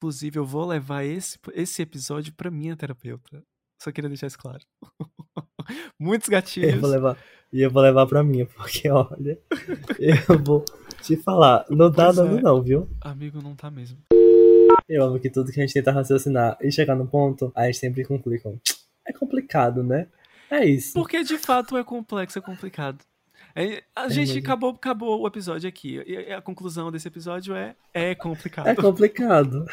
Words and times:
Inclusive, 0.00 0.38
eu 0.38 0.46
vou 0.46 0.64
levar 0.64 1.04
esse, 1.04 1.38
esse 1.52 1.82
episódio 1.82 2.32
pra 2.32 2.50
minha 2.50 2.74
terapeuta. 2.74 3.42
Só 3.82 3.92
queria 3.92 4.08
deixar 4.08 4.28
isso 4.28 4.38
claro. 4.38 4.60
Muitos 6.00 6.26
gatilhos. 6.26 6.72
Eu 6.72 6.80
vou 6.80 6.88
levar, 6.88 7.18
e 7.52 7.60
eu 7.60 7.70
vou 7.70 7.82
levar 7.82 8.06
pra 8.06 8.22
minha, 8.22 8.46
porque 8.56 8.88
olha, 8.88 9.38
eu 9.98 10.42
vou 10.42 10.64
te 11.02 11.18
falar, 11.18 11.66
não 11.68 11.92
tá 11.92 12.10
dando 12.12 12.38
é. 12.38 12.40
não, 12.40 12.62
viu? 12.62 12.88
Amigo, 13.02 13.42
não 13.42 13.54
tá 13.54 13.70
mesmo. 13.70 13.98
Eu 14.88 15.04
amo 15.04 15.20
que 15.20 15.28
tudo 15.28 15.52
que 15.52 15.60
a 15.60 15.66
gente 15.66 15.74
tenta 15.74 15.92
raciocinar 15.92 16.56
e 16.62 16.72
chegar 16.72 16.96
no 16.96 17.06
ponto, 17.06 17.52
a 17.54 17.66
gente 17.66 17.76
sempre 17.76 18.02
conclui 18.02 18.38
com, 18.38 18.58
é 19.06 19.12
complicado, 19.12 19.82
né? 19.82 20.08
É 20.50 20.64
isso. 20.64 20.94
Porque 20.94 21.22
de 21.22 21.36
fato 21.36 21.76
é 21.76 21.84
complexo, 21.84 22.38
é 22.38 22.42
complicado. 22.42 23.04
É, 23.60 23.82
a 23.94 24.08
gente 24.08 24.28
mesmo. 24.28 24.40
acabou, 24.40 24.70
acabou 24.70 25.20
o 25.20 25.26
episódio 25.26 25.68
aqui. 25.68 26.02
E 26.06 26.32
a 26.32 26.40
conclusão 26.40 26.90
desse 26.90 27.06
episódio 27.06 27.54
é: 27.54 27.76
é 27.92 28.14
complicado. 28.14 28.66
É 28.66 28.74
complicado. 28.74 29.66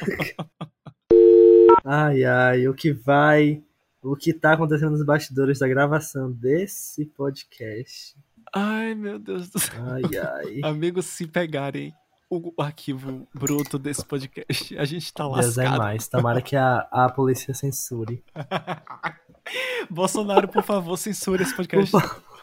ai, 1.85 2.25
ai, 2.25 2.67
o 2.67 2.73
que 2.73 2.91
vai, 2.91 3.63
o 4.01 4.15
que 4.15 4.33
tá 4.33 4.53
acontecendo 4.53 4.91
nos 4.91 5.05
bastidores 5.05 5.59
da 5.59 5.67
gravação 5.69 6.29
desse 6.29 7.05
podcast. 7.05 8.17
Ai, 8.53 8.93
meu 8.93 9.17
Deus 9.17 9.49
do 9.49 9.57
céu. 9.57 9.81
Ai, 9.85 10.03
ai. 10.17 10.61
Amigos, 10.69 11.05
se 11.05 11.25
pegarem 11.25 11.93
o 12.29 12.53
arquivo 12.61 13.25
bruto 13.33 13.79
desse 13.79 14.03
podcast, 14.03 14.77
a 14.77 14.83
gente 14.83 15.13
tá 15.13 15.23
Deus 15.23 15.57
é 15.57 15.63
lascado. 15.63 15.77
mais. 15.77 16.07
Tomara 16.09 16.41
que 16.41 16.57
a, 16.57 16.79
a 16.91 17.09
polícia 17.09 17.53
censure. 17.53 18.21
Bolsonaro, 19.89 20.49
por 20.49 20.63
favor, 20.63 20.97
censure 20.97 21.41
esse 21.41 21.55
podcast. 21.55 21.95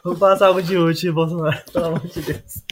Vou 0.05 0.15
passar 0.19 0.49
algo 0.49 0.61
de 0.61 0.77
útil, 0.77 1.15
Bolsonaro, 1.15 1.65
pelo 1.73 1.87
amor 1.87 2.07
de 2.07 2.21
Deus. 2.21 2.63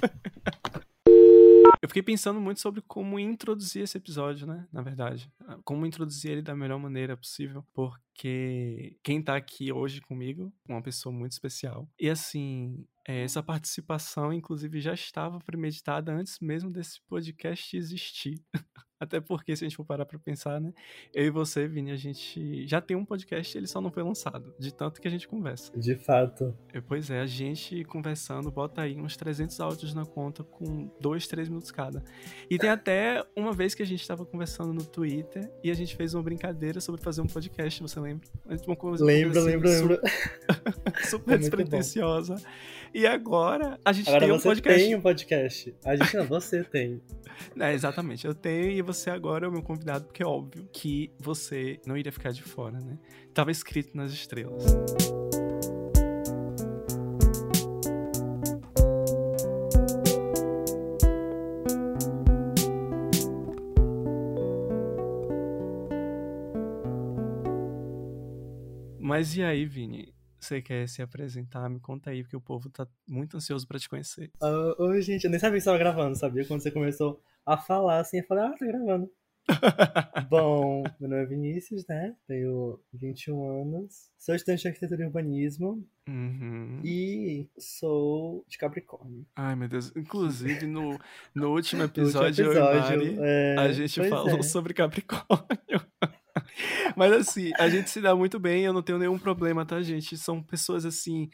Eu 1.81 1.89
fiquei 1.89 2.03
pensando 2.03 2.39
muito 2.39 2.61
sobre 2.61 2.83
como 2.83 3.19
introduzir 3.19 3.83
esse 3.83 3.97
episódio, 3.97 4.47
né? 4.47 4.69
Na 4.71 4.83
verdade. 4.83 5.33
Como 5.65 5.87
introduzir 5.87 6.31
ele 6.31 6.43
da 6.43 6.55
melhor 6.55 6.79
maneira 6.79 7.17
possível. 7.17 7.65
Porque 7.73 8.99
quem 9.03 9.23
tá 9.23 9.35
aqui 9.35 9.73
hoje 9.73 10.02
comigo 10.02 10.52
é 10.69 10.73
uma 10.74 10.83
pessoa 10.83 11.11
muito 11.11 11.33
especial. 11.33 11.89
E 11.99 12.11
assim, 12.11 12.87
é, 13.09 13.23
essa 13.23 13.43
participação, 13.43 14.30
inclusive, 14.30 14.79
já 14.79 14.93
estava 14.93 15.39
premeditada 15.41 16.13
antes 16.13 16.39
mesmo 16.39 16.71
desse 16.71 17.01
podcast 17.09 17.74
existir. 17.74 18.43
Até 19.03 19.21
porque, 19.21 19.57
se 19.57 19.65
a 19.65 19.69
gente 19.69 19.77
for 19.77 19.85
parar 19.85 20.07
pra 20.07 20.19
pensar, 20.19 20.61
né? 20.61 20.73
Eu 21.13 21.25
e 21.27 21.31
você, 21.31 21.67
Vini, 21.67 21.91
a 21.91 21.97
gente 21.97 22.67
já 22.69 22.81
tem 22.81 22.97
um 22.97 23.05
podcast, 23.05 23.57
ele 23.59 23.67
só 23.67 23.81
não 23.81 23.91
foi 23.91 24.03
lançado. 24.03 24.55
De 24.59 24.73
tanto 24.73 25.01
que 25.01 25.09
a 25.09 25.11
gente 25.11 25.27
conversa. 25.27 25.73
De 25.77 25.97
fato. 25.97 26.55
É, 26.73 26.81
Pois 26.81 27.11
é, 27.11 27.21
a 27.21 27.27
gente 27.27 27.83
conversando, 27.85 28.51
bota 28.51 28.83
aí 28.83 28.97
uns 28.97 29.17
300 29.17 29.59
áudios 29.61 29.93
na 29.95 30.05
conta 30.07 30.45
com 30.45 30.89
2, 31.01 31.27
3 31.27 31.49
minutos 31.49 31.71
cada. 31.73 32.03
E 32.49 32.57
tem 32.59 32.71
até 32.71 33.25
uma 33.37 33.53
vez 33.53 33.75
que 33.75 33.83
a 33.83 33.87
gente 33.87 34.07
tava 34.07 34.25
conversando 34.25 34.73
no 34.73 34.85
Twitter 34.85 35.51
e 35.65 35.71
a 35.71 35.75
gente 35.75 35.97
fez 35.97 36.15
uma 36.15 36.23
brincadeira 36.23 36.80
sobre 36.80 37.01
fazer 37.03 37.23
um 37.23 37.27
podcast, 37.27 37.83
você 37.83 37.99
lembra? 37.99 38.29
Uma 38.67 38.77
coisa 38.77 39.05
Lembro, 39.05 39.39
assim, 39.39 39.49
lembro, 39.49 39.69
su- 39.69 39.75
lembro. 39.89 40.01
Super 41.09 41.33
É 41.33 41.37
bom. 41.37 41.41
despretensiosa. 41.41 42.37
E 42.95 43.07
agora 43.07 43.79
a 43.85 43.93
gente 43.93 44.09
Agora 44.09 44.25
tem 44.27 44.33
um 44.35 44.39
você 44.39 44.49
podcast. 44.49 44.83
tem 44.85 44.95
um 44.95 45.01
podcast. 45.01 45.75
A 45.85 45.97
gente 45.97 46.17
não, 46.17 46.27
você 46.27 46.63
tem. 46.63 47.01
É, 47.59 47.73
exatamente, 47.73 48.27
eu 48.27 48.35
tenho 48.35 48.71
e 48.71 48.83
você 48.83 48.91
agora 49.10 49.46
é 49.46 49.48
o 49.48 49.52
meu 49.52 49.62
convidado, 49.62 50.04
porque 50.04 50.23
é 50.23 50.26
óbvio 50.26 50.68
que 50.73 51.12
você 51.18 51.80
não 51.87 51.96
iria 51.96 52.12
ficar 52.12 52.32
de 52.32 52.43
fora, 52.43 52.79
né? 52.79 52.99
Tava 53.32 53.51
escrito 53.51 53.96
nas 53.96 54.12
estrelas. 54.12 54.65
Mas 68.99 69.37
e 69.37 69.43
aí, 69.43 69.66
Vini? 69.66 70.15
Você 70.41 70.60
quer 70.60 70.88
se 70.88 71.00
apresentar? 71.00 71.69
Me 71.69 71.78
conta 71.78 72.10
aí, 72.10 72.22
porque 72.22 72.37
o 72.37 72.41
povo 72.41 72.69
tá 72.69 72.88
muito 73.06 73.37
ansioso 73.37 73.67
pra 73.67 73.78
te 73.78 73.88
conhecer. 73.88 74.33
Ah, 74.41 74.75
Oi, 74.78 75.00
gente, 75.03 75.25
eu 75.25 75.31
nem 75.31 75.38
sabia 75.38 75.59
que 75.59 75.61
você 75.61 75.67
tava 75.67 75.78
gravando, 75.78 76.17
sabia? 76.17 76.44
Quando 76.44 76.62
você 76.62 76.71
começou 76.71 77.22
a 77.47 77.57
falar 77.57 78.01
assim, 78.01 78.19
eu 78.19 78.27
falei, 78.27 78.45
ah, 78.45 78.55
tá 78.59 78.67
gravando. 78.67 79.11
Bom, 80.31 80.85
meu 81.01 81.11
nome 81.11 81.23
é 81.23 81.27
Vinícius, 81.27 81.85
né? 81.89 82.15
Tenho 82.29 82.79
21 82.93 83.63
anos. 83.63 84.11
Sou 84.17 84.35
estudante 84.35 84.63
de 84.63 84.69
arquitetura 84.69 85.03
e 85.03 85.07
urbanismo 85.07 85.85
Uhum. 86.09 86.81
e 86.85 87.49
sou 87.59 88.45
de 88.49 88.59
Capricórnio. 88.59 89.25
Ai, 89.37 89.55
meu 89.55 89.69
Deus. 89.69 89.93
Inclusive, 89.97 90.67
no, 90.67 90.99
no 91.35 91.51
último 91.55 91.83
No 91.83 91.85
último 91.85 91.85
episódio, 91.85 92.55
Mari, 92.55 93.17
é, 93.21 93.57
a 93.59 93.73
gente 93.73 94.09
falou 94.09 94.39
é. 94.39 94.43
sobre 94.43 94.75
Capricórnio. 94.75 95.81
Mas 96.97 97.13
assim, 97.13 97.51
a 97.59 97.69
gente 97.69 97.91
se 97.91 98.01
dá 98.01 98.15
muito 98.15 98.39
bem, 98.39 98.65
eu 98.65 98.73
não 98.73 98.83
tenho 98.83 98.99
nenhum 98.99 99.19
problema, 99.19 99.65
tá, 99.65 99.81
gente? 99.83 100.17
São 100.17 100.43
pessoas, 100.43 100.85
assim, 100.85 101.31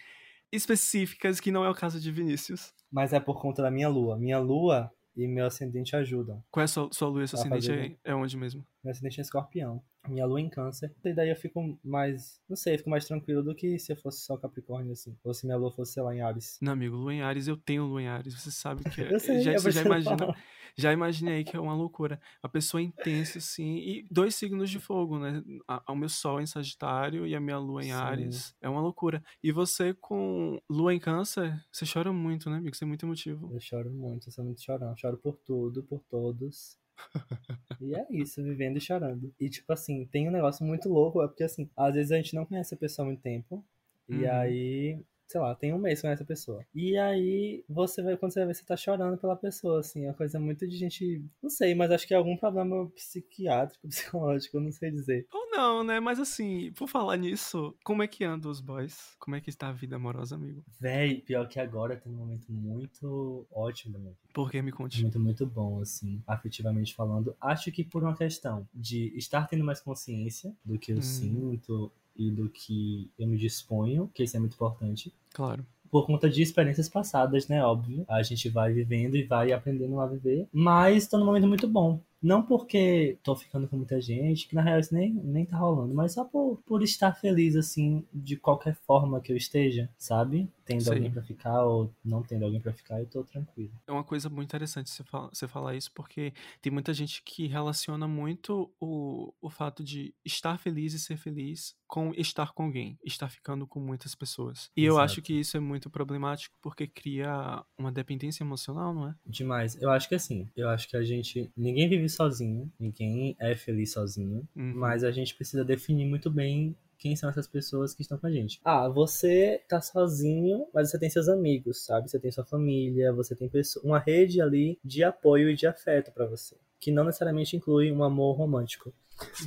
específicas, 0.53 1.41
que 1.41 1.51
não 1.51 1.65
é 1.65 1.71
o 1.71 1.75
caso 1.75 2.01
de 2.01 2.11
Vinícius. 2.11 2.73
Mas 2.91 3.13
é 3.13 3.21
por 3.21 3.41
conta 3.41 3.63
da 3.63 3.71
minha 3.71 3.89
lua. 3.89 4.17
Minha 4.19 4.39
lua 4.39 4.91
e 5.19 5.27
meu 5.27 5.47
ascendente 5.47 5.97
ajudam. 5.97 6.43
Qual 6.51 6.63
é 6.63 6.65
a 6.65 6.69
sua, 6.69 6.89
sua 6.93 7.09
lua 7.09 7.27
seu 7.27 7.39
ascendente? 7.39 7.99
É, 8.05 8.11
é 8.13 8.15
onde 8.15 8.37
mesmo? 8.37 8.65
Meu 8.89 8.93
ascendente 8.93 9.21
é 9.21 9.23
escorpião. 9.23 9.83
Minha 10.09 10.25
lua 10.25 10.41
em 10.41 10.49
câncer. 10.49 10.95
E 11.05 11.13
daí 11.13 11.29
eu 11.29 11.37
fico 11.37 11.79
mais. 11.85 12.41
Não 12.49 12.57
sei, 12.57 12.73
eu 12.73 12.79
fico 12.79 12.89
mais 12.89 13.05
tranquilo 13.07 13.43
do 13.43 13.55
que 13.55 13.79
se 13.79 13.93
eu 13.93 13.97
fosse 13.99 14.23
só 14.23 14.35
Capricórnio, 14.39 14.93
assim. 14.93 15.15
Ou 15.23 15.35
se 15.35 15.45
minha 15.45 15.59
lua 15.59 15.71
fosse, 15.71 15.93
sei 15.93 16.03
lá, 16.03 16.15
em 16.15 16.23
Ares. 16.23 16.57
Não, 16.63 16.73
amigo, 16.73 16.97
lua 16.97 17.13
em 17.13 17.21
Ares, 17.21 17.47
eu 17.47 17.57
tenho 17.59 17.85
lua 17.85 18.01
em 18.01 18.09
Ares, 18.09 18.33
você 18.33 18.51
sabe 18.51 18.83
que 18.85 19.03
é. 19.03 19.13
Eu 19.13 19.21
sei, 19.21 19.43
já, 19.43 19.53
é 19.53 19.59
você 19.59 19.73
já 19.73 19.83
imagina. 19.83 20.17
fala. 20.17 20.35
Já 20.75 20.93
imaginei 20.93 21.45
que 21.45 21.55
é 21.55 21.61
uma 21.61 21.75
loucura. 21.75 22.19
A 22.43 22.49
pessoa 22.49 22.81
intensa, 22.81 23.39
assim, 23.39 23.77
e 23.77 24.07
dois 24.11 24.35
signos 24.35 24.71
de 24.71 24.79
fogo, 24.79 25.19
né? 25.19 25.43
O 25.87 25.95
meu 25.95 26.09
sol 26.09 26.41
em 26.41 26.47
Sagitário 26.47 27.27
e 27.27 27.35
a 27.35 27.41
minha 27.41 27.59
lua 27.59 27.83
em 27.83 27.87
Sim. 27.87 27.93
Ares. 27.93 28.55
É 28.63 28.71
uma 28.71 28.81
loucura. 28.81 29.23
E 29.43 29.53
você 29.53 29.93
com 29.93 30.59
lua 30.71 30.95
em 30.95 31.01
Câncer, 31.01 31.63
você 31.71 31.85
chora 31.85 32.11
muito, 32.11 32.49
né, 32.49 32.57
amigo? 32.57 32.75
Você 32.75 32.85
é 32.85 32.87
muito 32.87 33.05
emotivo. 33.05 33.53
Eu 33.53 33.61
choro 33.61 33.91
muito, 33.91 34.29
eu 34.29 34.33
sou 34.33 34.45
muito 34.45 34.63
chorão. 34.63 34.97
Choro 34.97 35.19
por 35.19 35.37
tudo, 35.37 35.83
por 35.83 36.01
todos. 36.09 36.79
e 37.81 37.95
é 37.95 38.07
isso, 38.11 38.43
vivendo 38.43 38.77
e 38.77 38.81
chorando. 38.81 39.33
E 39.41 39.49
tipo 39.49 39.73
assim, 39.73 40.07
tem 40.07 40.29
um 40.29 40.33
negócio 40.33 40.65
muito 40.67 40.89
louco, 40.89 41.23
é 41.23 41.29
porque 41.29 41.45
assim, 41.45 41.69
às 41.77 41.95
vezes 41.95 42.13
a 42.13 42.17
gente 42.17 42.35
não 42.35 42.45
conhece 42.47 42.75
a 42.75 42.79
pessoa 42.79 43.05
há 43.05 43.09
muito 43.09 43.23
tempo. 43.23 43.65
E 44.09 44.25
Uhum. 44.25 44.31
aí, 44.31 44.99
sei 45.29 45.41
lá, 45.41 45.55
tem 45.55 45.73
um 45.75 45.79
mês 45.79 46.01
que 46.01 46.07
conhece 46.07 46.23
a 46.23 46.27
pessoa. 46.27 46.65
E 46.75 46.97
aí, 46.97 47.63
você 47.69 48.03
vai, 48.03 48.17
quando 48.17 48.33
você 48.33 48.41
vai 48.41 48.49
ver, 48.49 48.55
você 48.55 48.65
tá 48.65 48.77
chorando 48.77 49.19
pela 49.19 49.37
pessoa, 49.37 49.81
assim, 49.81 50.05
é 50.05 50.09
uma 50.09 50.15
coisa 50.15 50.41
muito 50.41 50.67
de 50.67 50.77
gente. 50.77 51.23
Não 51.43 51.51
sei, 51.51 51.75
mas 51.75 51.91
acho 51.91 52.07
que 52.07 52.15
é 52.15 52.17
algum 52.17 52.37
problema 52.37 52.89
psiquiátrico, 52.91 53.87
psicológico, 53.89 54.57
eu 54.57 54.61
não 54.63 54.73
sei 54.73 54.91
dizer. 54.91 55.27
Ou 55.33 55.51
não, 55.51 55.85
né? 55.85 56.01
Mas 56.01 56.19
assim, 56.19 56.73
por 56.73 56.89
falar 56.89 57.17
nisso, 57.19 57.77
como 57.85 58.03
é 58.03 58.09
que 58.09 58.25
andam 58.25 58.51
os 58.51 58.61
boys? 58.61 59.15
Como 59.19 59.37
é 59.37 59.41
que 59.41 59.51
está 59.51 59.69
a 59.69 59.73
vida 59.73 59.97
amorosa, 59.97 60.35
amigo? 60.35 60.65
Véi, 60.81 61.21
pior 61.21 61.47
que 61.47 61.61
agora 61.61 61.97
tem 61.97 62.11
um 62.11 62.17
momento 62.17 62.51
muito 62.51 63.47
ótimo 63.53 63.93
da 63.93 63.99
minha 63.99 64.13
vida. 64.13 64.33
Por 64.33 64.51
que 64.51 64.63
me 64.63 64.73
conte? 64.73 65.03
Muito, 65.03 65.21
muito 65.21 65.45
bom, 65.47 65.81
assim, 65.83 66.23
afetivamente 66.27 66.95
falando. 66.95 67.37
Acho 67.41 67.71
que 67.71 67.85
por 67.85 68.03
uma 68.03 68.17
questão 68.17 68.67
de 68.75 69.13
estar 69.17 69.47
tendo 69.47 69.65
mais 69.65 69.81
consciência 69.81 70.55
do 70.65 70.79
que 70.79 70.93
eu 70.93 70.99
Hum. 70.99 71.03
sinto 71.03 71.93
e 72.19 72.31
do 72.31 72.49
que 72.49 73.11
eu 73.19 73.27
me 73.29 73.39
disponho, 73.39 74.11
que 74.13 74.25
isso 74.25 74.37
é 74.37 74.41
muito 74.41 74.55
importante. 74.55 75.13
Claro. 75.33 75.65
Por 75.91 76.05
conta 76.05 76.29
de 76.29 76.43
experiências 76.43 76.89
passadas, 76.89 77.49
né? 77.49 77.65
Óbvio. 77.65 78.05
A 78.09 78.23
gente 78.23 78.49
vai 78.51 78.73
vivendo 78.73 79.17
e 79.17 79.23
vai 79.23 79.53
aprendendo 79.53 79.99
a 80.01 80.07
viver. 80.07 80.47
Mas 80.53 81.07
tô 81.07 81.17
num 81.17 81.25
momento 81.25 81.47
muito 81.47 81.67
bom. 81.67 82.01
Não 82.21 82.43
porque 82.43 83.17
tô 83.23 83.37
ficando 83.37 83.69
com 83.69 83.77
muita 83.77 84.01
gente, 84.01 84.49
que 84.49 84.55
na 84.55 84.61
real 84.61 84.81
isso 84.81 84.93
nem, 84.93 85.13
nem 85.13 85.47
tá 85.47 85.57
rolando, 85.57 85.95
mas 85.95 86.15
só 86.15 86.25
por, 86.25 86.61
por 86.67 86.83
estar 86.83 87.13
feliz, 87.13 87.55
assim, 87.55 88.05
de 88.13 88.37
qualquer 88.37 88.75
forma 88.75 89.21
que 89.21 89.33
eu 89.33 89.37
esteja, 89.37 89.89
sabe? 89.97 90.49
Tendo 90.69 90.83
Sei. 90.83 90.93
alguém 90.97 91.11
pra 91.11 91.23
ficar 91.23 91.65
ou 91.65 91.91
não 92.05 92.23
tendo 92.23 92.45
alguém 92.45 92.61
pra 92.61 92.75
ficar, 92.75 93.01
eu 93.01 93.07
tô 93.07 93.25
tranquilo. 93.25 93.73
É 93.87 93.91
uma 93.91 94.05
coisa 94.05 94.29
muito 94.29 94.49
interessante 94.49 94.91
você 94.91 95.03
falar, 95.03 95.29
você 95.29 95.49
falar 95.49 95.75
isso, 95.75 95.91
porque 95.95 96.35
tem 96.61 96.71
muita 96.71 96.93
gente 96.93 97.23
que 97.25 97.47
relaciona 97.47 98.07
muito 98.07 98.71
o, 98.79 99.33
o 99.41 99.49
fato 99.49 99.83
de 99.83 100.15
estar 100.23 100.59
feliz 100.59 100.93
e 100.93 100.99
ser 100.99 101.17
feliz 101.17 101.75
com 101.87 102.13
estar 102.15 102.53
com 102.53 102.65
alguém, 102.65 102.99
estar 103.03 103.31
ficando 103.31 103.67
com 103.67 103.81
muitas 103.81 104.15
pessoas. 104.15 104.71
E 104.77 104.85
eu 104.85 104.99
acho 104.99 105.15
Exato. 105.15 105.23
que 105.23 105.41
isso 105.41 105.57
é 105.57 105.61
muito 105.61 105.89
problemático 105.89 106.59
porque 106.61 106.87
cria 106.87 107.65
uma 107.79 107.91
dependência 107.91 108.43
emocional, 108.45 108.93
não 108.93 109.09
é? 109.09 109.15
Demais. 109.27 109.75
Eu 109.81 109.91
acho 109.91 110.07
que 110.07 110.15
assim, 110.17 110.47
eu 110.55 110.69
acho 110.69 110.87
que 110.87 110.99
a 110.99 111.03
gente. 111.03 111.51
Ninguém 111.57 111.89
vive 111.89 112.11
sozinho, 112.11 112.71
ninguém 112.79 113.35
é 113.41 113.57
feliz 113.57 113.93
sozinho, 113.93 114.47
Uhum. 114.55 114.75
mas 114.75 115.03
a 115.03 115.11
gente 115.11 115.35
precisa 115.35 115.65
definir 115.65 116.05
muito 116.07 116.31
bem 116.31 116.77
quem 116.99 117.15
são 117.15 117.31
essas 117.31 117.47
pessoas 117.47 117.95
que 117.95 118.03
estão 118.03 118.19
com 118.19 118.27
a 118.27 118.31
gente. 118.31 118.61
Ah, 118.65 118.89
você 118.89 119.63
tá 119.69 119.81
sozinho, 119.81 120.67
mas 120.75 120.91
você 120.91 120.99
tem 120.99 121.09
seus 121.09 121.29
amigos, 121.29 121.85
sabe? 121.85 122.11
Você 122.11 122.19
tem 122.19 122.31
sua 122.31 122.45
família, 122.45 123.13
você 123.13 123.35
tem 123.35 123.49
pessoa, 123.49 123.85
uma 123.85 123.99
rede 123.99 124.41
ali 124.41 124.79
de 124.85 125.05
apoio 125.05 125.49
e 125.51 125.55
de 125.55 125.67
afeto 125.67 126.11
pra 126.13 126.27
você, 126.27 126.57
que 126.81 126.91
não 126.91 127.05
necessariamente 127.05 127.57
inclui 127.57 127.93
um 127.93 128.03
amor 128.03 128.37
romântico. 128.37 128.93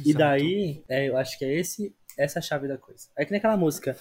E 0.06 0.10
Exato. 0.10 0.18
daí, 0.18 0.84
é, 0.88 1.10
eu 1.10 1.18
acho 1.18 1.38
que 1.38 1.46
é 1.46 1.54
esse 1.54 1.96
essa 2.18 2.40
a 2.40 2.42
chave 2.42 2.68
da 2.68 2.78
coisa. 2.78 3.08
É 3.18 3.26
que 3.26 3.32
nem 3.32 3.40
aquela 3.40 3.58
música, 3.58 3.96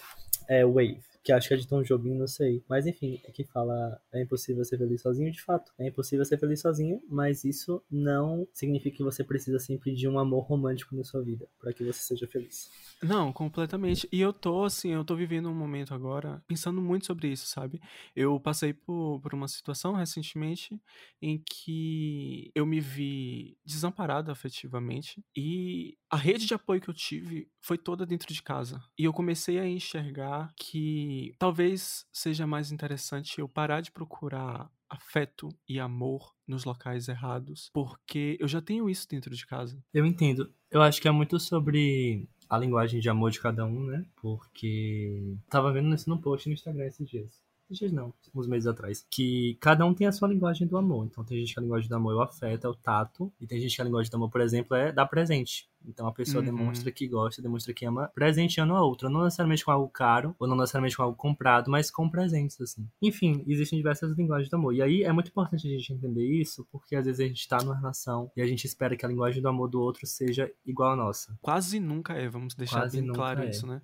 é, 0.48 0.64
Wave. 0.64 1.00
que 1.22 1.32
acho 1.32 1.48
que 1.48 1.54
é 1.54 1.56
de 1.56 1.66
Tom 1.66 1.82
Jobim, 1.82 2.14
não 2.14 2.26
sei. 2.26 2.62
Mas 2.68 2.86
enfim, 2.86 3.20
é 3.24 3.30
que 3.30 3.44
fala 3.44 4.00
é 4.12 4.22
impossível 4.22 4.64
ser 4.64 4.78
feliz 4.78 5.00
sozinho, 5.00 5.30
de 5.30 5.40
fato. 5.42 5.72
É 5.78 5.86
impossível 5.86 6.24
ser 6.24 6.38
feliz 6.38 6.60
sozinho, 6.60 7.00
mas 7.08 7.44
isso 7.44 7.82
não 7.90 8.46
significa 8.52 8.96
que 8.96 9.02
você 9.02 9.22
precisa 9.22 9.58
sempre 9.58 9.94
de 9.94 10.08
um 10.08 10.18
amor 10.18 10.44
romântico 10.44 10.94
na 10.94 11.04
sua 11.04 11.22
vida 11.22 11.46
para 11.60 11.72
que 11.72 11.84
você 11.84 12.00
seja 12.00 12.26
feliz. 12.26 12.70
Não, 13.02 13.32
completamente. 13.32 14.06
E 14.12 14.20
eu 14.20 14.30
tô, 14.30 14.64
assim, 14.64 14.90
eu 14.90 15.02
tô 15.02 15.16
vivendo 15.16 15.48
um 15.48 15.54
momento 15.54 15.94
agora 15.94 16.42
pensando 16.46 16.82
muito 16.82 17.06
sobre 17.06 17.28
isso, 17.28 17.46
sabe? 17.46 17.80
Eu 18.14 18.38
passei 18.38 18.74
por, 18.74 19.20
por 19.20 19.32
uma 19.32 19.48
situação 19.48 19.94
recentemente 19.94 20.78
em 21.20 21.38
que 21.38 22.50
eu 22.54 22.66
me 22.66 22.78
vi 22.78 23.56
desamparado 23.64 24.30
afetivamente 24.30 25.24
e 25.34 25.96
a 26.10 26.16
rede 26.16 26.44
de 26.46 26.52
apoio 26.52 26.78
que 26.80 26.90
eu 26.90 26.94
tive 26.94 27.48
foi 27.62 27.78
toda 27.78 28.04
dentro 28.04 28.32
de 28.34 28.42
casa. 28.42 28.82
E 28.98 29.04
eu 29.04 29.14
comecei 29.14 29.58
a 29.58 29.66
enxergar 29.66 30.52
que 30.54 31.32
talvez 31.38 32.04
seja 32.12 32.46
mais 32.46 32.70
interessante 32.70 33.38
eu 33.40 33.48
parar 33.48 33.80
de 33.80 33.90
procurar 33.90 34.70
afeto 34.90 35.48
e 35.68 35.78
amor 35.78 36.34
nos 36.46 36.64
locais 36.64 37.08
errados, 37.08 37.70
porque 37.72 38.36
eu 38.40 38.48
já 38.48 38.60
tenho 38.60 38.90
isso 38.90 39.08
dentro 39.08 39.34
de 39.34 39.46
casa. 39.46 39.82
Eu 39.94 40.04
entendo. 40.04 40.52
Eu 40.70 40.82
acho 40.82 41.00
que 41.00 41.08
é 41.08 41.10
muito 41.10 41.38
sobre 41.38 42.28
a 42.48 42.58
linguagem 42.58 43.00
de 43.00 43.08
amor 43.08 43.30
de 43.30 43.40
cada 43.40 43.64
um, 43.64 43.86
né? 43.86 44.04
Porque 44.20 45.36
tava 45.48 45.72
vendo 45.72 45.94
isso 45.94 46.10
num 46.10 46.20
post 46.20 46.48
no 46.48 46.54
Instagram 46.54 46.86
esses 46.86 47.08
dias 47.08 47.40
dias 47.78 47.92
não, 47.92 48.12
uns 48.34 48.46
meses 48.46 48.66
atrás, 48.66 49.06
que 49.10 49.56
cada 49.60 49.84
um 49.84 49.94
tem 49.94 50.06
a 50.06 50.12
sua 50.12 50.28
linguagem 50.28 50.66
do 50.66 50.76
amor. 50.76 51.06
Então 51.06 51.24
tem 51.24 51.38
gente 51.38 51.54
que 51.54 51.60
a 51.60 51.62
linguagem 51.62 51.88
do 51.88 51.94
amor 51.94 52.12
é 52.12 52.16
o 52.16 52.22
afeto, 52.22 52.66
é 52.66 52.70
o 52.70 52.74
tato, 52.74 53.32
e 53.40 53.46
tem 53.46 53.60
gente 53.60 53.74
que 53.74 53.82
a 53.82 53.84
linguagem 53.84 54.10
do 54.10 54.16
amor, 54.16 54.30
por 54.30 54.40
exemplo, 54.40 54.76
é 54.76 54.92
dar 54.92 55.06
presente. 55.06 55.68
Então 55.84 56.06
a 56.06 56.12
pessoa 56.12 56.44
uhum. 56.44 56.46
demonstra 56.46 56.90
que 56.92 57.06
gosta, 57.06 57.40
demonstra 57.40 57.72
que 57.72 57.86
ama, 57.86 58.10
presenteando 58.14 58.74
a 58.74 58.82
outra, 58.82 59.08
não 59.08 59.24
necessariamente 59.24 59.64
com 59.64 59.70
algo 59.70 59.88
caro, 59.88 60.34
ou 60.38 60.46
não 60.46 60.56
necessariamente 60.56 60.96
com 60.96 61.02
algo 61.02 61.16
comprado, 61.16 61.70
mas 61.70 61.90
com 61.90 62.08
presentes, 62.08 62.60
assim. 62.60 62.86
Enfim, 63.00 63.42
existem 63.46 63.78
diversas 63.78 64.16
linguagens 64.16 64.50
do 64.50 64.56
amor. 64.56 64.74
E 64.74 64.82
aí 64.82 65.02
é 65.02 65.12
muito 65.12 65.28
importante 65.28 65.66
a 65.66 65.70
gente 65.70 65.92
entender 65.92 66.26
isso, 66.26 66.66
porque 66.70 66.94
às 66.96 67.04
vezes 67.04 67.20
a 67.20 67.26
gente 67.26 67.48
tá 67.48 67.58
numa 67.58 67.76
relação 67.76 68.30
e 68.36 68.42
a 68.42 68.46
gente 68.46 68.64
espera 68.66 68.96
que 68.96 69.04
a 69.04 69.08
linguagem 69.08 69.42
do 69.42 69.48
amor 69.48 69.68
do 69.68 69.80
outro 69.80 70.06
seja 70.06 70.50
igual 70.66 70.92
à 70.92 70.96
nossa. 70.96 71.36
Quase 71.40 71.80
nunca 71.80 72.14
é, 72.14 72.28
vamos 72.28 72.54
deixar 72.54 72.80
Quase 72.80 73.00
bem 73.00 73.12
claro 73.12 73.42
é. 73.42 73.50
isso, 73.50 73.66
né? 73.66 73.80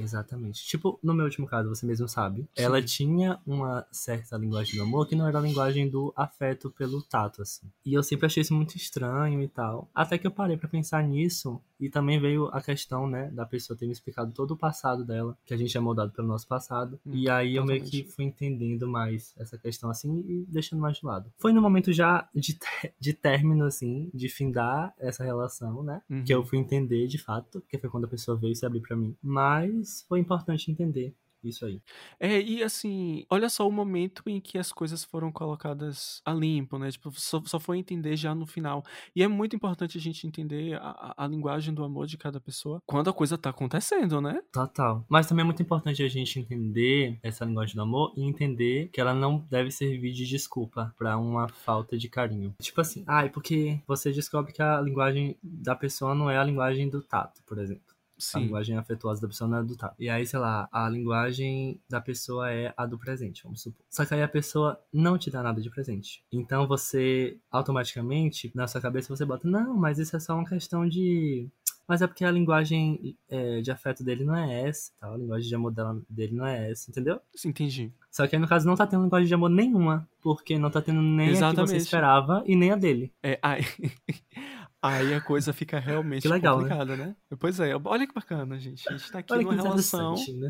Exatamente. 0.00 0.64
Tipo, 0.66 0.98
no 1.02 1.14
meu 1.14 1.24
último 1.24 1.46
caso, 1.46 1.68
você 1.68 1.86
mesmo 1.86 2.08
sabe, 2.08 2.42
Sim. 2.54 2.62
ela 2.62 2.82
tinha 2.82 3.38
uma 3.46 3.86
certa 3.90 4.36
linguagem 4.36 4.76
do 4.76 4.82
amor 4.82 5.06
que 5.06 5.14
não 5.14 5.26
era 5.26 5.38
a 5.38 5.42
linguagem 5.42 5.88
do 5.88 6.12
afeto 6.16 6.70
pelo 6.70 7.02
tato, 7.02 7.42
assim. 7.42 7.70
E 7.84 7.94
eu 7.94 8.02
sempre 8.02 8.26
achei 8.26 8.40
isso 8.40 8.54
muito 8.54 8.76
estranho 8.76 9.42
e 9.42 9.48
tal. 9.48 9.88
Até 9.94 10.18
que 10.18 10.26
eu 10.26 10.30
parei 10.30 10.56
para 10.56 10.68
pensar 10.68 11.02
nisso 11.02 11.60
e 11.80 11.88
também 11.88 12.20
veio 12.20 12.46
a 12.48 12.60
questão, 12.60 13.08
né, 13.08 13.30
da 13.30 13.46
pessoa 13.46 13.76
ter 13.76 13.86
me 13.86 13.92
explicado 13.92 14.32
todo 14.32 14.52
o 14.52 14.56
passado 14.56 15.04
dela, 15.04 15.36
que 15.44 15.54
a 15.54 15.56
gente 15.56 15.76
é 15.76 15.80
moldado 15.80 16.12
pelo 16.12 16.28
nosso 16.28 16.46
passado. 16.46 17.00
Hum, 17.06 17.12
e 17.14 17.28
aí 17.30 17.56
eu 17.56 17.64
meio 17.64 17.82
que 17.82 18.04
fui 18.04 18.24
entendendo 18.24 18.86
mais 18.86 19.34
essa 19.38 19.56
questão, 19.56 19.90
assim, 19.90 20.24
e 20.28 20.44
deixando 20.48 20.80
mais 20.80 20.98
de 20.98 21.06
lado. 21.06 21.32
Foi 21.38 21.52
no 21.52 21.62
momento 21.62 21.92
já 21.92 22.28
de, 22.34 22.58
de 22.98 23.12
término, 23.12 23.64
assim, 23.64 24.10
de 24.12 24.28
findar 24.28 24.94
essa 24.98 25.24
relação, 25.24 25.82
né, 25.82 26.02
uhum. 26.10 26.24
que 26.24 26.34
eu 26.34 26.44
fui 26.44 26.58
entender 26.58 27.06
de 27.06 27.18
fato, 27.18 27.62
que 27.68 27.78
foi 27.78 27.88
quando 27.88 28.04
a 28.04 28.08
pessoa 28.08 28.36
veio 28.36 28.54
se 28.54 28.66
abrir 28.66 28.80
para 28.80 28.96
mim. 28.96 29.16
Mas 29.22 30.04
foi 30.08 30.20
importante 30.20 30.70
entender 30.70 31.14
isso 31.48 31.64
aí. 31.64 31.80
É, 32.18 32.40
e 32.40 32.62
assim, 32.62 33.24
olha 33.30 33.48
só 33.48 33.66
o 33.66 33.72
momento 33.72 34.22
em 34.26 34.40
que 34.40 34.58
as 34.58 34.72
coisas 34.72 35.04
foram 35.04 35.32
colocadas 35.32 36.20
a 36.24 36.32
limpo, 36.32 36.78
né? 36.78 36.90
Tipo, 36.90 37.10
só, 37.12 37.42
só 37.44 37.58
foi 37.58 37.78
entender 37.78 38.16
já 38.16 38.34
no 38.34 38.46
final. 38.46 38.84
E 39.14 39.22
é 39.22 39.28
muito 39.28 39.56
importante 39.56 39.96
a 39.96 40.00
gente 40.00 40.26
entender 40.26 40.78
a, 40.80 41.14
a 41.16 41.26
linguagem 41.26 41.72
do 41.72 41.84
amor 41.84 42.06
de 42.06 42.16
cada 42.16 42.40
pessoa 42.40 42.82
quando 42.86 43.08
a 43.08 43.12
coisa 43.12 43.38
tá 43.38 43.50
acontecendo, 43.50 44.20
né? 44.20 44.40
Total. 44.52 45.04
Mas 45.08 45.26
também 45.26 45.42
é 45.42 45.46
muito 45.46 45.62
importante 45.62 46.02
a 46.02 46.08
gente 46.08 46.38
entender 46.38 47.18
essa 47.22 47.44
linguagem 47.44 47.74
do 47.74 47.82
amor 47.82 48.12
e 48.16 48.22
entender 48.22 48.88
que 48.92 49.00
ela 49.00 49.14
não 49.14 49.38
deve 49.50 49.70
servir 49.70 50.12
de 50.12 50.26
desculpa 50.26 50.94
para 50.98 51.16
uma 51.16 51.48
falta 51.48 51.96
de 51.96 52.08
carinho. 52.08 52.54
Tipo 52.60 52.80
assim, 52.80 53.04
ai, 53.06 53.26
ah, 53.26 53.30
porque 53.30 53.80
você 53.86 54.12
descobre 54.12 54.52
que 54.52 54.62
a 54.62 54.80
linguagem 54.80 55.36
da 55.42 55.74
pessoa 55.74 56.14
não 56.14 56.30
é 56.30 56.36
a 56.36 56.44
linguagem 56.44 56.88
do 56.88 57.02
tato, 57.02 57.42
por 57.46 57.58
exemplo. 57.58 57.89
Sim. 58.20 58.38
A 58.38 58.40
linguagem 58.42 58.76
afetuosa 58.76 59.20
da 59.20 59.28
pessoa 59.28 59.48
não 59.48 59.58
é 59.58 59.64
do 59.64 59.76
tato. 59.76 59.96
E 59.98 60.08
aí, 60.08 60.26
sei 60.26 60.38
lá, 60.38 60.68
a 60.70 60.88
linguagem 60.88 61.80
da 61.88 62.00
pessoa 62.00 62.52
é 62.52 62.72
a 62.76 62.86
do 62.86 62.98
presente, 62.98 63.42
vamos 63.42 63.62
supor. 63.62 63.84
Só 63.88 64.04
que 64.04 64.14
aí 64.14 64.22
a 64.22 64.28
pessoa 64.28 64.80
não 64.92 65.18
te 65.18 65.30
dá 65.30 65.42
nada 65.42 65.60
de 65.60 65.70
presente. 65.70 66.22
Então 66.30 66.66
você, 66.66 67.38
automaticamente, 67.50 68.52
na 68.54 68.68
sua 68.68 68.80
cabeça, 68.80 69.14
você 69.14 69.24
bota, 69.24 69.48
não, 69.48 69.76
mas 69.76 69.98
isso 69.98 70.14
é 70.16 70.20
só 70.20 70.34
uma 70.34 70.48
questão 70.48 70.88
de 70.88 71.48
mas 71.90 72.02
é 72.02 72.06
porque 72.06 72.24
a 72.24 72.30
linguagem 72.30 73.16
é, 73.28 73.60
de 73.60 73.68
afeto 73.68 74.04
dele 74.04 74.22
não 74.22 74.36
é 74.36 74.68
essa, 74.68 74.92
tal. 75.00 75.12
a 75.12 75.16
linguagem 75.16 75.48
de 75.48 75.54
amor 75.56 75.74
dele 76.08 76.36
não 76.36 76.46
é 76.46 76.70
essa, 76.70 76.88
entendeu? 76.88 77.20
Sim, 77.34 77.48
entendi. 77.48 77.92
Só 78.08 78.28
que 78.28 78.36
aí, 78.36 78.40
no 78.40 78.46
caso, 78.46 78.64
não 78.64 78.76
tá 78.76 78.86
tendo 78.86 79.02
linguagem 79.02 79.26
de 79.26 79.34
amor 79.34 79.50
nenhuma, 79.50 80.08
porque 80.22 80.56
não 80.56 80.70
tá 80.70 80.80
tendo 80.80 81.02
nem 81.02 81.30
Exatamente. 81.30 81.58
a 81.58 81.64
que 81.64 81.70
você 81.70 81.76
esperava 81.78 82.44
e 82.46 82.54
nem 82.54 82.70
a 82.70 82.76
dele. 82.76 83.12
É, 83.20 83.40
aí... 83.42 83.62
Aí 84.82 85.12
a 85.12 85.20
coisa 85.20 85.52
fica 85.52 85.78
realmente 85.78 86.26
legal, 86.26 86.56
né? 86.56 86.62
complicada, 86.62 86.96
né? 86.96 87.06
né? 87.30 87.36
Pois 87.38 87.60
é, 87.60 87.74
olha 87.76 88.06
que 88.06 88.14
bacana, 88.14 88.58
gente. 88.58 88.88
A 88.88 88.96
gente 88.96 89.12
tá 89.12 89.18
aqui 89.18 89.32
Olha 89.32 89.42
numa 89.42 89.54
relação. 89.54 90.14
Né? 90.14 90.48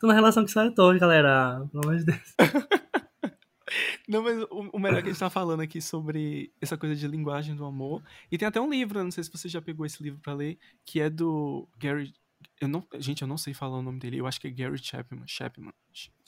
Tô 0.00 0.06
na 0.06 0.14
relação 0.14 0.44
que 0.44 0.50
sai 0.50 0.70
torre, 0.72 0.98
galera. 0.98 1.66
Pelo 1.72 1.84
amor 1.84 1.98
de 1.98 2.04
Deus. 2.04 2.34
Não, 4.08 4.22
mas 4.22 4.42
o, 4.50 4.70
o, 4.72 4.78
melhor 4.78 4.98
é 4.98 5.02
que 5.02 5.08
a 5.08 5.12
gente 5.12 5.20
tá 5.20 5.28
falando 5.28 5.60
aqui 5.60 5.80
sobre 5.80 6.52
essa 6.60 6.76
coisa 6.76 6.96
de 6.96 7.06
linguagem 7.06 7.54
do 7.54 7.64
amor. 7.64 8.02
E 8.30 8.38
tem 8.38 8.48
até 8.48 8.58
um 8.58 8.70
livro, 8.70 9.04
não 9.04 9.10
sei 9.10 9.22
se 9.22 9.30
você 9.30 9.46
já 9.46 9.60
pegou 9.60 9.84
esse 9.84 10.02
livro 10.02 10.18
para 10.20 10.32
ler, 10.32 10.58
que 10.86 11.00
é 11.00 11.10
do 11.10 11.68
Gary 11.78 12.14
eu 12.60 12.68
não, 12.68 12.84
gente, 12.98 13.22
eu 13.22 13.28
não 13.28 13.36
sei 13.36 13.54
falar 13.54 13.78
o 13.78 13.82
nome 13.82 13.98
dele. 13.98 14.18
Eu 14.18 14.26
acho 14.26 14.40
que 14.40 14.48
é 14.48 14.50
Gary 14.50 14.78
Chapman. 14.78 15.24
Chapman 15.26 15.72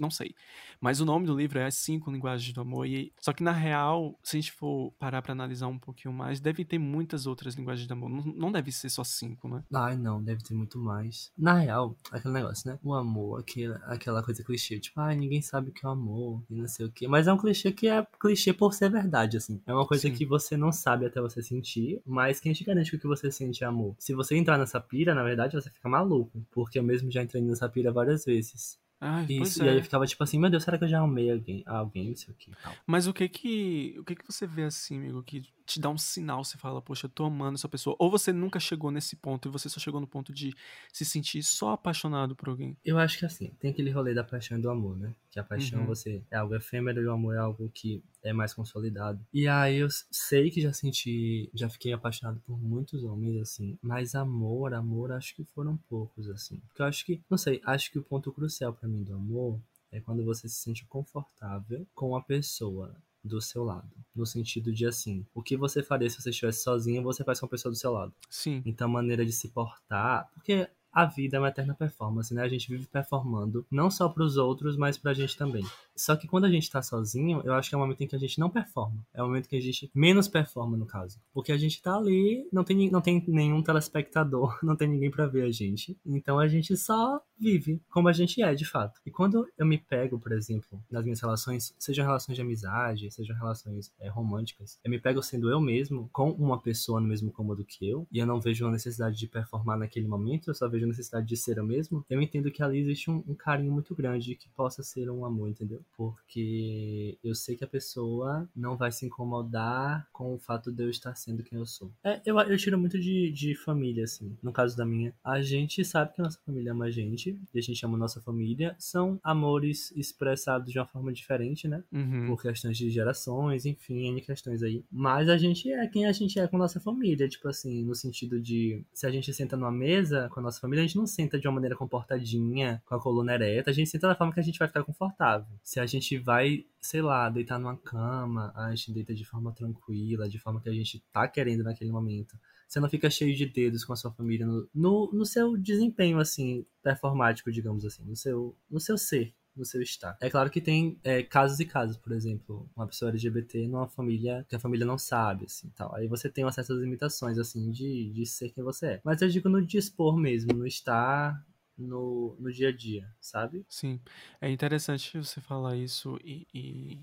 não 0.00 0.10
sei. 0.10 0.34
Mas 0.80 1.00
o 1.00 1.04
nome 1.04 1.26
do 1.26 1.36
livro 1.36 1.58
é 1.58 1.66
As 1.66 1.74
Cinco 1.74 2.10
Linguagens 2.10 2.52
do 2.52 2.60
Amor. 2.60 2.86
E, 2.86 3.12
só 3.20 3.32
que, 3.32 3.42
na 3.42 3.52
real, 3.52 4.18
se 4.22 4.36
a 4.36 4.40
gente 4.40 4.52
for 4.52 4.92
parar 4.98 5.20
pra 5.20 5.32
analisar 5.32 5.66
um 5.66 5.78
pouquinho 5.78 6.14
mais, 6.14 6.40
deve 6.40 6.64
ter 6.64 6.78
muitas 6.78 7.26
outras 7.26 7.54
linguagens 7.54 7.86
de 7.86 7.92
amor. 7.92 8.08
Não, 8.08 8.22
não 8.24 8.52
deve 8.52 8.72
ser 8.72 8.88
só 8.88 9.04
cinco, 9.04 9.46
né? 9.48 9.62
Ai, 9.72 9.96
não, 9.96 10.22
deve 10.22 10.42
ter 10.42 10.54
muito 10.54 10.78
mais. 10.78 11.30
Na 11.36 11.54
real, 11.54 11.94
aquele 12.10 12.34
negócio, 12.34 12.70
né? 12.70 12.78
O 12.82 12.94
amor, 12.94 13.40
aquela, 13.40 13.76
aquela 13.84 14.22
coisa 14.22 14.42
clichê. 14.42 14.80
Tipo, 14.80 15.00
ai, 15.00 15.14
ninguém 15.14 15.42
sabe 15.42 15.70
o 15.70 15.72
que 15.72 15.84
é 15.84 15.88
o 15.88 15.92
amor 15.92 16.42
e 16.48 16.54
não 16.54 16.66
sei 16.66 16.86
o 16.86 16.90
quê. 16.90 17.06
Mas 17.06 17.26
é 17.26 17.32
um 17.32 17.38
clichê 17.38 17.70
que 17.70 17.86
é 17.86 18.06
clichê 18.18 18.54
por 18.54 18.72
ser 18.72 18.90
verdade, 18.90 19.36
assim. 19.36 19.60
É 19.66 19.74
uma 19.74 19.86
coisa 19.86 20.08
Sim. 20.08 20.14
que 20.14 20.24
você 20.24 20.56
não 20.56 20.72
sabe 20.72 21.04
até 21.04 21.20
você 21.20 21.42
sentir, 21.42 22.00
mas 22.06 22.40
quem 22.40 22.54
te 22.54 22.64
garante 22.64 22.90
que 22.90 22.96
o 22.96 23.00
que 23.00 23.06
você 23.06 23.30
sente 23.30 23.62
é 23.62 23.66
amor? 23.66 23.94
Se 23.98 24.14
você 24.14 24.34
entrar 24.34 24.56
nessa 24.56 24.80
pira, 24.80 25.14
na 25.14 25.22
verdade, 25.22 25.54
você 25.54 25.70
fica 25.70 25.88
maluco. 25.88 26.42
Porque 26.50 26.78
eu 26.78 26.82
mesmo 26.82 27.10
já 27.10 27.22
entrei 27.22 27.42
nessa 27.42 27.68
pira 27.68 27.92
várias 27.92 28.24
vezes. 28.24 28.79
Ai, 29.00 29.24
Isso, 29.30 29.64
e 29.64 29.68
aí 29.68 29.76
é. 29.76 29.78
eu 29.78 29.82
ficava 29.82 30.06
tipo 30.06 30.22
assim, 30.22 30.38
meu 30.38 30.50
Deus, 30.50 30.62
será 30.62 30.76
que 30.76 30.84
eu 30.84 30.88
já 30.88 31.00
amei 31.00 31.30
alguém, 31.30 31.62
alguém, 31.66 32.10
não 32.10 32.16
sei 32.16 32.34
o 32.34 32.36
que. 32.36 32.50
Mas 32.86 33.06
o 33.06 33.14
que 33.14 33.28
que, 33.28 33.96
o 33.98 34.04
que 34.04 34.14
que 34.14 34.26
você 34.26 34.46
vê 34.46 34.64
assim, 34.64 34.98
amigo, 34.98 35.22
que 35.22 35.42
te 35.70 35.80
dá 35.80 35.88
um 35.88 35.96
sinal, 35.96 36.42
você 36.42 36.58
fala, 36.58 36.82
poxa, 36.82 37.06
eu 37.06 37.10
tô 37.10 37.24
amando 37.24 37.54
essa 37.54 37.68
pessoa. 37.68 37.94
Ou 37.98 38.10
você 38.10 38.32
nunca 38.32 38.58
chegou 38.58 38.90
nesse 38.90 39.14
ponto 39.14 39.48
e 39.48 39.52
você 39.52 39.68
só 39.68 39.78
chegou 39.78 40.00
no 40.00 40.06
ponto 40.06 40.32
de 40.32 40.54
se 40.92 41.04
sentir 41.04 41.42
só 41.44 41.70
apaixonado 41.70 42.34
por 42.34 42.48
alguém. 42.48 42.76
Eu 42.84 42.98
acho 42.98 43.18
que 43.18 43.24
assim, 43.24 43.52
tem 43.60 43.70
aquele 43.70 43.90
rolê 43.90 44.12
da 44.12 44.24
paixão 44.24 44.58
e 44.58 44.60
do 44.60 44.68
amor, 44.68 44.96
né? 44.96 45.14
Que 45.30 45.38
a 45.38 45.44
paixão 45.44 45.80
uhum. 45.80 45.86
você 45.86 46.22
é 46.30 46.36
algo 46.36 46.56
efêmero 46.56 47.00
e 47.00 47.06
o 47.06 47.12
amor 47.12 47.36
é 47.36 47.38
algo 47.38 47.70
que 47.72 48.02
é 48.22 48.32
mais 48.32 48.52
consolidado. 48.52 49.24
E 49.32 49.46
aí 49.46 49.76
eu 49.76 49.88
sei 50.10 50.50
que 50.50 50.60
já 50.60 50.72
senti, 50.72 51.48
já 51.54 51.68
fiquei 51.68 51.92
apaixonado 51.92 52.40
por 52.44 52.60
muitos 52.60 53.04
homens, 53.04 53.36
assim. 53.36 53.78
Mas 53.80 54.16
amor, 54.16 54.74
amor, 54.74 55.12
acho 55.12 55.34
que 55.36 55.44
foram 55.44 55.76
poucos, 55.88 56.28
assim. 56.28 56.58
Porque 56.66 56.82
eu 56.82 56.86
acho 56.86 57.06
que, 57.06 57.22
não 57.30 57.38
sei, 57.38 57.60
acho 57.64 57.92
que 57.92 57.98
o 57.98 58.02
ponto 58.02 58.32
crucial 58.32 58.72
para 58.72 58.88
mim 58.88 59.04
do 59.04 59.14
amor 59.14 59.60
é 59.92 60.00
quando 60.00 60.24
você 60.24 60.48
se 60.48 60.56
sente 60.56 60.84
confortável 60.86 61.86
com 61.94 62.16
a 62.16 62.22
pessoa 62.22 62.94
do 63.22 63.40
seu 63.40 63.64
lado. 63.64 63.90
No 64.14 64.26
sentido 64.26 64.72
de 64.72 64.86
assim, 64.86 65.26
o 65.34 65.42
que 65.42 65.56
você 65.56 65.82
faria 65.82 66.08
se 66.08 66.20
você 66.20 66.30
estivesse 66.30 66.62
sozinho, 66.62 67.02
você 67.02 67.22
faz 67.24 67.40
com 67.40 67.46
a 67.46 67.48
pessoa 67.48 67.70
do 67.70 67.78
seu 67.78 67.92
lado. 67.92 68.12
Sim. 68.28 68.62
Então 68.64 68.88
a 68.88 68.92
maneira 68.92 69.24
de 69.24 69.32
se 69.32 69.48
portar. 69.48 70.28
Porque 70.34 70.68
a 70.92 71.04
vida 71.04 71.36
é 71.36 71.40
uma 71.40 71.48
eterna 71.48 71.74
performance, 71.74 72.34
né? 72.34 72.42
A 72.42 72.48
gente 72.48 72.68
vive 72.68 72.86
performando, 72.86 73.64
não 73.70 73.90
só 73.90 74.08
para 74.08 74.24
os 74.24 74.36
outros, 74.36 74.76
mas 74.76 74.98
para 74.98 75.12
a 75.12 75.14
gente 75.14 75.36
também. 75.36 75.64
Só 75.94 76.16
que 76.16 76.26
quando 76.26 76.46
a 76.46 76.50
gente 76.50 76.70
tá 76.70 76.82
sozinho, 76.82 77.40
eu 77.44 77.54
acho 77.54 77.68
que 77.68 77.74
é 77.74 77.78
o 77.78 77.80
momento 77.80 78.02
em 78.02 78.06
que 78.06 78.16
a 78.16 78.18
gente 78.18 78.40
não 78.40 78.50
performa. 78.50 79.06
É 79.14 79.22
o 79.22 79.26
momento 79.26 79.48
que 79.48 79.56
a 79.56 79.60
gente 79.60 79.90
menos 79.94 80.26
performa, 80.26 80.76
no 80.76 80.86
caso. 80.86 81.20
Porque 81.32 81.52
a 81.52 81.56
gente 81.56 81.80
tá 81.80 81.96
ali, 81.96 82.48
não 82.52 82.64
tem, 82.64 82.90
não 82.90 83.00
tem 83.00 83.22
nenhum 83.28 83.62
telespectador, 83.62 84.58
não 84.64 84.74
tem 84.74 84.88
ninguém 84.88 85.10
para 85.10 85.26
ver 85.26 85.44
a 85.44 85.50
gente. 85.50 85.96
Então 86.04 86.38
a 86.38 86.48
gente 86.48 86.76
só 86.76 87.22
vive 87.40 87.80
como 87.90 88.08
a 88.08 88.12
gente 88.12 88.42
é, 88.42 88.54
de 88.54 88.64
fato. 88.64 89.00
E 89.04 89.10
quando 89.10 89.48
eu 89.56 89.66
me 89.66 89.78
pego, 89.78 90.18
por 90.18 90.32
exemplo, 90.32 90.82
nas 90.90 91.04
minhas 91.04 91.20
relações, 91.20 91.74
sejam 91.78 92.04
relações 92.04 92.36
de 92.36 92.42
amizade, 92.42 93.10
sejam 93.10 93.36
relações 93.36 93.92
é, 94.00 94.08
românticas, 94.08 94.78
eu 94.84 94.90
me 94.90 95.00
pego 95.00 95.22
sendo 95.22 95.50
eu 95.50 95.60
mesmo, 95.60 96.08
com 96.12 96.30
uma 96.32 96.60
pessoa 96.60 97.00
no 97.00 97.06
mesmo 97.06 97.30
cômodo 97.30 97.64
que 97.64 97.88
eu, 97.88 98.06
e 98.12 98.18
eu 98.18 98.26
não 98.26 98.40
vejo 98.40 98.66
a 98.66 98.70
necessidade 98.70 99.16
de 99.16 99.26
performar 99.26 99.78
naquele 99.78 100.06
momento, 100.06 100.50
eu 100.50 100.54
só 100.54 100.68
vejo 100.68 100.84
a 100.84 100.88
necessidade 100.88 101.26
de 101.26 101.36
ser 101.36 101.58
eu 101.58 101.64
mesmo, 101.64 102.04
eu 102.08 102.20
entendo 102.20 102.50
que 102.50 102.62
ali 102.62 102.78
existe 102.78 103.10
um, 103.10 103.22
um 103.26 103.34
carinho 103.34 103.72
muito 103.72 103.94
grande 103.94 104.34
que 104.34 104.48
possa 104.50 104.82
ser 104.82 105.10
um 105.10 105.24
amor, 105.24 105.48
entendeu? 105.48 105.82
porque 105.96 107.18
eu 107.22 107.34
sei 107.34 107.56
que 107.56 107.64
a 107.64 107.68
pessoa 107.68 108.48
não 108.56 108.76
vai 108.76 108.90
se 108.90 109.04
incomodar 109.06 110.08
com 110.12 110.34
o 110.34 110.38
fato 110.38 110.72
de 110.72 110.82
eu 110.82 110.90
estar 110.90 111.14
sendo 111.14 111.42
quem 111.42 111.58
eu 111.58 111.66
sou. 111.66 111.90
É, 112.02 112.20
eu, 112.24 112.38
eu 112.40 112.56
tiro 112.56 112.78
muito 112.78 112.98
de, 112.98 113.30
de 113.30 113.54
família, 113.54 114.04
assim. 114.04 114.36
No 114.42 114.52
caso 114.52 114.76
da 114.76 114.86
minha, 114.86 115.14
a 115.22 115.42
gente 115.42 115.84
sabe 115.84 116.14
que 116.14 116.20
a 116.20 116.24
nossa 116.24 116.38
família 116.44 116.72
ama 116.72 116.86
a 116.86 116.90
gente 116.90 117.29
gente, 117.30 117.48
e 117.54 117.58
a 117.58 117.62
gente 117.62 117.84
ama 117.84 117.96
nossa 117.96 118.20
família, 118.20 118.74
são 118.78 119.18
amores 119.22 119.90
expressados 119.96 120.72
de 120.72 120.78
uma 120.78 120.86
forma 120.86 121.12
diferente, 121.12 121.68
né? 121.68 121.82
Uhum. 121.92 122.26
Por 122.28 122.42
questões 122.42 122.76
de 122.76 122.90
gerações, 122.90 123.64
enfim, 123.66 124.08
N 124.08 124.20
questões 124.20 124.62
aí. 124.62 124.84
Mas 124.90 125.28
a 125.28 125.36
gente 125.36 125.70
é 125.70 125.86
quem 125.86 126.06
a 126.06 126.12
gente 126.12 126.38
é 126.38 126.46
com 126.46 126.58
nossa 126.58 126.80
família, 126.80 127.28
tipo 127.28 127.48
assim, 127.48 127.84
no 127.84 127.94
sentido 127.94 128.40
de 128.40 128.84
se 128.92 129.06
a 129.06 129.10
gente 129.10 129.32
senta 129.32 129.56
numa 129.56 129.72
mesa 129.72 130.28
com 130.32 130.40
a 130.40 130.42
nossa 130.42 130.60
família, 130.60 130.84
a 130.84 130.86
gente 130.86 130.96
não 130.96 131.06
senta 131.06 131.38
de 131.38 131.46
uma 131.46 131.54
maneira 131.54 131.76
comportadinha, 131.76 132.82
com 132.86 132.94
a 132.94 133.00
coluna 133.00 133.34
ereta, 133.34 133.70
a 133.70 133.74
gente 133.74 133.90
senta 133.90 134.08
da 134.08 134.14
forma 134.14 134.32
que 134.32 134.40
a 134.40 134.42
gente 134.42 134.58
vai 134.58 134.68
ficar 134.68 134.84
confortável. 134.84 135.46
Se 135.62 135.80
a 135.80 135.86
gente 135.86 136.18
vai, 136.18 136.64
sei 136.80 137.02
lá, 137.02 137.28
deitar 137.28 137.58
numa 137.58 137.76
cama, 137.76 138.52
a 138.54 138.74
gente 138.74 138.92
deita 138.92 139.14
de 139.14 139.24
forma 139.24 139.52
tranquila, 139.52 140.28
de 140.28 140.38
forma 140.38 140.60
que 140.60 140.68
a 140.68 140.72
gente 140.72 141.02
tá 141.12 141.26
querendo 141.28 141.64
naquele 141.64 141.90
momento. 141.90 142.36
Você 142.70 142.78
não 142.78 142.88
fica 142.88 143.10
cheio 143.10 143.34
de 143.34 143.46
dedos 143.46 143.84
com 143.84 143.92
a 143.92 143.96
sua 143.96 144.12
família 144.12 144.46
no, 144.46 144.68
no, 144.72 145.10
no 145.12 145.26
seu 145.26 145.56
desempenho, 145.56 146.20
assim, 146.20 146.64
performático, 146.80 147.50
digamos 147.50 147.84
assim, 147.84 148.04
no 148.04 148.14
seu, 148.14 148.56
no 148.70 148.78
seu 148.78 148.96
ser 148.96 149.34
no 149.56 149.64
seu 149.64 149.82
estar. 149.82 150.16
É 150.20 150.30
claro 150.30 150.48
que 150.48 150.60
tem 150.60 150.96
é, 151.02 151.24
casos 151.24 151.58
e 151.58 151.64
casos, 151.64 151.96
por 151.96 152.12
exemplo, 152.12 152.70
uma 152.74 152.86
pessoa 152.86 153.10
LGBT 153.10 153.66
numa 153.66 153.88
família 153.88 154.46
que 154.48 154.54
a 154.54 154.60
família 154.60 154.86
não 154.86 154.96
sabe, 154.96 155.46
assim, 155.46 155.68
tal. 155.76 155.92
Aí 155.96 156.06
você 156.06 156.30
tem 156.30 156.44
acesso 156.44 156.72
às 156.72 156.78
limitações, 156.78 157.36
assim, 157.36 157.70
de, 157.72 158.12
de 158.12 158.24
ser 158.24 158.50
quem 158.50 158.62
você 158.62 158.86
é. 158.86 159.00
Mas 159.04 159.20
eu 159.20 159.28
digo 159.28 159.48
no 159.48 159.60
dispor 159.66 160.16
mesmo, 160.16 160.52
no 160.54 160.66
estar, 160.66 161.44
no, 161.76 162.36
no 162.38 162.52
dia 162.52 162.68
a 162.68 162.72
dia, 162.72 163.08
sabe? 163.20 163.64
Sim. 163.68 164.00
É 164.40 164.48
interessante 164.48 165.18
você 165.18 165.40
falar 165.40 165.76
isso 165.76 166.18
e, 166.24 166.46
e, 166.54 166.98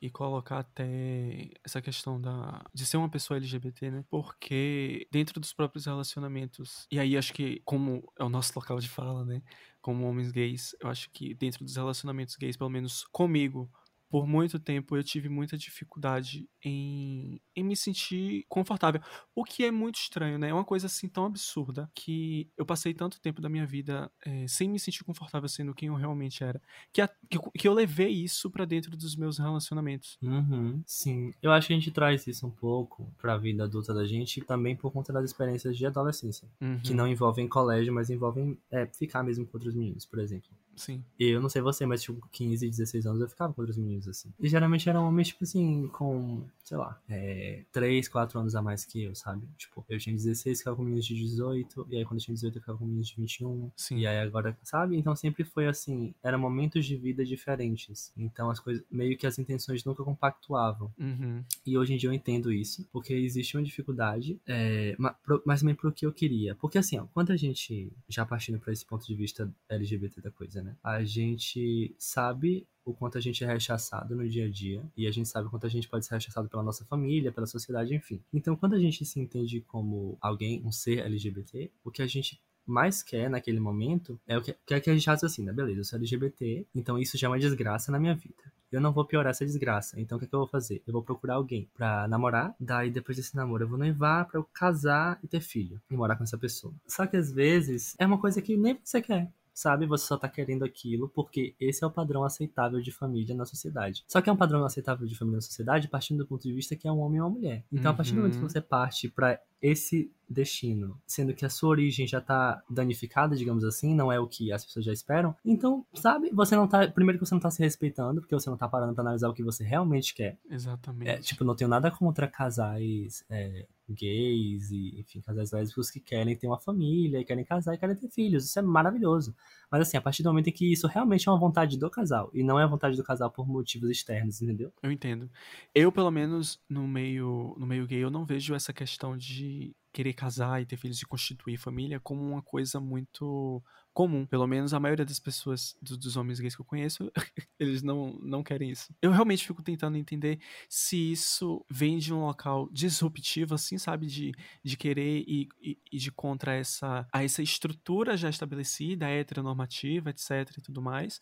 e 0.00 0.10
colocar 0.10 0.60
até 0.60 1.50
essa 1.64 1.82
questão 1.82 2.20
da, 2.20 2.64
de 2.72 2.86
ser 2.86 2.96
uma 2.96 3.08
pessoa 3.10 3.36
LGBT, 3.36 3.90
né? 3.90 4.04
Porque 4.08 5.06
dentro 5.10 5.38
dos 5.38 5.52
próprios 5.52 5.86
relacionamentos, 5.86 6.86
e 6.90 6.98
aí 6.98 7.16
acho 7.16 7.32
que, 7.32 7.60
como 7.64 8.10
é 8.18 8.24
o 8.24 8.28
nosso 8.28 8.52
local 8.56 8.78
de 8.78 8.88
fala, 8.88 9.24
né? 9.24 9.42
Como 9.80 10.06
homens 10.08 10.30
gays, 10.30 10.74
eu 10.80 10.88
acho 10.88 11.10
que 11.10 11.34
dentro 11.34 11.64
dos 11.64 11.76
relacionamentos 11.76 12.36
gays, 12.36 12.56
pelo 12.56 12.70
menos 12.70 13.04
comigo, 13.12 13.70
por 14.10 14.26
muito 14.26 14.58
tempo 14.58 14.96
eu 14.96 15.04
tive 15.04 15.28
muita 15.28 15.56
dificuldade 15.56 16.48
em, 16.64 17.40
em 17.54 17.62
me 17.62 17.76
sentir 17.76 18.44
confortável. 18.48 19.00
O 19.34 19.44
que 19.44 19.64
é 19.64 19.70
muito 19.70 20.00
estranho, 20.00 20.36
né? 20.36 20.48
É 20.48 20.52
uma 20.52 20.64
coisa 20.64 20.88
assim 20.88 21.08
tão 21.08 21.24
absurda 21.24 21.88
que 21.94 22.50
eu 22.58 22.66
passei 22.66 22.92
tanto 22.92 23.20
tempo 23.20 23.40
da 23.40 23.48
minha 23.48 23.64
vida 23.64 24.10
é, 24.26 24.48
sem 24.48 24.68
me 24.68 24.80
sentir 24.80 25.04
confortável 25.04 25.48
sendo 25.48 25.72
quem 25.72 25.88
eu 25.88 25.94
realmente 25.94 26.42
era. 26.42 26.60
Que, 26.92 27.00
a, 27.00 27.08
que, 27.08 27.38
que, 27.56 27.68
eu 27.68 27.72
levei 27.72 28.10
isso 28.10 28.50
para 28.50 28.64
dentro 28.64 28.96
dos 28.96 29.14
meus 29.14 29.38
relacionamentos. 29.38 30.18
Uhum, 30.20 30.82
sim. 30.84 31.32
Eu 31.40 31.52
acho 31.52 31.68
que 31.68 31.72
a 31.72 31.76
gente 31.76 31.92
traz 31.92 32.26
isso 32.26 32.44
um 32.44 32.50
pouco 32.50 33.14
pra 33.16 33.38
vida 33.38 33.62
adulta 33.62 33.94
da 33.94 34.04
gente 34.04 34.40
também 34.40 34.74
por 34.74 34.90
conta 34.92 35.12
das 35.12 35.24
experiências 35.24 35.76
de 35.76 35.86
adolescência. 35.86 36.48
Uhum. 36.60 36.80
Que 36.80 36.92
não 36.92 37.06
envolvem 37.06 37.46
colégio, 37.46 37.94
mas 37.94 38.10
envolvem 38.10 38.58
é, 38.72 38.86
ficar 38.86 39.22
mesmo 39.22 39.46
com 39.46 39.56
outros 39.56 39.74
meninos, 39.74 40.04
por 40.04 40.18
exemplo. 40.18 40.50
Sim. 40.80 41.04
E 41.18 41.26
eu 41.26 41.40
não 41.40 41.50
sei 41.50 41.60
você, 41.60 41.84
mas 41.84 42.02
tipo, 42.02 42.26
15, 42.32 42.68
16 42.68 43.06
anos 43.06 43.20
eu 43.20 43.28
ficava 43.28 43.52
com 43.52 43.60
outros 43.60 43.76
meninos, 43.76 44.08
assim. 44.08 44.32
E 44.40 44.48
geralmente 44.48 44.88
eram 44.88 45.06
homens, 45.06 45.28
tipo 45.28 45.44
assim, 45.44 45.88
com, 45.88 46.42
sei 46.64 46.78
lá, 46.78 46.98
é, 47.08 47.64
3, 47.70 48.08
4 48.08 48.40
anos 48.40 48.54
a 48.54 48.62
mais 48.62 48.84
que 48.84 49.02
eu, 49.02 49.14
sabe? 49.14 49.46
Tipo, 49.58 49.84
eu 49.88 49.98
tinha 49.98 50.14
16, 50.16 50.58
ficava 50.58 50.76
com 50.76 50.82
meninos 50.82 51.04
de 51.04 51.14
18, 51.14 51.86
e 51.90 51.96
aí 51.98 52.04
quando 52.04 52.18
eu 52.18 52.24
tinha 52.24 52.34
18 52.34 52.56
eu 52.56 52.60
ficava 52.60 52.78
com 52.78 52.86
meninos 52.86 53.08
de 53.08 53.16
21. 53.16 53.70
Sim. 53.76 53.98
E 53.98 54.06
aí 54.06 54.18
agora, 54.18 54.56
sabe? 54.62 54.96
Então 54.96 55.14
sempre 55.14 55.44
foi 55.44 55.66
assim, 55.66 56.14
eram 56.22 56.38
momentos 56.38 56.86
de 56.86 56.96
vida 56.96 57.24
diferentes. 57.24 58.10
Então 58.16 58.50
as 58.50 58.58
coisas, 58.58 58.82
meio 58.90 59.18
que 59.18 59.26
as 59.26 59.38
intenções 59.38 59.84
nunca 59.84 60.02
compactuavam. 60.02 60.90
Uhum. 60.98 61.44
E 61.66 61.76
hoje 61.76 61.92
em 61.92 61.98
dia 61.98 62.08
eu 62.08 62.14
entendo 62.14 62.50
isso, 62.50 62.88
porque 62.90 63.12
existe 63.12 63.56
uma 63.56 63.62
dificuldade, 63.62 64.40
é, 64.46 64.96
mas, 65.44 65.60
também 65.60 65.74
pro 65.74 65.92
que 65.92 66.06
eu 66.06 66.12
queria. 66.12 66.54
Porque 66.54 66.78
assim, 66.78 66.98
ó, 66.98 67.06
quando 67.12 67.32
a 67.32 67.36
gente, 67.36 67.92
já 68.08 68.24
partindo 68.24 68.58
para 68.58 68.72
esse 68.72 68.86
ponto 68.86 69.06
de 69.06 69.14
vista 69.14 69.52
LGBT 69.68 70.20
da 70.20 70.30
coisa, 70.30 70.62
né? 70.62 70.69
A 70.82 71.04
gente 71.04 71.94
sabe 71.98 72.66
o 72.84 72.94
quanto 72.94 73.18
a 73.18 73.20
gente 73.20 73.44
é 73.44 73.46
rechaçado 73.46 74.16
no 74.16 74.28
dia 74.28 74.46
a 74.46 74.50
dia 74.50 74.82
e 74.96 75.06
a 75.06 75.10
gente 75.10 75.28
sabe 75.28 75.46
o 75.46 75.50
quanto 75.50 75.66
a 75.66 75.70
gente 75.70 75.88
pode 75.88 76.04
ser 76.04 76.14
rechaçado 76.14 76.48
pela 76.48 76.62
nossa 76.62 76.84
família, 76.84 77.32
pela 77.32 77.46
sociedade, 77.46 77.94
enfim. 77.94 78.20
Então, 78.32 78.56
quando 78.56 78.74
a 78.74 78.78
gente 78.78 79.04
se 79.04 79.20
entende 79.20 79.60
como 79.60 80.18
alguém, 80.20 80.62
um 80.64 80.72
ser 80.72 81.00
LGBT, 81.00 81.70
o 81.84 81.90
que 81.90 82.02
a 82.02 82.06
gente 82.06 82.40
mais 82.66 83.02
quer 83.02 83.28
naquele 83.28 83.58
momento 83.58 84.20
é 84.26 84.38
o 84.38 84.42
que, 84.42 84.54
que, 84.64 84.74
é 84.74 84.80
que 84.80 84.90
a 84.90 84.94
gente 84.94 85.06
raciocina, 85.06 85.52
beleza, 85.52 85.80
eu 85.80 85.84
sou 85.84 85.96
LGBT, 85.98 86.66
então 86.74 86.98
isso 86.98 87.18
já 87.18 87.26
é 87.26 87.30
uma 87.30 87.38
desgraça 87.38 87.90
na 87.90 87.98
minha 87.98 88.14
vida. 88.14 88.52
Eu 88.70 88.80
não 88.80 88.92
vou 88.92 89.04
piorar 89.04 89.32
essa 89.32 89.44
desgraça, 89.44 90.00
então 90.00 90.16
o 90.16 90.18
que, 90.20 90.26
é 90.26 90.28
que 90.28 90.34
eu 90.34 90.40
vou 90.40 90.48
fazer? 90.48 90.80
Eu 90.86 90.92
vou 90.92 91.02
procurar 91.02 91.34
alguém 91.34 91.68
pra 91.74 92.06
namorar, 92.06 92.54
daí 92.60 92.88
depois 92.88 93.16
desse 93.16 93.34
namoro 93.34 93.64
eu 93.64 93.68
vou 93.68 93.78
noivar 93.78 94.26
pra 94.26 94.38
eu 94.38 94.44
casar 94.52 95.18
e 95.24 95.26
ter 95.26 95.40
filho, 95.40 95.80
e 95.90 95.96
morar 95.96 96.14
com 96.14 96.22
essa 96.22 96.38
pessoa. 96.38 96.72
Só 96.86 97.04
que 97.06 97.16
às 97.16 97.32
vezes 97.32 97.96
é 97.98 98.06
uma 98.06 98.18
coisa 98.18 98.40
que 98.40 98.56
nem 98.56 98.78
você 98.84 99.02
quer 99.02 99.32
sabe? 99.60 99.86
Você 99.86 100.06
só 100.06 100.16
tá 100.16 100.28
querendo 100.28 100.64
aquilo 100.64 101.08
porque 101.08 101.54
esse 101.60 101.84
é 101.84 101.86
o 101.86 101.90
padrão 101.90 102.24
aceitável 102.24 102.80
de 102.80 102.90
família 102.90 103.34
na 103.34 103.44
sociedade. 103.44 104.04
Só 104.08 104.20
que 104.20 104.30
é 104.30 104.32
um 104.32 104.36
padrão 104.36 104.64
aceitável 104.64 105.06
de 105.06 105.14
família 105.14 105.36
na 105.36 105.42
sociedade 105.42 105.88
partindo 105.88 106.18
do 106.18 106.26
ponto 106.26 106.42
de 106.42 106.52
vista 106.52 106.74
que 106.74 106.88
é 106.88 106.92
um 106.92 107.00
homem 107.00 107.18
e 107.18 107.20
uma 107.20 107.30
mulher. 107.30 107.64
Então, 107.70 107.90
uhum. 107.90 107.94
a 107.94 107.96
partir 107.96 108.12
do 108.12 108.16
momento 108.18 108.36
que 108.36 108.42
Uhum. 108.42 108.48
você 108.48 108.60
parte 108.60 109.08
para 109.08 109.38
esse 109.60 110.10
destino, 110.28 110.96
sendo 111.04 111.34
que 111.34 111.44
a 111.44 111.50
sua 111.50 111.70
origem 111.70 112.06
já 112.06 112.20
tá 112.20 112.62
danificada, 112.70 113.34
digamos 113.34 113.64
assim, 113.64 113.94
não 113.94 114.12
é 114.12 114.20
o 114.20 114.28
que 114.28 114.52
as 114.52 114.64
pessoas 114.64 114.84
já 114.84 114.92
esperam. 114.92 115.34
Então, 115.44 115.84
sabe, 115.92 116.30
você 116.32 116.54
não 116.54 116.68
tá, 116.68 116.86
primeiro 116.88 117.18
que 117.18 117.26
você 117.26 117.34
não 117.34 117.40
tá 117.40 117.50
se 117.50 117.60
respeitando, 117.60 118.20
porque 118.20 118.34
você 118.34 118.48
não 118.48 118.56
tá 118.56 118.68
parando 118.68 118.94
para 118.94 119.02
analisar 119.02 119.28
o 119.28 119.34
que 119.34 119.42
você 119.42 119.64
realmente 119.64 120.14
quer. 120.14 120.38
Exatamente. 120.48 121.10
É, 121.10 121.18
tipo, 121.18 121.42
não 121.42 121.56
tenho 121.56 121.68
nada 121.68 121.90
contra 121.90 122.28
casais 122.28 123.24
é, 123.28 123.66
gays 123.88 124.70
e, 124.70 125.00
enfim, 125.00 125.20
casais 125.20 125.50
lésbicos 125.50 125.90
que 125.90 125.98
querem 125.98 126.36
ter 126.36 126.46
uma 126.46 126.60
família, 126.60 127.24
querem 127.24 127.44
casar 127.44 127.74
e 127.74 127.78
querem 127.78 127.96
ter 127.96 128.08
filhos. 128.08 128.44
Isso 128.44 128.58
é 128.58 128.62
maravilhoso. 128.62 129.34
Mas 129.70 129.82
assim, 129.82 129.96
a 129.96 130.00
partir 130.00 130.22
do 130.22 130.30
momento 130.30 130.48
em 130.48 130.52
que 130.52 130.72
isso 130.72 130.86
realmente 130.86 131.28
é 131.28 131.32
uma 131.32 131.38
vontade 131.38 131.78
do 131.78 131.90
casal 131.90 132.30
e 132.34 132.42
não 132.42 132.58
é 132.58 132.64
a 132.64 132.66
vontade 132.66 132.96
do 132.96 133.04
casal 133.04 133.30
por 133.30 133.46
motivos 133.46 133.88
externos, 133.90 134.42
entendeu? 134.42 134.72
Eu 134.82 134.90
entendo. 134.90 135.30
Eu, 135.74 135.92
pelo 135.92 136.10
menos, 136.10 136.60
no 136.68 136.86
meio, 136.88 137.54
no 137.58 137.66
meio 137.66 137.86
gay, 137.86 138.02
eu 138.02 138.10
não 138.10 138.24
vejo 138.24 138.54
essa 138.54 138.72
questão 138.72 139.16
de 139.16 139.74
querer 139.92 140.12
casar 140.14 140.60
e 140.62 140.66
ter 140.66 140.76
filhos 140.76 141.00
e 141.02 141.06
constituir 141.06 141.56
família 141.58 142.00
como 142.00 142.22
uma 142.22 142.42
coisa 142.42 142.80
muito 142.80 143.62
comum. 143.92 144.24
Pelo 144.26 144.46
menos 144.46 144.72
a 144.72 144.80
maioria 144.80 145.04
das 145.04 145.18
pessoas, 145.18 145.74
do- 145.82 145.96
dos 145.98 146.16
homens 146.16 146.38
gays 146.40 146.54
que 146.54 146.60
eu 146.62 146.64
conheço, 146.66 147.10
eles 147.58 147.82
não, 147.82 148.12
não 148.22 148.42
querem 148.42 148.70
isso. 148.70 148.94
Eu 149.02 149.10
realmente 149.10 149.46
fico 149.46 149.62
tentando 149.62 149.96
entender 149.96 150.38
se 150.68 150.96
isso 151.12 151.64
vem 151.70 151.98
de 151.98 152.12
um 152.14 152.20
local 152.20 152.68
disruptivo, 152.72 153.54
assim, 153.54 153.78
sabe? 153.78 154.06
De, 154.06 154.32
de 154.64 154.76
querer 154.76 155.24
e, 155.26 155.48
e, 155.60 155.78
e 155.92 155.98
de 155.98 156.10
contra 156.12 156.54
essa, 156.54 157.06
a 157.12 157.24
essa 157.24 157.42
estrutura 157.42 158.16
já 158.16 158.30
estabelecida, 158.30 159.08
heteronormativa, 159.08 160.10
etc 160.10 160.30
e 160.56 160.60
tudo 160.60 160.80
mais. 160.80 161.20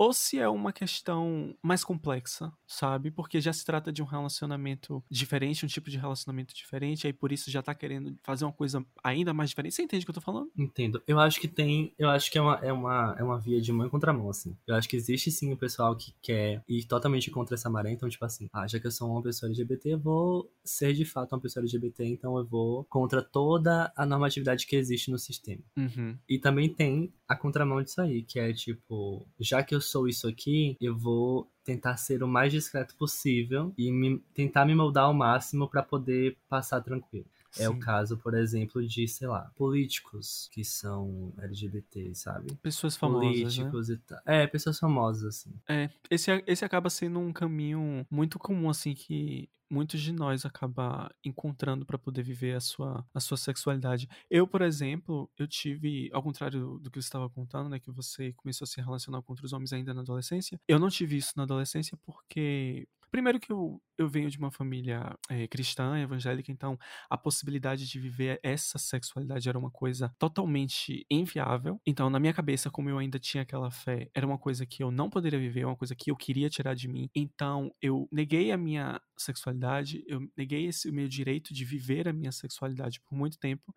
Ou 0.00 0.14
se 0.14 0.38
é 0.38 0.48
uma 0.48 0.72
questão 0.72 1.54
mais 1.62 1.84
complexa, 1.84 2.50
sabe? 2.66 3.10
Porque 3.10 3.38
já 3.38 3.52
se 3.52 3.62
trata 3.62 3.92
de 3.92 4.02
um 4.02 4.06
relacionamento 4.06 5.04
diferente, 5.10 5.66
um 5.66 5.68
tipo 5.68 5.90
de 5.90 5.98
relacionamento 5.98 6.54
diferente, 6.54 7.06
aí 7.06 7.12
por 7.12 7.30
isso 7.30 7.50
já 7.50 7.62
tá 7.62 7.74
querendo 7.74 8.16
fazer 8.22 8.46
uma 8.46 8.52
coisa 8.52 8.82
ainda 9.04 9.34
mais 9.34 9.50
diferente. 9.50 9.74
Você 9.74 9.82
entende 9.82 10.04
o 10.04 10.06
que 10.06 10.10
eu 10.10 10.14
tô 10.14 10.22
falando? 10.22 10.50
Entendo. 10.56 11.02
Eu 11.06 11.20
acho 11.20 11.38
que 11.38 11.46
tem. 11.46 11.92
Eu 11.98 12.08
acho 12.08 12.30
que 12.30 12.38
é 12.38 12.40
uma, 12.40 12.54
é 12.62 12.72
uma, 12.72 13.14
é 13.18 13.22
uma 13.22 13.38
via 13.38 13.60
de 13.60 13.70
mão 13.74 13.86
e 13.86 13.90
contramão, 13.90 14.30
assim. 14.30 14.56
Eu 14.66 14.74
acho 14.74 14.88
que 14.88 14.96
existe 14.96 15.30
sim 15.30 15.52
o 15.52 15.56
pessoal 15.58 15.94
que 15.94 16.14
quer 16.22 16.64
ir 16.66 16.86
totalmente 16.86 17.30
contra 17.30 17.54
essa 17.54 17.68
maré. 17.68 17.90
Então, 17.90 18.08
tipo 18.08 18.24
assim, 18.24 18.48
ah, 18.54 18.66
já 18.66 18.80
que 18.80 18.86
eu 18.86 18.90
sou 18.90 19.10
uma 19.10 19.20
pessoa 19.20 19.50
LGBT, 19.50 19.92
eu 19.92 19.98
vou 19.98 20.50
ser 20.64 20.94
de 20.94 21.04
fato 21.04 21.34
uma 21.34 21.42
pessoa 21.42 21.60
LGBT, 21.60 22.06
então 22.06 22.38
eu 22.38 22.46
vou 22.46 22.84
contra 22.84 23.20
toda 23.20 23.92
a 23.94 24.06
normatividade 24.06 24.66
que 24.66 24.76
existe 24.76 25.10
no 25.10 25.18
sistema. 25.18 25.62
Uhum. 25.76 26.16
E 26.26 26.38
também 26.38 26.72
tem 26.72 27.12
a 27.28 27.36
contramão 27.36 27.82
disso 27.82 28.00
aí, 28.00 28.22
que 28.22 28.40
é 28.40 28.52
tipo, 28.52 29.28
já 29.38 29.62
que 29.62 29.74
eu 29.74 29.80
sou 29.90 30.08
isso 30.08 30.28
aqui, 30.28 30.76
eu 30.80 30.96
vou 30.96 31.48
tentar 31.64 31.96
ser 31.96 32.22
o 32.22 32.28
mais 32.28 32.52
discreto 32.52 32.94
possível 32.96 33.72
e 33.76 33.90
me- 33.92 34.18
tentar 34.34 34.64
me 34.64 34.74
moldar 34.74 35.04
ao 35.04 35.14
máximo 35.14 35.68
pra 35.68 35.82
poder 35.82 36.36
passar 36.48 36.80
tranquilo. 36.82 37.26
É 37.58 37.68
o 37.68 37.78
caso, 37.78 38.16
por 38.16 38.34
exemplo, 38.34 38.86
de, 38.86 39.08
sei 39.08 39.26
lá, 39.26 39.50
políticos 39.56 40.48
que 40.52 40.64
são 40.64 41.32
LGBT, 41.38 42.14
sabe? 42.14 42.54
Pessoas 42.56 42.96
famosas, 42.96 43.26
né? 43.56 43.64
políticos 43.64 43.90
e 43.90 43.96
tal. 43.98 44.20
É, 44.26 44.46
pessoas 44.46 44.78
famosas, 44.78 45.24
assim. 45.24 45.52
É, 45.68 45.90
esse, 46.10 46.30
esse 46.46 46.64
acaba 46.64 46.88
sendo 46.90 47.18
um 47.18 47.32
caminho 47.32 48.06
muito 48.10 48.38
comum, 48.38 48.70
assim, 48.70 48.94
que 48.94 49.48
muitos 49.70 50.00
de 50.00 50.12
nós 50.12 50.44
acaba 50.44 51.08
encontrando 51.24 51.86
pra 51.86 51.96
poder 51.96 52.22
viver 52.22 52.56
a 52.56 52.60
sua, 52.60 53.06
a 53.14 53.20
sua 53.20 53.36
sexualidade. 53.36 54.08
Eu, 54.28 54.46
por 54.46 54.62
exemplo, 54.62 55.30
eu 55.38 55.46
tive, 55.46 56.10
ao 56.12 56.22
contrário 56.22 56.78
do 56.80 56.90
que 56.90 57.00
você 57.00 57.06
estava 57.06 57.30
contando, 57.30 57.68
né, 57.68 57.78
que 57.78 57.90
você 57.90 58.32
começou 58.32 58.64
a 58.64 58.68
se 58.68 58.80
relacionar 58.80 59.22
com 59.22 59.32
outros 59.32 59.52
homens 59.52 59.72
ainda 59.72 59.94
na 59.94 60.00
adolescência, 60.00 60.60
eu 60.66 60.78
não 60.78 60.88
tive 60.88 61.16
isso 61.16 61.34
na 61.36 61.44
adolescência 61.44 61.96
porque 62.04 62.88
Primeiro 63.10 63.40
que 63.40 63.50
eu, 63.50 63.82
eu 63.98 64.08
venho 64.08 64.30
de 64.30 64.38
uma 64.38 64.50
família 64.52 65.16
é, 65.28 65.48
cristã, 65.48 65.98
evangélica, 65.98 66.52
então 66.52 66.78
a 67.08 67.18
possibilidade 67.18 67.88
de 67.88 67.98
viver 67.98 68.38
essa 68.42 68.78
sexualidade 68.78 69.48
era 69.48 69.58
uma 69.58 69.70
coisa 69.70 70.14
totalmente 70.18 71.04
inviável. 71.10 71.80
Então, 71.84 72.08
na 72.08 72.20
minha 72.20 72.32
cabeça, 72.32 72.70
como 72.70 72.88
eu 72.88 72.98
ainda 72.98 73.18
tinha 73.18 73.42
aquela 73.42 73.70
fé, 73.70 74.08
era 74.14 74.26
uma 74.26 74.38
coisa 74.38 74.64
que 74.64 74.82
eu 74.82 74.90
não 74.90 75.10
poderia 75.10 75.38
viver, 75.40 75.64
uma 75.64 75.76
coisa 75.76 75.94
que 75.94 76.10
eu 76.10 76.16
queria 76.16 76.48
tirar 76.48 76.74
de 76.74 76.86
mim. 76.88 77.10
Então, 77.14 77.74
eu 77.82 78.08
neguei 78.12 78.52
a 78.52 78.56
minha 78.56 79.00
sexualidade, 79.18 80.04
eu 80.06 80.20
neguei 80.36 80.66
esse 80.66 80.90
meu 80.92 81.08
direito 81.08 81.52
de 81.52 81.64
viver 81.64 82.08
a 82.08 82.12
minha 82.12 82.32
sexualidade 82.32 83.00
por 83.00 83.16
muito 83.16 83.38
tempo. 83.38 83.74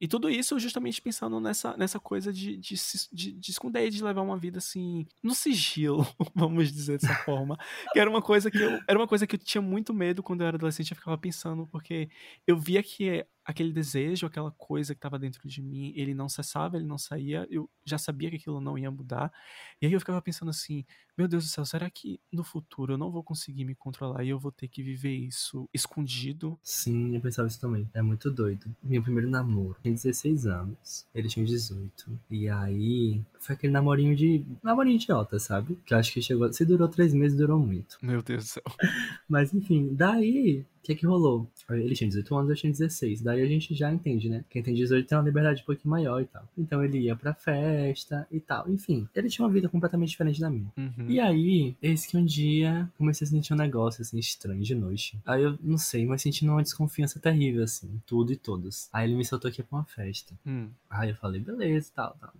E 0.00 0.08
tudo 0.08 0.30
isso 0.30 0.58
justamente 0.58 1.02
pensando 1.02 1.38
nessa, 1.40 1.76
nessa 1.76 2.00
coisa 2.00 2.32
de, 2.32 2.56
de, 2.56 2.74
de, 3.12 3.32
de 3.32 3.50
esconder 3.50 3.86
e 3.86 3.90
de 3.90 4.02
levar 4.02 4.22
uma 4.22 4.38
vida 4.38 4.58
assim, 4.58 5.06
no 5.22 5.34
sigilo, 5.34 6.06
vamos 6.34 6.72
dizer 6.72 6.98
dessa 6.98 7.14
forma. 7.16 7.58
Que 7.92 8.00
era 8.00 8.08
uma 8.08 8.22
coisa 8.22 8.50
que 8.50 8.58
eu, 8.58 8.80
era 8.88 8.98
uma 8.98 9.06
coisa 9.06 9.26
que 9.26 9.36
eu 9.36 9.38
tinha 9.38 9.60
muito 9.60 9.92
medo 9.92 10.22
quando 10.22 10.40
eu 10.40 10.46
era 10.46 10.56
adolescente, 10.56 10.92
eu 10.92 10.96
ficava 10.96 11.18
pensando, 11.18 11.66
porque 11.66 12.08
eu 12.46 12.56
via 12.58 12.82
que 12.82 13.26
aquele 13.50 13.72
desejo, 13.72 14.26
aquela 14.26 14.50
coisa 14.52 14.94
que 14.94 14.98
estava 14.98 15.18
dentro 15.18 15.46
de 15.48 15.62
mim, 15.62 15.92
ele 15.96 16.14
não 16.14 16.28
cessava, 16.28 16.76
ele 16.76 16.86
não 16.86 16.98
saía, 16.98 17.46
eu 17.50 17.68
já 17.84 17.98
sabia 17.98 18.30
que 18.30 18.36
aquilo 18.36 18.60
não 18.60 18.78
ia 18.78 18.90
mudar. 18.90 19.32
E 19.80 19.86
aí 19.86 19.92
eu 19.92 20.00
ficava 20.00 20.22
pensando 20.22 20.50
assim, 20.50 20.84
meu 21.16 21.28
Deus 21.28 21.44
do 21.44 21.50
céu, 21.50 21.64
será 21.64 21.90
que 21.90 22.20
no 22.32 22.42
futuro 22.42 22.94
eu 22.94 22.98
não 22.98 23.10
vou 23.10 23.22
conseguir 23.22 23.64
me 23.64 23.74
controlar 23.74 24.24
e 24.24 24.30
eu 24.30 24.38
vou 24.38 24.50
ter 24.50 24.68
que 24.68 24.82
viver 24.82 25.14
isso 25.14 25.68
escondido? 25.74 26.58
Sim, 26.62 27.14
eu 27.14 27.20
pensava 27.20 27.48
isso 27.48 27.60
também. 27.60 27.88
É 27.92 28.00
muito 28.00 28.30
doido. 28.30 28.74
Meu 28.82 29.02
primeiro 29.02 29.28
namoro, 29.28 29.76
tinha 29.82 29.92
16 29.92 30.46
anos, 30.46 31.06
ele 31.14 31.28
tinha 31.28 31.44
18. 31.44 32.18
E 32.30 32.48
aí 32.48 33.22
foi 33.38 33.54
aquele 33.54 33.72
namorinho 33.72 34.16
de. 34.16 34.44
namorinho 34.62 34.96
idiota, 34.96 35.38
sabe? 35.38 35.78
Que 35.84 35.92
eu 35.92 35.98
acho 35.98 36.12
que 36.12 36.22
chegou. 36.22 36.52
Se 36.52 36.64
durou 36.64 36.88
três 36.88 37.12
meses, 37.12 37.36
durou 37.36 37.58
muito. 37.58 37.98
Meu 38.00 38.22
Deus 38.22 38.44
do 38.44 38.48
céu. 38.48 38.62
Mas 39.28 39.52
enfim, 39.52 39.94
daí 39.94 40.64
o 40.80 40.82
que 40.82 40.94
que 40.94 41.06
rolou? 41.06 41.46
Ele 41.68 41.94
tinha 41.94 42.08
18 42.08 42.34
anos, 42.34 42.50
eu 42.50 42.56
tinha 42.56 42.72
16. 42.72 43.20
Daí 43.20 43.42
a 43.42 43.46
gente 43.46 43.74
já 43.74 43.92
entende, 43.92 44.30
né? 44.30 44.42
Quem 44.48 44.62
tem 44.62 44.74
18 44.74 45.06
tem 45.06 45.18
uma 45.18 45.24
liberdade 45.24 45.62
um 45.62 45.66
pouquinho 45.66 45.90
maior 45.90 46.22
e 46.22 46.24
tal. 46.24 46.42
Então 46.56 46.82
ele 46.82 47.00
ia 47.00 47.14
pra 47.14 47.34
festa 47.34 48.26
e 48.30 48.40
tal. 48.40 48.68
Enfim, 48.68 49.06
ele 49.14 49.28
tinha 49.28 49.46
uma 49.46 49.52
vida 49.52 49.68
completamente 49.68 50.08
diferente 50.08 50.40
da 50.40 50.48
minha. 50.48 50.72
Uhum. 50.76 51.06
E 51.06 51.20
aí, 51.20 51.76
eis 51.82 52.06
que 52.06 52.16
um 52.16 52.24
dia 52.24 52.90
comecei 52.96 53.26
a 53.26 53.30
sentir 53.30 53.52
um 53.52 53.56
negócio 53.56 54.00
assim 54.00 54.18
estranho 54.18 54.62
de 54.62 54.74
noite. 54.74 55.20
Aí 55.26 55.42
eu 55.42 55.58
não 55.62 55.76
sei, 55.76 56.06
mas 56.06 56.22
sentindo 56.22 56.50
uma 56.50 56.62
desconfiança 56.62 57.20
terrível, 57.20 57.62
assim, 57.62 58.00
tudo 58.06 58.32
e 58.32 58.36
todos. 58.36 58.88
Aí 58.90 59.06
ele 59.06 59.16
me 59.16 59.24
soltou 59.24 59.50
aqui 59.50 59.62
pra 59.62 59.78
uma 59.78 59.84
festa. 59.84 60.34
Hum. 60.46 60.70
Aí 60.88 61.10
eu 61.10 61.16
falei, 61.16 61.42
beleza, 61.42 61.92
tal, 61.94 62.16
tal. 62.18 62.32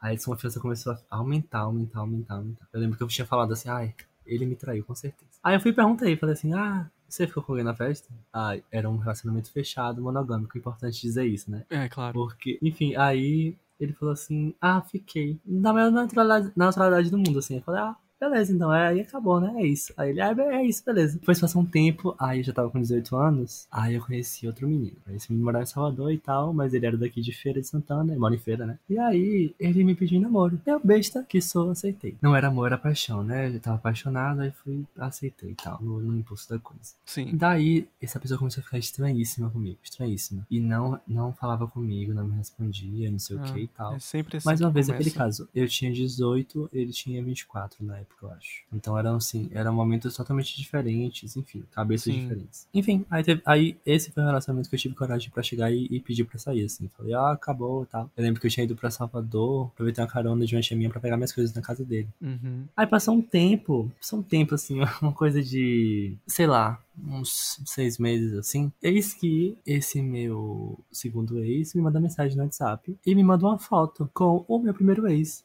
Aí 0.00 0.12
a 0.12 0.16
desconfiança 0.16 0.58
começou 0.58 0.94
a 0.94 1.16
aumentar, 1.16 1.60
aumentar, 1.60 2.00
aumentar, 2.00 2.34
aumentar. 2.34 2.66
Eu 2.72 2.80
lembro 2.80 2.96
que 2.96 3.02
eu 3.04 3.08
tinha 3.08 3.26
falado 3.26 3.52
assim, 3.52 3.68
ai, 3.68 3.94
ele 4.26 4.46
me 4.46 4.56
traiu, 4.56 4.82
com 4.84 4.94
certeza. 4.94 5.30
Aí 5.42 5.54
eu 5.54 5.60
fui 5.60 5.70
e 5.70 5.74
perguntei, 5.74 6.16
falei 6.16 6.32
assim, 6.32 6.52
ah, 6.54 6.90
você 7.12 7.26
ficou 7.26 7.42
com 7.42 7.52
alguém 7.52 7.64
na 7.64 7.74
festa? 7.74 8.08
Ah, 8.32 8.56
era 8.70 8.88
um 8.88 8.96
relacionamento 8.96 9.50
fechado, 9.52 10.00
monogâmico. 10.00 10.56
Importante 10.56 11.00
dizer 11.00 11.26
isso, 11.26 11.50
né? 11.50 11.64
É, 11.68 11.88
claro. 11.88 12.14
Porque, 12.14 12.58
enfim, 12.62 12.96
aí 12.96 13.56
ele 13.78 13.92
falou 13.92 14.12
assim, 14.12 14.54
ah, 14.60 14.80
fiquei. 14.80 15.38
Na 15.44 15.72
maior 15.72 15.90
naturalidade, 15.90 16.52
naturalidade 16.56 17.10
do 17.10 17.18
mundo, 17.18 17.38
assim. 17.38 17.56
Eu 17.56 17.62
falei, 17.62 17.82
ah, 17.82 17.96
beleza, 18.28 18.52
então, 18.52 18.72
é, 18.72 18.88
aí 18.88 19.00
acabou, 19.00 19.40
né? 19.40 19.52
É 19.56 19.66
isso. 19.66 19.92
Aí 19.96 20.10
ele, 20.10 20.20
ah, 20.20 20.34
é 20.52 20.64
isso, 20.64 20.84
beleza. 20.84 21.18
Depois 21.18 21.40
passou 21.40 21.62
um 21.62 21.64
tempo, 21.66 22.14
aí 22.18 22.38
eu 22.38 22.44
já 22.44 22.52
tava 22.52 22.70
com 22.70 22.80
18 22.80 23.16
anos, 23.16 23.66
aí 23.70 23.94
eu 23.94 24.02
conheci 24.04 24.46
outro 24.46 24.68
menino. 24.68 24.96
Esse 25.10 25.30
menino 25.30 25.44
morava 25.44 25.64
em 25.64 25.66
Salvador 25.66 26.12
e 26.12 26.18
tal, 26.18 26.52
mas 26.52 26.72
ele 26.74 26.86
era 26.86 26.96
daqui 26.96 27.20
de 27.20 27.32
Feira 27.32 27.60
de 27.60 27.66
Santana, 27.66 28.14
mora 28.16 28.34
em 28.34 28.38
Feira, 28.38 28.64
né? 28.66 28.78
E 28.88 28.98
aí 28.98 29.54
ele 29.58 29.84
me 29.84 29.94
pediu 29.94 30.18
em 30.18 30.22
namoro. 30.22 30.60
Eu, 30.64 30.80
besta, 30.82 31.24
que 31.28 31.40
sou, 31.40 31.70
aceitei. 31.70 32.16
Não 32.22 32.34
era 32.36 32.48
amor, 32.48 32.66
era 32.66 32.78
paixão, 32.78 33.22
né? 33.24 33.48
Eu 33.48 33.60
tava 33.60 33.76
apaixonado, 33.76 34.40
aí 34.40 34.50
fui, 34.50 34.84
aceitei 34.98 35.50
e 35.50 35.54
tal, 35.54 35.80
no, 35.82 35.98
no 36.00 36.16
impulso 36.16 36.48
da 36.48 36.58
coisa. 36.58 36.92
Sim. 37.04 37.36
Daí, 37.36 37.88
essa 38.00 38.20
pessoa 38.20 38.38
começou 38.38 38.60
a 38.60 38.64
ficar 38.64 38.78
estranhíssima 38.78 39.50
comigo, 39.50 39.78
estranhíssima. 39.82 40.46
E 40.50 40.60
não, 40.60 41.00
não 41.06 41.32
falava 41.32 41.66
comigo, 41.66 42.14
não 42.14 42.26
me 42.26 42.36
respondia, 42.36 43.10
não 43.10 43.18
sei 43.18 43.36
o 43.36 43.40
Ah, 43.40 43.52
que 43.52 43.60
e 43.60 43.68
tal. 43.68 43.94
É 43.94 43.98
sempre 43.98 44.36
assim. 44.36 44.46
Mais 44.46 44.60
uma 44.60 44.70
vez, 44.70 44.86
começa. 44.86 45.02
aquele 45.02 45.14
caso. 45.16 45.48
Eu 45.54 45.66
tinha 45.68 45.92
18, 45.92 46.70
ele 46.72 46.92
tinha 46.92 47.22
24 47.22 47.84
na 47.84 47.98
época, 47.98 48.11
eu 48.22 48.30
acho. 48.30 48.62
Então 48.72 48.98
eram 48.98 49.16
assim, 49.16 49.48
eram 49.52 49.72
momentos 49.72 50.14
totalmente 50.16 50.56
diferentes, 50.56 51.36
enfim, 51.36 51.64
cabeças 51.72 52.12
Sim. 52.12 52.20
diferentes. 52.20 52.66
Enfim, 52.72 53.04
aí, 53.10 53.22
teve, 53.22 53.42
aí 53.44 53.76
esse 53.84 54.10
foi 54.10 54.22
o 54.22 54.26
relacionamento 54.26 54.68
que 54.68 54.74
eu 54.74 54.78
tive 54.78 54.94
coragem 54.94 55.30
pra 55.30 55.42
chegar 55.42 55.70
e, 55.70 55.86
e 55.90 56.00
pedir 56.00 56.24
pra 56.24 56.38
sair, 56.38 56.64
assim. 56.64 56.88
Falei, 56.96 57.14
ah, 57.14 57.32
acabou 57.32 57.84
e 57.84 57.86
tal. 57.86 58.10
Eu 58.16 58.22
lembro 58.22 58.40
que 58.40 58.46
eu 58.46 58.50
tinha 58.50 58.64
ido 58.64 58.76
pra 58.76 58.90
Salvador, 58.90 59.66
aproveitei 59.72 60.02
uma 60.02 60.10
carona 60.10 60.44
de 60.46 60.54
uma 60.54 60.62
tia 60.62 60.76
minha 60.76 60.90
pra 60.90 61.00
pegar 61.00 61.16
minhas 61.16 61.32
coisas 61.32 61.54
na 61.54 61.62
casa 61.62 61.84
dele. 61.84 62.08
Uhum. 62.20 62.64
Aí 62.76 62.86
passou 62.86 63.14
um 63.14 63.22
tempo, 63.22 63.90
passou 63.98 64.18
um 64.18 64.22
tempo, 64.22 64.54
assim, 64.54 64.80
uma 65.00 65.12
coisa 65.12 65.42
de, 65.42 66.14
sei 66.26 66.46
lá, 66.46 66.80
uns 66.98 67.60
seis 67.66 67.98
meses, 67.98 68.34
assim. 68.34 68.72
Eis 68.82 69.14
que 69.14 69.56
esse 69.64 70.02
meu 70.02 70.78
segundo 70.90 71.38
ex 71.38 71.74
me 71.74 71.82
manda 71.82 72.00
mensagem 72.00 72.36
no 72.36 72.44
WhatsApp 72.44 72.96
e 73.04 73.14
me 73.14 73.22
manda 73.24 73.46
uma 73.46 73.58
foto 73.58 74.10
com 74.12 74.44
o 74.48 74.58
meu 74.58 74.74
primeiro 74.74 75.06
ex. 75.08 75.44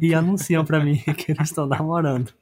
e 0.00 0.14
anunciam 0.14 0.64
pra 0.64 0.82
mim 0.82 0.96
que 1.16 1.32
eles 1.32 1.48
estão 1.48 1.66
namorando. 1.66 2.32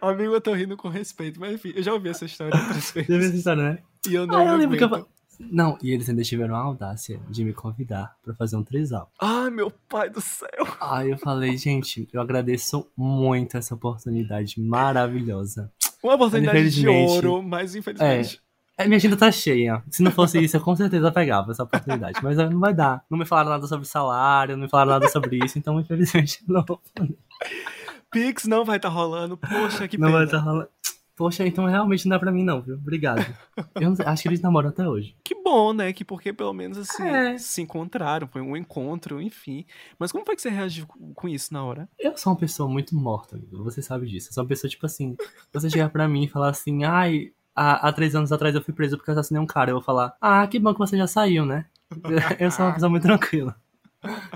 Amigo, 0.00 0.34
eu 0.34 0.40
tô 0.40 0.52
rindo 0.52 0.76
com 0.76 0.88
respeito, 0.88 1.40
mas 1.40 1.54
enfim, 1.54 1.72
eu 1.74 1.82
já 1.82 1.92
ouvi 1.92 2.08
essa 2.08 2.24
história 2.24 2.56
outras 2.56 2.90
vezes. 2.92 3.08
Deve 3.08 3.28
ser 3.28 3.36
história, 3.36 3.62
né? 3.62 3.78
E 4.08 4.14
eu 4.14 4.26
não 4.26 4.36
Ah, 4.36 4.44
eu 4.44 4.56
lembro 4.56 4.78
que 4.78 4.84
eu 4.84 5.08
Não, 5.40 5.76
e 5.82 5.92
eles 5.92 6.08
ainda 6.08 6.22
tiveram 6.22 6.54
a 6.54 6.60
audácia 6.60 7.20
de 7.28 7.44
me 7.44 7.52
convidar 7.52 8.16
pra 8.22 8.34
fazer 8.34 8.56
um 8.56 8.62
trisal. 8.62 9.10
Ai, 9.20 9.50
meu 9.50 9.70
pai 9.88 10.08
do 10.08 10.20
céu. 10.20 10.48
Aí 10.80 11.10
eu 11.10 11.18
falei, 11.18 11.56
gente, 11.56 12.08
eu 12.12 12.20
agradeço 12.20 12.88
muito 12.96 13.56
essa 13.56 13.74
oportunidade 13.74 14.60
maravilhosa. 14.60 15.72
Uma 16.02 16.14
oportunidade 16.14 16.70
de 16.70 16.88
ouro, 16.88 17.42
mas 17.42 17.74
infelizmente. 17.74 18.40
É, 18.76 18.86
minha 18.86 18.96
agenda 18.96 19.16
tá 19.16 19.32
cheia. 19.32 19.82
Se 19.90 20.04
não 20.04 20.12
fosse 20.12 20.38
isso, 20.38 20.56
eu 20.56 20.60
com 20.60 20.76
certeza 20.76 21.10
pegava 21.10 21.50
essa 21.50 21.64
oportunidade. 21.64 22.20
Mas 22.22 22.36
não 22.36 22.60
vai 22.60 22.72
dar. 22.72 23.04
Não 23.10 23.18
me 23.18 23.26
falaram 23.26 23.50
nada 23.50 23.66
sobre 23.66 23.88
salário, 23.88 24.56
não 24.56 24.64
me 24.64 24.70
falaram 24.70 24.92
nada 24.92 25.08
sobre 25.08 25.44
isso, 25.44 25.58
então 25.58 25.80
infelizmente 25.80 26.44
não, 26.46 26.64
Pix 28.10 28.46
não 28.46 28.64
vai 28.64 28.76
estar 28.76 28.88
rolando. 28.88 29.36
Poxa, 29.36 29.86
que 29.86 29.98
não 29.98 30.08
pena. 30.08 30.18
vai 30.18 30.26
estar 30.26 30.38
rolando. 30.38 30.68
Poxa, 31.18 31.44
então 31.44 31.64
realmente 31.66 32.06
não 32.06 32.14
dá 32.14 32.20
pra 32.20 32.30
mim 32.30 32.44
não, 32.44 32.62
viu? 32.62 32.76
Obrigado. 32.76 33.26
Eu 33.74 33.96
sei, 33.96 34.06
acho 34.06 34.22
que 34.22 34.28
eles 34.28 34.40
namoram 34.40 34.68
até 34.68 34.88
hoje. 34.88 35.16
Que 35.24 35.34
bom, 35.34 35.72
né? 35.72 35.92
Que 35.92 36.04
porque 36.04 36.32
pelo 36.32 36.52
menos 36.52 36.78
assim 36.78 37.02
É. 37.02 37.36
se 37.36 37.60
encontraram, 37.60 38.28
foi 38.28 38.40
um 38.40 38.56
encontro, 38.56 39.20
enfim. 39.20 39.66
Mas 39.98 40.12
como 40.12 40.24
foi 40.24 40.36
que 40.36 40.42
você 40.42 40.48
reagiu 40.48 40.86
com 40.86 41.28
isso 41.28 41.52
na 41.52 41.64
hora? 41.64 41.88
Eu 41.98 42.16
sou 42.16 42.32
uma 42.32 42.38
pessoa 42.38 42.68
muito 42.68 42.94
morta, 42.94 43.34
amigo. 43.34 43.64
Você 43.64 43.82
sabe 43.82 44.06
disso. 44.06 44.28
Eu 44.28 44.32
sou 44.34 44.44
uma 44.44 44.48
pessoa, 44.48 44.70
tipo 44.70 44.86
assim, 44.86 45.16
você 45.52 45.68
chegar 45.68 45.90
pra 45.90 46.06
mim 46.06 46.22
e 46.22 46.28
falar 46.28 46.50
assim, 46.50 46.84
ai, 46.84 47.32
há, 47.52 47.88
há 47.88 47.92
três 47.92 48.14
anos 48.14 48.30
atrás 48.30 48.54
eu 48.54 48.62
fui 48.62 48.72
preso 48.72 48.96
porque 48.96 49.10
assassinei 49.10 49.42
um 49.42 49.46
cara. 49.46 49.70
Eu 49.72 49.74
vou 49.74 49.82
falar, 49.82 50.14
ah, 50.20 50.46
que 50.46 50.60
bom 50.60 50.72
que 50.72 50.78
você 50.78 50.96
já 50.96 51.08
saiu, 51.08 51.44
né? 51.44 51.66
Eu 52.38 52.50
sou 52.52 52.64
uma 52.64 52.74
pessoa 52.74 52.90
muito 52.90 53.02
tranquila. 53.02 53.56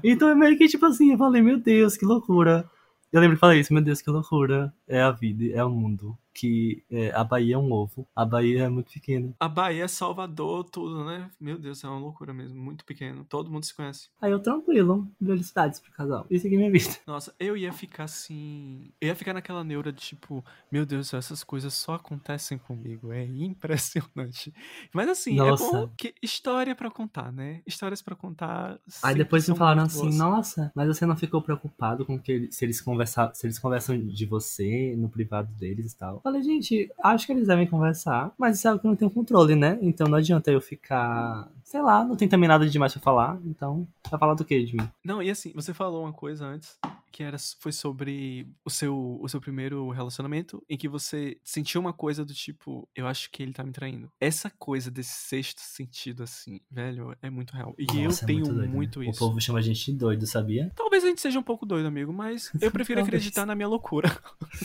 Então 0.02 0.28
é 0.28 0.34
meio 0.34 0.58
que 0.58 0.66
tipo 0.66 0.84
assim, 0.86 1.12
eu 1.12 1.18
falei, 1.18 1.40
meu 1.42 1.58
Deus, 1.60 1.96
que 1.96 2.04
loucura. 2.04 2.68
Eu 3.12 3.20
lembro 3.20 3.36
que 3.36 3.40
falei 3.40 3.60
isso, 3.60 3.72
meu 3.72 3.82
Deus, 3.82 4.02
que 4.02 4.10
loucura. 4.10 4.74
É 4.88 5.00
a 5.00 5.12
vida, 5.12 5.44
é 5.54 5.62
o 5.62 5.70
mundo. 5.70 6.18
Que 6.34 6.82
é, 6.90 7.12
a 7.12 7.22
Bahia 7.22 7.54
é 7.54 7.58
um 7.58 7.72
ovo. 7.72 8.06
A 8.14 8.24
Bahia 8.24 8.64
é 8.64 8.68
muito 8.68 8.92
pequena. 8.92 9.34
A 9.38 9.48
Bahia, 9.48 9.86
Salvador, 9.86 10.64
tudo, 10.64 11.04
né? 11.04 11.30
Meu 11.40 11.58
Deus, 11.58 11.82
é 11.84 11.88
uma 11.88 11.98
loucura 11.98 12.32
mesmo, 12.32 12.60
muito 12.60 12.84
pequeno. 12.84 13.24
Todo 13.24 13.50
mundo 13.50 13.64
se 13.64 13.74
conhece. 13.74 14.08
Aí 14.20 14.32
eu 14.32 14.40
tranquilo, 14.40 15.08
felicidades 15.24 15.80
pro 15.80 15.92
casal. 15.92 16.26
E 16.30 16.38
segui 16.38 16.56
minha 16.56 16.70
vida. 16.70 16.90
Nossa, 17.06 17.34
eu 17.38 17.56
ia 17.56 17.72
ficar 17.72 18.04
assim. 18.04 18.90
Eu 19.00 19.08
ia 19.08 19.14
ficar 19.14 19.34
naquela 19.34 19.62
neura 19.62 19.92
de 19.92 20.00
tipo, 20.00 20.44
meu 20.70 20.84
Deus 20.84 21.12
essas 21.14 21.44
coisas 21.44 21.74
só 21.74 21.94
acontecem 21.94 22.58
comigo. 22.58 23.12
É 23.12 23.24
impressionante. 23.24 24.52
Mas 24.92 25.08
assim, 25.08 25.34
Nossa. 25.34 25.64
é 25.64 25.70
bom 25.70 25.88
que 25.96 26.14
história 26.22 26.74
pra 26.74 26.90
contar, 26.90 27.32
né? 27.32 27.62
Histórias 27.66 28.02
pra 28.02 28.14
contar. 28.14 28.78
Aí 29.02 29.14
depois 29.14 29.48
me 29.48 29.56
falaram 29.56 29.82
assim, 29.82 30.02
boas. 30.02 30.16
nossa, 30.16 30.72
mas 30.74 30.88
você 30.88 31.06
não 31.06 31.16
ficou 31.16 31.42
preocupado 31.42 32.04
com 32.04 32.18
que 32.18 32.50
se 32.50 32.64
eles 32.64 32.80
conversar, 32.80 33.34
se 33.34 33.46
eles 33.46 33.58
conversam 33.58 33.98
de 33.98 34.26
você 34.26 34.94
no 34.96 35.08
privado 35.08 35.52
deles 35.54 35.92
e 35.92 35.96
tal. 35.96 36.21
Falei, 36.22 36.42
gente, 36.42 36.88
acho 37.02 37.26
que 37.26 37.32
eles 37.32 37.48
devem 37.48 37.66
conversar, 37.66 38.32
mas 38.38 38.56
isso 38.56 38.68
é 38.68 38.70
algo 38.70 38.80
que 38.80 38.86
eu 38.86 38.90
não 38.90 38.96
tenho 38.96 39.10
controle, 39.10 39.56
né? 39.56 39.76
Então 39.82 40.06
não 40.06 40.18
adianta 40.18 40.52
eu 40.52 40.60
ficar, 40.60 41.48
sei 41.64 41.82
lá, 41.82 42.04
não 42.04 42.14
tem 42.14 42.28
também 42.28 42.48
nada 42.48 42.68
demais 42.68 42.92
pra 42.92 43.02
falar, 43.02 43.38
então 43.44 43.86
vai 44.08 44.20
falar 44.20 44.34
do 44.34 44.44
que 44.44 44.62
de 44.64 44.76
mim? 44.76 44.88
Não, 45.04 45.20
e 45.20 45.28
assim, 45.28 45.52
você 45.52 45.74
falou 45.74 46.04
uma 46.04 46.12
coisa 46.12 46.46
antes 46.46 46.78
que 47.12 47.22
era, 47.22 47.36
foi 47.60 47.70
sobre 47.70 48.48
o 48.64 48.70
seu, 48.70 49.18
o 49.20 49.28
seu 49.28 49.40
primeiro 49.40 49.90
relacionamento 49.90 50.62
em 50.68 50.76
que 50.76 50.88
você 50.88 51.36
sentiu 51.44 51.80
uma 51.80 51.92
coisa 51.92 52.24
do 52.24 52.32
tipo, 52.32 52.88
eu 52.96 53.06
acho 53.06 53.30
que 53.30 53.42
ele 53.42 53.52
tá 53.52 53.62
me 53.62 53.72
traindo. 53.72 54.10
Essa 54.18 54.50
coisa 54.50 54.90
desse 54.90 55.12
sexto 55.12 55.60
sentido, 55.60 56.22
assim, 56.22 56.60
velho, 56.70 57.14
é 57.20 57.28
muito 57.28 57.54
real. 57.54 57.74
E 57.78 57.86
eu 57.98 58.04
Nossa, 58.04 58.24
é 58.24 58.26
tenho 58.26 58.44
doido, 58.46 58.68
muito, 58.68 59.00
né? 59.00 59.10
isso. 59.10 59.22
O 59.22 59.28
povo 59.28 59.40
chama 59.40 59.58
a 59.58 59.62
gente 59.62 59.92
de 59.92 59.98
doido, 59.98 60.26
sabia? 60.26 60.72
Talvez 60.74 61.04
a 61.04 61.08
gente 61.08 61.20
seja 61.20 61.38
um 61.38 61.42
pouco 61.42 61.66
doido, 61.66 61.86
amigo, 61.86 62.12
mas 62.12 62.50
eu 62.60 62.70
prefiro 62.72 63.02
acreditar 63.02 63.44
na 63.44 63.54
minha 63.54 63.68
loucura. 63.68 64.08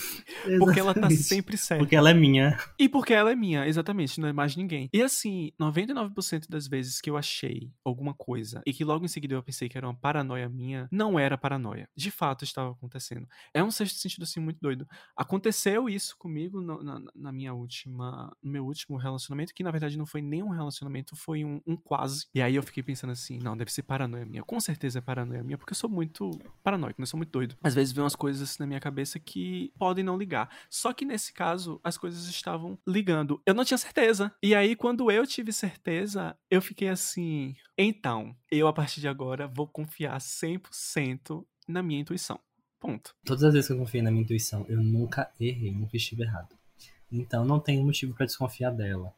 Porque 0.60 0.80
ela 0.80 0.94
tá 0.94 1.10
sempre 1.10 1.58
certa. 1.58 1.84
Porque 1.84 1.96
ela 1.96 2.10
é 2.10 2.14
minha. 2.14 2.58
E 2.80 2.88
porque 2.88 3.14
ela 3.14 3.32
é 3.32 3.36
minha, 3.36 3.68
exatamente, 3.68 4.20
não 4.20 4.30
é 4.30 4.34
mais 4.34 4.56
ninguém. 4.56 4.90
E 4.94 5.02
assim, 5.02 5.52
99% 5.60 6.48
das 6.50 6.68
vezes 6.68 7.02
que 7.02 7.10
eu 7.10 7.18
achei 7.18 7.70
alguma 7.84 8.14
coisa 8.14 8.62
e 8.66 8.74
que 8.74 8.84
logo 8.84 9.04
em 9.04 9.08
seguida 9.08 9.36
eu 9.36 9.44
pensei 9.44 9.68
que 9.68 9.78
era 9.78 9.88
uma 9.88 9.96
paranoia 9.96 10.48
minha, 10.48 10.88
não 10.92 11.20
era 11.20 11.38
paranoia. 11.38 11.90
De 11.96 12.12
fato, 12.12 12.37
fato 12.38 12.44
estava 12.44 12.72
acontecendo. 12.72 13.28
É 13.54 13.64
um 13.64 13.72
sexto 13.72 13.98
sentido 13.98 14.24
assim 14.24 14.40
muito 14.40 14.60
doido. 14.62 14.88
Aconteceu 15.16 15.90
isso 15.90 16.16
comigo 16.18 16.62
no, 16.62 16.84
na, 16.84 17.02
na, 17.16 17.32
minha 17.32 17.54
última, 17.54 18.36
no 18.42 18.52
meu 18.52 18.66
último 18.66 18.98
relacionamento, 18.98 19.54
que 19.54 19.64
na 19.64 19.72
verdade 19.72 19.98
não 19.98 20.06
foi 20.06 20.22
nem 20.22 20.44
um 20.44 20.50
relacionamento, 20.50 21.16
foi 21.16 21.44
um, 21.44 21.62
um, 21.66 21.76
quase. 21.76 22.28
E 22.34 22.42
aí 22.42 22.56
eu 22.56 22.64
fiquei 22.64 22.84
pensando 22.84 23.12
assim, 23.12 23.40
não, 23.40 23.58
deve 23.58 23.72
ser 23.72 23.84
paranoia 23.84 24.26
minha. 24.26 24.44
Com 24.44 24.60
certeza 24.60 25.00
é 25.00 25.02
paranoia 25.02 25.44
minha, 25.44 25.58
porque 25.58 25.72
eu 25.72 25.78
sou 25.78 25.90
muito 25.90 26.30
paranoico, 26.64 27.02
né? 27.02 27.04
Eu 27.04 27.08
sou 27.08 27.18
muito 27.18 27.32
doido. 27.32 27.56
Às 27.64 27.74
vezes 27.74 27.92
vem 27.92 28.04
umas 28.04 28.16
coisas 28.16 28.42
assim 28.42 28.58
na 28.60 28.68
minha 28.68 28.80
cabeça 28.80 29.20
que 29.20 29.74
podem 29.78 30.04
não 30.04 30.18
ligar. 30.18 30.50
Só 30.70 30.94
que 30.94 31.06
nesse 31.06 31.34
caso, 31.34 31.80
as 31.84 31.98
coisas 31.98 32.28
estavam 32.28 32.78
ligando. 32.88 33.42
Eu 33.46 33.54
não 33.54 33.66
tinha 33.66 33.78
certeza. 33.78 34.32
E 34.44 34.54
aí, 34.54 34.76
quando 34.76 35.10
eu 35.12 35.26
tive 35.26 35.52
certeza, 35.52 36.38
eu 36.50 36.62
fiquei 36.62 36.90
assim, 36.90 37.56
então, 37.78 38.36
eu 38.52 38.68
a 38.68 38.74
partir 38.74 39.00
de 39.00 39.08
agora 39.08 39.48
vou 39.48 39.68
confiar 39.68 40.20
100% 40.20 41.46
na 41.68 41.84
minha 41.84 42.00
intuição. 42.00 42.40
Ponto. 42.80 43.16
Todas 43.26 43.44
as 43.44 43.54
vezes 43.54 43.68
que 43.68 43.74
eu 43.74 43.78
confiei 43.78 44.04
na 44.04 44.12
minha 44.12 44.24
intuição, 44.24 44.66
eu 44.70 44.82
nunca 44.82 45.32
errei, 45.40 45.72
nunca 45.72 45.98
estive 45.98 46.24
errado. 46.24 46.56
Então 47.12 47.44
não 47.44 47.60
tem 47.60 47.84
motivo 47.84 48.14
para 48.14 48.26
desconfiar 48.26 48.72
dela. 48.72 49.14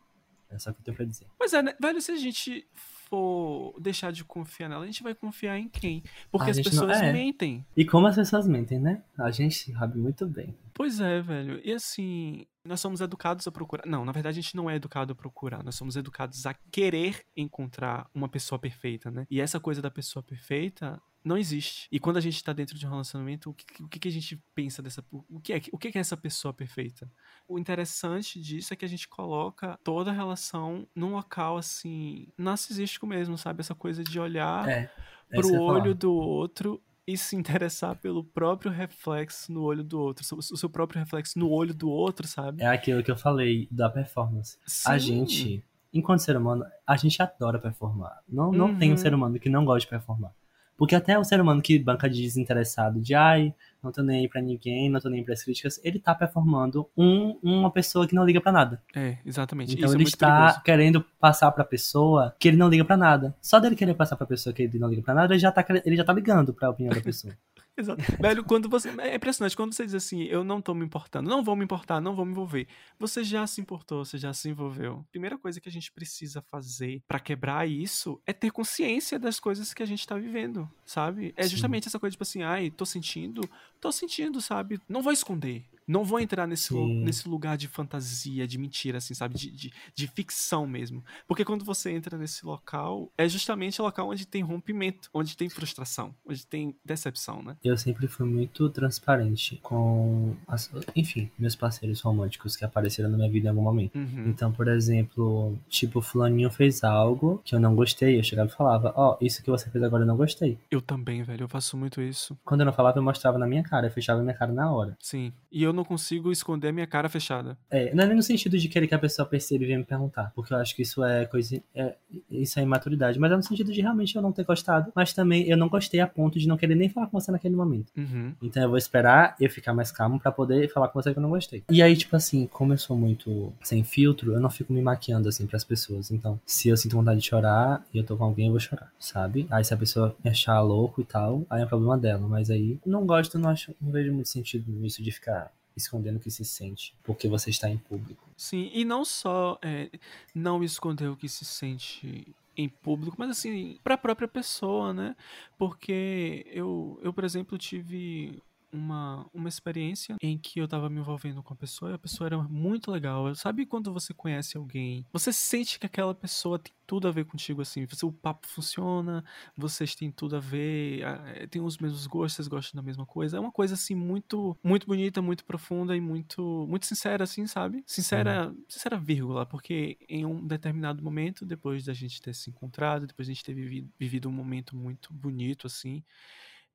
É 0.49 0.57
só 0.57 0.71
o 0.71 0.73
que 0.73 0.79
eu 0.79 0.85
tenho 0.85 0.97
pra 0.97 1.05
dizer. 1.05 1.27
Pois 1.38 1.53
é, 1.53 1.62
né? 1.62 1.75
velho, 1.79 2.01
se 2.01 2.12
a 2.12 2.15
gente 2.15 2.65
for 3.09 3.75
deixar 3.79 4.12
de 4.12 4.23
confiar 4.23 4.69
nela, 4.69 4.83
a 4.83 4.85
gente 4.85 5.03
vai 5.03 5.13
confiar 5.13 5.57
em 5.59 5.67
quem? 5.67 6.03
Porque 6.31 6.47
a 6.47 6.51
as 6.51 6.59
pessoas 6.59 6.99
não... 6.99 7.07
é. 7.07 7.13
mentem. 7.13 7.65
E 7.75 7.85
como 7.85 8.07
as 8.07 8.15
pessoas 8.15 8.47
mentem, 8.47 8.79
né? 8.79 9.03
A 9.17 9.29
gente 9.29 9.71
sabe 9.73 9.97
muito 9.97 10.27
bem. 10.27 10.55
Pois 10.73 10.99
é, 10.99 11.21
velho. 11.21 11.59
E 11.63 11.71
assim, 11.71 12.45
nós 12.63 12.79
somos 12.79 13.01
educados 13.01 13.47
a 13.47 13.51
procurar. 13.51 13.85
Não, 13.85 14.05
na 14.05 14.12
verdade 14.12 14.39
a 14.39 14.41
gente 14.41 14.55
não 14.55 14.69
é 14.69 14.75
educado 14.75 15.12
a 15.12 15.15
procurar. 15.15 15.63
Nós 15.63 15.75
somos 15.75 15.95
educados 15.95 16.45
a 16.45 16.53
querer 16.71 17.23
encontrar 17.35 18.09
uma 18.13 18.29
pessoa 18.29 18.57
perfeita, 18.57 19.12
né? 19.12 19.27
E 19.29 19.41
essa 19.41 19.59
coisa 19.59 19.81
da 19.81 19.91
pessoa 19.91 20.23
perfeita 20.23 21.01
não 21.23 21.38
existe. 21.38 21.88
E 21.91 21.99
quando 21.99 22.17
a 22.17 22.21
gente 22.21 22.43
tá 22.43 22.53
dentro 22.53 22.77
de 22.77 22.86
um 22.86 22.89
relacionamento, 22.89 23.49
o 23.49 23.53
que, 23.53 23.84
o 23.84 23.88
que 23.88 24.08
a 24.08 24.12
gente 24.12 24.41
pensa 24.55 24.82
dessa. 24.82 25.03
O 25.12 25.39
que, 25.39 25.53
é, 25.53 25.62
o 25.71 25.77
que 25.77 25.97
é 25.97 26.01
essa 26.01 26.17
pessoa 26.17 26.53
perfeita? 26.53 27.12
O 27.47 27.60
interessante 27.60 28.39
disso 28.39 28.73
é 28.73 28.77
que 28.77 28.86
a 28.86 28.89
gente 28.89 29.08
coloca 29.08 29.77
toda 29.84 30.12
a 30.12 30.13
relação 30.13 30.88
num 30.95 31.13
local 31.13 31.58
assim, 31.58 32.27
narcisístico 32.38 33.05
mesmo, 33.05 33.38
sabe? 33.38 33.62
Essa 33.62 33.75
coisa 33.75 34.03
de 34.03 34.19
olhar 34.19 34.67
é, 34.67 34.89
pro 35.29 35.62
olho 35.62 35.93
do 35.93 36.13
outro 36.13 36.82
e 37.05 37.17
se 37.17 37.36
interessar 37.36 37.95
pelo 37.95 38.23
próprio 38.23 38.71
reflexo 38.71 39.51
no 39.51 39.63
olho 39.63 39.84
do 39.84 39.99
outro, 39.99 40.23
o 40.38 40.58
seu 40.58 40.69
próprio 40.69 40.99
reflexo 40.99 41.39
no 41.39 41.49
olho 41.49 41.73
do 41.73 41.89
outro, 41.89 42.27
sabe? 42.27 42.62
É 42.62 42.67
aquilo 42.67 43.03
que 43.03 43.10
eu 43.10 43.17
falei 43.17 43.67
da 43.71 43.89
performance. 43.89 44.60
Sim. 44.65 44.89
A 44.91 44.97
gente, 44.99 45.63
enquanto 45.91 46.19
ser 46.19 46.38
humano, 46.38 46.63
a 46.86 46.95
gente 46.95 47.19
adora 47.19 47.58
performar. 47.58 48.19
Não, 48.27 48.51
não 48.51 48.67
uhum. 48.67 48.77
tem 48.77 48.93
um 48.93 48.97
ser 48.97 49.12
humano 49.12 49.39
que 49.39 49.49
não 49.49 49.65
gosta 49.65 49.82
de 49.82 49.88
performar. 49.88 50.32
Porque 50.80 50.96
até 50.96 51.20
o 51.20 51.26
ser 51.26 51.42
humano 51.42 51.62
que 51.62 51.78
banca 51.78 52.10
de 52.10 52.22
desinteressado, 52.22 53.02
de 53.02 53.13
ai, 53.13 53.54
não 53.84 53.92
tô 53.92 54.02
nem 54.02 54.22
aí 54.22 54.30
pra 54.30 54.42
ninguém, 54.42 54.89
não 54.89 55.02
tô 55.02 55.10
nem 55.10 55.20
aí 55.20 55.26
pras 55.26 55.44
críticas, 55.44 55.78
ele 55.84 56.00
tá 56.00 56.15
performando 56.15 56.89
um, 56.98 57.38
uma 57.44 57.70
pessoa 57.70 58.08
que 58.08 58.15
não 58.15 58.24
liga 58.26 58.39
para 58.39 58.54
nada. 58.54 58.82
É, 58.96 59.18
exatamente. 59.26 59.74
Então 59.74 59.88
Isso 59.88 59.96
ele 59.96 60.04
é 60.04 60.08
está 60.08 60.38
perigoso. 60.38 60.63
querendo 60.63 61.06
passar 61.20 61.52
pra 61.52 61.65
pessoa 61.65 62.34
que 62.39 62.48
ele 62.48 62.56
não 62.56 62.70
liga 62.70 62.86
para 62.86 62.96
nada. 62.96 63.36
Só 63.42 63.60
dele 63.60 63.76
querer 63.76 63.94
passar 63.94 64.15
pra 64.15 64.26
pessoa 64.26 64.54
que 64.54 64.63
ele 64.63 64.80
não 64.80 64.88
liga 64.88 65.02
para 65.02 65.13
nada, 65.13 65.34
ele 65.34 65.39
já 65.42 65.52
tá, 65.52 65.65
ele 65.86 65.98
já 65.98 66.06
tá 66.06 66.13
ligando 66.13 66.54
pra 66.54 66.70
opinião 66.70 66.96
da 66.96 67.02
pessoa. 67.02 67.34
Exato. 67.80 68.04
Velho, 68.20 68.44
quando 68.44 68.68
você. 68.68 68.89
É 69.00 69.15
impressionante, 69.15 69.56
quando 69.56 69.74
você 69.74 69.86
diz 69.86 69.96
assim, 69.96 70.24
eu 70.24 70.44
não 70.44 70.62
tô 70.62 70.74
me 70.74 70.84
importando, 70.86 71.30
não 71.30 71.42
vou 71.42 71.56
me 71.56 71.63
importar, 71.63 72.02
não 72.02 72.13
vou 72.13 72.26
me 72.26 72.32
envolver. 72.32 72.68
Você 73.00 73.24
já 73.24 73.48
se 73.48 73.62
importou, 73.62 74.04
você 74.04 74.18
já 74.18 74.34
se 74.34 74.50
envolveu. 74.50 75.06
Primeira 75.12 75.38
coisa 75.38 75.62
que 75.62 75.70
a 75.70 75.72
gente 75.72 75.92
precisa 75.92 76.42
fazer 76.42 77.02
para 77.08 77.20
quebrar 77.20 77.68
isso 77.68 78.22
é 78.26 78.34
ter 78.34 78.52
consciência 78.52 79.18
das 79.18 79.39
coisas 79.39 79.74
que 79.74 79.82
a 79.82 79.86
gente 79.86 80.06
tá 80.06 80.18
vivendo, 80.18 80.70
sabe? 80.86 81.34
É 81.38 81.48
justamente 81.48 81.86
Sim. 81.86 81.89
essa 81.89 82.00
coisa, 82.00 82.12
tipo 82.12 82.24
assim, 82.24 82.44
ai, 82.44 82.70
tô 82.70 82.86
sentindo, 82.86 83.50
tô 83.80 83.92
sentindo, 83.92 84.42
sabe? 84.42 84.80
Não 84.88 85.02
vou 85.02 85.13
esconder. 85.13 85.63
Não 85.89 86.04
vou 86.04 86.19
entrar 86.19 86.45
nesse, 86.45 86.71
nesse 86.75 87.28
lugar 87.28 87.58
de 87.58 87.67
fantasia, 87.67 88.47
de 88.47 88.60
mentira, 88.60 88.99
assim, 88.99 89.15
sabe? 89.15 89.34
De, 89.34 89.49
de, 89.49 89.73
de, 89.95 90.08
ficção 90.08 90.67
mesmo. 90.67 91.04
Porque 91.28 91.43
quando 91.43 91.65
você 91.65 91.89
entra 91.89 92.15
nesse 92.15 92.45
local, 92.45 93.12
é 93.17 93.28
justamente 93.28 93.82
o 93.82 93.86
local 93.86 94.08
onde 94.08 94.28
tem 94.28 94.43
rompimento, 94.43 95.10
onde 95.12 95.36
tem 95.36 95.49
frustração, 95.49 96.13
onde 96.23 96.45
tem 96.45 96.75
decepção, 96.86 97.41
né? 97.41 97.58
Eu 97.63 97.75
sempre 97.75 98.08
fui 98.08 98.28
muito 98.28 98.69
transparente 98.69 99.60
com, 99.63 100.36
as, 100.47 100.69
enfim, 100.95 101.32
meus 101.39 101.56
parceiros 101.56 102.02
românticos 102.02 102.56
que 102.56 102.63
apareceram 102.63 103.10
na 103.10 103.17
minha 103.17 103.30
vida 103.32 103.47
em 103.47 103.49
algum 103.49 103.63
momento. 103.63 103.97
Uhum. 103.97 104.28
Então, 104.28 104.52
por 104.52 104.67
exemplo, 104.67 105.58
tipo, 105.67 106.04
fulaninho 106.04 106.52
fez 106.52 106.84
algo 106.84 107.41
que 107.43 107.56
eu 107.56 107.60
não 107.60 107.75
gostei, 107.75 108.19
eu 108.19 108.23
chegava 108.23 108.47
e 108.47 108.54
falava, 108.54 108.93
ó, 108.95 109.17
oh, 109.19 109.25
isso 109.25 109.41
que 109.41 109.49
você 109.49 109.67
fez 109.71 109.84
agora 109.84 110.04
eu 110.04 110.08
não 110.08 110.17
gostei. 110.17 110.60
Eu 110.69 110.82
também, 110.82 111.23
velho, 111.23 111.45
eu 111.45 111.49
faço 111.49 111.75
muito 111.75 111.99
isso. 111.99 112.38
Quando 112.45 112.62
eu 112.62 112.65
não 112.67 112.73
falava, 112.73 112.99
eu 112.99 113.04
mostrava 113.04 113.39
na 113.39 113.47
minha 113.47 113.63
cara, 113.63 113.88
eu 113.88 113.91
fechava 113.91 114.21
minha 114.21 114.36
cara 114.36 114.52
na 114.52 114.71
hora. 114.71 114.95
Sim, 114.99 115.34
e 115.52 115.63
eu 115.63 115.73
não 115.80 115.86
consigo 115.86 116.32
esconder 116.32 116.70
a 116.70 116.72
minha 116.72 116.88
cara 116.88 117.10
fechada. 117.10 117.58
É, 117.70 117.94
não 117.94 118.04
é 118.04 118.08
nem 118.08 118.15
no 118.15 118.24
sentido 118.24 118.58
de 118.58 118.68
querer 118.68 118.88
que 118.88 118.96
a 118.96 119.00
pessoa 119.00 119.26
perceba 119.26 119.63
e 119.63 119.68
venha 119.68 119.80
me 119.80 119.86
perguntar, 119.86 120.32
porque 120.36 120.54
eu 120.54 120.58
acho 120.58 120.76
que 120.76 120.82
isso 120.82 121.04
é 121.04 121.26
coisa. 121.26 121.62
É, 121.74 121.96
isso 122.30 122.60
é 122.60 122.63
imaturidade, 122.63 123.18
mas 123.20 123.32
é 123.32 123.36
no 123.36 123.44
sentido 123.44 123.72
de 123.72 123.82
realmente 123.82 124.15
eu 124.15 124.22
não 124.22 124.32
ter 124.32 124.44
gostado, 124.44 124.92
mas 124.96 125.13
também 125.13 125.48
eu 125.48 125.58
não 125.58 125.70
gostei 125.70 126.00
a 126.00 126.08
ponto 126.08 126.38
de 126.38 126.48
não 126.48 126.58
querer 126.58 126.76
nem 126.76 126.89
falar 126.89 127.08
com 127.08 127.20
você 127.20 127.32
naquele 127.32 127.56
momento. 127.56 127.92
Uhum. 127.96 128.34
Então 128.42 128.62
eu 128.63 128.70
vou 128.70 128.78
esperar 128.78 129.36
eu 129.39 129.50
ficar 129.50 129.74
mais 129.74 129.92
calmo 129.92 130.20
para 130.20 130.32
poder 130.32 130.72
falar 130.72 130.89
com 130.89 131.02
você 131.02 131.13
que 131.13 131.20
eu 131.20 131.24
não 131.24 131.30
gostei. 131.30 131.63
E 131.70 131.82
aí, 131.82 131.96
tipo 131.96 132.15
assim, 132.15 132.48
como 132.48 132.74
eu 132.74 132.78
sou 132.78 132.98
muito 132.98 133.54
sem 133.63 133.84
filtro, 133.84 134.34
eu 134.34 134.39
não 134.39 134.50
fico 134.50 134.74
me 134.74 134.82
maquiando 134.82 135.30
assim 135.30 135.48
pras 135.48 135.63
pessoas. 135.63 136.12
Então, 136.12 136.39
se 136.46 136.70
eu 136.70 136.78
sinto 136.78 136.96
vontade 136.96 137.20
de 137.20 137.28
chorar 137.28 137.86
e 137.94 137.98
eu 137.98 138.04
tô 138.04 138.18
com 138.18 138.24
alguém, 138.24 138.48
eu 138.48 138.52
vou 138.52 138.60
chorar, 138.60 138.92
sabe? 139.00 139.48
Aí 139.50 139.63
se 139.63 139.74
a 139.74 139.78
pessoa 139.78 140.15
me 140.24 140.30
achar 140.30 140.60
louco 140.62 141.02
e 141.02 141.06
tal, 141.06 141.46
aí 141.50 141.62
é 141.62 141.65
um 141.65 141.68
problema 141.68 141.98
dela. 141.98 142.28
Mas 142.28 142.50
aí, 142.50 142.80
não 142.86 143.06
gosto, 143.06 143.39
não 143.39 143.50
acho, 143.50 143.74
não 143.82 143.92
vejo 143.92 144.13
muito 144.13 144.30
sentido 144.30 144.72
nisso 144.72 145.02
de 145.02 145.12
ficar 145.12 145.52
escondendo 145.75 146.17
o 146.17 146.19
que 146.19 146.32
se 146.32 146.43
sente, 146.43 146.95
porque 147.03 147.27
você 147.27 147.49
está 147.49 147.69
em 147.69 147.77
público. 147.77 148.29
Sim, 148.36 148.69
e 148.73 148.84
não 148.86 149.03
só 149.05 149.58
é, 149.62 149.89
não 150.34 150.63
esconder 150.63 151.08
o 151.08 151.15
que 151.15 151.29
se 151.29 151.45
sente 151.45 152.27
em 152.55 152.67
público, 152.67 153.15
mas 153.17 153.29
assim, 153.29 153.79
para 153.84 153.95
a 153.95 153.97
própria 153.97 154.27
pessoa, 154.27 154.93
né? 154.93 155.15
Porque 155.58 156.45
eu, 156.51 156.99
eu, 157.01 157.13
por 157.13 157.23
exemplo, 157.23 157.58
tive 157.58 158.41
uma, 158.71 159.27
uma 159.34 159.49
experiência 159.49 160.15
em 160.21 160.38
que 160.38 160.60
eu 160.60 160.67
tava 160.67 160.89
me 160.89 160.99
envolvendo 160.99 161.41
com 161.43 161.53
a 161.53 161.58
pessoa 161.58 161.91
e 161.91 161.93
a 161.93 161.99
pessoa 161.99 162.27
era 162.27 162.38
muito 162.43 162.91
legal. 162.91 163.34
Sabe 163.36 163.65
quando 163.65 163.93
você 163.93 164.13
conhece 164.13 164.58
alguém, 164.58 165.05
você 165.12 165.32
sente 165.34 165.79
que 165.79 165.86
aquela 165.86 166.13
pessoa 166.13 166.60
tem 166.60 166.73
tudo 166.89 167.08
a 167.08 167.12
ver 167.12 167.25
contigo, 167.25 167.62
assim, 167.62 167.86
o 168.01 168.12
papo 168.12 168.47
funciona, 168.47 169.23
vocês 169.55 169.93
têm 169.93 170.12
tudo 170.12 170.36
a 170.36 170.39
ver, 170.39 171.03
eh, 171.03 171.45
tem 171.45 171.62
os 171.62 171.77
mesmos 171.77 172.08
gostos, 172.08 172.34
vocês 172.38 172.47
gostam 172.47 172.82
da 172.82 172.84
mesma 172.84 173.05
coisa. 173.05 173.38
É 173.38 173.39
uma 173.39 173.51
coisa, 173.51 173.75
assim, 173.75 173.93
muito, 173.93 174.58
muito 174.63 174.88
bonita, 174.88 175.21
muito 175.21 175.45
profunda 175.45 175.95
e 175.95 176.01
muito, 176.01 176.65
muito 176.67 176.88
sincera, 176.88 177.25
assim, 177.25 177.45
sabe? 177.45 177.84
Sincera, 177.86 178.51
sincera 178.67 178.97
vírgula, 178.97 179.45
porque 179.45 179.99
em 180.10 180.25
um 180.25 180.47
determinado 180.47 181.03
momento, 181.03 181.45
depois 181.45 181.86
da 181.86 181.93
gente 181.93 182.19
ter 182.19 182.34
se 182.34 182.49
encontrado, 182.49 183.05
depois 183.05 183.27
da 183.27 183.34
gente 183.36 183.43
ter 183.43 183.53
vivido, 183.53 183.88
vivido 183.99 184.27
um 184.27 184.32
momento 184.32 184.75
muito 184.75 185.13
bonito, 185.13 185.67
assim, 185.67 186.03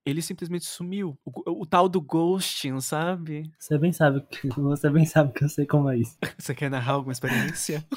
ele 0.05 0.21
simplesmente 0.21 0.67
sumiu. 0.67 1.17
O, 1.25 1.63
o, 1.63 1.67
tal 1.67 1.89
do 1.89 2.01
ghosting, 2.01 2.81
sabe? 2.81 3.51
Você 3.59 3.79
bem 3.79 3.93
sabe 3.93 4.21
que 4.31 4.49
você 4.61 4.91
bem 4.91 5.07
sabe 5.07 5.33
que 5.33 5.45
eu 5.45 5.49
sei 5.49 5.67
como 5.67 5.89
é 5.91 5.99
isso. 5.99 6.17
Você 6.39 6.55
quer 6.55 6.71
narrar 6.71 6.95
alguma 6.95 7.13
experiência? 7.13 7.85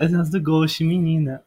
Esse 0.00 0.12
negócio 0.12 0.32
do 0.32 0.42
ghost, 0.42 0.82
menina. 0.82 1.42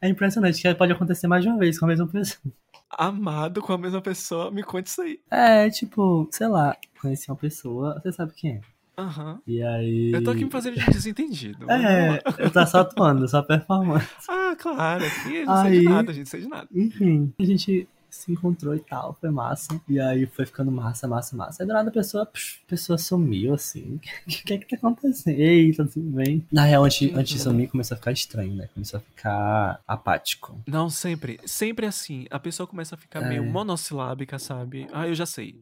É 0.00 0.08
impressionante 0.08 0.62
que 0.62 0.74
pode 0.74 0.92
acontecer 0.92 1.26
mais 1.26 1.42
de 1.42 1.48
uma 1.48 1.58
vez 1.58 1.78
com 1.78 1.86
a 1.86 1.88
mesma 1.88 2.06
pessoa. 2.06 2.52
Amado 2.88 3.60
com 3.60 3.72
a 3.72 3.78
mesma 3.78 4.00
pessoa, 4.00 4.50
me 4.50 4.62
conte 4.62 4.86
isso 4.86 5.02
aí. 5.02 5.20
É, 5.30 5.68
tipo, 5.68 6.28
sei 6.30 6.46
lá, 6.46 6.76
conheci 7.00 7.28
uma 7.30 7.36
pessoa, 7.36 8.00
você 8.00 8.12
sabe 8.12 8.32
quem 8.34 8.56
é. 8.56 8.60
Aham. 8.98 9.32
Uhum. 9.32 9.38
E 9.46 9.62
aí. 9.62 10.12
Eu 10.12 10.24
tô 10.24 10.30
aqui 10.30 10.44
me 10.44 10.50
fazendo 10.50 10.78
de 10.78 10.86
desentendido. 10.86 11.70
é, 11.70 12.22
eu 12.38 12.50
tô 12.50 12.66
só 12.66 12.80
atuando, 12.80 13.28
só 13.28 13.42
performando. 13.42 14.04
ah, 14.28 14.56
claro, 14.58 15.04
aqui 15.04 15.44
não 15.44 15.54
aí, 15.54 15.70
sei 15.70 15.80
de 15.80 15.88
nada, 15.88 16.10
a 16.10 16.14
gente 16.14 16.28
sei 16.28 16.40
de 16.40 16.48
nada. 16.48 16.68
Enfim, 16.74 17.32
a 17.38 17.44
gente 17.44 17.88
se 18.16 18.32
encontrou 18.32 18.74
e 18.74 18.80
tal, 18.80 19.14
foi 19.20 19.30
massa. 19.30 19.80
E 19.88 20.00
aí 20.00 20.26
foi 20.26 20.46
ficando 20.46 20.70
massa, 20.72 21.06
massa, 21.06 21.36
massa. 21.36 21.62
Aí 21.62 21.66
do 21.66 21.72
nada 21.72 21.90
a 21.90 21.92
pessoa, 21.92 22.26
psh, 22.26 22.62
a 22.64 22.70
pessoa 22.70 22.98
sumiu 22.98 23.54
assim. 23.54 24.00
O 24.26 24.30
que, 24.30 24.42
que 24.42 24.52
é 24.54 24.58
que 24.58 24.66
tá 24.66 24.76
acontecendo? 24.76 25.38
Eita, 25.38 25.84
tudo 25.84 26.10
bem. 26.10 26.44
Na 26.50 26.64
real, 26.64 26.84
antes, 26.84 27.14
antes 27.14 27.34
de 27.34 27.38
sumir, 27.38 27.68
começou 27.68 27.94
a 27.94 27.98
ficar 27.98 28.12
estranho, 28.12 28.54
né? 28.54 28.68
Começou 28.72 28.98
a 28.98 29.00
ficar 29.00 29.80
apático. 29.86 30.58
Não, 30.66 30.88
sempre. 30.88 31.38
Sempre 31.44 31.86
assim. 31.86 32.26
A 32.30 32.38
pessoa 32.38 32.66
começa 32.66 32.94
a 32.94 32.98
ficar 32.98 33.22
é. 33.22 33.28
meio 33.28 33.44
monossilábica, 33.44 34.38
sabe? 34.38 34.86
Ah, 34.92 35.06
eu 35.06 35.14
já 35.14 35.26
sei. 35.26 35.60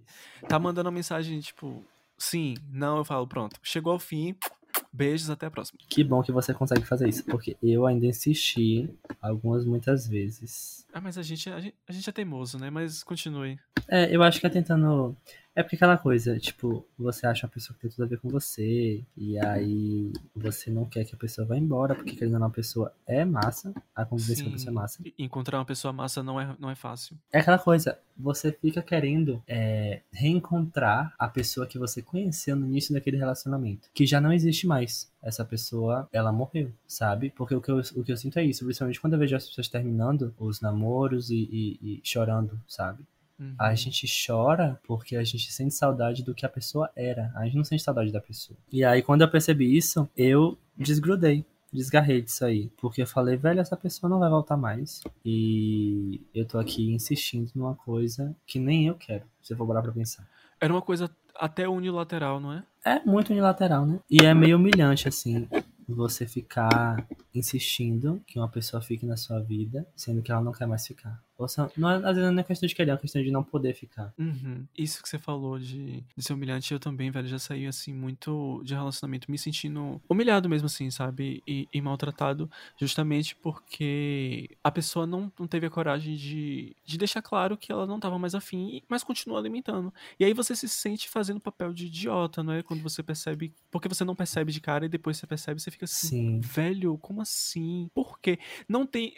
Tá 0.49 0.59
mandando 0.59 0.89
uma 0.89 0.95
mensagem, 0.95 1.41
tipo, 1.41 1.85
sim, 2.19 2.55
não, 2.71 2.99
eu 2.99 3.05
falo, 3.05 3.27
pronto, 3.27 3.59
chegou 3.63 3.93
ao 3.93 3.99
fim, 3.99 4.37
beijos, 4.93 5.31
até 5.31 5.47
a 5.47 5.51
próxima. 5.51 5.79
Que 5.89 6.05
bom 6.05 6.23
que 6.23 6.33
você 6.33 6.55
consegue 6.55 6.85
fazer 6.85 7.09
isso, 7.09 7.25
porque 7.25 7.57
eu 7.63 7.87
ainda 7.87 8.07
insisti 8.07 8.89
algumas, 9.21 9.65
muitas 9.65 10.07
vezes. 10.07 10.87
Ah, 10.93 11.01
mas 11.01 11.19
a 11.19 11.23
gente, 11.23 11.51
a 11.51 11.61
gente, 11.61 11.75
a 11.89 11.93
gente 11.93 12.09
é 12.09 12.13
teimoso, 12.13 12.59
né? 12.59 12.71
Mas 12.71 13.03
continue. 13.03 13.59
É, 13.89 14.15
eu 14.15 14.23
acho 14.23 14.41
que 14.41 14.47
é 14.47 14.51
tentando 14.51 15.17
É 15.55 15.63
porque 15.63 15.77
aquela 15.77 15.97
coisa, 15.97 16.37
tipo, 16.39 16.85
você 16.99 17.27
acha 17.27 17.47
uma 17.47 17.53
pessoa 17.53 17.77
que 17.77 17.83
tem 17.83 17.91
tudo 17.91 18.05
a 18.05 18.09
ver 18.09 18.19
com 18.19 18.29
você, 18.29 19.05
e 19.17 19.39
aí 19.39 20.13
você 20.35 20.69
não 20.69 20.85
quer 20.85 21.05
que 21.05 21.15
a 21.15 21.19
pessoa 21.19 21.47
vá 21.47 21.57
embora, 21.57 21.95
porque 21.95 22.17
querendo 22.17 22.35
ou 22.35 22.41
não, 22.41 22.49
a 22.49 22.51
pessoa 22.51 22.93
é 23.07 23.25
massa, 23.25 23.73
a 23.95 24.05
convivência 24.05 24.45
com 24.45 24.51
a 24.51 24.53
pessoa 24.53 24.71
é 24.71 24.75
massa. 24.75 25.03
Encontrar 25.17 25.59
uma 25.59 25.65
pessoa 25.65 25.93
massa 25.93 26.23
não 26.23 26.41
é, 26.41 26.57
não 26.59 26.71
é 26.71 26.75
fácil. 26.75 27.17
É 27.33 27.39
aquela 27.39 27.59
coisa, 27.59 27.97
você 28.17 28.51
fica 28.51 28.83
querendo 28.83 29.43
é, 29.47 30.03
reencontrar 30.13 31.15
a 31.17 31.29
pessoa 31.29 31.67
que 31.67 31.79
você 31.79 32.03
conheceu 32.03 32.57
no 32.57 32.67
início 32.67 32.93
daquele 32.93 33.17
relacionamento, 33.17 33.89
que 33.95 34.07
já 34.07 34.21
não 34.21 34.33
existe 34.33 34.67
mais. 34.67 35.13
Essa 35.23 35.45
pessoa, 35.45 36.07
ela 36.13 36.33
morreu, 36.33 36.71
sabe? 36.87 37.31
Porque 37.31 37.55
o 37.55 37.61
que 37.61 37.71
eu, 37.71 37.79
o 37.79 38.05
que 38.05 38.13
eu 38.13 38.17
sinto 38.17 38.39
é 38.39 38.45
isso, 38.45 38.65
principalmente 38.65 39.01
quando 39.01 39.15
eu 39.15 39.19
vejo 39.19 39.37
as 39.37 39.47
pessoas 39.47 39.69
terminando 39.69 40.35
os 40.39 40.61
namoros 40.61 41.31
e, 41.31 41.49
e, 41.51 41.79
e 41.81 42.01
chorando, 42.05 42.61
sabe? 42.69 43.05
Uhum. 43.39 43.55
A 43.59 43.75
gente 43.75 44.07
chora 44.07 44.81
porque 44.87 45.17
a 45.17 45.25
gente 45.25 45.51
sente 45.53 45.75
saudade 45.75 46.23
do 46.23 46.35
que 46.35 46.47
a 46.47 46.49
pessoa 46.49 46.91
era. 46.95 47.33
A 47.35 47.45
gente 47.45 47.57
não 47.57 47.65
sente 47.65 47.83
saudade 47.83 48.13
da 48.13 48.21
pessoa. 48.21 48.57
E 48.73 48.85
aí, 48.85 49.03
quando 49.03 49.23
eu 49.23 49.31
percebi 49.31 49.77
isso, 49.77 50.09
eu 50.17 50.59
desgrudei. 50.77 51.45
Desgarrei 51.73 52.23
disso 52.23 52.45
aí. 52.45 52.71
Porque 52.77 53.03
eu 53.03 53.07
falei, 53.07 53.37
velho, 53.37 53.61
essa 53.61 53.77
pessoa 53.77 54.09
não 54.09 54.21
vai 54.21 54.31
voltar 54.31 54.57
mais. 54.57 55.03
E 55.25 56.21
eu 56.33 56.47
tô 56.47 56.59
aqui 56.59 56.93
insistindo 56.93 57.51
numa 57.55 57.75
coisa 57.75 58.35
que 58.47 58.61
nem 58.61 58.87
eu 58.87 58.95
quero, 58.95 59.25
se 59.43 59.53
eu 59.53 59.57
for 59.57 59.67
parar 59.67 59.83
pra 59.83 59.91
pensar. 59.91 60.25
Era 60.61 60.73
uma 60.73 60.83
coisa 60.83 61.11
até 61.35 61.69
unilateral, 61.69 62.39
não 62.39 62.53
é? 62.53 62.63
É 62.85 63.01
muito 63.01 63.31
unilateral, 63.31 63.85
né? 63.85 63.99
E 64.09 64.25
é 64.25 64.33
meio 64.33 64.57
humilhante, 64.57 65.09
assim 65.09 65.49
você 65.89 66.27
ficar 66.27 67.07
insistindo 67.35 68.23
que 68.27 68.39
uma 68.39 68.49
pessoa 68.49 68.81
fique 68.81 69.05
na 69.05 69.17
sua 69.17 69.41
vida, 69.41 69.87
sendo 69.95 70.23
que 70.23 70.31
ela 70.31 70.41
não 70.41 70.53
quer 70.53 70.67
mais 70.67 70.87
ficar. 70.87 71.21
Não 71.77 71.91
é, 71.91 71.97
às 71.97 72.17
vezes 72.17 72.33
não 72.33 72.39
é 72.39 72.45
questão 72.45 72.67
de 72.67 72.75
querer, 72.75 72.91
é 72.91 72.95
uma 72.95 73.01
questão 73.01 73.23
de 73.23 73.31
não 73.31 73.43
poder 73.43 73.75
ficar. 73.75 74.13
Uhum. 74.17 74.65
Isso 74.77 75.03
que 75.03 75.09
você 75.09 75.19
falou 75.19 75.59
de, 75.59 76.05
de 76.17 76.25
ser 76.25 76.33
humilhante, 76.33 76.73
eu 76.73 76.79
também, 76.79 77.11
velho, 77.11 77.27
já 77.27 77.39
saí, 77.39 77.67
assim, 77.67 77.93
muito 77.93 78.63
de 78.65 78.75
relacionamento 78.75 79.31
me 79.31 79.37
sentindo 79.37 80.01
humilhado 80.09 80.49
mesmo, 80.49 80.67
assim, 80.67 80.91
sabe? 80.91 81.43
E, 81.47 81.69
e 81.73 81.81
maltratado, 81.81 82.49
justamente 82.79 83.35
porque 83.37 84.49
a 84.63 84.71
pessoa 84.71 85.07
não, 85.07 85.31
não 85.39 85.47
teve 85.47 85.67
a 85.67 85.71
coragem 85.71 86.15
de, 86.15 86.77
de 86.85 86.97
deixar 86.97 87.21
claro 87.21 87.57
que 87.57 87.73
ela 87.73 87.87
não 87.87 87.99
tava 87.99 88.19
mais 88.19 88.35
afim, 88.35 88.83
mas 88.89 89.03
continua 89.03 89.39
alimentando. 89.39 89.93
E 90.19 90.25
aí 90.25 90.33
você 90.33 90.55
se 90.55 90.69
sente 90.69 91.09
fazendo 91.09 91.41
papel 91.41 91.73
de 91.73 91.87
idiota, 91.87 92.43
não 92.43 92.53
é? 92.53 92.63
Quando 92.63 92.83
você 92.83 93.03
percebe. 93.03 93.53
Porque 93.71 93.89
você 93.89 94.05
não 94.05 94.15
percebe 94.15 94.53
de 94.53 94.61
cara 94.61 94.87
e 94.87 94.89
depois 94.89 95.17
você 95.17 95.27
percebe, 95.27 95.61
você 95.61 95.71
fica 95.71 95.85
assim, 95.85 96.09
Sim. 96.09 96.41
velho, 96.41 96.97
como 96.99 97.21
assim? 97.21 97.91
Por 97.93 98.21
quê? 98.21 98.39
Não 98.69 98.87
tem. 98.87 99.15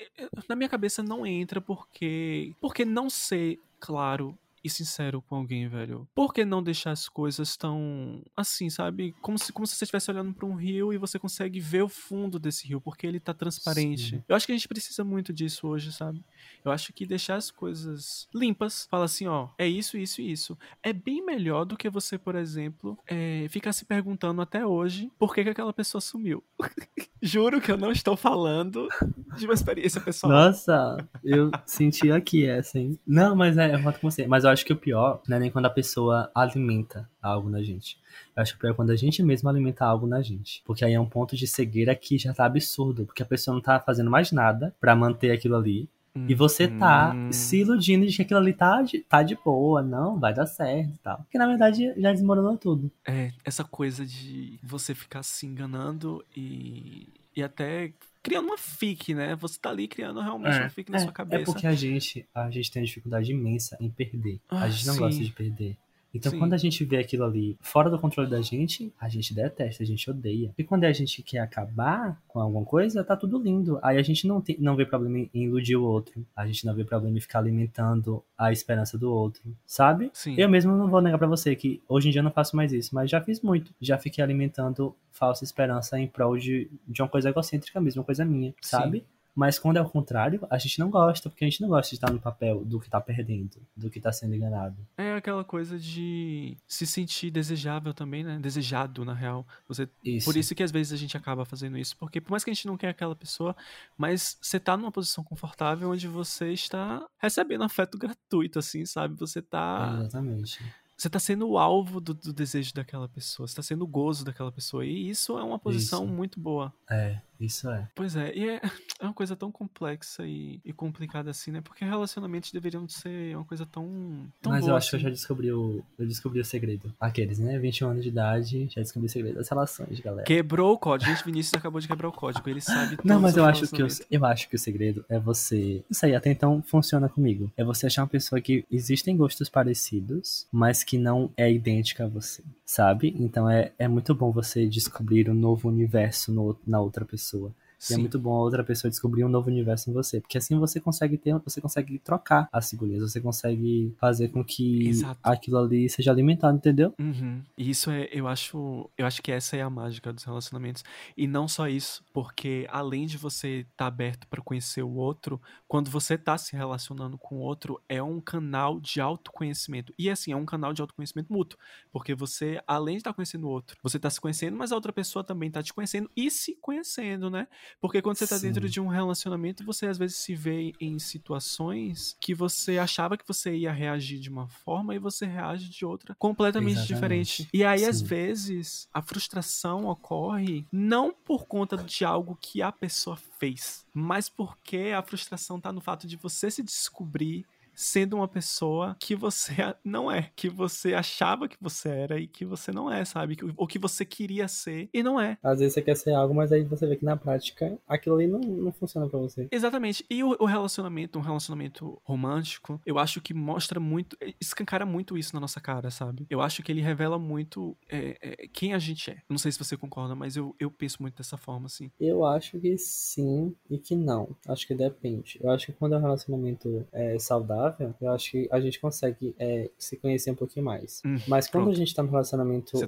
Na 0.48 0.56
minha 0.56 0.68
cabeça 0.68 1.02
não 1.02 1.26
entra 1.26 1.60
porque 1.60 2.05
porque. 2.06 2.54
Porque 2.60 2.84
não 2.84 3.10
ser 3.10 3.60
claro 3.80 4.36
e 4.66 4.70
sincero 4.70 5.22
com 5.22 5.36
alguém, 5.36 5.68
velho. 5.68 6.06
Por 6.14 6.32
que 6.32 6.44
não 6.44 6.62
deixar 6.62 6.90
as 6.90 7.08
coisas 7.08 7.56
tão 7.56 8.22
assim, 8.36 8.68
sabe? 8.68 9.14
Como 9.20 9.38
se, 9.38 9.52
como 9.52 9.66
se 9.66 9.74
você 9.74 9.84
estivesse 9.84 10.10
olhando 10.10 10.32
para 10.32 10.46
um 10.46 10.54
rio 10.54 10.92
e 10.92 10.98
você 10.98 11.18
consegue 11.18 11.60
ver 11.60 11.82
o 11.82 11.88
fundo 11.88 12.38
desse 12.38 12.66
rio, 12.66 12.80
porque 12.80 13.06
ele 13.06 13.20
tá 13.20 13.32
transparente. 13.32 14.16
Sim. 14.16 14.22
Eu 14.28 14.36
acho 14.36 14.46
que 14.46 14.52
a 14.52 14.54
gente 14.54 14.68
precisa 14.68 15.04
muito 15.04 15.32
disso 15.32 15.66
hoje, 15.66 15.92
sabe? 15.92 16.22
Eu 16.64 16.70
acho 16.72 16.92
que 16.92 17.06
deixar 17.06 17.36
as 17.36 17.50
coisas 17.50 18.28
limpas, 18.34 18.86
fala 18.90 19.04
assim, 19.04 19.26
ó, 19.26 19.48
é 19.56 19.66
isso, 19.66 19.96
isso 19.96 20.20
e 20.20 20.30
isso. 20.30 20.58
É 20.82 20.92
bem 20.92 21.24
melhor 21.24 21.64
do 21.64 21.76
que 21.76 21.88
você, 21.88 22.18
por 22.18 22.34
exemplo, 22.34 22.98
é, 23.06 23.46
ficar 23.48 23.72
se 23.72 23.84
perguntando 23.84 24.42
até 24.42 24.66
hoje 24.66 25.10
por 25.18 25.34
que, 25.34 25.44
que 25.44 25.50
aquela 25.50 25.72
pessoa 25.72 26.00
sumiu. 26.00 26.42
Juro 27.22 27.60
que 27.60 27.72
eu 27.72 27.76
não 27.76 27.90
estou 27.90 28.16
falando 28.16 28.88
de 29.36 29.46
uma 29.46 29.54
experiência 29.54 30.00
pessoal. 30.00 30.32
Nossa, 30.32 30.96
eu 31.24 31.50
senti 31.64 32.10
aqui 32.10 32.46
essa, 32.46 32.78
hein? 32.78 32.98
Não, 33.06 33.34
mas 33.34 33.56
é, 33.56 33.74
eu 33.74 33.82
volto 33.82 34.00
com 34.00 34.10
você. 34.10 34.26
Mas 34.26 34.44
eu 34.44 34.50
acho 34.56 34.64
que 34.64 34.72
o 34.72 34.76
pior 34.76 35.20
não 35.28 35.36
é 35.36 35.40
nem 35.40 35.50
quando 35.50 35.66
a 35.66 35.70
pessoa 35.70 36.30
alimenta 36.34 37.08
algo 37.22 37.48
na 37.50 37.62
gente. 37.62 38.00
Eu 38.34 38.42
acho 38.42 38.52
que 38.52 38.58
o 38.58 38.60
pior 38.60 38.70
é 38.70 38.74
quando 38.74 38.90
a 38.90 38.96
gente 38.96 39.22
mesmo 39.22 39.48
alimenta 39.48 39.84
algo 39.84 40.06
na 40.06 40.22
gente. 40.22 40.62
Porque 40.64 40.84
aí 40.84 40.94
é 40.94 41.00
um 41.00 41.08
ponto 41.08 41.36
de 41.36 41.46
cegueira 41.46 41.94
que 41.94 42.18
já 42.18 42.32
tá 42.32 42.46
absurdo. 42.46 43.04
Porque 43.04 43.22
a 43.22 43.26
pessoa 43.26 43.54
não 43.54 43.60
tá 43.60 43.78
fazendo 43.78 44.10
mais 44.10 44.32
nada 44.32 44.74
para 44.80 44.96
manter 44.96 45.30
aquilo 45.30 45.56
ali. 45.56 45.88
E 46.28 46.34
você 46.34 46.66
tá 46.66 47.12
hum. 47.14 47.30
se 47.30 47.58
iludindo 47.58 48.06
de 48.06 48.16
que 48.16 48.22
aquilo 48.22 48.40
ali 48.40 48.54
tá 48.54 48.80
de, 48.80 49.00
tá 49.00 49.22
de 49.22 49.36
boa, 49.36 49.82
não, 49.82 50.18
vai 50.18 50.32
dar 50.32 50.46
certo 50.46 50.94
e 50.94 50.98
tal. 50.98 51.18
Porque 51.18 51.36
na 51.36 51.46
verdade 51.46 51.92
já 52.00 52.10
desmoronou 52.10 52.56
tudo. 52.56 52.90
É, 53.06 53.32
essa 53.44 53.62
coisa 53.62 54.06
de 54.06 54.58
você 54.62 54.94
ficar 54.94 55.22
se 55.22 55.44
enganando 55.44 56.24
e, 56.34 57.08
e 57.36 57.42
até 57.42 57.92
criando 58.26 58.46
uma 58.46 58.58
fic, 58.58 59.14
né? 59.14 59.36
Você 59.36 59.56
tá 59.58 59.70
ali 59.70 59.86
criando 59.86 60.20
realmente 60.20 60.56
é, 60.56 60.60
uma 60.62 60.68
fic 60.68 60.90
na 60.90 60.98
é, 60.98 61.00
sua 61.00 61.12
cabeça. 61.12 61.42
É 61.42 61.44
porque 61.44 61.66
a 61.66 61.74
gente, 61.74 62.28
a 62.34 62.50
gente 62.50 62.72
tem 62.72 62.82
uma 62.82 62.86
dificuldade 62.86 63.30
imensa 63.30 63.76
em 63.80 63.88
perder. 63.88 64.40
Ah, 64.50 64.64
a 64.64 64.68
gente 64.68 64.84
não 64.86 64.94
sim. 64.94 65.00
gosta 65.00 65.24
de 65.24 65.30
perder. 65.30 65.76
Então, 66.16 66.32
Sim. 66.32 66.38
quando 66.38 66.54
a 66.54 66.56
gente 66.56 66.84
vê 66.84 66.98
aquilo 66.98 67.24
ali 67.24 67.56
fora 67.60 67.90
do 67.90 67.98
controle 67.98 68.28
da 68.28 68.40
gente, 68.40 68.92
a 69.00 69.08
gente 69.08 69.34
detesta, 69.34 69.82
a 69.82 69.86
gente 69.86 70.10
odeia. 70.10 70.52
E 70.56 70.64
quando 70.64 70.84
a 70.84 70.92
gente 70.92 71.22
quer 71.22 71.38
acabar 71.38 72.20
com 72.28 72.40
alguma 72.40 72.64
coisa, 72.64 73.04
tá 73.04 73.16
tudo 73.16 73.38
lindo. 73.38 73.78
Aí 73.82 73.98
a 73.98 74.02
gente 74.02 74.26
não, 74.26 74.40
tem, 74.40 74.56
não 74.58 74.76
vê 74.76 74.84
problema 74.84 75.18
em 75.18 75.44
iludir 75.44 75.76
o 75.76 75.84
outro. 75.84 76.26
A 76.34 76.46
gente 76.46 76.64
não 76.66 76.74
vê 76.74 76.84
problema 76.84 77.16
em 77.16 77.20
ficar 77.20 77.38
alimentando 77.38 78.22
a 78.36 78.52
esperança 78.52 78.98
do 78.98 79.12
outro, 79.12 79.42
sabe? 79.66 80.10
Sim. 80.12 80.34
Eu 80.36 80.48
mesmo 80.48 80.76
não 80.76 80.88
vou 80.88 81.00
negar 81.00 81.18
para 81.18 81.26
você 81.26 81.54
que 81.54 81.82
hoje 81.88 82.08
em 82.08 82.12
dia 82.12 82.20
eu 82.20 82.24
não 82.24 82.30
faço 82.30 82.56
mais 82.56 82.72
isso, 82.72 82.94
mas 82.94 83.10
já 83.10 83.20
fiz 83.20 83.40
muito. 83.40 83.74
Já 83.80 83.98
fiquei 83.98 84.22
alimentando 84.22 84.94
falsa 85.10 85.44
esperança 85.44 85.98
em 85.98 86.06
prol 86.06 86.36
de, 86.36 86.70
de 86.86 87.02
uma 87.02 87.08
coisa 87.08 87.30
egocêntrica 87.30 87.80
mesmo, 87.80 88.00
uma 88.00 88.06
coisa 88.06 88.24
minha, 88.24 88.54
sabe? 88.60 89.04
Mas 89.36 89.58
quando 89.58 89.76
é 89.76 89.82
o 89.82 89.88
contrário, 89.88 90.46
a 90.48 90.56
gente 90.56 90.78
não 90.78 90.88
gosta, 90.88 91.28
porque 91.28 91.44
a 91.44 91.48
gente 91.48 91.60
não 91.60 91.68
gosta 91.68 91.90
de 91.90 91.96
estar 91.96 92.10
no 92.10 92.18
papel 92.18 92.64
do 92.64 92.80
que 92.80 92.88
tá 92.88 92.98
perdendo, 92.98 93.60
do 93.76 93.90
que 93.90 94.00
tá 94.00 94.10
sendo 94.10 94.34
enganado. 94.34 94.74
É 94.96 95.12
aquela 95.12 95.44
coisa 95.44 95.78
de 95.78 96.56
se 96.66 96.86
sentir 96.86 97.30
desejável 97.30 97.92
também, 97.92 98.24
né? 98.24 98.38
Desejado, 98.40 99.04
na 99.04 99.12
real. 99.12 99.46
Você... 99.68 99.86
Isso. 100.02 100.24
Por 100.24 100.38
isso 100.38 100.54
que 100.54 100.62
às 100.62 100.72
vezes 100.72 100.94
a 100.94 100.96
gente 100.96 101.18
acaba 101.18 101.44
fazendo 101.44 101.76
isso, 101.76 101.94
porque 101.98 102.18
por 102.18 102.30
mais 102.30 102.42
que 102.42 102.50
a 102.50 102.54
gente 102.54 102.66
não 102.66 102.78
quer 102.78 102.88
aquela 102.88 103.14
pessoa, 103.14 103.54
mas 103.98 104.38
você 104.40 104.58
tá 104.58 104.74
numa 104.74 104.90
posição 104.90 105.22
confortável 105.22 105.90
onde 105.90 106.08
você 106.08 106.52
está 106.52 107.06
recebendo 107.18 107.62
afeto 107.62 107.98
gratuito, 107.98 108.58
assim, 108.58 108.86
sabe? 108.86 109.14
Você 109.16 109.42
tá. 109.42 109.98
Exatamente 110.00 110.62
você 110.96 111.08
está 111.08 111.18
sendo 111.18 111.46
o 111.48 111.58
alvo 111.58 112.00
do, 112.00 112.14
do, 112.14 112.32
desejo 112.32 112.72
daquela 112.72 113.06
pessoa, 113.06 113.46
você 113.46 113.52
está 113.52 113.62
sendo 113.62 113.82
o 113.82 113.86
gozo 113.86 114.24
daquela 114.24 114.50
pessoa. 114.50 114.84
E 114.84 115.10
isso 115.10 115.38
é 115.38 115.44
uma 115.44 115.58
posição 115.58 116.04
isso. 116.04 116.12
muito 116.12 116.40
boa. 116.40 116.72
É, 116.90 117.20
isso 117.40 117.68
é. 117.70 117.88
Pois 117.94 118.16
é, 118.16 118.34
e 118.34 118.48
é, 118.48 118.60
é 119.00 119.04
uma 119.04 119.12
coisa 119.12 119.36
tão 119.36 119.50
complexa 119.50 120.26
e, 120.26 120.60
e, 120.64 120.72
complicada 120.72 121.30
assim, 121.30 121.50
né? 121.50 121.60
Porque 121.60 121.84
relacionamentos 121.84 122.50
deveriam 122.52 122.88
ser 122.88 123.36
uma 123.36 123.44
coisa 123.44 123.66
tão. 123.66 124.26
tão 124.40 124.52
Mas 124.52 124.62
boa, 124.62 124.72
eu 124.72 124.76
acho 124.76 124.88
assim. 124.88 124.90
que 124.90 124.96
eu 124.96 125.00
já 125.00 125.10
descobri 125.10 125.52
o. 125.52 125.82
Eu 125.98 126.06
descobri 126.06 126.40
o 126.40 126.44
segredo. 126.44 126.92
Aqueles, 127.00 127.38
né? 127.38 127.58
21 127.58 127.90
anos 127.90 128.02
de 128.02 128.08
idade, 128.08 128.68
já 128.74 128.80
descobri 128.80 129.06
o 129.06 129.10
segredo 129.10 129.36
das 129.36 129.48
relações, 129.48 130.00
galera. 130.00 130.24
Quebrou 130.24 130.72
o 130.74 130.78
código. 130.78 131.10
Gente, 131.10 131.24
Vinícius 131.24 131.54
acabou 131.54 131.80
de 131.80 131.88
quebrar 131.88 132.08
o 132.08 132.12
código. 132.12 132.48
Ele 132.48 132.60
sabe 132.60 132.98
Não, 133.04 133.20
mas 133.20 133.36
eu 133.36 133.44
acho 133.44 133.68
que 133.68 133.82
eu, 133.82 133.88
eu 134.10 134.24
acho 134.24 134.48
que 134.48 134.56
o 134.56 134.58
segredo 134.58 135.04
é 135.08 135.18
você. 135.18 135.84
Isso 135.90 136.06
aí 136.06 136.14
até 136.14 136.30
então 136.30 136.62
funciona 136.62 137.08
comigo. 137.08 137.50
É 137.56 137.64
você 137.64 137.86
achar 137.86 138.02
uma 138.02 138.08
pessoa 138.08 138.40
que 138.40 138.64
existem 138.70 139.16
gostos 139.16 139.48
parecidos, 139.48 140.46
mas 140.52 140.82
que 140.82 140.98
não 140.98 141.30
é 141.36 141.50
idêntica 141.52 142.04
a 142.04 142.08
você, 142.08 142.42
sabe? 142.64 143.14
Então 143.18 143.48
é, 143.48 143.72
é 143.78 143.88
muito 143.88 144.14
bom 144.14 144.30
você 144.30 144.66
descobrir 144.66 145.28
um 145.30 145.34
novo 145.34 145.68
universo 145.68 146.32
no, 146.32 146.56
na 146.66 146.80
outra 146.80 147.04
pessoa 147.04 147.25
pessoa. 147.26 147.54
E 147.90 147.94
é 147.94 147.96
muito 147.96 148.18
bom 148.18 148.34
a 148.34 148.40
outra 148.40 148.64
pessoa 148.64 148.90
descobrir 148.90 149.24
um 149.24 149.28
novo 149.28 149.48
universo 149.48 149.90
em 149.90 149.92
você. 149.92 150.20
Porque 150.20 150.38
assim 150.38 150.58
você 150.58 150.80
consegue 150.80 151.16
ter, 151.18 151.38
você 151.38 151.60
consegue 151.60 151.98
trocar 151.98 152.48
as 152.52 152.70
figurinhas, 152.70 153.02
você 153.02 153.20
consegue 153.20 153.94
fazer 153.98 154.28
com 154.28 154.44
que 154.44 154.88
Exato. 154.88 155.20
aquilo 155.22 155.58
ali 155.58 155.88
seja 155.88 156.10
alimentado, 156.10 156.56
entendeu? 156.56 156.94
Uhum. 156.98 157.42
E 157.56 157.70
isso 157.70 157.90
é, 157.90 158.08
eu 158.10 158.26
acho, 158.26 158.90
eu 158.96 159.06
acho 159.06 159.22
que 159.22 159.30
essa 159.30 159.56
é 159.56 159.62
a 159.62 159.70
mágica 159.70 160.12
dos 160.12 160.24
relacionamentos. 160.24 160.84
E 161.16 161.26
não 161.26 161.46
só 161.46 161.68
isso, 161.68 162.04
porque 162.12 162.66
além 162.70 163.06
de 163.06 163.18
você 163.18 163.60
estar 163.60 163.70
tá 163.76 163.86
aberto 163.86 164.26
para 164.26 164.42
conhecer 164.42 164.82
o 164.82 164.94
outro, 164.94 165.40
quando 165.68 165.90
você 165.90 166.14
está 166.14 166.36
se 166.38 166.56
relacionando 166.56 167.18
com 167.18 167.36
o 167.36 167.40
outro, 167.40 167.80
é 167.88 168.02
um 168.02 168.20
canal 168.20 168.80
de 168.80 169.00
autoconhecimento. 169.00 169.92
E 169.98 170.08
assim, 170.10 170.32
é 170.32 170.36
um 170.36 170.46
canal 170.46 170.72
de 170.72 170.80
autoconhecimento 170.80 171.32
mútuo. 171.32 171.58
Porque 171.92 172.14
você, 172.14 172.60
além 172.66 172.96
de 172.96 173.00
estar 173.00 173.10
tá 173.10 173.14
conhecendo 173.14 173.46
o 173.46 173.50
outro, 173.50 173.76
você 173.82 173.96
está 173.96 174.10
se 174.10 174.20
conhecendo, 174.20 174.56
mas 174.56 174.72
a 174.72 174.74
outra 174.74 174.92
pessoa 174.92 175.24
também 175.24 175.48
está 175.48 175.62
te 175.62 175.72
conhecendo 175.72 176.10
e 176.16 176.30
se 176.30 176.56
conhecendo, 176.60 177.30
né? 177.30 177.46
Porque 177.80 178.02
quando 178.02 178.16
você 178.16 178.26
tá 178.26 178.38
Sim. 178.38 178.48
dentro 178.48 178.68
de 178.68 178.80
um 178.80 178.88
relacionamento, 178.88 179.64
você 179.64 179.86
às 179.86 179.98
vezes 179.98 180.16
se 180.16 180.34
vê 180.34 180.72
em 180.80 180.98
situações 180.98 182.16
que 182.20 182.34
você 182.34 182.78
achava 182.78 183.16
que 183.16 183.26
você 183.26 183.54
ia 183.54 183.72
reagir 183.72 184.18
de 184.18 184.30
uma 184.30 184.48
forma 184.48 184.94
e 184.94 184.98
você 184.98 185.26
reage 185.26 185.68
de 185.68 185.84
outra 185.84 186.14
completamente 186.14 186.78
Exatamente. 186.78 186.94
diferente. 186.94 187.48
E 187.52 187.64
aí, 187.64 187.80
Sim. 187.80 187.86
às 187.86 188.00
vezes, 188.00 188.88
a 188.92 189.02
frustração 189.02 189.86
ocorre 189.86 190.66
não 190.72 191.12
por 191.12 191.46
conta 191.46 191.76
de 191.76 192.04
algo 192.04 192.36
que 192.40 192.62
a 192.62 192.72
pessoa 192.72 193.16
fez, 193.38 193.86
mas 193.92 194.28
porque 194.28 194.92
a 194.96 195.02
frustração 195.02 195.60
tá 195.60 195.72
no 195.72 195.80
fato 195.80 196.06
de 196.06 196.16
você 196.16 196.50
se 196.50 196.62
descobrir 196.62 197.46
sendo 197.76 198.16
uma 198.16 198.26
pessoa 198.26 198.96
que 198.98 199.14
você 199.14 199.54
não 199.84 200.10
é, 200.10 200.30
que 200.34 200.48
você 200.48 200.94
achava 200.94 201.46
que 201.46 201.56
você 201.60 201.90
era 201.90 202.18
e 202.18 202.26
que 202.26 202.44
você 202.44 202.72
não 202.72 202.90
é, 202.90 203.04
sabe? 203.04 203.36
Ou 203.56 203.66
que 203.66 203.78
você 203.78 204.04
queria 204.04 204.48
ser 204.48 204.88
e 204.92 205.02
não 205.02 205.20
é. 205.20 205.36
Às 205.42 205.58
vezes 205.58 205.74
você 205.74 205.82
quer 205.82 205.96
ser 205.96 206.14
algo, 206.14 206.34
mas 206.34 206.50
aí 206.50 206.64
você 206.64 206.86
vê 206.86 206.96
que 206.96 207.04
na 207.04 207.16
prática 207.16 207.78
aquilo 207.86 208.16
ali 208.16 208.26
não, 208.26 208.40
não 208.40 208.72
funciona 208.72 209.06
para 209.08 209.18
você. 209.18 209.46
Exatamente. 209.52 210.04
E 210.08 210.24
o, 210.24 210.34
o, 210.40 210.46
relacionamento, 210.46 211.18
um 211.18 211.22
relacionamento 211.22 212.00
romântico, 212.02 212.80
eu 212.86 212.98
acho 212.98 213.20
que 213.20 213.34
mostra 213.34 213.78
muito, 213.78 214.16
escancara 214.40 214.86
muito 214.86 215.18
isso 215.18 215.34
na 215.34 215.40
nossa 215.40 215.60
cara, 215.60 215.90
sabe? 215.90 216.26
Eu 216.30 216.40
acho 216.40 216.62
que 216.62 216.72
ele 216.72 216.80
revela 216.80 217.18
muito 217.18 217.76
é, 217.88 218.16
é, 218.22 218.48
quem 218.48 218.72
a 218.72 218.78
gente 218.78 219.10
é. 219.10 219.18
Não 219.28 219.36
sei 219.36 219.52
se 219.52 219.58
você 219.58 219.76
concorda, 219.76 220.14
mas 220.14 220.36
eu, 220.36 220.54
eu 220.58 220.70
penso 220.70 221.02
muito 221.02 221.18
dessa 221.18 221.36
forma, 221.36 221.66
assim. 221.66 221.90
Eu 222.00 222.24
acho 222.24 222.58
que 222.58 222.78
sim 222.78 223.54
e 223.68 223.76
que 223.76 223.94
não. 223.94 224.34
Acho 224.48 224.66
que 224.66 224.74
depende. 224.74 225.38
Eu 225.42 225.50
acho 225.50 225.66
que 225.66 225.72
quando 225.72 225.94
é 225.94 225.98
um 225.98 226.02
relacionamento 226.02 226.86
é, 226.92 227.18
saudável, 227.18 227.65
eu 228.00 228.12
acho 228.12 228.30
que 228.30 228.48
a 228.50 228.60
gente 228.60 228.80
consegue 228.80 229.34
é, 229.38 229.70
se 229.78 229.96
conhecer 229.96 230.30
um 230.30 230.34
pouquinho 230.34 230.64
mais. 230.64 231.02
Hum, 231.04 231.16
mas 231.26 231.48
quando 231.48 231.64
pronto. 231.64 231.76
a 231.76 231.78
gente 231.78 231.94
tá 231.94 232.02
num 232.02 232.10
relacionamento 232.10 232.78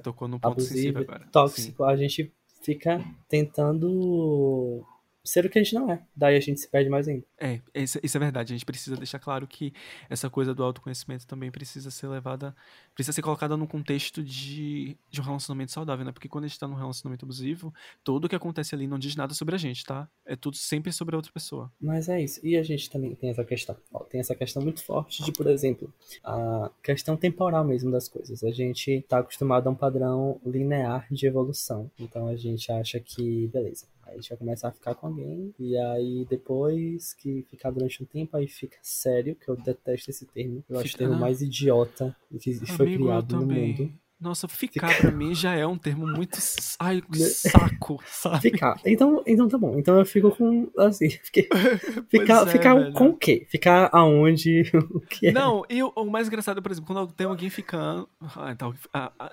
abusivo, 0.41 1.05
tóxico, 1.31 1.83
sim. 1.83 1.89
a 1.91 1.95
gente 1.95 2.33
fica 2.61 3.03
tentando 3.27 4.83
ser 5.29 5.45
o 5.45 5.49
que 5.49 5.59
a 5.59 5.63
gente 5.63 5.75
não 5.75 5.91
é. 5.91 6.01
Daí 6.15 6.35
a 6.35 6.39
gente 6.39 6.59
se 6.59 6.67
perde 6.67 6.89
mais 6.89 7.07
ainda. 7.07 7.23
É, 7.39 7.59
isso, 7.73 7.99
isso, 8.01 8.17
é 8.17 8.19
verdade. 8.19 8.53
A 8.53 8.55
gente 8.55 8.65
precisa 8.65 8.95
deixar 8.95 9.19
claro 9.19 9.47
que 9.47 9.73
essa 10.09 10.29
coisa 10.29 10.53
do 10.53 10.63
autoconhecimento 10.63 11.25
também 11.25 11.51
precisa 11.51 11.91
ser 11.91 12.07
levada, 12.07 12.55
precisa 12.93 13.13
ser 13.13 13.21
colocada 13.21 13.55
num 13.55 13.67
contexto 13.67 14.23
de, 14.23 14.97
de 15.09 15.21
um 15.21 15.23
relacionamento 15.23 15.71
saudável, 15.71 16.05
né? 16.05 16.11
Porque 16.11 16.27
quando 16.27 16.45
a 16.45 16.47
gente 16.47 16.59
tá 16.59 16.67
num 16.67 16.75
relacionamento 16.75 17.25
abusivo, 17.25 17.73
tudo 18.03 18.25
o 18.25 18.29
que 18.29 18.35
acontece 18.35 18.75
ali 18.75 18.87
não 18.87 18.99
diz 18.99 19.15
nada 19.15 19.33
sobre 19.33 19.55
a 19.55 19.57
gente, 19.57 19.85
tá? 19.85 20.09
É 20.25 20.35
tudo 20.35 20.57
sempre 20.57 20.91
sobre 20.91 21.15
a 21.15 21.17
outra 21.17 21.31
pessoa. 21.31 21.71
Mas 21.79 22.09
é 22.09 22.21
isso. 22.21 22.39
E 22.45 22.57
a 22.57 22.63
gente 22.63 22.89
também 22.89 23.15
tem 23.15 23.29
essa 23.29 23.43
questão. 23.43 23.75
Ó, 23.93 24.03
tem 24.03 24.19
essa 24.19 24.35
questão 24.35 24.61
muito 24.61 24.83
forte 24.83 25.23
de, 25.23 25.31
por 25.31 25.47
exemplo, 25.47 25.93
a 26.23 26.71
questão 26.83 27.15
temporal 27.15 27.63
mesmo 27.63 27.91
das 27.91 28.07
coisas. 28.07 28.43
A 28.43 28.51
gente 28.51 29.05
tá 29.07 29.19
acostumado 29.19 29.67
a 29.67 29.71
um 29.71 29.75
padrão 29.75 30.39
linear 30.45 31.07
de 31.11 31.25
evolução. 31.25 31.89
Então 31.99 32.27
a 32.27 32.35
gente 32.35 32.71
acha 32.71 32.99
que, 32.99 33.47
beleza, 33.47 33.85
a 34.11 34.15
gente 34.15 34.29
vai 34.29 34.37
começar 34.37 34.67
a 34.69 34.71
ficar 34.71 34.95
com 34.95 35.07
alguém, 35.07 35.53
e 35.59 35.77
aí 35.77 36.25
depois 36.29 37.13
que 37.13 37.43
ficar 37.49 37.71
durante 37.71 38.01
um 38.03 38.05
tempo, 38.05 38.35
aí 38.37 38.47
fica 38.47 38.77
sério, 38.81 39.35
que 39.35 39.49
eu 39.49 39.55
detesto 39.55 40.09
esse 40.09 40.25
termo. 40.25 40.63
Eu 40.69 40.79
acho 40.79 40.95
o 40.95 40.97
termo 40.97 41.15
mais 41.15 41.41
idiota 41.41 42.15
que 42.39 42.53
foi 42.67 42.87
Amigo, 42.87 43.03
criado 43.05 43.35
no 43.35 43.45
mundo. 43.45 43.93
Nossa, 44.19 44.49
ficar 44.49 44.97
pra 44.97 45.11
mim 45.11 45.33
já 45.33 45.55
é 45.55 45.65
um 45.65 45.77
termo 45.77 46.05
muito. 46.05 46.37
Ai, 46.77 47.01
saco, 47.31 48.03
sabe? 48.05 48.41
Ficar. 48.41 48.77
Então, 48.85 49.23
então 49.25 49.47
tá 49.47 49.57
bom. 49.57 49.79
Então 49.79 49.97
eu 49.97 50.05
fico 50.05 50.29
com. 50.31 50.69
Assim, 50.77 51.09
fiquei, 51.23 51.47
ficar, 52.09 52.45
é, 52.45 52.51
ficar 52.51 52.91
com 52.91 53.09
o 53.09 53.17
quê? 53.17 53.47
Ficar 53.49 53.89
aonde? 53.93 54.63
O 54.91 54.99
que 54.99 55.27
é? 55.27 55.31
Não, 55.31 55.63
e 55.69 55.81
o, 55.81 55.93
o, 55.95 56.05
mais 56.05 56.27
engraçado, 56.27 56.61
por 56.61 56.69
exemplo, 56.69 56.93
quando 56.93 57.13
tem 57.13 57.27
alguém 57.27 57.49
ficando. 57.49 58.09
Ah, 58.35 58.51
então, 58.51 58.73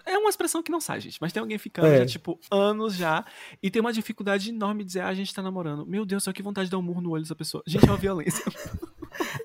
é 0.07 0.17
uma 0.17 0.31
expressão 0.31 0.63
que 0.63 0.71
não 0.71 0.81
sai, 0.81 1.01
gente, 1.01 1.19
mas 1.21 1.33
tem 1.33 1.41
alguém 1.41 1.59
ficando 1.59 1.89
é. 1.89 1.99
já, 1.99 2.07
tipo, 2.07 2.39
anos 2.49 2.95
já, 2.95 3.25
e 3.61 3.71
tem 3.71 3.81
uma 3.81 3.93
dificuldade 3.93 4.51
enorme 4.51 4.85
de 4.85 4.89
dizer, 4.89 5.01
ah, 5.01 5.09
a 5.09 5.15
gente 5.15 5.35
tá 5.35 5.43
namorando. 5.43 5.85
Meu 5.85 6.05
Deus, 6.05 6.23
só 6.23 6.33
que 6.33 6.43
vontade 6.43 6.67
de 6.67 6.71
dar 6.71 6.79
um 6.79 6.83
murro 6.83 7.01
no 7.01 7.11
olho 7.11 7.23
dessa 7.23 7.35
pessoa. 7.35 7.63
Gente, 7.67 7.85
é 7.87 7.91
uma 7.91 7.97
violência. 7.97 8.45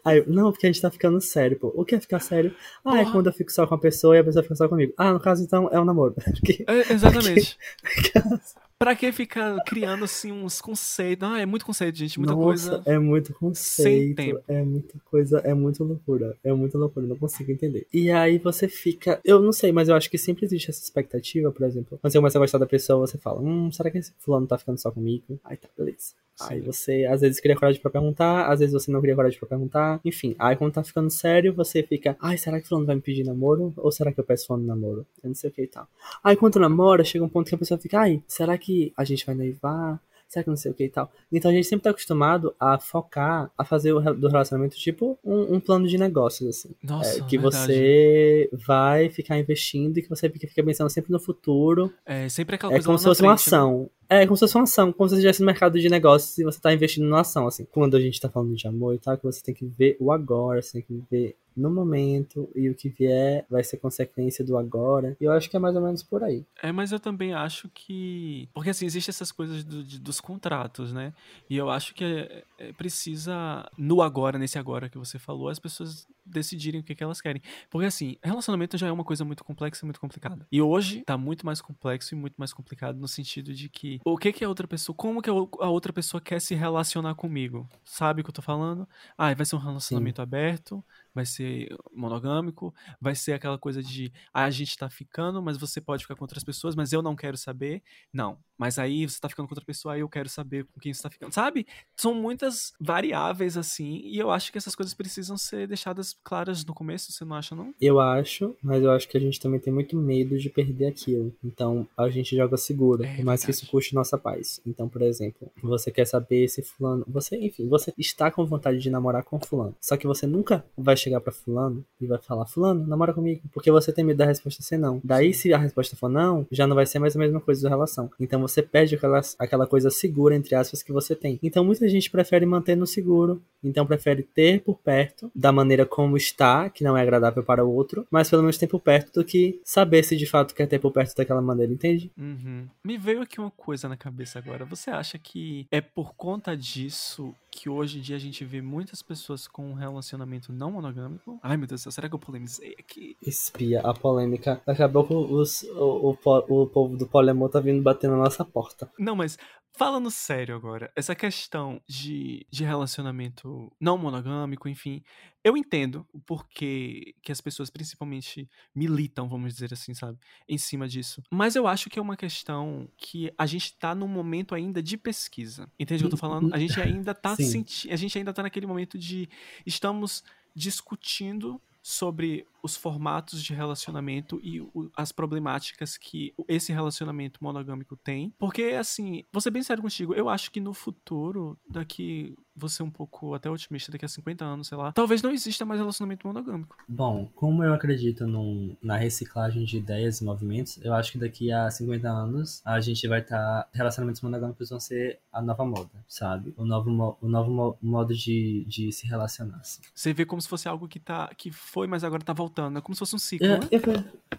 Aí, 0.03 0.23
não, 0.27 0.51
porque 0.51 0.67
a 0.67 0.71
gente 0.71 0.81
tá 0.81 0.89
ficando 0.89 1.19
sério, 1.21 1.57
pô. 1.59 1.71
O 1.75 1.85
que 1.85 1.95
é 1.95 1.99
ficar 1.99 2.19
sério? 2.19 2.55
Ah, 2.83 2.99
é 2.99 3.05
quando 3.05 3.27
eu 3.27 3.33
fico 3.33 3.51
só 3.51 3.65
com 3.67 3.75
a 3.75 3.79
pessoa 3.79 4.15
e 4.15 4.19
a 4.19 4.23
pessoa 4.23 4.43
fica 4.43 4.55
só 4.55 4.67
comigo. 4.67 4.93
Ah, 4.97 5.13
no 5.13 5.19
caso, 5.19 5.43
então, 5.43 5.69
é 5.71 5.79
um 5.79 5.85
namoro. 5.85 6.15
Porque, 6.23 6.63
é, 6.67 6.93
exatamente. 6.93 7.57
Porque... 7.81 8.11
Pra 8.81 8.95
que 8.95 9.11
ficar 9.11 9.63
criando 9.63 10.05
assim 10.05 10.31
uns 10.31 10.59
conceitos? 10.59 11.29
Ah, 11.29 11.39
é 11.39 11.45
muito 11.45 11.63
conceito, 11.63 11.95
gente. 11.99 12.17
Muita 12.17 12.33
Nossa, 12.33 12.71
coisa. 12.71 12.83
É 12.87 12.97
muito 12.97 13.31
conceito. 13.31 13.83
Sem 13.83 14.15
tempo. 14.15 14.43
É 14.47 14.63
muita 14.63 14.97
coisa, 15.05 15.37
é 15.45 15.53
muita 15.53 15.83
loucura. 15.83 16.35
É 16.43 16.51
muita 16.51 16.79
loucura, 16.79 17.05
não 17.05 17.15
consigo 17.15 17.51
entender. 17.51 17.85
E 17.93 18.09
aí 18.09 18.39
você 18.39 18.67
fica. 18.67 19.21
Eu 19.23 19.39
não 19.39 19.51
sei, 19.51 19.71
mas 19.71 19.87
eu 19.87 19.93
acho 19.93 20.09
que 20.09 20.17
sempre 20.17 20.45
existe 20.45 20.71
essa 20.71 20.81
expectativa, 20.81 21.51
por 21.51 21.63
exemplo. 21.67 21.99
Quando 22.01 22.11
você 22.11 22.17
começa 22.17 22.39
a 22.39 22.41
gostar 22.41 22.57
da 22.57 22.65
pessoa, 22.65 23.05
você 23.05 23.19
fala: 23.19 23.39
Hum, 23.39 23.71
será 23.71 23.91
que 23.91 23.99
esse 23.99 24.13
fulano 24.17 24.47
tá 24.47 24.57
ficando 24.57 24.79
só 24.79 24.89
comigo? 24.89 25.39
Aí 25.43 25.57
tá, 25.57 25.69
beleza. 25.77 26.15
Sim. 26.35 26.53
Aí 26.55 26.61
você 26.61 27.05
às 27.05 27.21
vezes 27.21 27.39
cria 27.39 27.55
coragem 27.55 27.79
pra 27.81 27.91
perguntar, 27.91 28.47
às 28.47 28.59
vezes 28.59 28.73
você 28.73 28.91
não 28.91 29.01
cria 29.01 29.15
coragem 29.15 29.37
pra 29.37 29.47
perguntar. 29.47 29.99
Enfim, 30.03 30.35
aí 30.39 30.55
quando 30.55 30.73
tá 30.73 30.83
ficando 30.83 31.09
sério, 31.09 31.53
você 31.53 31.83
fica: 31.83 32.17
Ai, 32.19 32.37
será 32.37 32.59
que 32.59 32.67
fulano 32.67 32.87
vai 32.87 32.95
me 32.95 33.01
pedir 33.01 33.23
namoro? 33.23 33.73
Ou 33.77 33.91
será 33.91 34.11
que 34.11 34.19
eu 34.19 34.23
peço 34.23 34.47
fulano 34.47 34.65
namoro? 34.65 35.05
Eu 35.23 35.27
não 35.27 35.35
sei 35.35 35.49
o 35.49 35.53
que 35.53 35.63
e 35.63 35.67
tal. 35.67 35.87
Aí 36.23 36.35
quando 36.35 36.59
namora, 36.59 37.03
chega 37.03 37.23
um 37.23 37.29
ponto 37.29 37.47
que 37.47 37.55
a 37.55 37.57
pessoa 37.57 37.77
fica: 37.77 37.99
Ai, 37.99 38.23
será 38.27 38.57
que 38.57 38.70
a 38.97 39.03
gente 39.03 39.25
vai 39.25 39.35
noivar? 39.35 39.99
será 40.31 40.43
que 40.43 40.49
não 40.49 40.57
sei 40.57 40.71
o 40.71 40.73
que 40.73 40.85
e 40.85 40.89
tal. 40.89 41.11
Então 41.31 41.51
a 41.51 41.53
gente 41.53 41.67
sempre 41.67 41.83
tá 41.83 41.89
acostumado 41.89 42.55
a 42.57 42.79
focar, 42.79 43.51
a 43.57 43.65
fazer 43.65 43.91
o, 43.91 43.99
do 43.99 44.29
relacionamento 44.29 44.77
tipo 44.77 45.19
um, 45.23 45.55
um 45.55 45.59
plano 45.59 45.85
de 45.87 45.97
negócios, 45.97 46.47
assim. 46.47 46.69
Nossa, 46.81 47.19
é, 47.19 47.23
que 47.23 47.37
verdade. 47.37 47.65
você 47.65 48.49
vai 48.53 49.09
ficar 49.09 49.37
investindo 49.37 49.97
e 49.97 50.01
que 50.01 50.09
você 50.09 50.29
fica 50.29 50.63
pensando 50.63 50.89
sempre 50.89 51.11
no 51.11 51.19
futuro. 51.19 51.93
É, 52.05 52.29
sempre 52.29 52.55
aquela 52.55 52.71
é 52.71 52.75
coisa 52.75 52.87
como 52.87 52.97
se 52.97 53.03
fosse 53.03 53.17
frente, 53.17 53.27
uma 53.27 53.33
ação. 53.33 53.89
Né? 54.09 54.23
É 54.23 54.25
como 54.25 54.37
se 54.37 54.41
fosse 54.41 54.55
uma 54.55 54.63
ação, 54.63 54.93
como 54.93 55.09
se 55.09 55.15
você 55.15 55.19
estivesse 55.19 55.41
no 55.41 55.45
mercado 55.45 55.77
de 55.77 55.89
negócios 55.89 56.37
e 56.37 56.43
você 56.45 56.59
tá 56.61 56.73
investindo 56.73 57.03
numa 57.03 57.21
ação, 57.21 57.47
assim. 57.47 57.67
Quando 57.69 57.97
a 57.97 57.99
gente 57.99 58.19
tá 58.19 58.29
falando 58.29 58.55
de 58.55 58.67
amor 58.67 58.95
e 58.95 58.99
tal, 58.99 59.17
que 59.17 59.23
você 59.25 59.43
tem 59.43 59.53
que 59.53 59.65
ver 59.65 59.97
o 59.99 60.13
agora, 60.13 60.61
você 60.61 60.73
tem 60.73 60.81
que 60.81 61.03
ver 61.11 61.35
no 61.55 61.69
momento 61.69 62.49
e 62.55 62.69
o 62.69 62.75
que 62.75 62.89
vier 62.89 63.45
vai 63.49 63.63
ser 63.63 63.77
consequência 63.77 64.43
do 64.43 64.57
agora. 64.57 65.15
E 65.19 65.23
eu 65.23 65.31
acho 65.31 65.49
que 65.49 65.55
é 65.55 65.59
mais 65.59 65.75
ou 65.75 65.81
menos 65.81 66.03
por 66.03 66.23
aí. 66.23 66.45
É, 66.61 66.71
mas 66.71 66.91
eu 66.91 66.99
também 66.99 67.33
acho 67.33 67.69
que. 67.69 68.49
Porque 68.53 68.69
assim, 68.69 68.85
existem 68.85 69.11
essas 69.11 69.31
coisas 69.31 69.63
do, 69.63 69.83
de, 69.83 69.99
dos 69.99 70.19
contratos, 70.21 70.93
né? 70.93 71.13
E 71.49 71.57
eu 71.57 71.69
acho 71.69 71.93
que 71.93 72.03
é, 72.03 72.43
é, 72.57 72.73
precisa, 72.73 73.69
no 73.77 74.01
agora, 74.01 74.37
nesse 74.37 74.57
agora 74.57 74.89
que 74.89 74.97
você 74.97 75.19
falou, 75.19 75.49
as 75.49 75.59
pessoas 75.59 76.07
decidirem 76.25 76.81
o 76.81 76.83
que, 76.83 76.95
que 76.95 77.03
elas 77.03 77.21
querem. 77.21 77.41
Porque 77.69 77.85
assim, 77.85 78.17
relacionamento 78.23 78.77
já 78.77 78.87
é 78.87 78.91
uma 78.91 79.03
coisa 79.03 79.25
muito 79.25 79.43
complexa 79.43 79.83
e 79.83 79.85
muito 79.85 79.99
complicada. 79.99 80.47
E 80.51 80.61
hoje 80.61 81.01
tá 81.01 81.17
muito 81.17 81.45
mais 81.45 81.61
complexo 81.61 82.13
e 82.13 82.17
muito 82.17 82.35
mais 82.37 82.53
complicado 82.53 82.97
no 82.97 83.07
sentido 83.07 83.53
de 83.53 83.69
que 83.69 83.99
o 84.05 84.17
que 84.17 84.31
que 84.31 84.43
a 84.43 84.49
outra 84.49 84.67
pessoa, 84.67 84.95
como 84.95 85.21
que 85.21 85.29
a 85.29 85.69
outra 85.69 85.91
pessoa 85.91 86.21
quer 86.21 86.39
se 86.39 86.55
relacionar 86.55 87.15
comigo? 87.15 87.67
Sabe 87.83 88.21
o 88.21 88.23
que 88.23 88.29
eu 88.29 88.33
tô 88.33 88.41
falando? 88.41 88.87
Ah, 89.17 89.33
vai 89.33 89.45
ser 89.45 89.55
um 89.55 89.59
relacionamento 89.59 90.17
Sim. 90.17 90.23
aberto, 90.23 90.83
vai 91.13 91.25
ser 91.25 91.67
monogâmico, 91.93 92.73
vai 92.99 93.15
ser 93.15 93.33
aquela 93.33 93.57
coisa 93.57 93.81
de 93.83 94.11
ah, 94.33 94.45
a 94.45 94.49
gente 94.49 94.77
tá 94.77 94.89
ficando, 94.89 95.41
mas 95.41 95.57
você 95.57 95.81
pode 95.81 96.03
ficar 96.03 96.15
com 96.15 96.23
outras 96.23 96.43
pessoas, 96.43 96.75
mas 96.75 96.93
eu 96.93 97.01
não 97.01 97.15
quero 97.15 97.37
saber. 97.37 97.81
Não, 98.13 98.37
mas 98.57 98.77
aí 98.77 99.07
você 99.07 99.19
tá 99.19 99.27
ficando 99.27 99.47
com 99.47 99.53
outra 99.53 99.65
pessoa, 99.65 99.95
aí 99.95 100.01
eu 100.01 100.09
quero 100.09 100.29
saber 100.29 100.65
com 100.65 100.79
quem 100.79 100.93
você 100.93 101.01
tá 101.01 101.09
ficando. 101.09 101.33
Sabe? 101.33 101.65
São 101.95 102.13
muitas 102.13 102.73
variáveis 102.79 103.57
assim, 103.57 104.01
e 104.03 104.17
eu 104.19 104.29
acho 104.29 104.51
que 104.51 104.57
essas 104.57 104.75
coisas 104.75 104.93
precisam 104.93 105.37
ser 105.37 105.67
deixadas 105.67 106.15
claras 106.23 106.63
no 106.63 106.73
começo, 106.73 107.11
você 107.11 107.25
não 107.25 107.35
acha 107.35 107.55
não? 107.55 107.73
Eu 107.81 107.99
acho, 107.99 108.55
mas 108.61 108.83
eu 108.83 108.91
acho 108.91 109.07
que 109.07 109.17
a 109.17 109.19
gente 109.19 109.39
também 109.39 109.59
tem 109.59 109.73
muito 109.73 109.97
medo 109.97 110.37
de 110.37 110.49
perder 110.49 110.87
aquilo. 110.87 111.33
Então, 111.43 111.87
a 111.97 112.09
gente 112.09 112.35
joga 112.35 112.55
seguro, 112.55 113.03
é, 113.03 113.15
por 113.15 113.25
mais 113.25 113.43
que 113.43 113.51
isso 113.51 113.65
custe 113.67 113.95
nossa 113.95 114.17
paz. 114.17 114.61
Então, 114.65 114.87
por 114.87 115.01
exemplo, 115.01 115.51
você 115.61 115.89
quer 115.91 116.05
saber 116.05 116.47
se 116.47 116.61
fulano, 116.61 117.03
você, 117.07 117.37
enfim, 117.37 117.67
você 117.67 117.91
está 117.97 118.29
com 118.29 118.45
vontade 118.45 118.77
de 118.77 118.89
namorar 118.89 119.23
com 119.23 119.39
fulano, 119.39 119.75
só 119.81 119.97
que 119.97 120.05
você 120.05 120.27
nunca 120.27 120.63
vai 120.77 120.95
chegar 121.01 121.21
para 121.21 121.31
fulano 121.31 121.83
e 121.99 122.05
vai 122.05 122.19
falar, 122.19 122.45
fulano, 122.45 122.85
namora 122.85 123.13
comigo, 123.13 123.41
porque 123.53 123.71
você 123.71 123.91
tem 123.91 124.03
medo 124.03 124.17
da 124.17 124.25
resposta 124.25 124.61
ser 124.61 124.77
não. 124.77 125.01
Daí, 125.03 125.33
se 125.33 125.53
a 125.53 125.57
resposta 125.57 125.95
for 125.95 126.09
não, 126.09 126.45
já 126.51 126.67
não 126.67 126.75
vai 126.75 126.85
ser 126.85 126.99
mais 126.99 127.15
a 127.15 127.19
mesma 127.19 127.39
coisa 127.39 127.63
da 127.63 127.69
relação. 127.69 128.09
Então 128.19 128.41
você 128.41 128.61
perde 128.61 128.95
aquela, 128.95 129.21
aquela 129.39 129.67
coisa 129.67 129.89
segura, 129.89 130.35
entre 130.35 130.55
aspas, 130.55 130.83
que 130.83 130.91
você 130.91 131.15
tem. 131.15 131.39
Então 131.41 131.63
muita 131.63 131.87
gente 131.87 132.09
prefere 132.09 132.45
manter 132.45 132.75
no 132.75 132.87
seguro, 132.87 133.41
então 133.63 133.85
prefere 133.85 134.23
ter 134.23 134.61
por 134.61 134.77
perto, 134.77 135.31
da 135.35 135.51
maneira 135.51 135.85
como 135.85 136.17
está, 136.17 136.69
que 136.69 136.83
não 136.83 136.97
é 136.97 137.01
agradável 137.01 137.43
para 137.43 137.65
o 137.65 137.73
outro, 137.73 138.05
mas 138.09 138.29
pelo 138.29 138.41
menos 138.41 138.57
ter 138.57 138.67
por 138.67 138.79
perto 138.79 139.19
do 139.19 139.25
que 139.25 139.59
saber 139.63 140.03
se 140.03 140.15
de 140.15 140.25
fato 140.25 140.55
quer 140.55 140.67
ter 140.67 140.79
por 140.79 140.91
perto 140.91 141.15
daquela 141.15 141.41
maneira, 141.41 141.71
entende? 141.71 142.11
Uhum. 142.17 142.67
Me 142.83 142.97
veio 142.97 143.21
aqui 143.21 143.39
uma 143.39 143.51
coisa 143.51 143.87
na 143.87 143.97
cabeça 143.97 144.39
agora. 144.39 144.65
Você 144.65 144.89
acha 144.89 145.17
que 145.17 145.67
é 145.71 145.81
por 145.81 146.13
conta 146.15 146.55
disso 146.55 147.33
que 147.51 147.69
hoje 147.69 147.99
em 147.99 148.01
dia 148.01 148.15
a 148.15 148.19
gente 148.19 148.45
vê 148.45 148.61
muitas 148.61 149.01
pessoas 149.01 149.45
com 149.45 149.69
um 149.69 149.73
relacionamento 149.73 150.53
não 150.53 150.71
monogâmico. 150.71 151.37
Ai 151.43 151.57
meu 151.57 151.67
Deus 151.67 151.81
do 151.81 151.83
céu, 151.83 151.91
será 151.91 152.07
que 152.07 152.15
eu 152.15 152.19
polemizei 152.19 152.75
aqui? 152.79 153.17
Espia 153.21 153.81
a 153.81 153.93
polêmica. 153.93 154.61
Acabou 154.65 155.05
com 155.05 155.33
os, 155.33 155.63
o, 155.63 156.15
o, 156.23 156.61
o 156.63 156.67
povo 156.67 156.95
do 156.95 157.05
polemor 157.05 157.49
tá 157.49 157.59
vindo 157.59 157.83
bater 157.83 158.09
na 158.09 158.15
nossa 158.15 158.45
porta. 158.45 158.89
Não, 158.97 159.15
mas 159.15 159.37
Falando 159.81 160.11
sério 160.11 160.55
agora, 160.55 160.91
essa 160.95 161.15
questão 161.15 161.81
de, 161.87 162.45
de 162.51 162.63
relacionamento 162.63 163.71
não 163.79 163.97
monogâmico, 163.97 164.69
enfim, 164.69 165.01
eu 165.43 165.57
entendo 165.57 166.05
o 166.13 166.19
porquê 166.19 167.15
que 167.19 167.31
as 167.31 167.41
pessoas 167.41 167.71
principalmente 167.71 168.47
militam, 168.75 169.27
vamos 169.27 169.55
dizer 169.55 169.73
assim, 169.73 169.95
sabe, 169.95 170.19
em 170.47 170.55
cima 170.55 170.87
disso. 170.87 171.23
Mas 171.31 171.55
eu 171.55 171.65
acho 171.65 171.89
que 171.89 171.97
é 171.97 172.01
uma 172.01 172.15
questão 172.15 172.87
que 172.95 173.33
a 173.35 173.47
gente 173.47 173.73
tá 173.73 173.95
num 173.95 174.07
momento 174.07 174.53
ainda 174.53 174.83
de 174.83 174.95
pesquisa. 174.97 175.67
Entende 175.79 176.03
o 176.03 176.03
que 176.03 176.13
eu 176.13 176.15
tô 176.15 176.17
falando? 176.17 176.53
A 176.53 176.59
gente 176.59 176.79
ainda 176.79 177.15
tá 177.15 177.35
sentindo, 177.35 177.91
a 177.91 177.95
gente 177.95 178.15
ainda 178.15 178.31
tá 178.31 178.43
naquele 178.43 178.67
momento 178.67 178.99
de 178.99 179.27
estamos 179.65 180.23
discutindo 180.55 181.59
sobre 181.81 182.45
os 182.63 182.75
formatos 182.75 183.43
de 183.43 183.53
relacionamento 183.53 184.39
e 184.43 184.61
o, 184.61 184.91
as 184.95 185.11
problemáticas 185.11 185.97
que 185.97 186.33
esse 186.47 186.71
relacionamento 186.71 187.43
monogâmico 187.43 187.97
tem. 187.97 188.33
Porque, 188.37 188.75
assim, 188.79 189.23
vou 189.31 189.41
ser 189.41 189.51
bem 189.51 189.63
sério 189.63 189.81
contigo, 189.81 190.13
eu 190.13 190.29
acho 190.29 190.51
que 190.51 190.59
no 190.59 190.73
futuro, 190.73 191.57
daqui 191.67 192.35
ser 192.67 192.83
um 192.83 192.89
pouco 192.89 193.33
até 193.33 193.49
otimista 193.49 193.91
daqui 193.91 194.05
a 194.05 194.07
50 194.07 194.43
anos, 194.43 194.67
sei 194.67 194.77
lá. 194.77 194.91
Talvez 194.91 195.21
não 195.21 195.31
exista 195.31 195.65
mais 195.65 195.79
relacionamento 195.79 196.27
monogâmico. 196.27 196.75
Bom, 196.87 197.29
como 197.35 197.63
eu 197.63 197.73
acredito 197.73 198.27
num, 198.27 198.75
na 198.81 198.97
reciclagem 198.97 199.63
de 199.63 199.77
ideias 199.77 200.21
e 200.21 200.23
movimentos, 200.23 200.79
eu 200.83 200.93
acho 200.93 201.11
que 201.11 201.17
daqui 201.17 201.51
a 201.51 201.69
50 201.69 202.09
anos 202.09 202.61
a 202.65 202.79
gente 202.79 203.07
vai 203.07 203.19
estar. 203.19 203.31
Tá, 203.31 203.67
relacionamentos 203.73 204.21
monogâmicos 204.21 204.69
vão 204.69 204.79
ser 204.79 205.19
a 205.31 205.41
nova 205.41 205.65
moda, 205.65 205.89
sabe? 206.07 206.53
O 206.57 206.65
novo, 206.65 207.17
o 207.21 207.27
novo 207.27 207.77
modo 207.81 208.13
de, 208.13 208.65
de 208.67 208.91
se 208.91 209.07
relacionar. 209.07 209.57
Assim. 209.57 209.81
Você 209.93 210.13
vê 210.13 210.25
como 210.25 210.41
se 210.41 210.47
fosse 210.47 210.67
algo 210.67 210.87
que, 210.87 210.99
tá, 210.99 211.29
que 211.35 211.51
foi, 211.51 211.87
mas 211.87 212.03
agora 212.03 212.23
tá 212.23 212.33
voltando. 212.33 212.77
É 212.77 212.81
como 212.81 212.95
se 212.95 212.99
fosse 212.99 213.15
um 213.15 213.19
ciclo. 213.19 213.47
É, 213.47 213.59
né? 213.59 213.67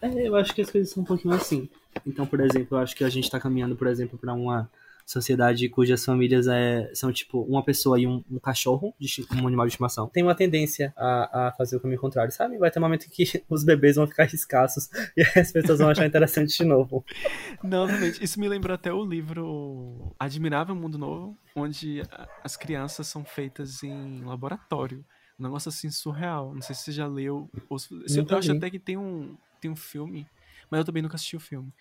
é, 0.01 0.07
é, 0.07 0.29
eu 0.29 0.37
acho 0.37 0.55
que 0.55 0.63
as 0.63 0.71
coisas 0.71 0.91
são 0.91 1.03
um 1.03 1.07
pouquinho 1.07 1.35
assim. 1.35 1.69
Então, 2.07 2.27
por 2.27 2.41
exemplo, 2.41 2.77
eu 2.77 2.83
acho 2.83 2.97
que 2.97 3.05
a 3.05 3.09
gente 3.09 3.31
tá 3.31 3.39
caminhando, 3.39 3.77
por 3.77 3.87
exemplo, 3.87 4.19
para 4.19 4.33
uma 4.33 4.71
sociedade 5.07 5.69
cujas 5.69 6.05
famílias 6.05 6.47
é, 6.47 6.91
são 6.95 7.13
tipo 7.13 7.43
uma 7.43 7.63
pessoa 7.63 8.01
e 8.01 8.07
um, 8.07 8.23
um 8.31 8.39
cachorro, 8.39 8.95
um 9.33 9.47
animal 9.47 9.67
de 9.67 9.73
estimação, 9.73 10.09
tem 10.09 10.23
uma 10.23 10.35
tendência 10.35 10.93
a, 10.97 11.49
a 11.49 11.53
fazer 11.53 11.77
o 11.77 11.81
caminho 11.81 12.01
contrário, 12.01 12.33
sabe? 12.33 12.59
Vai 12.59 12.71
ter 12.71 12.79
um 12.79 12.83
momento 12.83 13.07
em 13.07 13.11
que 13.11 13.43
os 13.49 13.65
bebês 13.65 13.97
vão 13.97 14.07
ficar 14.07 14.25
escassos 14.25 14.89
e 15.17 15.23
as 15.39 15.53
pessoas 15.53 15.79
vão 15.79 15.91
achar 15.91 16.07
interessante 16.07 16.57
de 16.57 16.65
novo. 16.65 17.05
Não, 17.63 17.87
realmente, 17.87 18.23
isso 18.23 18.41
me 18.41 18.49
lembrou 18.49 18.75
até 18.75 18.93
o 18.93 19.05
livro 19.05 20.15
Admirável 20.19 20.75
Mundo 20.75 20.99
Novo, 20.99 21.37
onde 21.55 22.03
as 22.43 22.57
crianças 22.57 23.07
são 23.07 23.25
feitas 23.25 23.83
em 23.83 24.23
laboratório. 24.25 25.05
Um 25.39 25.45
negócio 25.45 25.69
assim 25.69 25.91
surreal. 25.91 26.55
Não 26.55 26.63
sei 26.63 26.75
se 26.75 26.83
você 26.83 26.93
já 26.93 27.07
leu. 27.07 27.51
Ou 27.69 27.79
se, 27.79 27.89
eu 27.91 28.39
acho 28.39 28.53
até 28.53 28.71
que 28.71 28.79
tem 28.79 28.97
um, 28.97 29.37
tem 29.61 29.71
um 29.71 29.77
filme, 29.77 30.27
mas 30.71 30.79
eu 30.79 30.85
também 30.85 31.03
nunca 31.03 31.17
assisti 31.17 31.37
o 31.37 31.41
filme 31.41 31.73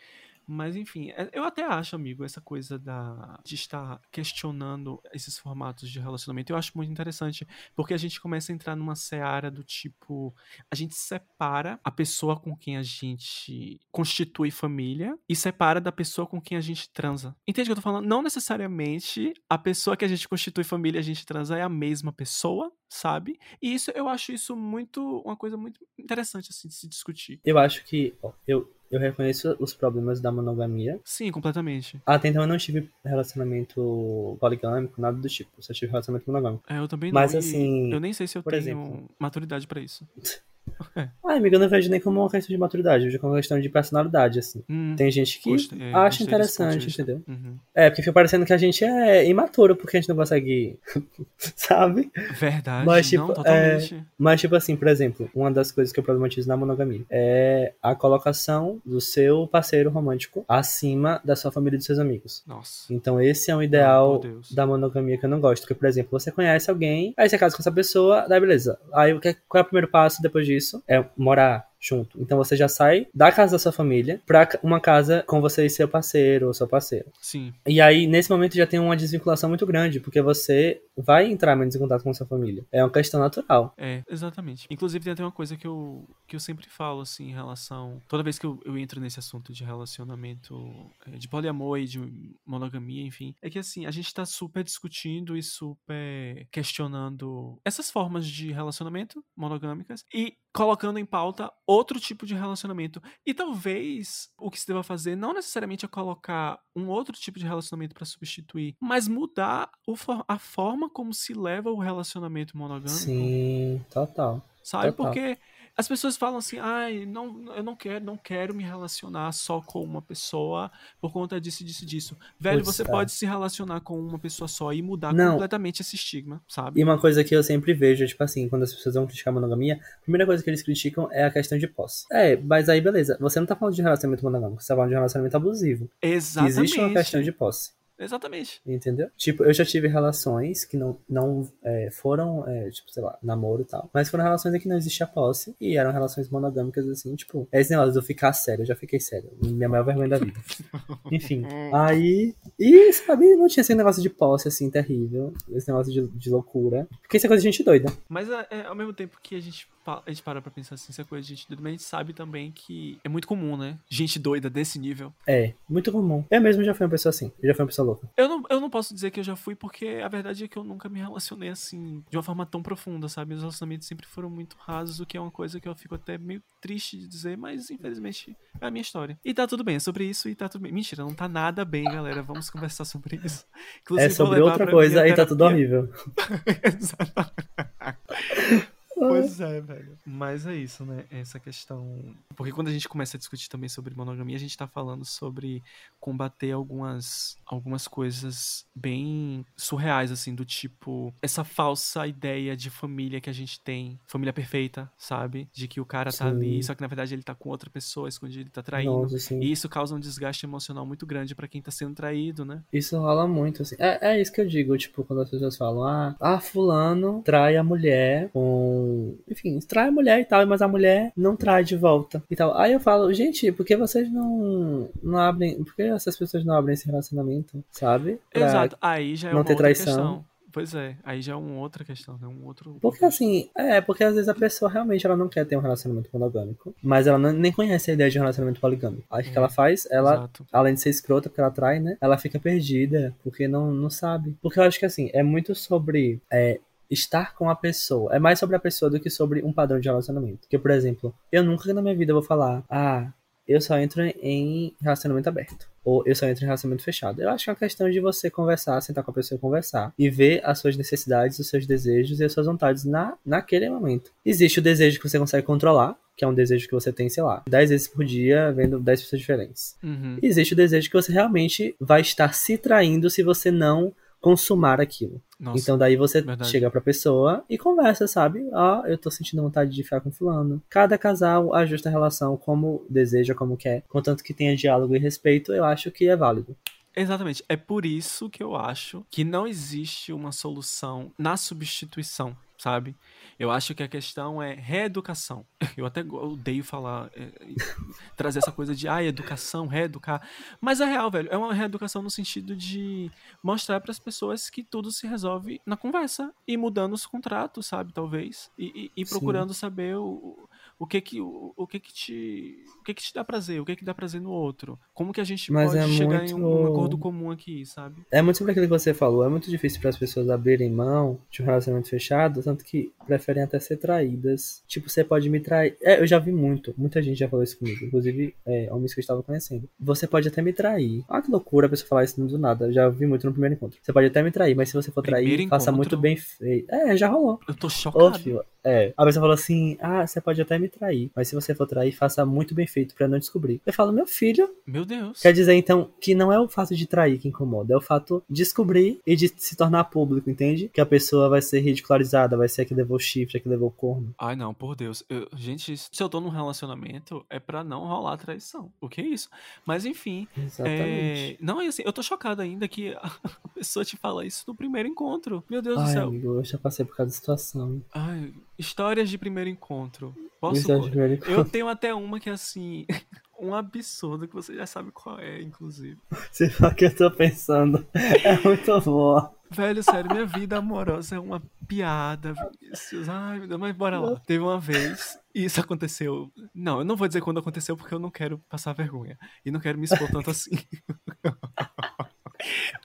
mas 0.51 0.75
enfim, 0.75 1.11
é, 1.11 1.29
eu 1.33 1.43
até 1.43 1.63
acho, 1.63 1.95
amigo, 1.95 2.23
essa 2.23 2.41
coisa 2.41 2.77
da 2.77 3.39
de 3.43 3.55
estar 3.55 4.01
questionando 4.11 5.01
esses 5.13 5.37
formatos 5.37 5.89
de 5.89 5.99
relacionamento, 5.99 6.51
eu 6.51 6.57
acho 6.57 6.71
muito 6.75 6.91
interessante, 6.91 7.47
porque 7.75 7.93
a 7.93 7.97
gente 7.97 8.19
começa 8.19 8.51
a 8.51 8.55
entrar 8.55 8.75
numa 8.75 8.95
seara 8.95 9.49
do 9.49 9.63
tipo, 9.63 10.35
a 10.69 10.75
gente 10.75 10.95
separa 10.95 11.79
a 11.83 11.89
pessoa 11.89 12.39
com 12.39 12.55
quem 12.55 12.77
a 12.77 12.83
gente 12.83 13.79
constitui 13.91 14.51
família 14.51 15.17
e 15.27 15.35
separa 15.35 15.79
da 15.79 15.91
pessoa 15.91 16.27
com 16.27 16.41
quem 16.41 16.57
a 16.57 16.61
gente 16.61 16.89
transa. 16.89 17.35
Entende 17.47 17.67
o 17.67 17.73
que 17.73 17.79
eu 17.79 17.81
tô 17.81 17.81
falando? 17.81 18.05
Não 18.05 18.21
necessariamente 18.21 19.33
a 19.49 19.57
pessoa 19.57 19.95
que 19.95 20.05
a 20.05 20.07
gente 20.07 20.27
constitui 20.27 20.63
família 20.63 20.99
e 20.99 21.01
a 21.01 21.03
gente 21.03 21.25
transa 21.25 21.57
é 21.57 21.61
a 21.61 21.69
mesma 21.69 22.11
pessoa, 22.11 22.71
sabe? 22.89 23.39
E 23.61 23.73
isso 23.73 23.89
eu 23.91 24.09
acho 24.09 24.33
isso 24.33 24.55
muito 24.55 25.21
uma 25.25 25.37
coisa 25.37 25.55
muito 25.55 25.79
interessante 25.97 26.49
assim 26.49 26.67
de 26.67 26.75
se 26.75 26.87
discutir. 26.87 27.39
Eu 27.45 27.57
acho 27.57 27.85
que 27.85 28.13
ó, 28.21 28.31
eu 28.47 28.69
eu 28.91 28.99
reconheço 28.99 29.55
os 29.59 29.73
problemas 29.73 30.19
da 30.19 30.31
monogamia. 30.31 30.99
Sim, 31.05 31.31
completamente. 31.31 31.99
Até 32.05 32.27
então 32.27 32.41
eu 32.41 32.47
não 32.47 32.57
tive 32.57 32.89
relacionamento 33.03 34.37
poligâmico, 34.39 34.99
nada 35.01 35.17
do 35.17 35.27
tipo. 35.29 35.51
Só 35.59 35.73
tive 35.73 35.91
relacionamento 35.91 36.29
monogâmico. 36.29 36.63
É, 36.69 36.77
eu 36.77 36.87
também 36.87 37.11
não. 37.11 37.21
Mas 37.21 37.33
assim. 37.33 37.91
Eu 37.91 37.99
nem 37.99 38.11
sei 38.11 38.27
se 38.27 38.37
eu 38.37 38.43
tenho 38.43 38.57
exemplo, 38.57 39.09
maturidade 39.17 39.65
para 39.65 39.79
isso. 39.79 40.05
É. 40.95 41.07
Ah, 41.23 41.35
amiga, 41.35 41.55
eu 41.55 41.59
não 41.59 41.69
vejo 41.69 41.89
nem 41.89 41.99
como 41.99 42.19
uma 42.19 42.29
questão 42.29 42.53
de 42.53 42.57
maturidade, 42.57 43.03
eu 43.03 43.07
vejo 43.07 43.19
como 43.19 43.31
uma 43.33 43.39
questão 43.39 43.59
de 43.59 43.69
personalidade, 43.69 44.39
assim. 44.39 44.61
Hum, 44.69 44.93
Tem 44.97 45.09
gente 45.09 45.39
que 45.39 45.55
é, 45.79 45.93
acha 45.93 46.21
interessante, 46.21 46.89
entendeu? 46.89 47.23
Uhum. 47.27 47.55
É, 47.73 47.89
porque 47.89 48.01
fica 48.01 48.13
parecendo 48.13 48.45
que 48.45 48.51
a 48.51 48.57
gente 48.57 48.83
é 48.83 49.25
imaturo, 49.27 49.75
porque 49.75 49.95
a 49.95 50.01
gente 50.01 50.09
não 50.09 50.15
consegue, 50.17 50.77
sabe? 51.55 52.11
Verdade, 52.37 52.85
mas, 52.85 53.09
tipo, 53.09 53.27
não, 53.27 53.33
totalmente. 53.33 53.95
É, 53.95 54.01
mas, 54.17 54.41
tipo 54.41 54.55
assim, 54.55 54.75
por 54.75 54.87
exemplo, 54.87 55.29
uma 55.33 55.49
das 55.49 55.71
coisas 55.71 55.93
que 55.93 55.99
eu 55.99 56.03
problematizo 56.03 56.47
na 56.47 56.57
monogamia 56.57 57.05
é 57.09 57.73
a 57.81 57.95
colocação 57.95 58.81
do 58.85 58.99
seu 58.99 59.47
parceiro 59.47 59.89
romântico 59.89 60.43
acima 60.47 61.21
da 61.23 61.35
sua 61.35 61.51
família 61.51 61.75
e 61.75 61.77
dos 61.77 61.85
seus 61.85 61.99
amigos. 61.99 62.43
Nossa. 62.45 62.93
Então 62.93 63.21
esse 63.21 63.49
é 63.51 63.55
um 63.55 63.63
ideal 63.63 64.21
oh, 64.23 64.53
da 64.53 64.65
monogamia 64.65 65.17
que 65.17 65.25
eu 65.25 65.29
não 65.29 65.39
gosto, 65.39 65.63
porque, 65.63 65.75
por 65.75 65.87
exemplo, 65.87 66.11
você 66.11 66.31
conhece 66.31 66.69
alguém, 66.69 67.13
aí 67.17 67.29
você 67.29 67.37
casa 67.37 67.55
com 67.55 67.61
essa 67.61 67.71
pessoa, 67.71 68.25
daí 68.27 68.39
beleza. 68.39 68.77
Aí 68.93 69.17
qual 69.47 69.59
é 69.59 69.61
o 69.61 69.65
primeiro 69.65 69.87
passo 69.87 70.21
depois 70.21 70.45
disso? 70.45 70.70
É 70.87 71.03
morar 71.17 71.70
junto. 71.81 72.21
Então 72.21 72.37
você 72.37 72.55
já 72.55 72.67
sai 72.67 73.07
da 73.13 73.31
casa 73.31 73.53
da 73.53 73.59
sua 73.59 73.71
família 73.71 74.21
pra 74.25 74.47
uma 74.61 74.79
casa 74.79 75.23
com 75.27 75.41
você 75.41 75.65
e 75.65 75.69
seu 75.69 75.87
parceiro 75.87 76.47
ou 76.47 76.53
seu 76.53 76.67
parceiro. 76.67 77.11
Sim. 77.19 77.53
E 77.67 77.81
aí, 77.81 78.05
nesse 78.05 78.29
momento, 78.29 78.55
já 78.55 78.67
tem 78.67 78.79
uma 78.79 78.95
desvinculação 78.95 79.49
muito 79.49 79.65
grande, 79.65 79.99
porque 79.99 80.21
você 80.21 80.81
vai 80.95 81.25
entrar 81.25 81.55
menos 81.55 81.75
em 81.75 81.79
contato 81.79 82.03
com 82.03 82.13
sua 82.13 82.27
família. 82.27 82.63
É 82.71 82.83
uma 82.83 82.91
questão 82.91 83.19
natural. 83.19 83.73
É, 83.77 84.03
exatamente. 84.09 84.67
Inclusive, 84.69 85.03
tem 85.03 85.13
até 85.13 85.23
uma 85.23 85.31
coisa 85.31 85.57
que 85.57 85.65
eu, 85.65 86.07
que 86.27 86.35
eu 86.35 86.39
sempre 86.39 86.69
falo, 86.69 87.01
assim, 87.01 87.29
em 87.29 87.33
relação. 87.33 88.01
Toda 88.07 88.23
vez 88.23 88.37
que 88.37 88.45
eu, 88.45 88.59
eu 88.63 88.77
entro 88.77 89.01
nesse 89.01 89.17
assunto 89.17 89.51
de 89.51 89.63
relacionamento, 89.63 90.91
é, 91.07 91.17
de 91.17 91.27
poliamor 91.27 91.79
e 91.79 91.85
de 91.85 92.35
monogamia, 92.45 93.03
enfim, 93.03 93.33
é 93.41 93.49
que, 93.49 93.57
assim, 93.57 93.85
a 93.85 93.91
gente 93.91 94.13
tá 94.13 94.25
super 94.25 94.63
discutindo 94.63 95.35
e 95.35 95.41
super 95.41 96.47
questionando 96.51 97.59
essas 97.65 97.89
formas 97.89 98.27
de 98.27 98.51
relacionamento 98.51 99.23
monogâmicas 99.35 100.05
e 100.13 100.35
colocando 100.53 100.99
em 100.99 101.05
pauta 101.05 101.51
outro 101.71 101.99
tipo 101.99 102.25
de 102.25 102.33
relacionamento. 102.33 103.01
E 103.25 103.33
talvez 103.33 104.29
o 104.37 104.51
que 104.51 104.59
se 104.59 104.67
deva 104.67 104.83
fazer 104.83 105.15
não 105.15 105.33
necessariamente 105.33 105.85
é 105.85 105.87
colocar 105.87 106.59
um 106.75 106.87
outro 106.89 107.15
tipo 107.15 107.39
de 107.39 107.45
relacionamento 107.45 107.95
para 107.95 108.05
substituir, 108.05 108.75
mas 108.79 109.07
mudar 109.07 109.69
o, 109.87 109.95
a 110.27 110.37
forma 110.37 110.89
como 110.89 111.13
se 111.13 111.33
leva 111.33 111.71
o 111.71 111.79
relacionamento 111.79 112.57
monogâmico. 112.57 112.89
Sim, 112.89 113.83
total. 113.89 114.41
Sabe? 114.63 114.91
Total. 114.91 115.05
Porque 115.05 115.37
as 115.81 115.87
pessoas 115.87 116.15
falam 116.15 116.37
assim, 116.37 116.59
ai, 116.59 117.05
não, 117.05 117.53
eu 117.55 117.63
não 117.63 117.75
quero, 117.75 118.05
não 118.05 118.15
quero 118.15 118.53
me 118.53 118.63
relacionar 118.63 119.31
só 119.31 119.59
com 119.59 119.83
uma 119.83 120.01
pessoa 120.01 120.71
por 121.01 121.11
conta 121.11 121.41
disso, 121.41 121.63
disso, 121.63 121.85
disso. 121.85 122.17
Velho, 122.39 122.63
você 122.63 122.83
é. 122.83 122.85
pode 122.85 123.11
se 123.11 123.25
relacionar 123.25 123.81
com 123.81 123.99
uma 123.99 124.19
pessoa 124.19 124.47
só 124.47 124.71
e 124.71 124.81
mudar 124.81 125.11
não. 125.11 125.31
completamente 125.31 125.81
esse 125.81 125.95
estigma, 125.95 126.41
sabe? 126.47 126.79
E 126.79 126.83
uma 126.83 126.99
coisa 126.99 127.23
que 127.23 127.35
eu 127.35 127.41
sempre 127.41 127.73
vejo, 127.73 128.05
tipo 128.05 128.23
assim, 128.23 128.47
quando 128.47 128.63
as 128.63 128.73
pessoas 128.73 128.93
vão 128.93 129.07
criticar 129.07 129.31
a 129.31 129.35
monogamia, 129.35 129.79
a 129.99 130.03
primeira 130.03 130.25
coisa 130.25 130.43
que 130.43 130.49
eles 130.49 130.61
criticam 130.61 131.09
é 131.11 131.25
a 131.25 131.31
questão 131.31 131.57
de 131.57 131.67
posse. 131.67 132.05
É, 132.11 132.37
mas 132.37 132.69
aí 132.69 132.79
beleza, 132.79 133.17
você 133.19 133.39
não 133.39 133.47
tá 133.47 133.55
falando 133.55 133.73
de 133.73 133.81
relacionamento 133.81 134.23
monogâmico, 134.23 134.61
você 134.61 134.67
tá 134.67 134.75
falando 134.75 134.89
de 134.89 134.95
relacionamento 134.95 135.35
abusivo. 135.35 135.89
Exatamente. 135.99 136.59
Existe 136.59 136.79
uma 136.79 136.93
questão 136.93 137.21
de 137.21 137.31
posse. 137.31 137.71
Exatamente. 138.03 138.61
Entendeu? 138.65 139.09
Tipo, 139.15 139.43
eu 139.43 139.53
já 139.53 139.63
tive 139.63 139.87
relações 139.87 140.65
que 140.65 140.75
não, 140.75 140.97
não 141.07 141.47
é, 141.63 141.89
foram, 141.91 142.47
é, 142.47 142.69
tipo, 142.69 142.91
sei 142.91 143.03
lá, 143.03 143.17
namoro 143.21 143.61
e 143.61 143.65
tal. 143.65 143.89
Mas 143.93 144.09
foram 144.09 144.23
relações 144.23 144.53
em 144.55 144.59
que 144.59 144.67
não 144.67 144.77
existia 144.77 145.05
posse. 145.05 145.55
E 145.59 145.77
eram 145.77 145.91
relações 145.91 146.29
monogâmicas, 146.29 146.87
assim, 146.87 147.15
tipo. 147.15 147.47
Esse 147.51 147.71
negócio 147.71 147.93
de 147.93 147.99
eu 147.99 148.03
ficar 148.03 148.33
sério, 148.33 148.63
eu 148.63 148.65
já 148.65 148.75
fiquei 148.75 148.99
sério. 148.99 149.29
Minha 149.43 149.69
maior 149.69 149.83
vergonha 149.83 150.09
da 150.09 150.17
vida. 150.17 150.39
Enfim. 151.11 151.43
aí. 151.73 152.33
E, 152.59 152.93
sabe, 152.93 153.35
não 153.35 153.47
tinha 153.47 153.61
esse 153.61 153.75
negócio 153.75 154.01
de 154.01 154.09
posse, 154.09 154.47
assim, 154.47 154.69
terrível. 154.69 155.33
Esse 155.51 155.67
negócio 155.67 155.93
de, 155.93 156.07
de 156.07 156.29
loucura. 156.29 156.87
Porque 157.01 157.17
isso 157.17 157.27
é 157.27 157.29
coisa 157.29 157.41
de 157.41 157.49
gente 157.49 157.63
doida. 157.63 157.91
Mas 158.09 158.29
é, 158.29 158.47
é, 158.49 158.61
ao 158.65 158.75
mesmo 158.75 158.93
tempo 158.93 159.19
que 159.21 159.35
a 159.35 159.39
gente 159.39 159.67
a 159.85 160.03
gente 160.07 160.21
para 160.21 160.41
pra 160.41 160.51
pensar 160.51 160.75
assim, 160.75 161.01
é 161.01 161.03
coisa 161.03 161.27
de 161.27 161.35
gente 161.35 161.47
doida, 161.47 161.61
mas 161.61 161.69
a 161.69 161.73
gente 161.73 161.83
sabe 161.83 162.13
também 162.13 162.51
que 162.51 162.99
é 163.03 163.09
muito 163.09 163.27
comum, 163.27 163.57
né? 163.57 163.77
Gente 163.89 164.19
doida 164.19 164.49
desse 164.49 164.77
nível. 164.77 165.13
É, 165.27 165.53
muito 165.69 165.91
comum. 165.91 166.23
Eu 166.29 166.41
mesmo 166.41 166.63
já 166.63 166.73
fui 166.73 166.85
uma 166.85 166.91
pessoa 166.91 167.11
assim. 167.11 167.31
Eu 167.41 167.49
já 167.49 167.53
fui 167.53 167.63
uma 167.63 167.67
pessoa 167.67 167.85
louca. 167.85 168.09
Eu 168.15 168.27
não, 168.27 168.43
eu 168.49 168.59
não 168.59 168.69
posso 168.69 168.93
dizer 168.93 169.11
que 169.11 169.19
eu 169.19 169.23
já 169.23 169.35
fui, 169.35 169.55
porque 169.55 170.01
a 170.03 170.07
verdade 170.07 170.43
é 170.43 170.47
que 170.47 170.57
eu 170.57 170.63
nunca 170.63 170.89
me 170.89 170.99
relacionei 170.99 171.49
assim, 171.49 172.03
de 172.09 172.17
uma 172.17 172.23
forma 172.23 172.45
tão 172.45 172.61
profunda, 172.61 173.09
sabe? 173.09 173.29
Meus 173.29 173.41
relacionamentos 173.41 173.87
sempre 173.87 174.05
foram 174.05 174.29
muito 174.29 174.55
rasos, 174.59 174.99
o 174.99 175.05
que 175.05 175.17
é 175.17 175.21
uma 175.21 175.31
coisa 175.31 175.59
que 175.59 175.67
eu 175.67 175.75
fico 175.75 175.95
até 175.95 176.17
meio 176.17 176.41
triste 176.61 176.97
de 176.97 177.07
dizer, 177.07 177.37
mas 177.37 177.71
infelizmente 177.71 178.35
é 178.59 178.67
a 178.67 178.71
minha 178.71 178.81
história. 178.81 179.17
E 179.25 179.33
tá 179.33 179.47
tudo 179.47 179.63
bem, 179.63 179.77
é 179.77 179.79
sobre 179.79 180.05
isso 180.05 180.29
e 180.29 180.35
tá 180.35 180.47
tudo 180.47 180.61
bem. 180.61 180.71
Mentira, 180.71 181.03
não 181.03 181.13
tá 181.13 181.27
nada 181.27 181.65
bem, 181.65 181.85
galera. 181.85 182.21
Vamos 182.21 182.49
conversar 182.49 182.85
sobre 182.85 183.19
isso. 183.23 183.45
Inclusive, 183.81 184.07
é 184.07 184.09
sobre 184.09 184.41
outra 184.41 184.69
coisa 184.69 185.07
e 185.07 185.13
tá 185.13 185.25
tudo 185.25 185.43
horrível. 185.43 185.89
Exatamente. 186.63 188.71
Pois 188.95 189.39
é, 189.39 189.59
velho. 189.61 189.97
Mas 190.05 190.45
é 190.45 190.55
isso, 190.55 190.85
né? 190.85 191.05
Essa 191.09 191.39
questão. 191.39 192.15
Porque 192.35 192.51
quando 192.51 192.67
a 192.67 192.71
gente 192.71 192.87
começa 192.87 193.17
a 193.17 193.19
discutir 193.19 193.49
também 193.49 193.69
sobre 193.69 193.95
monogamia, 193.95 194.35
a 194.35 194.39
gente 194.39 194.57
tá 194.57 194.67
falando 194.67 195.05
sobre 195.05 195.63
combater 195.99 196.51
algumas, 196.51 197.37
algumas 197.45 197.87
coisas 197.87 198.65
bem 198.75 199.45
surreais, 199.55 200.11
assim, 200.11 200.35
do 200.35 200.45
tipo. 200.45 201.13
Essa 201.21 201.43
falsa 201.43 202.05
ideia 202.05 202.55
de 202.55 202.69
família 202.69 203.21
que 203.21 203.29
a 203.29 203.33
gente 203.33 203.59
tem. 203.59 203.99
Família 204.05 204.33
perfeita, 204.33 204.91
sabe? 204.97 205.49
De 205.53 205.67
que 205.67 205.79
o 205.79 205.85
cara 205.85 206.11
tá 206.11 206.29
sim. 206.29 206.35
ali, 206.35 206.63
só 206.63 206.75
que 206.75 206.81
na 206.81 206.87
verdade 206.87 207.13
ele 207.13 207.23
tá 207.23 207.33
com 207.33 207.49
outra 207.49 207.69
pessoa 207.69 208.09
escondido, 208.09 208.41
ele 208.41 208.49
tá 208.49 208.61
traindo. 208.61 209.01
Nossa, 209.01 209.35
e 209.35 209.51
isso 209.51 209.67
causa 209.69 209.95
um 209.95 209.99
desgaste 209.99 210.45
emocional 210.45 210.85
muito 210.85 211.05
grande 211.05 211.35
para 211.35 211.47
quem 211.47 211.61
tá 211.61 211.71
sendo 211.71 211.95
traído, 211.95 212.45
né? 212.45 212.63
Isso 212.71 212.97
rola 212.97 213.27
muito, 213.27 213.61
assim. 213.61 213.75
É, 213.79 214.13
é 214.13 214.21
isso 214.21 214.31
que 214.31 214.41
eu 214.41 214.47
digo, 214.47 214.77
tipo, 214.77 215.03
quando 215.03 215.21
as 215.21 215.29
pessoas 215.29 215.57
falam, 215.57 215.83
ah, 215.83 216.15
ah 216.19 216.39
fulano 216.39 217.21
trai 217.23 217.57
a 217.57 217.63
mulher 217.63 218.29
com 218.31 218.80
enfim, 219.29 219.59
trai 219.59 219.87
a 219.87 219.91
mulher 219.91 220.19
e 220.19 220.25
tal, 220.25 220.45
mas 220.45 220.61
a 220.61 220.67
mulher 220.67 221.11
não 221.15 221.35
trai 221.35 221.63
de 221.63 221.75
volta 221.75 222.23
e 222.29 222.35
tal. 222.35 222.57
Aí 222.57 222.73
eu 222.73 222.79
falo, 222.79 223.11
gente, 223.13 223.51
por 223.51 223.65
que 223.65 223.75
vocês 223.75 224.11
não, 224.11 224.89
não 225.01 225.19
abrem. 225.19 225.63
Por 225.63 225.75
que 225.75 225.83
essas 225.83 226.17
pessoas 226.17 226.45
não 226.45 226.55
abrem 226.55 226.73
esse 226.73 226.85
relacionamento, 226.85 227.63
sabe? 227.71 228.19
Pra 228.31 228.45
Exato, 228.45 228.77
aí 228.81 229.15
já 229.15 229.29
é 229.29 229.33
não 229.33 229.43
ter 229.43 229.55
traição. 229.55 229.85
Questão. 229.85 230.31
Pois 230.51 230.75
é, 230.75 230.95
aí 231.03 231.21
já 231.21 231.33
é 231.33 231.35
uma 231.35 231.61
outra 231.61 231.85
questão, 231.85 232.17
né? 232.21 232.27
Um 232.27 232.45
outro. 232.45 232.77
Porque 232.81 233.05
assim, 233.05 233.49
é, 233.55 233.79
porque 233.79 234.03
às 234.03 234.13
vezes 234.13 234.27
a 234.27 234.35
pessoa 234.35 234.69
realmente 234.69 235.05
ela 235.05 235.15
não 235.15 235.29
quer 235.29 235.45
ter 235.45 235.55
um 235.55 235.61
relacionamento 235.61 236.09
monogâmico, 236.11 236.75
mas 236.83 237.07
ela 237.07 237.17
não, 237.17 237.31
nem 237.31 237.51
conhece 237.51 237.91
a 237.91 237.93
ideia 237.93 238.09
de 238.09 238.17
um 238.17 238.21
relacionamento 238.21 238.59
poligâmico. 238.59 239.03
Aí 239.09 239.27
o 239.27 239.31
que 239.31 239.37
ela 239.37 239.49
faz? 239.49 239.87
Ela, 239.89 240.13
Exato. 240.15 240.45
além 240.51 240.73
de 240.73 240.81
ser 240.81 240.89
escrota, 240.89 241.29
porque 241.29 241.41
ela 241.41 241.51
trai, 241.51 241.79
né? 241.79 241.97
Ela 242.01 242.17
fica 242.17 242.39
perdida, 242.39 243.15
porque 243.23 243.47
não, 243.47 243.71
não 243.71 243.89
sabe. 243.89 244.35
Porque 244.41 244.59
eu 244.59 244.63
acho 244.63 244.77
que 244.77 244.85
assim, 244.85 245.09
é 245.13 245.23
muito 245.23 245.55
sobre 245.55 246.21
é, 246.29 246.59
estar 246.91 247.33
com 247.35 247.49
a 247.49 247.55
pessoa. 247.55 248.13
É 248.13 248.19
mais 248.19 248.37
sobre 248.37 248.55
a 248.55 248.59
pessoa 248.59 248.91
do 248.91 248.99
que 248.99 249.09
sobre 249.09 249.43
um 249.43 249.53
padrão 249.53 249.79
de 249.79 249.87
relacionamento. 249.87 250.41
Porque, 250.41 250.59
por 250.59 250.71
exemplo, 250.71 251.15
eu 251.31 251.43
nunca 251.43 251.73
na 251.73 251.81
minha 251.81 251.95
vida 251.95 252.13
vou 252.13 252.21
falar, 252.21 252.63
ah, 252.69 253.11
eu 253.47 253.59
só 253.59 253.77
entro 253.77 254.01
em 254.03 254.75
relacionamento 254.81 255.27
aberto. 255.27 255.69
Ou 255.83 256.03
eu 256.05 256.15
só 256.15 256.27
entro 256.27 256.43
em 256.43 256.45
relacionamento 256.45 256.83
fechado. 256.83 257.21
Eu 257.21 257.29
acho 257.29 257.43
que 257.43 257.49
é 257.49 257.53
uma 257.53 257.59
questão 257.59 257.89
de 257.89 257.99
você 257.99 258.29
conversar, 258.29 258.79
sentar 258.81 259.03
com 259.03 259.11
a 259.11 259.13
pessoa 259.13 259.37
e 259.37 259.41
conversar. 259.41 259.93
E 259.97 260.09
ver 260.09 260.41
as 260.43 260.59
suas 260.59 260.77
necessidades, 260.77 261.39
os 261.39 261.49
seus 261.49 261.65
desejos 261.65 262.19
e 262.19 262.23
as 262.23 262.31
suas 262.31 262.45
vontades 262.45 262.85
na, 262.85 263.17
naquele 263.25 263.69
momento. 263.69 264.11
Existe 264.23 264.59
o 264.59 264.61
desejo 264.61 264.99
que 264.99 265.09
você 265.09 265.17
consegue 265.17 265.45
controlar, 265.45 265.97
que 266.15 266.23
é 266.23 266.27
um 266.27 266.33
desejo 266.33 266.67
que 266.67 266.73
você 266.73 266.93
tem, 266.93 267.09
sei 267.09 267.23
lá, 267.23 267.43
10 267.49 267.69
vezes 267.71 267.87
por 267.87 268.05
dia, 268.05 268.51
vendo 268.51 268.79
10 268.79 269.01
pessoas 269.01 269.19
diferentes. 269.19 269.75
Uhum. 269.83 270.19
Existe 270.21 270.53
o 270.53 270.57
desejo 270.57 270.89
que 270.89 270.95
você 271.01 271.11
realmente 271.11 271.75
vai 271.79 272.01
estar 272.01 272.33
se 272.33 272.57
traindo 272.57 273.09
se 273.09 273.23
você 273.23 273.49
não 273.49 273.91
consumar 274.21 274.79
aquilo. 274.79 275.19
Nossa, 275.39 275.59
então 275.59 275.77
daí 275.77 275.97
você 275.97 276.21
verdade. 276.21 276.49
chega 276.49 276.69
pra 276.69 276.79
pessoa 276.79 277.43
e 277.49 277.57
conversa, 277.57 278.07
sabe? 278.07 278.47
Ó, 278.53 278.85
eu 278.85 278.97
tô 278.97 279.09
sentindo 279.09 279.41
vontade 279.41 279.71
de 279.71 279.83
ficar 279.83 279.99
com 279.99 280.11
fulano. 280.11 280.61
Cada 280.69 280.97
casal 280.97 281.53
ajusta 281.55 281.89
a 281.89 281.91
relação 281.91 282.37
como 282.37 282.85
deseja, 282.87 283.33
como 283.33 283.57
quer, 283.57 283.83
contanto 283.89 284.23
que 284.23 284.33
tenha 284.33 284.55
diálogo 284.55 284.95
e 284.95 284.99
respeito, 284.99 285.51
eu 285.51 285.65
acho 285.65 285.89
que 285.89 286.07
é 286.07 286.15
válido. 286.15 286.55
Exatamente. 286.95 287.43
É 287.47 287.55
por 287.55 287.85
isso 287.85 288.29
que 288.29 288.43
eu 288.43 288.55
acho 288.55 289.05
que 289.09 289.23
não 289.23 289.47
existe 289.47 290.11
uma 290.11 290.31
solução 290.31 291.11
na 291.17 291.37
substituição, 291.37 292.35
sabe? 292.57 292.95
Eu 293.39 293.49
acho 293.49 293.73
que 293.73 293.81
a 293.81 293.87
questão 293.87 294.41
é 294.41 294.53
reeducação. 294.53 295.45
Eu 295.77 295.85
até 295.85 296.01
odeio 296.03 296.63
falar, 296.63 297.09
é, 297.15 297.31
trazer 298.17 298.39
essa 298.39 298.51
coisa 298.51 298.75
de, 298.75 298.87
ah, 298.87 299.01
educação, 299.03 299.67
reeducar. 299.67 300.21
Mas 300.59 300.81
é 300.81 300.85
real, 300.85 301.09
velho. 301.09 301.29
É 301.31 301.37
uma 301.37 301.53
reeducação 301.53 302.01
no 302.01 302.09
sentido 302.09 302.55
de 302.55 303.09
mostrar 303.41 303.79
para 303.79 303.91
as 303.91 303.99
pessoas 303.99 304.49
que 304.49 304.61
tudo 304.63 304.91
se 304.91 305.07
resolve 305.07 305.61
na 305.65 305.77
conversa 305.77 306.33
e 306.47 306.57
mudando 306.57 306.93
os 306.93 307.05
contratos, 307.05 307.65
sabe? 307.67 307.93
Talvez. 307.93 308.51
E, 308.57 308.65
e- 308.95 309.01
e 309.01 309.05
Sim. 309.05 309.09
procurando 309.11 309.53
saber 309.53 309.95
o, 309.95 310.47
o 310.83 310.87
que 310.87 310.99
que 310.99 311.21
o, 311.21 311.53
o 311.55 311.67
que 311.67 311.79
que 311.79 311.93
te 311.93 312.57
o 312.79 312.83
que 312.83 312.93
que 312.95 313.03
te 313.03 313.13
dá 313.13 313.23
prazer, 313.23 313.61
o 313.61 313.65
que 313.65 313.75
que 313.75 313.85
dá 313.85 313.93
prazer 313.93 314.19
no 314.19 314.31
outro. 314.31 314.79
Como 314.93 315.13
que 315.13 315.21
a 315.21 315.23
gente 315.23 315.51
Mas 315.51 315.71
pode 315.71 315.83
é 315.83 315.87
chegar 315.89 316.25
em 316.27 316.33
um, 316.33 316.37
um 316.37 316.39
muito- 316.61 316.71
acordo 316.73 316.97
comum 316.97 317.29
aqui, 317.29 317.63
sabe? 317.65 318.01
É 318.11 318.21
muito 318.21 318.37
sobre 318.37 318.51
aquilo 318.51 318.65
que 318.65 318.71
você 318.79 318.91
falou, 318.93 319.23
é 319.23 319.29
muito 319.29 319.47
difícil 319.49 319.79
para 319.79 319.91
as 319.91 319.97
pessoas 319.97 320.27
abrirem 320.29 320.71
mão 320.71 321.19
de 321.29 321.41
um 321.43 321.45
relacionamento 321.45 321.87
fechado, 321.89 322.41
tanto 322.41 322.65
que 322.65 322.91
preferem 323.05 323.43
até 323.43 323.59
ser 323.59 323.77
traídas. 323.77 324.63
Tipo, 324.67 324.89
você 324.89 325.03
pode 325.03 325.29
me 325.29 325.39
trair. 325.39 325.77
É, 325.81 325.99
eu 326.01 326.07
já 326.07 326.17
vi 326.17 326.31
muito, 326.31 326.73
muita 326.77 327.01
gente 327.01 327.19
já 327.19 327.29
falou 327.29 327.43
isso 327.43 327.59
comigo, 327.59 327.85
inclusive 327.85 328.33
é, 328.45 328.67
homens 328.71 328.93
que 328.93 328.99
eu 328.99 329.03
estava 329.03 329.21
conhecendo. 329.21 329.69
Você 329.79 330.07
pode 330.07 330.27
até 330.27 330.41
me 330.41 330.51
trair. 330.51 331.03
Olha 331.07 331.21
que 331.21 331.29
loucura 331.31 331.67
a 331.67 331.69
pessoa 331.69 331.87
falar 331.87 332.03
isso 332.03 332.19
do 332.25 332.37
nada, 332.39 332.65
eu 332.67 332.73
já 332.73 332.89
vi 332.89 333.05
muito 333.05 333.25
no 333.27 333.31
primeiro 333.31 333.53
encontro. 333.55 333.77
Você 333.81 333.93
pode 333.93 334.07
até 334.07 334.23
me 334.23 334.31
trair, 334.31 334.55
mas 334.55 334.69
se 334.69 334.75
você 334.75 334.91
for 334.91 335.03
trair, 335.03 335.25
Primeiro 335.27 335.49
faça 335.49 335.65
encontro? 335.69 335.77
muito 335.77 335.97
bem 335.97 336.17
feito. 336.17 336.69
É, 336.73 336.97
já 336.97 337.07
rolou. 337.07 337.39
Eu 337.47 337.53
tô 337.53 337.67
Ô, 337.67 337.69
chocado. 337.69 338.17
filho, 338.19 338.43
é. 338.63 338.93
A 338.97 339.05
pessoa 339.05 339.21
falou 339.21 339.33
assim: 339.35 339.77
ah, 339.79 340.05
você 340.07 340.19
pode 340.19 340.41
até 340.41 340.57
me 340.57 340.70
trair, 340.71 341.11
mas 341.15 341.27
se 341.27 341.35
você 341.35 341.53
for 341.53 341.67
trair, 341.67 341.91
faça 341.91 342.25
muito 342.25 342.55
bem 342.55 342.65
feito 342.67 342.95
pra 342.95 343.07
não 343.07 343.19
descobrir. 343.19 343.61
Eu 343.65 343.73
falo, 343.73 343.91
meu 343.91 344.07
filho, 344.07 344.49
Meu 344.65 344.85
Deus. 344.85 345.21
Quer 345.21 345.33
dizer, 345.33 345.53
então, 345.53 345.89
que 345.99 346.15
não 346.15 346.31
é 346.31 346.39
o 346.39 346.47
fato 346.47 346.75
de 346.75 346.87
trair 346.87 347.19
que 347.19 347.27
incomoda, 347.27 347.73
é 347.73 347.77
o 347.77 347.81
fato 347.81 348.23
de 348.29 348.41
descobrir 348.41 348.99
e 349.05 349.15
de 349.15 349.27
se 349.37 349.55
tornar 349.55 349.83
público, 349.85 350.29
entende? 350.29 350.69
Que 350.73 350.81
a 350.81 350.85
pessoa 350.85 351.29
vai 351.29 351.41
ser 351.41 351.59
ridicularizada, 351.59 352.35
vai 352.37 352.47
ser 352.49 352.61
a 352.63 352.65
que 352.65 352.73
levou 352.73 352.97
o 352.97 352.99
chifre, 352.99 353.37
a 353.37 353.39
que 353.41 353.47
levou 353.49 353.67
o 353.67 353.71
corno. 353.71 354.13
Ai, 354.17 354.35
não, 354.35 354.53
por 354.53 354.75
Deus. 354.75 355.03
Eu- 355.09 355.27
gente, 355.35 355.75
se 355.77 356.01
eu 356.01 356.09
tô 356.09 356.19
num 356.19 356.29
relacionamento, 356.29 357.25
é 357.29 357.39
pra 357.39 357.63
não 357.63 357.85
rolar 357.87 358.17
traição. 358.17 358.71
O 358.79 358.87
que 358.89 359.01
é 359.01 359.05
isso? 359.05 359.29
Mas 359.65 359.85
enfim. 359.85 360.27
Exatamente. 360.37 361.33
é, 361.33 361.37
Não, 361.39 361.61
é 361.61 361.67
assim, 361.67 361.81
eu 361.85 361.93
tô 361.93 362.01
chocado 362.03 362.41
ainda 362.41 362.67
que 362.67 362.93
a 362.93 363.11
pessoa 363.53 363.83
te 363.85 363.97
fala 363.97 364.25
isso 364.25 364.43
no 364.47 364.55
primeiro 364.55 364.87
encontro. 364.87 365.43
Meu 365.49 365.61
Deus 365.61 365.75
do 365.77 365.81
Ai, 365.83 365.93
céu. 365.93 366.07
amigo, 366.07 366.35
eu 366.35 366.43
já 366.43 366.57
passei 366.57 366.85
por 366.85 366.95
cada 366.95 367.09
situação. 367.09 367.81
Ai, 367.93 368.33
histórias 368.61 369.09
de 369.09 369.17
primeiro 369.17 369.49
encontro. 369.49 370.15
Posso. 370.39 370.63
Primeiro 370.83 371.13
Eu 371.13 371.17
encontro. 371.33 371.51
tenho 371.51 371.67
até 371.67 371.93
uma 371.93 372.19
que 372.19 372.29
é 372.29 372.33
assim. 372.33 372.85
Um 373.43 373.55
absurdo 373.55 374.27
que 374.27 374.35
você 374.35 374.53
já 374.53 374.67
sabe 374.67 374.91
qual 374.91 375.17
é, 375.17 375.41
inclusive. 375.41 375.97
Você 376.31 376.47
fala 376.47 376.75
que 376.75 376.85
eu 376.85 376.95
tô 376.95 377.09
pensando. 377.09 377.83
É 378.23 378.37
muito 378.47 378.81
boa. 378.81 379.33
Velho, 379.49 379.81
sério, 379.81 380.11
minha 380.11 380.27
vida 380.27 380.57
amorosa 380.57 381.15
é 381.15 381.19
uma 381.19 381.41
piada, 381.67 382.33
Vinícius. 382.33 383.09
Ai, 383.09 383.39
meu 383.39 383.47
Deus, 383.47 383.59
mas 383.59 383.75
bora 383.75 383.99
lá. 383.99 384.19
Teve 384.27 384.43
uma 384.43 384.59
vez, 384.59 385.17
e 385.33 385.43
isso 385.43 385.59
aconteceu. 385.59 386.31
Não, 386.53 386.77
eu 386.79 386.85
não 386.85 386.95
vou 386.95 387.07
dizer 387.07 387.21
quando 387.21 387.39
aconteceu, 387.39 387.75
porque 387.75 387.95
eu 387.95 387.99
não 387.99 388.11
quero 388.11 388.37
passar 388.47 388.73
vergonha. 388.73 389.17
E 389.43 389.49
não 389.49 389.59
quero 389.59 389.79
me 389.79 389.85
expor 389.85 390.07
tanto 390.11 390.29
assim. 390.29 390.51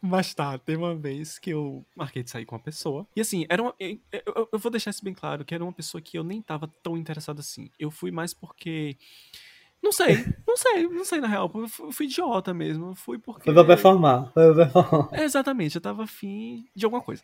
Mas 0.03 0.35
tá, 0.35 0.59
teve 0.59 0.79
uma 0.83 0.95
vez 0.95 1.39
que 1.39 1.51
eu 1.51 1.85
marquei 1.95 2.23
de 2.23 2.31
sair 2.31 2.45
com 2.45 2.55
uma 2.55 2.63
pessoa. 2.63 3.07
E 3.17 3.21
assim, 3.21 3.47
era 3.49 3.63
uma. 3.63 3.75
Eu, 3.79 3.99
eu- 4.13 4.49
eu 4.53 4.59
vou 4.59 4.71
deixar 4.71 4.91
isso 4.91 5.05
bem 5.05 5.15
claro, 5.15 5.45
que 5.45 5.55
era 5.55 5.65
uma 5.65 5.73
pessoa 5.73 6.01
que 6.01 6.19
eu 6.19 6.25
nem 6.25 6.41
tava 6.43 6.69
tão 6.83 6.97
interessado 6.97 7.41
assim. 7.41 7.71
Eu 7.79 7.91
fui 7.91 8.11
mais 8.11 8.35
porque. 8.35 8.97
Não 9.83 9.93
sei, 9.93 10.25
não 10.47 10.57
sei, 10.57 10.89
não 10.89 11.05
sei 11.05 11.21
na 11.21 11.29
real. 11.29 11.51
Eu 11.55 11.69
fui, 11.69 11.93
fui 11.93 12.07
idiota 12.07 12.53
mesmo. 12.55 12.89
Eu 12.91 12.95
fui 12.95 13.19
porque. 13.19 13.45
Foi 13.45 13.55
pra 13.55 13.65
performar. 13.65 14.33
Foi 14.33 14.55
pra 14.55 14.65
performar. 14.67 15.09
É, 15.13 15.23
Exatamente, 15.25 15.77
eu 15.77 15.81
tava 15.81 16.05
afim 16.05 16.67
de 16.75 16.85
alguma 16.85 17.03
coisa. 17.03 17.23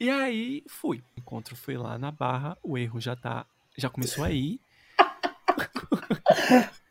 E 0.00 0.10
aí 0.10 0.64
fui. 0.66 0.98
O 1.16 1.20
encontro 1.20 1.54
foi 1.54 1.76
lá 1.76 1.98
na 1.98 2.10
barra, 2.10 2.56
o 2.62 2.76
erro 2.76 3.00
já 3.00 3.14
tá. 3.14 3.46
Já 3.76 3.88
começou 3.88 4.24
aí. 4.24 4.58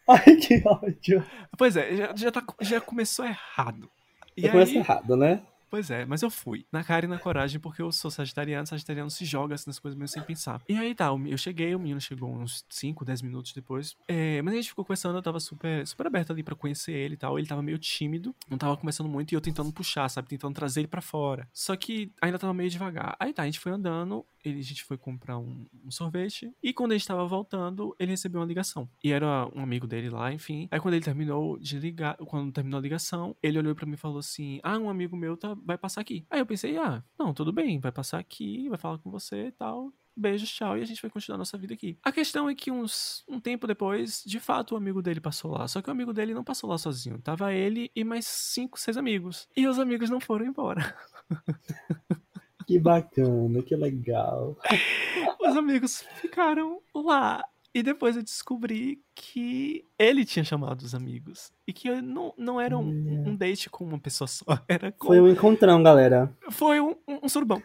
Ai, 0.08 0.36
que 0.38 0.62
ódio. 0.66 1.24
Pois 1.58 1.76
é, 1.76 1.96
já, 1.96 2.16
já, 2.16 2.32
tá- 2.32 2.44
já 2.62 2.82
começou 2.82 3.26
errado. 3.26 3.90
E 4.38 4.46
Eu 4.46 4.52
começo 4.52 4.72
aí, 4.72 4.78
errado, 4.78 5.16
né? 5.16 5.42
Pois 5.72 5.90
é, 5.90 6.06
mas 6.06 6.22
eu 6.22 6.30
fui. 6.30 6.66
Na 6.70 6.84
cara 6.84 7.06
e 7.06 7.08
na 7.08 7.18
coragem, 7.18 7.58
porque 7.58 7.82
eu 7.82 7.94
sou 7.94 8.12
sagitariano, 8.12 8.68
sagitariano 8.68 9.10
se 9.10 9.24
joga 9.24 9.56
assim 9.56 9.70
nas 9.70 9.80
coisas 9.80 9.98
meio 9.98 10.10
sem 10.10 10.22
pensar. 10.22 10.62
E 10.68 10.76
aí 10.76 10.94
tá, 10.94 11.06
eu 11.06 11.38
cheguei, 11.38 11.74
o 11.74 11.80
menino 11.80 12.02
chegou 12.02 12.30
uns 12.30 12.66
5, 12.70 13.06
10 13.06 13.22
minutos 13.22 13.54
depois. 13.54 13.96
É, 14.06 14.42
mas 14.42 14.54
a 14.54 14.58
gente 14.58 14.68
ficou 14.68 14.84
conversando, 14.84 15.18
eu 15.18 15.22
tava 15.22 15.40
super, 15.40 15.88
super 15.88 16.08
aberto 16.08 16.34
ali 16.34 16.44
pra 16.44 16.56
conhecer 16.56 16.92
ele 16.92 17.14
e 17.14 17.18
tal. 17.18 17.40
Ele 17.40 17.48
tava 17.48 17.62
meio 17.62 17.80
tímido, 17.80 18.36
não 18.50 18.58
tava 18.58 18.76
conversando 18.76 19.08
muito 19.08 19.32
e 19.32 19.36
eu 19.36 19.40
tentando 19.40 19.72
puxar, 19.72 20.10
sabe? 20.10 20.28
Tentando 20.28 20.54
trazer 20.54 20.82
ele 20.82 20.90
pra 20.90 21.02
fora. 21.02 21.48
Só 21.54 21.74
que 21.78 22.12
ainda 22.22 22.38
tava 22.38 22.54
meio 22.54 22.70
devagar. 22.70 23.16
Aí 23.18 23.32
tá, 23.32 23.44
a 23.44 23.46
gente 23.46 23.60
foi 23.62 23.72
andando, 23.72 24.26
ele, 24.44 24.60
a 24.60 24.64
gente 24.64 24.84
foi 24.84 24.98
comprar 24.98 25.38
um, 25.38 25.66
um 25.86 25.92
sorvete. 25.92 26.52
E 26.62 26.74
quando 26.74 26.92
a 26.92 26.98
gente 26.98 27.08
tava 27.08 27.26
voltando, 27.26 27.96
ele 28.00 28.12
recebeu 28.12 28.42
uma 28.42 28.48
ligação. 28.48 28.90
E 29.04 29.12
era 29.12 29.48
um 29.56 29.62
amigo 29.62 29.88
dele 29.88 30.10
lá, 30.10 30.32
enfim. 30.32 30.68
Aí 30.72 30.80
quando 30.80 30.96
ele 30.96 31.04
terminou 31.04 31.58
de 31.60 31.80
ligar, 31.80 32.18
quando 32.18 32.52
terminou 32.52 32.78
a 32.78 32.82
ligação, 32.82 33.36
ele 33.42 33.58
olhou 33.58 33.76
pra 33.76 33.86
mim 33.86 33.94
e 33.94 33.98
falou 33.98 34.20
assim: 34.20 34.60
Ah, 34.64 34.78
um 34.78 34.90
amigo 34.90 35.16
meu 35.16 35.38
tá, 35.38 35.56
vai 35.66 35.78
passar 35.78 36.02
aqui. 36.02 36.26
Aí 36.30 36.40
eu 36.40 36.46
pensei, 36.46 36.78
ah, 36.78 37.04
não, 37.18 37.34
tudo 37.34 37.52
bem, 37.52 37.80
vai 37.80 37.92
passar 37.92 38.20
aqui, 38.20 38.70
vai 38.70 38.78
falar 38.78 38.98
com 39.00 39.10
você 39.10 39.48
e 39.48 39.52
tal. 39.52 39.94
Beijos, 40.16 40.52
tchau, 40.52 40.78
e 40.78 40.82
a 40.82 40.86
gente 40.86 41.02
vai 41.02 41.10
continuar 41.10 41.38
nossa 41.38 41.58
vida 41.58 41.74
aqui. 41.74 41.98
A 42.04 42.12
questão 42.12 42.50
é 42.50 42.54
que 42.54 42.70
uns 42.70 43.24
um 43.28 43.40
tempo 43.40 43.66
depois, 43.66 44.22
de 44.26 44.40
fato, 44.40 44.74
o 44.74 44.78
amigo 44.78 45.02
dele 45.02 45.22
passou 45.22 45.52
lá. 45.52 45.68
Só 45.68 45.82
que 45.82 45.90
o 45.90 45.92
amigo 45.92 46.14
dele 46.14 46.34
não 46.34 46.44
passou 46.44 46.70
lá 46.70 46.78
sozinho. 46.78 47.20
Tava 47.22 47.54
ele 47.54 47.90
e 47.96 48.04
mais 48.04 48.28
cinco, 48.28 48.80
seis 48.80 48.98
amigos. 48.98 49.48
E 49.56 49.66
os 49.68 49.80
amigos 49.80 50.10
não 50.10 50.20
foram 50.20 50.46
embora. 50.46 50.96
Que 52.72 52.80
bacana, 52.80 53.62
que 53.62 53.76
legal. 53.76 54.56
Os 55.46 55.58
amigos 55.58 56.06
ficaram 56.22 56.80
lá. 56.96 57.44
E 57.76 57.84
depois 57.84 58.16
eu 58.16 58.24
descobri 58.24 59.02
que 59.14 59.86
ele 60.00 60.24
tinha 60.24 60.46
chamado 60.46 60.82
os 60.82 60.96
amigos. 60.96 61.52
E 61.68 61.74
que 61.74 61.90
não, 62.02 62.34
não 62.38 62.62
era 62.62 62.78
um, 62.78 62.88
um 63.28 63.36
date 63.36 63.70
com 63.70 63.84
uma 63.84 64.00
pessoa 64.00 64.26
só. 64.26 64.46
Era 64.70 64.90
com. 64.90 65.08
Foi 65.08 65.20
um 65.20 65.28
encontrão, 65.30 65.84
galera. 65.84 66.34
Foi 66.50 66.80
um, 66.80 66.96
um, 67.06 67.20
um 67.24 67.30
surubão. 67.30 67.62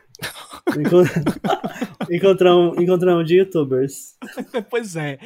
Encon- 0.75 1.05
encontrão, 2.11 2.75
encontrão 2.77 3.23
de 3.23 3.37
youtubers. 3.37 4.17
pois 4.71 4.97
é. 4.97 5.19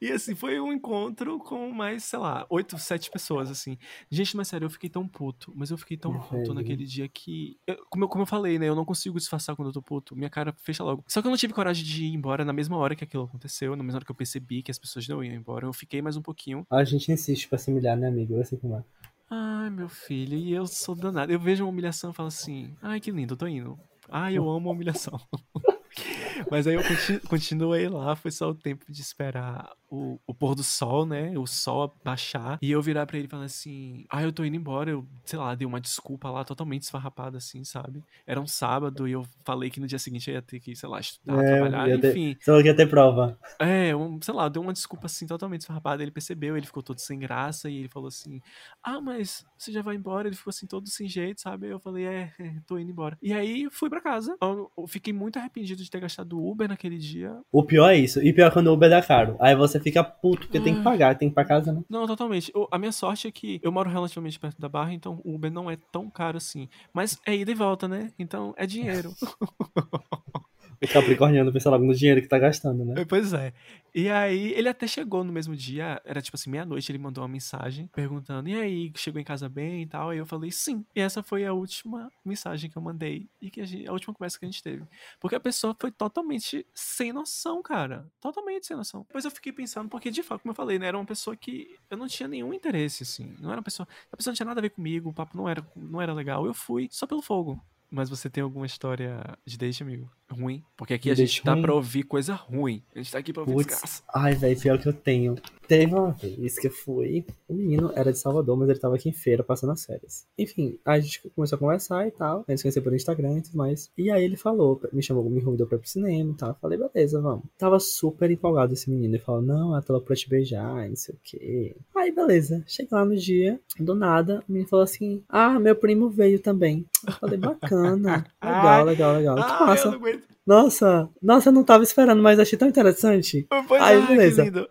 E 0.00 0.10
assim, 0.10 0.34
foi 0.34 0.60
um 0.60 0.72
encontro 0.72 1.38
com 1.38 1.70
mais, 1.70 2.04
sei 2.04 2.18
lá, 2.18 2.46
oito, 2.48 2.78
sete 2.78 3.10
pessoas, 3.10 3.50
assim. 3.50 3.76
Gente, 4.10 4.36
mas 4.36 4.48
sério, 4.48 4.66
eu 4.66 4.70
fiquei 4.70 4.88
tão 4.88 5.06
puto. 5.08 5.52
Mas 5.56 5.70
eu 5.70 5.76
fiquei 5.78 5.96
tão 5.96 6.12
Meu 6.12 6.20
puto 6.20 6.54
naquele 6.54 6.84
dia 6.84 7.08
que. 7.08 7.56
eu- 7.66 7.78
como, 7.90 8.04
eu, 8.04 8.08
como 8.08 8.22
eu 8.22 8.26
falei, 8.26 8.58
né? 8.58 8.68
Eu 8.68 8.74
não 8.74 8.84
consigo 8.84 9.18
disfarçar 9.18 9.56
quando 9.56 9.68
eu 9.68 9.72
tô 9.72 9.82
puto. 9.82 10.14
Minha 10.16 10.30
cara 10.30 10.54
fecha 10.58 10.84
logo. 10.84 11.04
Só 11.08 11.20
que 11.20 11.26
eu 11.26 11.30
não 11.30 11.38
tive 11.38 11.52
coragem 11.52 11.84
de 11.84 12.04
ir 12.04 12.14
embora 12.14 12.44
na 12.44 12.52
mesma 12.52 12.76
hora 12.76 12.94
que 12.94 13.04
aquilo 13.04 13.24
aconteceu, 13.24 13.74
na 13.76 13.82
mesma 13.82 13.98
hora 13.98 14.04
que 14.04 14.10
eu 14.10 14.16
percebi 14.16 14.62
que 14.62 14.70
as 14.70 14.78
pessoas 14.78 15.06
não 15.08 15.22
iam 15.24 15.34
embora. 15.34 15.66
Eu 15.66 15.72
fiquei 15.72 16.00
mais 16.00 16.16
um 16.16 16.22
pouquinho. 16.22 16.66
A 16.70 16.84
gente 16.84 17.10
insiste 17.10 17.48
pra 17.48 17.58
se 17.58 17.70
humilhar, 17.70 17.96
né, 17.96 18.08
amigo? 18.08 18.40
Assim 18.40 18.56
como 18.56 18.76
é. 18.76 18.84
Ai, 19.30 19.70
meu 19.70 19.88
filho, 19.88 20.36
e 20.36 20.52
eu 20.52 20.66
sou 20.66 20.94
danado. 20.94 21.32
Eu 21.32 21.40
vejo 21.40 21.64
uma 21.64 21.70
humilhação 21.70 22.10
e 22.10 22.14
falo 22.14 22.28
assim: 22.28 22.74
ai, 22.82 23.00
que 23.00 23.10
lindo, 23.10 23.34
eu 23.34 23.38
tô 23.38 23.46
indo. 23.48 23.78
Ai, 24.16 24.38
eu 24.38 24.48
amo 24.48 24.68
a 24.70 24.72
humilhação. 24.72 25.18
Mas 26.50 26.66
aí 26.66 26.74
eu 26.74 26.82
continu- 26.82 27.20
continuei 27.28 27.88
lá, 27.88 28.14
foi 28.16 28.30
só 28.30 28.50
o 28.50 28.54
tempo 28.54 28.84
de 28.90 29.00
esperar 29.00 29.70
o, 29.90 30.18
o 30.26 30.34
pôr 30.34 30.54
do 30.54 30.62
sol, 30.62 31.06
né? 31.06 31.36
O 31.38 31.46
sol 31.46 31.94
baixar. 32.04 32.58
E 32.60 32.70
eu 32.70 32.82
virar 32.82 33.06
pra 33.06 33.18
ele 33.18 33.28
falando 33.28 33.46
assim: 33.46 34.04
Ah, 34.10 34.22
eu 34.22 34.32
tô 34.32 34.44
indo 34.44 34.56
embora. 34.56 34.90
Eu, 34.90 35.06
sei 35.24 35.38
lá, 35.38 35.54
dei 35.54 35.66
uma 35.66 35.80
desculpa 35.80 36.30
lá, 36.30 36.44
totalmente 36.44 36.82
esfarrapada, 36.82 37.38
assim, 37.38 37.64
sabe? 37.64 38.02
Era 38.26 38.40
um 38.40 38.46
sábado 38.46 39.06
e 39.08 39.12
eu 39.12 39.26
falei 39.44 39.70
que 39.70 39.80
no 39.80 39.86
dia 39.86 39.98
seguinte 39.98 40.28
eu 40.30 40.34
ia 40.34 40.42
ter 40.42 40.60
que, 40.60 40.74
sei 40.74 40.88
lá, 40.88 41.00
estudar, 41.00 41.42
É, 41.42 41.46
trabalhar, 41.46 41.88
ia 41.88 42.00
ter- 42.00 42.10
enfim. 42.10 42.36
Só 42.40 42.60
que 42.60 42.68
ia 42.68 42.76
ter 42.76 42.88
prova. 42.88 43.38
É, 43.58 43.94
um, 43.94 44.20
sei 44.20 44.34
lá, 44.34 44.48
deu 44.48 44.62
uma 44.62 44.72
desculpa 44.72 45.06
assim, 45.06 45.26
totalmente 45.26 45.60
esfarrapada. 45.62 46.02
Ele 46.02 46.10
percebeu, 46.10 46.56
ele 46.56 46.66
ficou 46.66 46.82
todo 46.82 46.98
sem 46.98 47.18
graça 47.18 47.70
e 47.70 47.76
ele 47.78 47.88
falou 47.88 48.08
assim: 48.08 48.40
Ah, 48.82 49.00
mas 49.00 49.44
você 49.56 49.70
já 49.72 49.82
vai 49.82 49.94
embora? 49.96 50.28
Ele 50.28 50.36
ficou 50.36 50.50
assim, 50.50 50.66
todo 50.66 50.88
sem 50.88 51.08
jeito, 51.08 51.40
sabe? 51.40 51.68
Eu 51.68 51.78
falei: 51.78 52.04
É, 52.04 52.32
é, 52.38 52.54
tô 52.66 52.78
indo 52.78 52.90
embora. 52.90 53.16
E 53.22 53.32
aí 53.32 53.68
fui 53.70 53.88
pra 53.88 54.00
casa. 54.00 54.36
Eu, 54.42 54.70
eu 54.76 54.86
fiquei 54.86 55.12
muito 55.12 55.38
arrependido 55.38 55.82
de 55.82 55.90
ter 55.90 56.00
gastado 56.04 56.38
Uber 56.38 56.68
naquele 56.68 56.96
dia. 56.98 57.36
O 57.52 57.64
pior 57.64 57.88
é 57.90 57.96
isso. 57.96 58.22
E 58.22 58.32
pior 58.32 58.46
é 58.46 58.50
quando 58.50 58.68
o 58.68 58.72
Uber 58.74 58.88
dá 58.88 59.02
caro. 59.02 59.36
Aí 59.40 59.54
você 59.56 59.80
fica 59.80 60.02
puto, 60.04 60.42
porque 60.46 60.60
tem 60.60 60.74
que 60.74 60.80
Ah. 60.80 60.84
pagar, 60.84 61.18
tem 61.18 61.28
que 61.28 61.32
ir 61.32 61.34
pra 61.34 61.44
casa, 61.44 61.72
né? 61.72 61.82
Não, 61.90 62.06
totalmente. 62.06 62.52
O- 62.54 62.68
a 62.70 62.78
minha 62.78 62.92
sorte 62.92 63.26
é 63.26 63.30
que 63.32 63.60
eu 63.62 63.72
moro 63.72 63.90
relativamente 63.90 64.38
perto 64.38 64.60
da 64.60 64.68
Barra, 64.68 64.92
então 64.94 65.20
o 65.24 65.34
Uber 65.34 65.50
não 65.50 65.70
é 65.70 65.76
tão 65.90 66.08
caro 66.08 66.36
assim. 66.36 66.68
Mas 66.92 67.18
é 67.26 67.34
ida 67.34 67.50
e 67.50 67.54
volta, 67.54 67.88
né? 67.88 68.10
Então 68.18 68.54
é 68.56 68.66
dinheiro. 68.66 69.12
O 70.82 70.88
Capricorniano 70.92 71.52
pensa 71.52 71.70
logo 71.70 71.84
no 71.84 71.94
dinheiro 71.94 72.20
que 72.22 72.28
tá 72.28 72.38
gastando, 72.38 72.84
né? 72.84 73.04
Pois 73.08 73.32
é. 73.32 73.52
E 73.94 74.10
aí, 74.10 74.52
ele 74.54 74.68
até 74.68 74.86
chegou 74.88 75.22
no 75.22 75.32
mesmo 75.32 75.54
dia, 75.54 76.02
era 76.04 76.20
tipo 76.20 76.36
assim, 76.36 76.50
meia-noite, 76.50 76.90
ele 76.90 76.98
mandou 76.98 77.22
uma 77.22 77.28
mensagem 77.28 77.86
perguntando: 77.94 78.48
e 78.48 78.54
aí, 78.56 78.92
chegou 78.96 79.20
em 79.20 79.24
casa 79.24 79.48
bem 79.48 79.82
e 79.82 79.86
tal? 79.86 80.10
Aí 80.10 80.18
eu 80.18 80.26
falei: 80.26 80.50
sim. 80.50 80.84
E 80.96 81.00
essa 81.00 81.22
foi 81.22 81.44
a 81.46 81.52
última 81.52 82.10
mensagem 82.24 82.68
que 82.68 82.76
eu 82.76 82.82
mandei 82.82 83.28
e 83.40 83.50
que 83.50 83.60
a, 83.60 83.64
gente- 83.64 83.86
a 83.88 83.92
última 83.92 84.12
conversa 84.12 84.38
que 84.38 84.44
a 84.44 84.48
gente 84.50 84.62
teve. 84.62 84.82
Porque 85.20 85.36
a 85.36 85.40
pessoa 85.40 85.76
foi 85.78 85.92
totalmente 85.92 86.66
sem 86.74 87.12
noção, 87.12 87.62
cara. 87.62 88.06
Totalmente 88.20 88.66
sem 88.66 88.76
noção. 88.76 89.02
Depois 89.06 89.24
eu 89.24 89.30
fiquei 89.30 89.52
pensando, 89.52 89.88
porque 89.88 90.10
de 90.10 90.22
fato, 90.22 90.42
como 90.42 90.50
eu 90.50 90.56
falei, 90.56 90.78
né, 90.78 90.86
era 90.88 90.98
uma 90.98 91.06
pessoa 91.06 91.36
que 91.36 91.76
eu 91.88 91.96
não 91.96 92.08
tinha 92.08 92.28
nenhum 92.28 92.52
interesse, 92.52 93.04
assim. 93.04 93.34
Não 93.40 93.50
era 93.50 93.58
uma 93.60 93.64
pessoa. 93.64 93.86
A 94.10 94.16
pessoa 94.16 94.32
não 94.32 94.36
tinha 94.36 94.46
nada 94.46 94.60
a 94.60 94.62
ver 94.62 94.70
comigo, 94.70 95.10
o 95.10 95.14
papo 95.14 95.36
não 95.36 95.48
era, 95.48 95.64
não 95.76 96.02
era 96.02 96.12
legal. 96.12 96.44
Eu 96.46 96.54
fui 96.54 96.88
só 96.90 97.06
pelo 97.06 97.22
fogo. 97.22 97.62
Mas 97.90 98.08
você 98.10 98.28
tem 98.28 98.42
alguma 98.42 98.66
história 98.66 99.20
de 99.46 99.56
date, 99.56 99.82
amigo? 99.82 100.10
Ruim? 100.30 100.64
Porque 100.76 100.94
aqui 100.94 101.04
De 101.04 101.12
a 101.12 101.14
gente 101.14 101.42
tá 101.42 101.52
ruim? 101.52 101.62
pra 101.62 101.74
ouvir 101.74 102.02
coisa 102.02 102.34
ruim. 102.34 102.82
A 102.94 102.98
gente 102.98 103.12
tá 103.12 103.18
aqui 103.18 103.32
pra 103.32 103.42
ouvir 103.42 103.56
desgraça. 103.56 104.02
ai, 104.12 104.34
velho, 104.34 104.58
pior 104.58 104.78
que 104.80 104.88
eu 104.88 104.92
tenho. 104.92 105.36
Teve 105.68 105.94
uma 105.94 106.10
vez 106.12 106.58
que 106.58 106.66
eu 106.66 106.70
fui. 106.72 107.24
O 107.46 107.54
menino 107.54 107.92
era 107.94 108.10
de 108.12 108.18
Salvador, 108.18 108.56
mas 108.56 108.68
ele 108.68 108.78
tava 108.78 108.96
aqui 108.96 109.08
em 109.08 109.12
feira 109.12 109.44
passando 109.44 109.72
as 109.72 109.84
férias. 109.84 110.26
Enfim, 110.36 110.78
a 110.84 110.98
gente 110.98 111.30
começou 111.30 111.56
a 111.56 111.58
conversar 111.58 112.06
e 112.06 112.10
tal. 112.10 112.44
A 112.48 112.50
gente 112.52 112.58
se 112.58 112.64
conheceu 112.64 112.82
pelo 112.82 112.96
Instagram 112.96 113.38
e 113.38 113.42
tudo 113.42 113.56
mais. 113.56 113.90
E 113.96 114.10
aí 114.10 114.24
ele 114.24 114.36
falou, 114.36 114.80
me 114.92 115.02
chamou, 115.02 115.28
me 115.30 115.40
convidou 115.42 115.66
pra 115.66 115.76
ir 115.76 115.80
pro 115.80 115.88
cinema 115.88 116.32
e 116.32 116.34
tal. 116.36 116.48
Eu 116.50 116.54
falei, 116.56 116.78
beleza, 116.78 117.20
vamos. 117.20 117.44
Tava 117.58 117.78
super 117.78 118.30
empolgado 118.30 118.72
esse 118.72 118.90
menino. 118.90 119.14
Ele 119.14 119.22
falou, 119.22 119.42
não, 119.42 119.72
ela 119.72 119.82
falou 119.82 120.02
pra 120.02 120.16
te 120.16 120.28
beijar, 120.28 120.88
não 120.88 120.96
sei 120.96 121.14
o 121.14 121.18
quê. 121.22 121.76
Aí, 121.94 122.10
beleza. 122.12 122.64
Chega 122.66 122.96
lá 122.96 123.04
no 123.04 123.16
dia, 123.16 123.60
do 123.78 123.94
nada, 123.94 124.42
o 124.48 124.52
menino 124.52 124.68
falou 124.68 124.84
assim: 124.84 125.22
Ah, 125.28 125.58
meu 125.60 125.76
primo 125.76 126.10
veio 126.10 126.40
também. 126.40 126.84
Eu 127.06 127.12
falei, 127.14 127.38
bacana. 127.38 127.73
Legal, 128.42 128.84
legal, 128.84 129.14
legal. 129.16 129.36
Que 129.36 129.42
Ah, 129.42 129.66
massa. 129.66 130.00
Nossa, 130.46 131.08
nossa, 131.22 131.48
eu 131.48 131.52
não 131.52 131.64
tava 131.64 131.82
esperando, 131.84 132.22
mas 132.22 132.38
achei 132.38 132.58
tão 132.58 132.68
interessante. 132.68 133.46
Pois 133.66 133.82
Aí, 133.82 133.96
é, 134.02 134.06
beleza. 134.06 134.68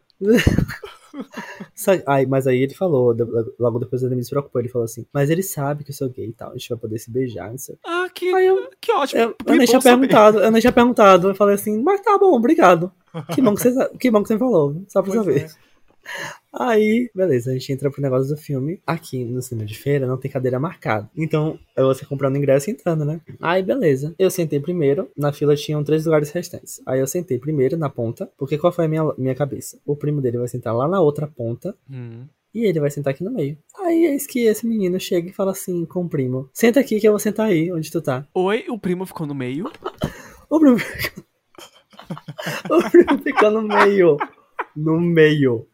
Aí, 2.08 2.26
mas 2.28 2.48
aí 2.48 2.62
ele 2.62 2.74
falou, 2.74 3.16
logo 3.60 3.80
depois 3.80 4.02
ele 4.04 4.16
me 4.16 4.22
despreocupou, 4.22 4.62
ele 4.62 4.70
falou 4.70 4.86
assim, 4.86 5.06
mas 5.14 5.30
ele 5.30 5.44
sabe 5.44 5.84
que 5.84 5.92
eu 5.92 5.96
sou 5.96 6.10
gay 6.10 6.28
e 6.28 6.34
tal, 6.34 6.52
a 6.52 6.54
gente 6.54 6.70
vai 6.70 6.78
poder 6.78 6.98
se 7.00 7.12
beijar, 7.12 7.50
não 7.52 7.58
sei. 7.58 7.76
Ah, 7.86 8.08
que, 8.14 8.26
eu, 8.28 8.70
que 8.80 8.92
ótimo. 8.92 9.22
eu, 9.22 9.34
Que 9.34 9.52
eu 9.52 9.56
nem 9.58 9.68
tinha 9.68 9.82
saber. 9.82 9.98
perguntado, 10.00 10.40
eu 10.40 10.52
nem 10.52 10.62
tinha 10.62 10.74
perguntado, 10.74 11.30
eu 11.30 11.36
falei 11.36 11.56
assim, 11.56 11.82
mas 11.82 12.02
tá 12.02 12.18
bom, 12.18 12.34
obrigado. 12.36 12.92
Que 13.34 13.42
bom 13.44 13.54
que 13.54 13.62
você, 13.62 13.90
que, 14.00 14.10
bom 14.10 14.22
que 14.24 14.28
você 14.28 14.34
me 14.36 14.40
falou, 14.40 14.84
só 14.88 15.02
pra 15.04 15.12
Pois 15.14 15.24
saber. 15.26 15.46
é. 15.46 16.43
Aí, 16.54 17.10
beleza, 17.16 17.50
a 17.50 17.54
gente 17.54 17.72
entra 17.72 17.90
pro 17.90 18.02
negócio 18.02 18.34
do 18.34 18.40
filme. 18.40 18.80
Aqui 18.86 19.26
no 19.26 19.42
cinema 19.42 19.66
de 19.66 19.78
feira 19.78 20.06
não 20.06 20.18
tem 20.18 20.30
cadeira 20.30 20.60
marcada. 20.60 21.10
Então, 21.18 21.58
é 21.76 21.82
você 21.82 22.06
comprando 22.06 22.38
ingresso 22.38 22.70
e 22.70 22.74
entrando, 22.74 23.04
né? 23.04 23.20
Aí, 23.42 23.64
beleza. 23.64 24.14
Eu 24.20 24.30
sentei 24.30 24.60
primeiro. 24.60 25.10
Na 25.18 25.34
fila 25.34 25.56
tinham 25.56 25.84
três 25.84 26.06
lugares 26.06 26.30
restantes. 26.30 26.80
Aí 26.86 27.00
eu 27.00 27.08
sentei 27.08 27.40
primeiro 27.40 27.76
na 27.76 27.90
ponta. 27.90 28.30
Porque 28.38 28.58
qual 28.58 28.72
foi 28.72 28.86
a 28.86 28.88
minha, 28.88 29.04
minha 29.18 29.34
cabeça? 29.34 29.80
O 29.84 29.96
primo 29.96 30.22
dele 30.22 30.38
vai 30.38 30.48
sentar 30.48 30.76
lá 30.76 30.88
na 30.88 31.02
outra 31.02 31.26
ponta. 31.26 31.76
Hum. 31.90 32.28
E 32.54 32.66
ele 32.66 32.80
vai 32.80 32.92
sentar 32.92 33.14
aqui 33.14 33.24
no 33.24 33.32
meio. 33.32 33.58
Aí 33.80 34.06
eis 34.06 34.28
que 34.28 34.46
esse 34.46 34.68
menino 34.68 35.00
chega 35.00 35.28
e 35.28 35.34
fala 35.34 35.52
assim 35.52 35.86
com 35.86 36.06
o 36.06 36.10
primo: 36.10 36.48
Senta 36.54 36.80
aqui 36.80 37.00
que 37.00 37.08
eu 37.08 37.14
vou 37.14 37.20
sentar 37.20 37.48
aí, 37.48 37.74
onde 37.74 37.92
tu 37.92 38.00
tá. 38.00 38.28
Oi, 38.32 38.66
o 38.70 38.78
primo 38.78 39.08
ficou 39.08 39.26
no 39.26 39.34
meio. 39.34 39.72
O 40.52 40.60
primo. 40.60 40.78
o 42.70 42.92
primo 42.92 43.18
ficou 43.24 43.50
no 43.50 43.64
meio. 43.64 44.18
No 44.76 45.02
meio. 45.02 45.68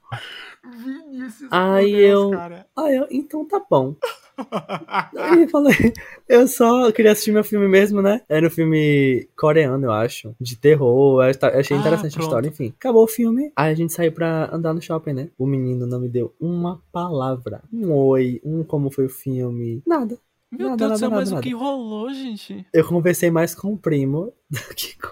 Aí 1.51 1.93
eu- 1.95 2.31
Aí 2.77 2.95
eu, 2.95 3.07
então 3.09 3.45
tá 3.45 3.61
bom. 3.69 3.95
Aí 5.17 5.41
eu 5.43 5.49
falei, 5.49 5.73
eu 6.29 6.47
só 6.47 6.91
queria 6.91 7.11
assistir 7.11 7.31
meu 7.31 7.43
filme 7.43 7.67
mesmo, 7.67 8.01
né? 8.01 8.21
Era 8.29 8.47
um 8.47 8.49
filme 8.49 9.27
coreano, 9.37 9.87
eu 9.87 9.91
acho. 9.91 10.33
De 10.39 10.55
terror. 10.55 11.21
Eu 11.23 11.29
achei 11.29 11.75
Ah, 11.75 11.79
interessante 11.79 12.13
a 12.13 12.15
pronto. 12.15 12.21
história, 12.21 12.47
enfim. 12.47 12.73
Acabou 12.77 13.03
o 13.03 13.07
filme. 13.07 13.51
Aí 13.55 13.71
a 13.71 13.75
gente 13.75 13.93
saiu 13.93 14.11
pra 14.11 14.49
andar 14.53 14.73
no 14.73 14.81
shopping, 14.81 15.13
né? 15.13 15.29
O 15.37 15.45
menino 15.45 15.85
não 15.85 15.99
me 15.99 16.07
deu 16.09 16.33
uma 16.39 16.81
palavra. 16.91 17.61
Um 17.73 17.91
oi, 17.91 18.39
um 18.43 18.63
como 18.63 18.89
foi 18.91 19.05
o 19.05 19.09
filme. 19.09 19.81
Nada. 19.85 20.17
Meu 20.51 20.69
Nada, 20.69 20.77
Deus 20.87 20.91
do 20.93 20.99
céu, 20.99 21.11
mas 21.11 21.29
nada, 21.29 21.41
o 21.41 21.43
que 21.43 21.53
rolou, 21.53 22.11
gente? 22.13 22.65
Eu 22.73 22.83
conversei 22.87 23.29
mais 23.29 23.53
com 23.53 23.73
o 23.73 23.77
primo 23.77 24.33
do 24.49 24.59
que 24.75 24.97
com, 24.99 25.09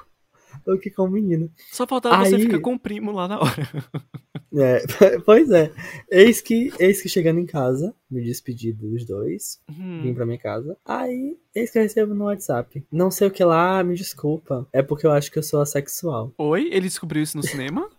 do 0.75 0.79
que 0.79 0.91
com 0.91 1.03
o 1.03 1.09
menino. 1.09 1.49
Só 1.71 1.87
faltava 1.87 2.25
você 2.25 2.35
Aí- 2.35 2.41
ficar 2.41 2.59
com 2.59 2.73
o 2.73 2.79
primo 2.79 3.11
lá 3.11 3.27
na 3.27 3.39
hora. 3.39 3.67
É, 4.59 4.81
pois 5.25 5.51
é. 5.51 5.71
Eis 6.09 6.39
que, 6.41 6.71
eis 6.79 7.01
que 7.01 7.09
chegando 7.09 7.37
em 7.39 7.45
casa, 7.45 7.93
me 8.09 8.23
despedi 8.23 8.71
dos 8.71 9.05
dois. 9.05 9.59
vim 9.69 10.09
Hum. 10.11 10.15
pra 10.15 10.25
minha 10.25 10.37
casa. 10.39 10.75
Aí, 10.85 11.37
eis 11.53 11.69
que 11.69 11.77
eu 11.77 11.81
recebo 11.83 12.15
no 12.15 12.25
WhatsApp. 12.25 12.83
Não 12.89 13.11
sei 13.11 13.27
o 13.27 13.31
que 13.31 13.43
lá, 13.43 13.83
me 13.83 13.93
desculpa. 13.93 14.65
É 14.71 14.81
porque 14.81 15.05
eu 15.05 15.11
acho 15.11 15.29
que 15.31 15.37
eu 15.37 15.43
sou 15.43 15.61
assexual. 15.61 16.31
Oi, 16.37 16.69
ele 16.71 16.87
descobriu 16.87 17.21
isso 17.21 17.35
no 17.37 17.43
cinema? 17.43 17.89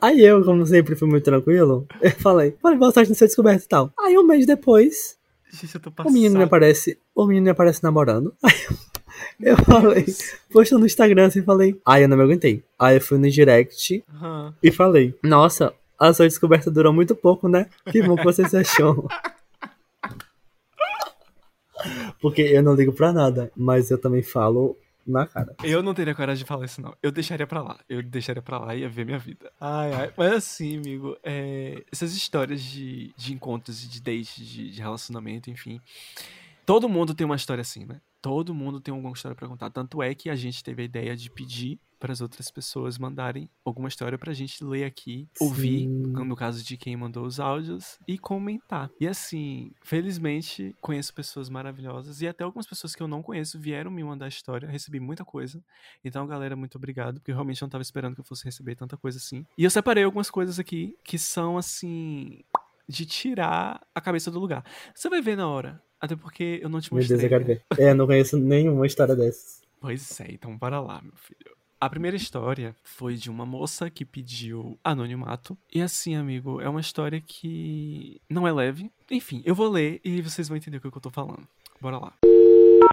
Aí 0.00 0.20
eu, 0.24 0.42
como 0.44 0.64
sempre, 0.66 0.96
fui 0.96 1.08
muito 1.08 1.24
tranquilo. 1.24 1.86
Eu 2.00 2.10
falei, 2.12 2.56
falei, 2.60 2.78
boa 2.78 2.90
sorte 2.90 3.10
no 3.10 3.14
seu 3.14 3.26
descoberto 3.26 3.64
e 3.64 3.68
tal. 3.68 3.92
Aí 4.00 4.16
um 4.16 4.26
mês 4.26 4.46
depois, 4.46 5.18
Gente, 5.52 5.76
o 6.06 6.10
menino 6.10 6.38
me 6.38 6.44
aparece. 6.44 6.98
O 7.14 7.26
menino 7.26 7.44
me 7.44 7.50
aparece 7.50 7.82
namorando. 7.82 8.34
Aí 8.42 8.52
eu, 8.70 8.76
eu 9.40 9.56
falei, 9.64 10.04
postou 10.52 10.78
no 10.78 10.86
Instagram 10.86 11.26
assim, 11.26 11.42
falei. 11.42 11.80
Aí 11.86 12.02
eu 12.02 12.08
não 12.08 12.16
me 12.16 12.22
aguentei. 12.22 12.62
Aí 12.78 12.96
eu 12.96 13.00
fui 13.00 13.18
no 13.18 13.30
direct 13.30 14.04
Aham. 14.14 14.54
e 14.62 14.70
falei, 14.70 15.14
nossa, 15.22 15.72
a 15.98 16.12
sua 16.12 16.26
descoberta 16.26 16.70
durou 16.70 16.92
muito 16.92 17.14
pouco, 17.14 17.48
né? 17.48 17.68
Que 17.90 18.02
bom 18.02 18.16
que 18.16 18.24
você 18.24 18.48
se 18.48 18.56
achou. 18.56 19.08
Porque 22.20 22.42
eu 22.42 22.62
não 22.62 22.74
ligo 22.74 22.92
pra 22.92 23.12
nada, 23.12 23.50
mas 23.56 23.90
eu 23.90 23.98
também 23.98 24.22
falo 24.22 24.76
na 25.06 25.26
cara. 25.26 25.54
Eu 25.62 25.82
não 25.82 25.94
teria 25.94 26.14
coragem 26.14 26.44
de 26.44 26.48
falar 26.48 26.66
isso, 26.66 26.80
não. 26.80 26.94
Eu 27.02 27.10
deixaria 27.10 27.46
pra 27.46 27.62
lá. 27.62 27.78
Eu 27.88 28.02
deixaria 28.02 28.42
pra 28.42 28.58
lá 28.58 28.74
e 28.74 28.80
ia 28.80 28.88
ver 28.88 29.04
minha 29.04 29.18
vida. 29.18 29.50
Ai, 29.60 29.92
ai. 29.92 30.12
Mas 30.16 30.32
assim, 30.32 30.78
amigo, 30.78 31.16
é, 31.22 31.82
essas 31.90 32.14
histórias 32.14 32.62
de, 32.62 33.12
de 33.16 33.32
encontros 33.32 33.84
e 33.84 33.88
de 33.88 34.00
dates, 34.00 34.46
de, 34.46 34.70
de 34.70 34.80
relacionamento, 34.80 35.50
enfim. 35.50 35.80
Todo 36.66 36.88
mundo 36.88 37.14
tem 37.14 37.24
uma 37.24 37.36
história 37.36 37.62
assim, 37.62 37.84
né? 37.84 38.00
Todo 38.22 38.54
mundo 38.54 38.80
tem 38.80 38.92
alguma 38.92 39.14
história 39.14 39.34
pra 39.34 39.48
contar. 39.48 39.70
Tanto 39.70 40.02
é 40.02 40.14
que 40.14 40.28
a 40.28 40.36
gente 40.36 40.62
teve 40.62 40.82
a 40.82 40.84
ideia 40.84 41.16
de 41.16 41.30
pedir 41.30 41.78
para 42.00 42.12
as 42.12 42.22
outras 42.22 42.50
pessoas 42.50 42.96
mandarem 42.96 43.48
alguma 43.62 43.86
história 43.86 44.16
pra 44.16 44.32
gente 44.32 44.64
ler 44.64 44.84
aqui, 44.84 45.28
ouvir, 45.38 45.80
Sim. 45.80 45.88
no 45.88 46.34
caso 46.34 46.64
de 46.64 46.76
quem 46.78 46.96
mandou 46.96 47.26
os 47.26 47.38
áudios, 47.38 47.98
e 48.08 48.18
comentar. 48.18 48.90
E 48.98 49.06
assim, 49.06 49.70
felizmente, 49.82 50.74
conheço 50.80 51.12
pessoas 51.12 51.50
maravilhosas 51.50 52.22
e 52.22 52.26
até 52.26 52.42
algumas 52.42 52.66
pessoas 52.66 52.94
que 52.94 53.02
eu 53.02 53.06
não 53.06 53.22
conheço 53.22 53.60
vieram 53.60 53.90
me 53.90 54.02
mandar 54.02 54.28
história, 54.28 54.66
recebi 54.66 54.98
muita 54.98 55.26
coisa. 55.26 55.62
Então, 56.02 56.26
galera, 56.26 56.56
muito 56.56 56.76
obrigado, 56.76 57.20
porque 57.20 57.32
eu 57.32 57.34
realmente 57.34 57.60
não 57.60 57.68
tava 57.68 57.82
esperando 57.82 58.14
que 58.14 58.20
eu 58.20 58.24
fosse 58.24 58.46
receber 58.46 58.74
tanta 58.76 58.96
coisa 58.96 59.18
assim. 59.18 59.44
E 59.58 59.64
eu 59.64 59.70
separei 59.70 60.02
algumas 60.02 60.30
coisas 60.30 60.58
aqui 60.58 60.96
que 61.04 61.18
são 61.18 61.58
assim 61.58 62.42
de 62.90 63.06
tirar 63.06 63.80
a 63.94 64.00
cabeça 64.00 64.30
do 64.30 64.40
lugar. 64.40 64.64
Você 64.94 65.08
vai 65.08 65.22
ver 65.22 65.36
na 65.36 65.48
hora, 65.48 65.80
até 66.00 66.16
porque 66.16 66.60
eu 66.62 66.68
não 66.68 66.80
te 66.80 66.92
Meu 66.92 66.98
mostrei. 67.00 67.18
Deus, 67.18 67.24
eu 67.24 67.38
quero 67.38 67.48
né? 67.48 67.60
ver. 67.76 67.82
É, 67.82 67.94
não 67.94 68.06
conheço 68.06 68.36
nenhuma 68.36 68.86
história 68.86 69.14
dessas. 69.14 69.62
Pois 69.80 70.20
é, 70.20 70.26
então 70.30 70.56
bora 70.58 70.80
lá, 70.80 71.00
meu 71.00 71.16
filho. 71.16 71.56
A 71.80 71.88
primeira 71.88 72.16
história 72.16 72.76
foi 72.82 73.14
de 73.14 73.30
uma 73.30 73.46
moça 73.46 73.88
que 73.88 74.04
pediu 74.04 74.78
anonimato. 74.84 75.56
E 75.72 75.80
assim, 75.80 76.14
amigo, 76.14 76.60
é 76.60 76.68
uma 76.68 76.80
história 76.80 77.22
que 77.22 78.20
não 78.28 78.46
é 78.46 78.52
leve. 78.52 78.90
Enfim, 79.10 79.40
eu 79.46 79.54
vou 79.54 79.70
ler 79.70 79.98
e 80.04 80.20
vocês 80.20 80.46
vão 80.46 80.58
entender 80.58 80.76
o 80.76 80.80
que 80.80 80.88
eu 80.88 81.00
tô 81.00 81.08
falando. 81.08 81.48
Bora 81.80 81.96
lá. 81.96 82.12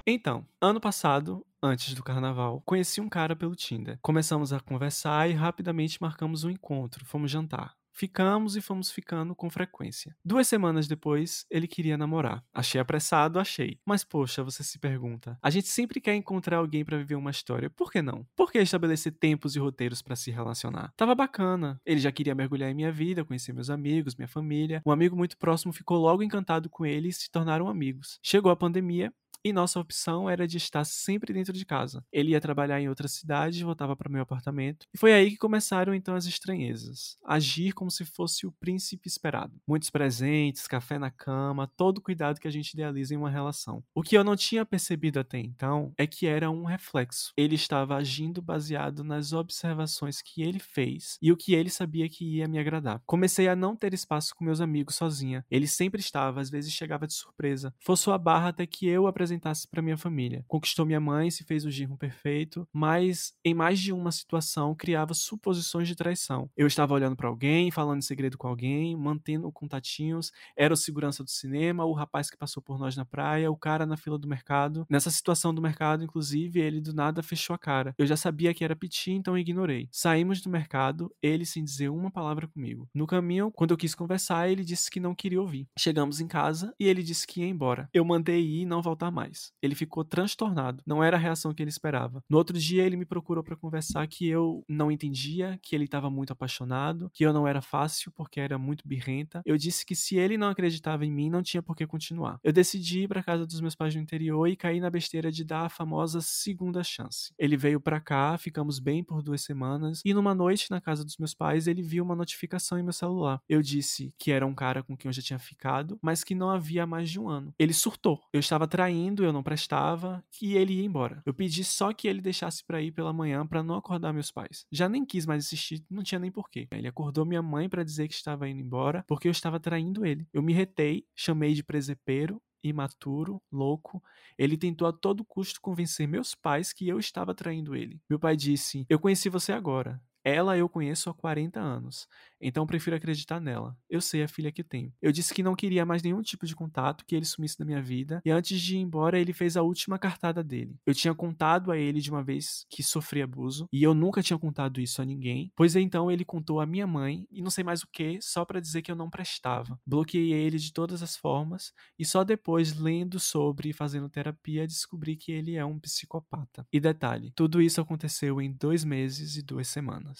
Então, 0.05 0.45
ano 0.61 0.79
passado, 0.79 1.45
antes 1.61 1.93
do 1.93 2.01
carnaval, 2.01 2.61
conheci 2.65 3.01
um 3.01 3.09
cara 3.09 3.35
pelo 3.35 3.57
Tinder. 3.57 3.99
Começamos 4.01 4.53
a 4.53 4.59
conversar 4.61 5.29
e 5.29 5.33
rapidamente 5.33 6.01
marcamos 6.01 6.45
um 6.45 6.49
encontro. 6.49 7.03
Fomos 7.03 7.29
jantar. 7.29 7.75
Ficamos 7.97 8.55
e 8.55 8.61
fomos 8.61 8.91
ficando 8.91 9.33
com 9.33 9.49
frequência. 9.49 10.15
Duas 10.23 10.47
semanas 10.47 10.87
depois, 10.87 11.47
ele 11.49 11.67
queria 11.67 11.97
namorar. 11.97 12.43
Achei 12.53 12.79
apressado, 12.79 13.39
achei. 13.39 13.79
Mas 13.83 14.03
poxa, 14.03 14.43
você 14.43 14.63
se 14.63 14.77
pergunta. 14.77 15.35
A 15.41 15.49
gente 15.49 15.67
sempre 15.67 15.99
quer 15.99 16.13
encontrar 16.13 16.57
alguém 16.57 16.85
para 16.85 16.99
viver 16.99 17.15
uma 17.15 17.31
história. 17.31 17.71
Por 17.71 17.91
que 17.91 17.99
não? 17.99 18.23
Por 18.35 18.51
que 18.51 18.59
estabelecer 18.59 19.13
tempos 19.13 19.55
e 19.55 19.59
roteiros 19.59 20.03
para 20.03 20.15
se 20.15 20.29
relacionar? 20.29 20.93
Tava 20.95 21.15
bacana. 21.15 21.81
Ele 21.83 21.99
já 21.99 22.11
queria 22.11 22.35
mergulhar 22.35 22.69
em 22.69 22.75
minha 22.75 22.91
vida, 22.91 23.25
conhecer 23.25 23.51
meus 23.51 23.71
amigos, 23.71 24.15
minha 24.15 24.27
família. 24.27 24.83
Um 24.85 24.91
amigo 24.91 25.15
muito 25.15 25.35
próximo 25.35 25.73
ficou 25.73 25.97
logo 25.97 26.21
encantado 26.21 26.69
com 26.69 26.85
ele 26.85 27.07
e 27.07 27.13
se 27.13 27.31
tornaram 27.31 27.67
amigos. 27.67 28.19
Chegou 28.21 28.51
a 28.51 28.55
pandemia 28.55 29.11
e 29.47 29.53
nossa 29.53 29.79
opção 29.79 30.29
era 30.29 30.47
de 30.47 30.57
estar 30.57 30.83
sempre 30.83 31.33
dentro 31.33 31.53
de 31.53 31.65
casa. 31.65 32.03
Ele 32.11 32.31
ia 32.31 32.41
trabalhar 32.41 32.81
em 32.81 32.89
outra 32.89 33.07
cidade, 33.07 33.63
voltava 33.63 33.95
para 33.95 34.11
meu 34.11 34.21
apartamento, 34.21 34.85
e 34.93 34.97
foi 34.97 35.13
aí 35.13 35.31
que 35.31 35.37
começaram 35.37 35.93
então 35.93 36.15
as 36.15 36.25
estranhezas. 36.25 37.17
Agir 37.25 37.73
como 37.73 37.89
se 37.89 38.03
fosse 38.03 38.45
o 38.45 38.51
príncipe 38.51 39.07
esperado. 39.07 39.53
Muitos 39.67 39.89
presentes, 39.89 40.67
café 40.67 40.99
na 40.99 41.09
cama, 41.09 41.71
todo 41.77 41.99
o 41.99 42.01
cuidado 42.01 42.39
que 42.39 42.47
a 42.47 42.51
gente 42.51 42.73
idealiza 42.73 43.13
em 43.13 43.17
uma 43.17 43.29
relação. 43.29 43.83
O 43.95 44.03
que 44.03 44.17
eu 44.17 44.23
não 44.23 44.35
tinha 44.35 44.65
percebido 44.65 45.19
até 45.19 45.39
então 45.39 45.93
é 45.97 46.05
que 46.05 46.27
era 46.27 46.51
um 46.51 46.65
reflexo. 46.65 47.31
Ele 47.37 47.55
estava 47.55 47.95
agindo 47.95 48.41
baseado 48.41 49.03
nas 49.03 49.31
observações 49.31 50.21
que 50.21 50.41
ele 50.41 50.59
fez 50.59 51.17
e 51.21 51.31
o 51.31 51.37
que 51.37 51.53
ele 51.53 51.69
sabia 51.69 52.09
que 52.09 52.25
ia 52.25 52.47
me 52.47 52.59
agradar. 52.59 53.01
Comecei 53.05 53.47
a 53.47 53.55
não 53.55 53.75
ter 53.75 53.93
espaço 53.93 54.35
com 54.35 54.43
meus 54.43 54.59
amigos 54.59 54.95
sozinha. 54.95 55.45
Ele 55.49 55.67
sempre 55.67 56.01
estava, 56.01 56.41
às 56.41 56.49
vezes 56.49 56.73
chegava 56.73 57.07
de 57.07 57.13
surpresa. 57.13 57.73
Forçou 57.79 58.13
a 58.13 58.17
barra 58.17 58.49
até 58.49 58.65
que 58.65 58.87
eu 58.87 59.07
apresentasse 59.07 59.36
apresentasse 59.37 59.67
para 59.67 59.81
minha 59.81 59.97
família. 59.97 60.43
Conquistou 60.47 60.85
minha 60.85 60.99
mãe, 60.99 61.29
se 61.31 61.43
fez 61.43 61.65
o 61.65 61.71
genro 61.71 61.97
perfeito, 61.97 62.67
mas 62.73 63.33
em 63.45 63.53
mais 63.53 63.79
de 63.79 63.93
uma 63.93 64.11
situação 64.11 64.75
criava 64.75 65.13
suposições 65.13 65.87
de 65.87 65.95
traição. 65.95 66.49
Eu 66.57 66.67
estava 66.67 66.93
olhando 66.93 67.15
para 67.15 67.27
alguém, 67.27 67.71
falando 67.71 67.99
em 67.99 68.01
segredo 68.01 68.37
com 68.37 68.47
alguém, 68.47 68.95
mantendo 68.95 69.51
contatinhos, 69.51 70.31
era 70.55 70.73
o 70.73 70.77
segurança 70.77 71.23
do 71.23 71.29
cinema, 71.29 71.85
o 71.85 71.93
rapaz 71.93 72.29
que 72.29 72.37
passou 72.37 72.61
por 72.61 72.77
nós 72.77 72.95
na 72.97 73.05
praia, 73.05 73.51
o 73.51 73.55
cara 73.55 73.85
na 73.85 73.95
fila 73.95 74.17
do 74.17 74.27
mercado. 74.27 74.85
Nessa 74.89 75.09
situação 75.09 75.53
do 75.53 75.61
mercado, 75.61 76.03
inclusive, 76.03 76.59
ele 76.59 76.81
do 76.81 76.93
nada 76.93 77.23
fechou 77.23 77.53
a 77.53 77.59
cara. 77.59 77.93
Eu 77.97 78.05
já 78.05 78.17
sabia 78.17 78.53
que 78.53 78.63
era 78.63 78.75
piti, 78.75 79.11
então 79.11 79.37
ignorei. 79.37 79.87
Saímos 79.91 80.41
do 80.41 80.49
mercado, 80.49 81.13
ele 81.21 81.45
sem 81.45 81.63
dizer 81.63 81.89
uma 81.89 82.11
palavra 82.11 82.47
comigo. 82.47 82.89
No 82.93 83.07
caminho, 83.07 83.51
quando 83.51 83.71
eu 83.71 83.77
quis 83.77 83.93
conversar, 83.93 84.49
ele 84.49 84.63
disse 84.63 84.89
que 84.89 84.99
não 84.99 85.15
queria 85.15 85.41
ouvir. 85.41 85.67
Chegamos 85.77 86.19
em 86.19 86.27
casa 86.27 86.73
e 86.79 86.87
ele 86.87 87.03
disse 87.03 87.27
que 87.27 87.41
ia 87.41 87.47
embora. 87.47 87.89
Eu 87.93 88.03
mandei 88.03 88.41
ir 88.41 88.61
e 88.61 88.65
não 88.65 88.81
voltar 88.81 89.11
mais. 89.17 89.51
Ele 89.61 89.73
ficou 89.73 90.03
transtornado. 90.03 90.83
Não 90.85 91.03
era 91.03 91.17
a 91.17 91.19
reação 91.19 91.53
que 91.53 91.63
ele 91.63 91.69
esperava. 91.69 92.23
No 92.29 92.37
outro 92.37 92.57
dia, 92.57 92.83
ele 92.83 92.95
me 92.95 93.05
procurou 93.05 93.43
para 93.43 93.55
conversar 93.55 94.05
que 94.07 94.27
eu 94.27 94.63
não 94.69 94.91
entendia, 94.91 95.59
que 95.63 95.75
ele 95.75 95.85
estava 95.85 96.09
muito 96.09 96.31
apaixonado, 96.31 97.09
que 97.13 97.25
eu 97.25 97.33
não 97.33 97.47
era 97.47 97.61
fácil 97.61 98.11
porque 98.11 98.39
era 98.39 98.57
muito 98.57 98.87
birrenta. 98.87 99.41
Eu 99.43 99.57
disse 99.57 99.83
que 99.83 99.95
se 99.95 100.17
ele 100.17 100.37
não 100.37 100.49
acreditava 100.49 101.03
em 101.03 101.11
mim, 101.11 101.29
não 101.29 101.41
tinha 101.41 101.63
por 101.63 101.75
que 101.75 101.87
continuar. 101.87 102.39
Eu 102.43 102.53
decidi 102.53 103.01
ir 103.01 103.07
para 103.07 103.23
casa 103.23 103.45
dos 103.45 103.59
meus 103.59 103.75
pais 103.75 103.95
no 103.95 104.01
interior 104.01 104.47
e 104.47 104.55
caí 104.55 104.79
na 104.79 104.89
besteira 104.89 105.31
de 105.31 105.43
dar 105.43 105.65
a 105.65 105.69
famosa 105.69 106.21
segunda 106.21 106.83
chance. 106.83 107.33
Ele 107.39 107.57
veio 107.57 107.79
para 107.79 107.99
cá, 107.99 108.37
ficamos 108.37 108.79
bem 108.79 109.03
por 109.03 109.23
duas 109.23 109.41
semanas 109.41 110.01
e 110.05 110.13
numa 110.13 110.35
noite 110.35 110.69
na 110.69 110.79
casa 110.79 111.03
dos 111.03 111.17
meus 111.17 111.33
pais, 111.33 111.67
ele 111.67 111.81
viu 111.81 112.03
uma 112.03 112.15
notificação 112.15 112.77
em 112.77 112.83
meu 112.83 112.93
celular. 112.93 113.41
Eu 113.49 113.61
disse 113.61 114.13
que 114.17 114.31
era 114.31 114.45
um 114.45 114.53
cara 114.53 114.83
com 114.83 114.95
quem 114.95 115.09
eu 115.09 115.13
já 115.13 115.21
tinha 115.21 115.39
ficado, 115.39 115.97
mas 116.01 116.23
que 116.23 116.35
não 116.35 116.49
havia 116.49 116.85
mais 116.85 117.09
de 117.09 117.19
um 117.19 117.29
ano. 117.29 117.53
Ele 117.57 117.73
surtou. 117.73 118.21
Eu 118.33 118.39
estava 118.39 118.67
traindo, 118.67 118.97
eu 119.23 119.33
não 119.33 119.43
prestava 119.43 120.23
e 120.41 120.55
ele 120.55 120.73
ia 120.73 120.85
embora. 120.85 121.21
Eu 121.25 121.33
pedi 121.33 121.63
só 121.63 121.93
que 121.93 122.07
ele 122.07 122.21
deixasse 122.21 122.63
para 122.63 122.81
ir 122.81 122.91
pela 122.91 123.13
manhã 123.13 123.45
para 123.45 123.63
não 123.63 123.75
acordar 123.75 124.13
meus 124.13 124.31
pais. 124.31 124.65
Já 124.71 124.87
nem 124.89 125.05
quis 125.05 125.25
mais 125.25 125.45
insistir, 125.45 125.83
não 125.89 126.03
tinha 126.03 126.19
nem 126.19 126.31
porquê. 126.31 126.67
Ele 126.71 126.87
acordou 126.87 127.25
minha 127.25 127.41
mãe 127.41 127.69
para 127.69 127.83
dizer 127.83 128.07
que 128.07 128.13
estava 128.13 128.47
indo 128.47 128.61
embora 128.61 129.03
porque 129.07 129.27
eu 129.27 129.31
estava 129.31 129.59
traindo 129.59 130.05
ele. 130.05 130.27
Eu 130.33 130.41
me 130.41 130.53
retei, 130.53 131.05
chamei 131.15 131.53
de 131.53 131.63
presepeiro 131.63 132.41
imaturo, 132.63 133.41
louco, 133.51 134.03
ele 134.37 134.57
tentou 134.57 134.87
a 134.87 134.93
todo 134.93 135.23
custo 135.23 135.61
convencer 135.61 136.07
meus 136.07 136.35
pais 136.35 136.73
que 136.73 136.87
eu 136.87 136.99
estava 136.99 137.33
traindo 137.33 137.75
ele. 137.75 138.01
Meu 138.09 138.19
pai 138.19 138.35
disse: 138.35 138.85
Eu 138.89 138.99
conheci 138.99 139.29
você 139.29 139.51
agora. 139.51 140.01
Ela 140.27 140.57
eu 140.57 140.67
conheço 140.67 141.09
há 141.09 141.13
40 141.13 141.57
anos, 141.57 142.05
então 142.41 142.67
prefiro 142.67 142.97
acreditar 142.97 143.39
nela. 143.39 143.77
Eu 143.89 144.01
sei 144.01 144.23
a 144.23 144.27
filha 144.27 144.51
que 144.51 144.61
tenho. 144.61 144.91
Eu 145.01 145.09
disse 145.09 145.33
que 145.33 145.41
não 145.41 145.55
queria 145.55 145.85
mais 145.85 146.03
nenhum 146.03 146.21
tipo 146.21 146.45
de 146.45 146.53
contato, 146.53 147.05
que 147.05 147.15
ele 147.15 147.23
sumisse 147.23 147.57
da 147.57 147.63
minha 147.63 147.81
vida, 147.81 148.21
e 148.25 148.29
antes 148.29 148.59
de 148.59 148.75
ir 148.75 148.79
embora, 148.79 149.17
ele 149.17 149.31
fez 149.31 149.55
a 149.55 149.61
última 149.61 149.97
cartada 149.97 150.43
dele. 150.43 150.75
Eu 150.85 150.93
tinha 150.93 151.15
contado 151.15 151.71
a 151.71 151.77
ele 151.77 152.01
de 152.01 152.11
uma 152.11 152.21
vez 152.21 152.65
que 152.69 152.83
sofri 152.83 153.21
abuso, 153.21 153.69
e 153.71 153.81
eu 153.81 153.93
nunca 153.93 154.21
tinha 154.21 154.37
contado 154.37 154.81
isso 154.81 155.01
a 155.01 155.05
ninguém, 155.05 155.49
pois 155.55 155.77
então 155.77 156.11
ele 156.11 156.25
contou 156.25 156.59
a 156.59 156.65
minha 156.65 156.85
mãe, 156.85 157.25
e 157.31 157.41
não 157.41 157.49
sei 157.49 157.63
mais 157.63 157.81
o 157.81 157.87
que, 157.87 158.19
só 158.21 158.43
para 158.43 158.59
dizer 158.59 158.81
que 158.81 158.91
eu 158.91 158.97
não 158.97 159.09
prestava. 159.09 159.79
Bloqueei 159.87 160.33
ele 160.33 160.57
de 160.57 160.73
todas 160.73 161.01
as 161.01 161.15
formas, 161.15 161.71
e 161.97 162.03
só 162.03 162.25
depois, 162.25 162.77
lendo 162.77 163.17
sobre 163.17 163.69
e 163.69 163.73
fazendo 163.73 164.09
terapia, 164.09 164.67
descobri 164.67 165.15
que 165.15 165.31
ele 165.31 165.55
é 165.55 165.63
um 165.63 165.79
psicopata. 165.79 166.67
E 166.69 166.81
detalhe, 166.81 167.31
tudo 167.33 167.61
isso 167.61 167.79
aconteceu 167.79 168.41
em 168.41 168.51
dois 168.51 168.83
meses 168.83 169.37
e 169.37 169.41
duas 169.41 169.69
semanas. 169.69 170.16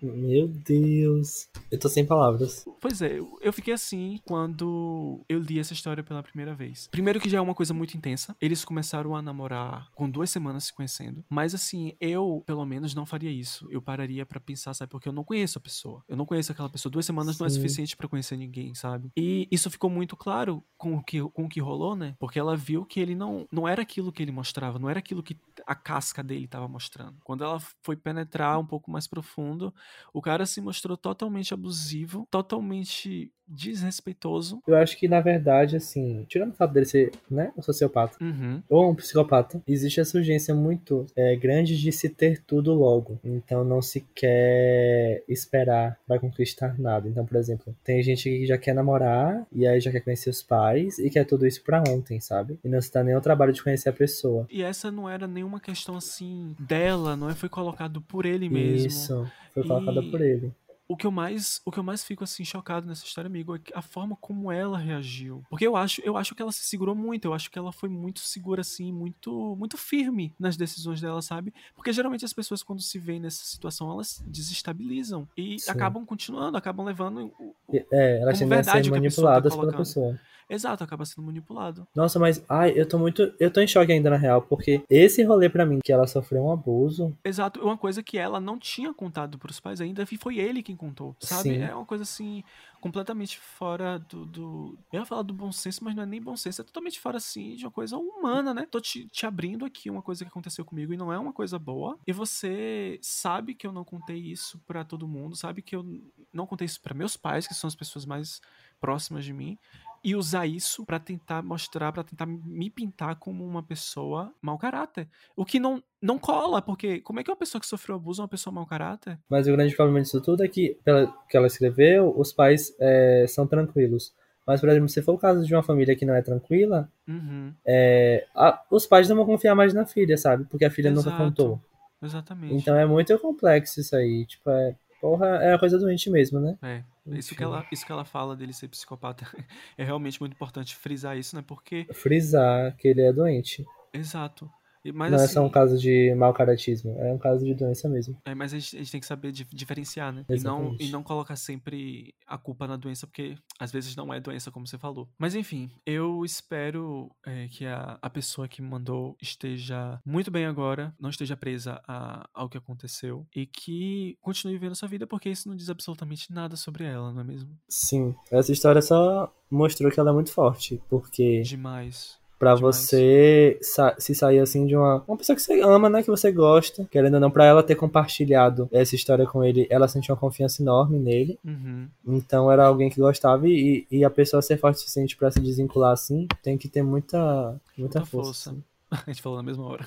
Meu 0.00 0.46
Deus. 0.46 1.48
Eu 1.70 1.78
tô 1.78 1.88
sem 1.88 2.06
palavras. 2.06 2.64
Pois 2.80 3.02
é, 3.02 3.18
eu 3.18 3.52
fiquei 3.52 3.74
assim 3.74 4.20
quando 4.24 5.24
eu 5.28 5.40
li 5.40 5.58
essa 5.58 5.72
história 5.72 6.04
pela 6.04 6.22
primeira 6.22 6.54
vez. 6.54 6.88
Primeiro 6.90 7.20
que 7.20 7.28
já 7.28 7.38
é 7.38 7.40
uma 7.40 7.54
coisa 7.54 7.74
muito 7.74 7.96
intensa. 7.96 8.36
Eles 8.40 8.64
começaram 8.64 9.16
a 9.16 9.22
namorar 9.22 9.90
com 9.94 10.08
duas 10.08 10.30
semanas 10.30 10.64
se 10.64 10.72
conhecendo. 10.72 11.24
Mas 11.28 11.54
assim, 11.54 11.94
eu, 12.00 12.42
pelo 12.46 12.64
menos, 12.64 12.94
não 12.94 13.04
faria 13.04 13.30
isso. 13.30 13.66
Eu 13.70 13.82
pararia 13.82 14.24
para 14.24 14.38
pensar, 14.38 14.72
sabe? 14.72 14.90
Porque 14.90 15.08
eu 15.08 15.12
não 15.12 15.24
conheço 15.24 15.58
a 15.58 15.60
pessoa. 15.60 16.04
Eu 16.08 16.16
não 16.16 16.26
conheço 16.26 16.52
aquela 16.52 16.68
pessoa. 16.68 16.90
Duas 16.92 17.06
semanas 17.06 17.36
Sim. 17.36 17.42
não 17.42 17.46
é 17.48 17.50
suficiente 17.50 17.96
para 17.96 18.08
conhecer 18.08 18.36
ninguém, 18.36 18.74
sabe? 18.74 19.10
E 19.16 19.48
isso 19.50 19.70
ficou 19.70 19.90
muito 19.90 20.16
claro 20.16 20.62
com 20.76 20.94
o, 20.94 21.02
que, 21.02 21.20
com 21.30 21.44
o 21.44 21.48
que 21.48 21.60
rolou, 21.60 21.96
né? 21.96 22.14
Porque 22.20 22.38
ela 22.38 22.56
viu 22.56 22.84
que 22.84 23.00
ele 23.00 23.16
não, 23.16 23.48
não 23.50 23.66
era 23.66 23.82
aquilo 23.82 24.12
que 24.12 24.22
ele 24.22 24.32
mostrava. 24.32 24.78
Não 24.78 24.88
era 24.88 25.00
aquilo 25.00 25.22
que 25.22 25.36
a 25.68 25.74
casca 25.74 26.22
dele 26.22 26.48
tava 26.48 26.66
mostrando. 26.66 27.18
Quando 27.22 27.44
ela 27.44 27.60
foi 27.82 27.94
penetrar 27.94 28.58
um 28.58 28.64
pouco 28.64 28.90
mais 28.90 29.06
profundo, 29.06 29.74
o 30.14 30.22
cara 30.22 30.46
se 30.46 30.62
mostrou 30.62 30.96
totalmente 30.96 31.52
abusivo, 31.52 32.26
totalmente 32.30 33.30
desrespeitoso. 33.48 34.62
Eu 34.66 34.76
acho 34.76 34.96
que, 34.98 35.08
na 35.08 35.20
verdade, 35.20 35.76
assim, 35.76 36.26
tirando 36.28 36.50
o 36.50 36.54
fato 36.54 36.72
dele 36.72 36.84
ser, 36.84 37.12
né, 37.30 37.50
um 37.56 37.62
sociopata 37.62 38.22
uhum. 38.22 38.62
ou 38.68 38.90
um 38.90 38.94
psicopata, 38.94 39.62
existe 39.66 40.00
essa 40.00 40.18
urgência 40.18 40.54
muito 40.54 41.06
é, 41.16 41.34
grande 41.34 41.78
de 41.78 41.90
se 41.90 42.10
ter 42.10 42.42
tudo 42.42 42.74
logo. 42.74 43.18
Então 43.24 43.64
não 43.64 43.80
se 43.80 44.06
quer 44.14 45.24
esperar 45.26 45.98
para 46.06 46.20
conquistar 46.20 46.78
nada. 46.78 47.08
Então, 47.08 47.24
por 47.24 47.36
exemplo, 47.36 47.74
tem 47.82 48.02
gente 48.02 48.24
que 48.24 48.46
já 48.46 48.58
quer 48.58 48.74
namorar 48.74 49.46
e 49.50 49.66
aí 49.66 49.80
já 49.80 49.90
quer 49.90 50.00
conhecer 50.00 50.28
os 50.28 50.42
pais 50.42 50.98
e 50.98 51.08
quer 51.08 51.24
tudo 51.24 51.46
isso 51.46 51.62
pra 51.62 51.82
ontem, 51.88 52.20
sabe? 52.20 52.58
E 52.62 52.68
não 52.68 52.80
se 52.80 52.92
dá 52.92 53.02
nem 53.02 53.16
o 53.16 53.20
trabalho 53.20 53.52
de 53.52 53.62
conhecer 53.62 53.88
a 53.88 53.92
pessoa. 53.92 54.46
E 54.50 54.62
essa 54.62 54.90
não 54.90 55.08
era 55.08 55.26
nenhuma 55.26 55.57
questão 55.60 55.96
assim 55.96 56.54
dela, 56.58 57.16
não 57.16 57.28
é? 57.28 57.34
Foi 57.34 57.48
colocado 57.48 58.00
por 58.00 58.26
ele 58.26 58.48
mesmo. 58.48 58.86
Isso, 58.86 59.30
foi 59.52 59.62
colocada 59.66 60.00
e... 60.00 60.10
por 60.10 60.20
ele 60.20 60.52
o 60.88 60.96
que 60.96 61.06
eu 61.06 61.10
mais 61.10 61.60
o 61.66 61.70
que 61.70 61.78
eu 61.78 61.82
mais 61.82 62.02
fico 62.02 62.24
assim 62.24 62.44
chocado 62.44 62.86
nessa 62.86 63.04
história 63.04 63.28
amigo 63.28 63.54
é 63.54 63.60
a 63.74 63.82
forma 63.82 64.16
como 64.16 64.50
ela 64.50 64.78
reagiu 64.78 65.44
porque 65.50 65.66
eu 65.66 65.76
acho 65.76 66.00
eu 66.02 66.16
acho 66.16 66.34
que 66.34 66.40
ela 66.40 66.50
se 66.50 66.64
segurou 66.64 66.94
muito 66.94 67.26
eu 67.26 67.34
acho 67.34 67.50
que 67.50 67.58
ela 67.58 67.70
foi 67.70 67.90
muito 67.90 68.20
segura 68.20 68.62
assim 68.62 68.90
muito 68.90 69.54
muito 69.56 69.76
firme 69.76 70.32
nas 70.38 70.56
decisões 70.56 71.00
dela 71.00 71.20
sabe 71.20 71.52
porque 71.74 71.92
geralmente 71.92 72.24
as 72.24 72.32
pessoas 72.32 72.62
quando 72.62 72.80
se 72.80 72.98
veem 72.98 73.20
nessa 73.20 73.44
situação 73.44 73.92
elas 73.92 74.24
desestabilizam 74.26 75.28
e 75.36 75.58
Sim. 75.58 75.70
acabam 75.70 76.06
continuando 76.06 76.56
acabam 76.56 76.86
levando 76.86 77.30
o, 77.38 77.54
é 77.92 78.22
elas 78.22 78.38
tendem 78.38 78.58
a 78.58 78.64
ser 78.64 78.82
tá 78.82 78.90
manipuladas 78.90 79.54
tá 79.54 79.60
pela 79.60 79.76
pessoa 79.76 80.18
Exato, 80.48 80.82
acaba 80.82 81.04
sendo 81.04 81.26
manipulado. 81.26 81.86
Nossa, 81.94 82.18
mas 82.18 82.42
ai, 82.48 82.72
eu 82.74 82.88
tô 82.88 82.98
muito. 82.98 83.34
Eu 83.38 83.50
tô 83.50 83.60
em 83.60 83.66
choque 83.66 83.92
ainda 83.92 84.08
na 84.08 84.16
real, 84.16 84.40
porque 84.40 84.82
esse 84.88 85.22
rolê 85.22 85.48
para 85.48 85.66
mim, 85.66 85.80
que 85.84 85.92
ela 85.92 86.06
sofreu 86.06 86.44
um 86.44 86.52
abuso. 86.52 87.16
Exato, 87.22 87.60
uma 87.60 87.76
coisa 87.76 88.02
que 88.02 88.16
ela 88.16 88.40
não 88.40 88.58
tinha 88.58 88.94
contado 88.94 89.38
pros 89.38 89.60
pais 89.60 89.80
ainda, 89.80 90.06
e 90.10 90.16
foi 90.16 90.38
ele 90.38 90.62
quem 90.62 90.76
contou. 90.76 91.14
Sabe? 91.20 91.50
Sim. 91.50 91.62
É 91.62 91.74
uma 91.74 91.84
coisa 91.84 92.02
assim, 92.02 92.42
completamente 92.80 93.38
fora 93.38 93.98
do, 93.98 94.24
do. 94.24 94.78
Eu 94.90 95.00
ia 95.00 95.06
falar 95.06 95.22
do 95.22 95.34
bom 95.34 95.52
senso, 95.52 95.84
mas 95.84 95.94
não 95.94 96.02
é 96.02 96.06
nem 96.06 96.20
bom 96.20 96.36
senso, 96.36 96.62
é 96.62 96.64
totalmente 96.64 96.98
fora 96.98 97.18
assim 97.18 97.54
de 97.54 97.64
uma 97.64 97.70
coisa 97.70 97.98
humana, 97.98 98.54
né? 98.54 98.66
Tô 98.70 98.80
te, 98.80 99.06
te 99.08 99.26
abrindo 99.26 99.66
aqui 99.66 99.90
uma 99.90 100.02
coisa 100.02 100.24
que 100.24 100.30
aconteceu 100.30 100.64
comigo 100.64 100.94
e 100.94 100.96
não 100.96 101.12
é 101.12 101.18
uma 101.18 101.32
coisa 101.32 101.58
boa. 101.58 101.98
E 102.06 102.12
você 102.12 102.98
sabe 103.02 103.54
que 103.54 103.66
eu 103.66 103.72
não 103.72 103.84
contei 103.84 104.18
isso 104.18 104.58
para 104.66 104.84
todo 104.84 105.06
mundo, 105.06 105.36
sabe 105.36 105.60
que 105.60 105.76
eu 105.76 105.84
não 106.32 106.46
contei 106.46 106.64
isso 106.64 106.80
para 106.80 106.94
meus 106.94 107.16
pais, 107.16 107.46
que 107.46 107.54
são 107.54 107.68
as 107.68 107.74
pessoas 107.74 108.06
mais 108.06 108.40
próximas 108.80 109.24
de 109.24 109.32
mim 109.32 109.58
e 110.02 110.14
usar 110.14 110.46
isso 110.46 110.84
para 110.84 110.98
tentar 110.98 111.42
mostrar, 111.42 111.92
para 111.92 112.04
tentar 112.04 112.26
me 112.26 112.70
pintar 112.70 113.16
como 113.16 113.44
uma 113.44 113.62
pessoa 113.62 114.32
mau 114.40 114.58
caráter. 114.58 115.08
O 115.36 115.44
que 115.44 115.58
não, 115.58 115.82
não 116.00 116.18
cola, 116.18 116.62
porque 116.62 117.00
como 117.00 117.20
é 117.20 117.24
que 117.24 117.30
uma 117.30 117.36
pessoa 117.36 117.60
que 117.60 117.66
sofreu 117.66 117.96
abuso 117.96 118.20
é 118.20 118.24
uma 118.24 118.28
pessoa 118.28 118.52
mau 118.52 118.66
caráter? 118.66 119.18
Mas 119.28 119.46
o 119.46 119.52
grande 119.52 119.74
problema 119.74 120.00
disso 120.00 120.20
tudo 120.20 120.44
é 120.44 120.48
que, 120.48 120.78
pela 120.84 121.06
que 121.28 121.36
ela 121.36 121.46
escreveu, 121.46 122.14
os 122.16 122.32
pais 122.32 122.74
é, 122.80 123.26
são 123.28 123.46
tranquilos. 123.46 124.14
Mas, 124.46 124.60
por 124.60 124.68
exemplo, 124.70 124.88
se 124.88 125.02
for 125.02 125.14
o 125.14 125.18
caso 125.18 125.44
de 125.44 125.54
uma 125.54 125.62
família 125.62 125.94
que 125.94 126.06
não 126.06 126.14
é 126.14 126.22
tranquila, 126.22 126.90
uhum. 127.06 127.52
é, 127.66 128.26
a, 128.34 128.62
os 128.70 128.86
pais 128.86 129.08
não 129.08 129.16
vão 129.16 129.26
confiar 129.26 129.54
mais 129.54 129.74
na 129.74 129.84
filha, 129.84 130.16
sabe? 130.16 130.44
Porque 130.44 130.64
a 130.64 130.70
filha 130.70 130.88
Exato. 130.88 131.10
nunca 131.10 131.22
contou. 131.22 131.60
Exatamente. 132.02 132.54
Então 132.54 132.76
é 132.76 132.86
muito 132.86 133.18
complexo 133.18 133.80
isso 133.80 133.94
aí. 133.94 134.24
Tipo, 134.24 134.48
é, 134.48 134.74
Porra, 135.00 135.26
é 135.36 135.54
a 135.54 135.58
coisa 135.58 135.78
doente 135.78 136.10
mesmo, 136.10 136.40
né? 136.40 136.56
É. 136.62 136.82
Isso 137.16 137.34
que, 137.34 137.42
ela, 137.42 137.66
isso 137.72 137.86
que 137.86 137.92
ela 137.92 138.04
fala 138.04 138.36
dele 138.36 138.52
ser 138.52 138.68
psicopata 138.68 139.26
é 139.76 139.84
realmente 139.84 140.20
muito 140.20 140.32
importante 140.32 140.74
frisar 140.74 141.16
isso, 141.16 141.36
né? 141.36 141.42
Porque. 141.46 141.86
Frisar 141.92 142.76
que 142.76 142.88
ele 142.88 143.02
é 143.02 143.12
doente. 143.12 143.64
Exato. 143.92 144.50
Mas, 144.94 145.10
não 145.10 145.16
assim, 145.16 145.24
é 145.24 145.34
só 145.34 145.44
um 145.44 145.50
caso 145.50 145.78
de 145.78 146.14
mau 146.14 146.32
caratismo, 146.32 146.96
é 146.98 147.12
um 147.12 147.18
caso 147.18 147.44
de 147.44 147.54
doença 147.54 147.88
mesmo. 147.88 148.16
É, 148.24 148.34
mas 148.34 148.52
a 148.54 148.58
gente, 148.58 148.76
a 148.76 148.78
gente 148.78 148.92
tem 148.92 149.00
que 149.00 149.06
saber 149.06 149.32
diferenciar, 149.32 150.12
né? 150.12 150.24
E 150.28 150.40
não, 150.40 150.76
e 150.78 150.90
não 150.90 151.02
colocar 151.02 151.36
sempre 151.36 152.14
a 152.26 152.38
culpa 152.38 152.66
na 152.66 152.76
doença, 152.76 153.06
porque 153.06 153.36
às 153.58 153.72
vezes 153.72 153.96
não 153.96 154.12
é 154.12 154.20
doença, 154.20 154.50
como 154.50 154.66
você 154.66 154.78
falou. 154.78 155.08
Mas 155.18 155.34
enfim, 155.34 155.70
eu 155.84 156.24
espero 156.24 157.10
é, 157.26 157.48
que 157.48 157.66
a, 157.66 157.98
a 158.00 158.10
pessoa 158.10 158.48
que 158.48 158.62
me 158.62 158.68
mandou 158.68 159.16
esteja 159.20 160.00
muito 160.04 160.30
bem 160.30 160.46
agora, 160.46 160.94
não 161.00 161.10
esteja 161.10 161.36
presa 161.36 161.80
a, 161.86 162.28
ao 162.32 162.48
que 162.48 162.58
aconteceu 162.58 163.26
e 163.34 163.46
que 163.46 164.16
continue 164.20 164.54
vivendo 164.54 164.74
sua 164.74 164.88
vida, 164.88 165.06
porque 165.06 165.28
isso 165.28 165.48
não 165.48 165.56
diz 165.56 165.68
absolutamente 165.68 166.32
nada 166.32 166.56
sobre 166.56 166.84
ela, 166.84 167.12
não 167.12 167.20
é 167.20 167.24
mesmo? 167.24 167.50
Sim, 167.68 168.14
essa 168.30 168.52
história 168.52 168.82
só 168.82 169.32
mostrou 169.50 169.90
que 169.90 169.98
ela 169.98 170.10
é 170.10 170.14
muito 170.14 170.32
forte, 170.32 170.80
porque 170.88 171.42
Demais. 171.42 172.17
Pra 172.38 172.54
Demais. 172.54 172.76
você 172.76 173.58
sa 173.60 173.96
se 173.98 174.14
sair 174.14 174.38
assim 174.38 174.64
de 174.66 174.76
uma, 174.76 175.02
uma 175.08 175.16
pessoa 175.16 175.34
que 175.34 175.42
você 175.42 175.60
ama, 175.60 175.88
né? 175.90 176.02
Que 176.02 176.08
você 176.10 176.30
gosta. 176.30 176.84
Querendo 176.90 177.14
ou 177.14 177.20
não, 177.20 177.30
pra 177.30 177.44
ela 177.44 177.62
ter 177.62 177.74
compartilhado 177.74 178.68
essa 178.70 178.94
história 178.94 179.26
com 179.26 179.42
ele, 179.44 179.66
ela 179.68 179.88
sentiu 179.88 180.14
uma 180.14 180.20
confiança 180.20 180.62
enorme 180.62 180.98
nele. 180.98 181.38
Uhum. 181.44 181.88
Então 182.06 182.50
era 182.50 182.66
alguém 182.66 182.90
que 182.90 183.00
gostava 183.00 183.48
e, 183.48 183.86
e 183.90 184.04
a 184.04 184.10
pessoa 184.10 184.40
ser 184.40 184.56
forte 184.56 184.76
o 184.76 184.78
suficiente 184.80 185.16
pra 185.16 185.30
se 185.30 185.40
desvincular 185.40 185.92
assim, 185.92 186.28
tem 186.42 186.56
que 186.56 186.68
ter 186.68 186.82
muita, 186.82 187.60
muita, 187.76 187.98
Muita 187.98 188.06
força. 188.06 188.50
força. 188.50 188.56
A 189.06 189.10
gente 189.10 189.20
falou 189.20 189.38
na 189.38 189.42
mesma 189.44 189.64
hora. 189.64 189.86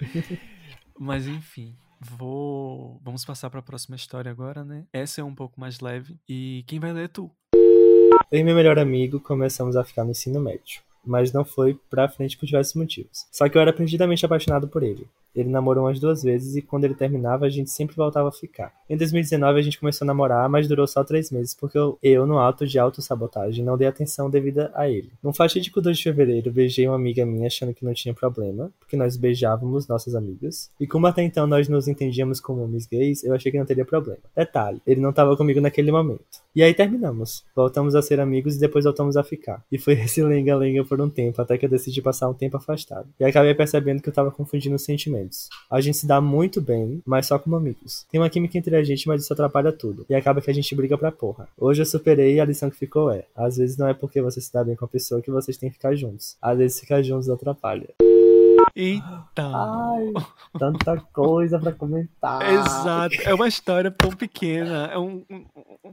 Mas 0.98 1.26
enfim, 1.26 1.74
vou. 2.00 3.00
Vamos 3.02 3.24
passar 3.24 3.50
para 3.50 3.60
a 3.60 3.62
próxima 3.62 3.96
história 3.96 4.30
agora, 4.30 4.64
né? 4.64 4.84
Essa 4.92 5.20
é 5.20 5.24
um 5.24 5.34
pouco 5.34 5.60
mais 5.60 5.80
leve. 5.80 6.16
E 6.28 6.62
quem 6.66 6.78
vai 6.78 6.92
ler 6.92 7.04
é 7.06 7.08
tu. 7.08 7.30
Eu 8.30 8.38
e 8.40 8.44
meu 8.44 8.54
melhor 8.54 8.78
amigo 8.78 9.18
começamos 9.20 9.76
a 9.76 9.84
ficar 9.84 10.04
no 10.04 10.12
ensino 10.12 10.40
médio. 10.40 10.80
Mas 11.06 11.32
não 11.32 11.44
foi 11.44 11.78
pra 11.90 12.08
frente 12.08 12.36
por 12.36 12.46
diversos 12.46 12.74
motivos. 12.74 13.26
Só 13.30 13.48
que 13.48 13.56
eu 13.56 13.62
era 13.62 13.72
perdidamente 13.72 14.24
apaixonado 14.24 14.68
por 14.68 14.82
ele. 14.82 15.06
Ele 15.34 15.48
namorou 15.48 15.84
umas 15.84 15.98
duas 15.98 16.22
vezes 16.22 16.56
e 16.56 16.62
quando 16.62 16.84
ele 16.84 16.94
terminava, 16.94 17.46
a 17.46 17.50
gente 17.50 17.70
sempre 17.70 17.96
voltava 17.96 18.28
a 18.28 18.32
ficar. 18.32 18.72
Em 18.88 18.96
2019, 18.96 19.58
a 19.58 19.62
gente 19.62 19.80
começou 19.80 20.04
a 20.04 20.06
namorar, 20.06 20.48
mas 20.48 20.68
durou 20.68 20.86
só 20.86 21.02
três 21.02 21.30
meses 21.30 21.54
porque 21.54 21.78
eu, 21.78 21.98
eu 22.02 22.26
no 22.26 22.38
ato 22.38 22.66
de 22.66 22.78
autossabotagem, 22.78 23.64
não 23.64 23.76
dei 23.76 23.88
atenção 23.88 24.30
devida 24.30 24.70
a 24.74 24.88
ele. 24.88 25.10
Num 25.22 25.32
fatídico 25.32 25.80
2 25.80 25.96
de 25.96 26.02
fevereiro, 26.02 26.52
beijei 26.52 26.86
uma 26.86 26.96
amiga 26.96 27.24
minha 27.24 27.46
achando 27.46 27.74
que 27.74 27.84
não 27.84 27.94
tinha 27.94 28.14
problema, 28.14 28.70
porque 28.78 28.96
nós 28.96 29.16
beijávamos 29.16 29.88
nossas 29.88 30.14
amigas. 30.14 30.70
E 30.78 30.86
como 30.86 31.06
até 31.06 31.22
então 31.22 31.46
nós 31.46 31.68
nos 31.68 31.88
entendíamos 31.88 32.40
como 32.40 32.62
homens 32.62 32.86
gays, 32.86 33.24
eu 33.24 33.34
achei 33.34 33.50
que 33.50 33.58
não 33.58 33.66
teria 33.66 33.84
problema. 33.84 34.20
Detalhe, 34.36 34.80
ele 34.86 35.00
não 35.00 35.12
tava 35.12 35.36
comigo 35.36 35.60
naquele 35.60 35.90
momento. 35.90 36.44
E 36.54 36.62
aí 36.62 36.72
terminamos. 36.72 37.44
Voltamos 37.54 37.94
a 37.94 38.02
ser 38.02 38.20
amigos 38.20 38.56
e 38.56 38.60
depois 38.60 38.84
voltamos 38.84 39.16
a 39.16 39.24
ficar. 39.24 39.64
E 39.72 39.78
foi 39.78 39.94
esse 40.00 40.22
lenga-lenga 40.22 40.84
por 40.84 41.00
um 41.00 41.10
tempo, 41.10 41.40
até 41.40 41.58
que 41.58 41.66
eu 41.66 41.70
decidi 41.70 42.00
passar 42.00 42.28
um 42.28 42.34
tempo 42.34 42.56
afastado. 42.56 43.08
E 43.18 43.24
acabei 43.24 43.54
percebendo 43.54 44.02
que 44.02 44.08
eu 44.08 44.12
tava 44.12 44.30
confundindo 44.30 44.76
os 44.76 44.84
sentimentos. 44.84 45.23
A 45.70 45.80
gente 45.80 45.98
se 45.98 46.06
dá 46.06 46.20
muito 46.20 46.60
bem, 46.60 47.02
mas 47.04 47.26
só 47.26 47.38
como 47.38 47.56
amigos. 47.56 48.06
Tem 48.10 48.20
uma 48.20 48.30
química 48.30 48.58
entre 48.58 48.76
a 48.76 48.82
gente, 48.82 49.06
mas 49.06 49.22
isso 49.22 49.32
atrapalha 49.32 49.72
tudo. 49.72 50.06
E 50.08 50.14
acaba 50.14 50.40
que 50.40 50.50
a 50.50 50.54
gente 50.54 50.74
briga 50.74 50.96
pra 50.98 51.12
porra. 51.12 51.48
Hoje 51.58 51.82
eu 51.82 51.86
superei 51.86 52.34
e 52.34 52.40
a 52.40 52.44
lição 52.44 52.70
que 52.70 52.76
ficou 52.76 53.10
é: 53.10 53.24
às 53.34 53.56
vezes 53.56 53.76
não 53.76 53.88
é 53.88 53.94
porque 53.94 54.20
você 54.20 54.40
se 54.40 54.52
dá 54.52 54.64
bem 54.64 54.76
com 54.76 54.84
a 54.84 54.88
pessoa 54.88 55.22
que 55.22 55.30
vocês 55.30 55.56
têm 55.56 55.68
que 55.70 55.76
ficar 55.76 55.94
juntos. 55.94 56.36
Às 56.40 56.58
vezes 56.58 56.80
ficar 56.80 57.02
juntos 57.02 57.28
atrapalha. 57.28 57.88
Então. 58.76 59.54
Ai, 59.54 60.12
tanta 60.58 60.96
coisa 61.12 61.58
pra 61.58 61.72
comentar. 61.72 62.42
Exato. 62.52 63.14
É 63.24 63.32
uma 63.32 63.46
história 63.46 63.90
tão 63.90 64.10
pequena. 64.10 64.86
É 64.86 64.98
um, 64.98 65.24
um- 65.30 65.44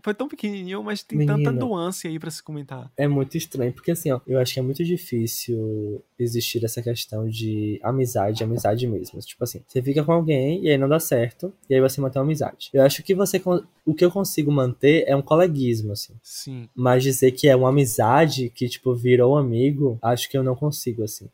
foi 0.03 0.13
tão 0.13 0.27
pequenininho, 0.27 0.83
mas 0.83 1.03
tem 1.03 1.19
tanta 1.19 1.37
Menina. 1.37 1.51
nuance 1.51 2.07
aí 2.07 2.17
pra 2.17 2.31
se 2.31 2.41
comentar. 2.41 2.91
É 2.97 3.07
muito 3.07 3.37
estranho, 3.37 3.71
porque 3.71 3.91
assim, 3.91 4.11
ó, 4.11 4.19
eu 4.25 4.39
acho 4.39 4.53
que 4.53 4.59
é 4.59 4.63
muito 4.63 4.83
difícil 4.83 6.03
existir 6.17 6.63
essa 6.65 6.81
questão 6.81 7.27
de 7.29 7.79
amizade, 7.83 8.43
amizade 8.43 8.87
mesmo. 8.87 9.19
Tipo 9.19 9.43
assim, 9.43 9.61
você 9.67 9.81
fica 9.81 10.03
com 10.03 10.13
alguém 10.13 10.63
e 10.63 10.69
aí 10.69 10.77
não 10.77 10.89
dá 10.89 10.99
certo, 10.99 11.53
e 11.69 11.75
aí 11.75 11.81
você 11.81 12.01
mantém 12.01 12.19
uma 12.19 12.25
amizade. 12.25 12.69
Eu 12.73 12.83
acho 12.83 13.03
que 13.03 13.13
você 13.13 13.41
o 13.85 13.93
que 13.93 14.05
eu 14.05 14.11
consigo 14.11 14.51
manter 14.51 15.03
é 15.07 15.15
um 15.15 15.21
coleguismo, 15.21 15.91
assim. 15.91 16.13
Sim. 16.23 16.69
Mas 16.75 17.03
dizer 17.03 17.31
que 17.31 17.47
é 17.47 17.55
uma 17.55 17.69
amizade 17.69 18.49
que, 18.49 18.67
tipo, 18.69 18.93
virou 18.95 19.37
amigo, 19.37 19.97
acho 20.01 20.29
que 20.29 20.37
eu 20.37 20.43
não 20.43 20.55
consigo, 20.55 21.03
assim. 21.03 21.29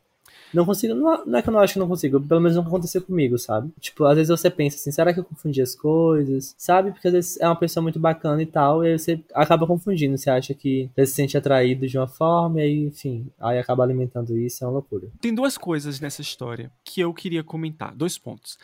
Não 0.52 0.64
consigo, 0.64 0.94
não, 0.94 1.24
não 1.24 1.38
é 1.38 1.42
que 1.42 1.48
eu 1.48 1.52
não 1.52 1.60
acho 1.60 1.74
que 1.74 1.78
não 1.78 1.88
consigo, 1.88 2.20
pelo 2.20 2.40
menos 2.40 2.56
nunca 2.56 2.68
aconteceu 2.68 3.02
comigo, 3.02 3.38
sabe? 3.38 3.70
Tipo, 3.80 4.04
às 4.04 4.16
vezes 4.16 4.28
você 4.28 4.50
pensa 4.50 4.76
assim, 4.76 4.90
será 4.90 5.12
que 5.12 5.20
eu 5.20 5.24
confundi 5.24 5.60
as 5.60 5.74
coisas? 5.74 6.54
Sabe? 6.56 6.90
Porque 6.90 7.08
às 7.08 7.14
vezes 7.14 7.40
é 7.40 7.46
uma 7.46 7.56
pessoa 7.56 7.82
muito 7.82 7.98
bacana 7.98 8.42
e 8.42 8.46
tal, 8.46 8.84
e 8.84 8.88
aí 8.88 8.98
você 8.98 9.20
acaba 9.34 9.66
confundindo, 9.66 10.16
você 10.16 10.30
acha 10.30 10.54
que 10.54 10.90
você 10.94 11.06
se 11.06 11.14
sente 11.14 11.36
atraído 11.36 11.86
de 11.86 11.98
uma 11.98 12.08
forma, 12.08 12.60
e 12.60 12.62
aí, 12.62 12.84
enfim, 12.84 13.26
aí 13.38 13.58
acaba 13.58 13.82
alimentando 13.82 14.36
isso, 14.38 14.64
é 14.64 14.66
uma 14.66 14.74
loucura. 14.74 15.08
Tem 15.20 15.34
duas 15.34 15.58
coisas 15.58 16.00
nessa 16.00 16.22
história 16.22 16.70
que 16.84 17.00
eu 17.00 17.12
queria 17.12 17.44
comentar. 17.44 17.94
Dois 17.94 18.18
pontos. 18.18 18.58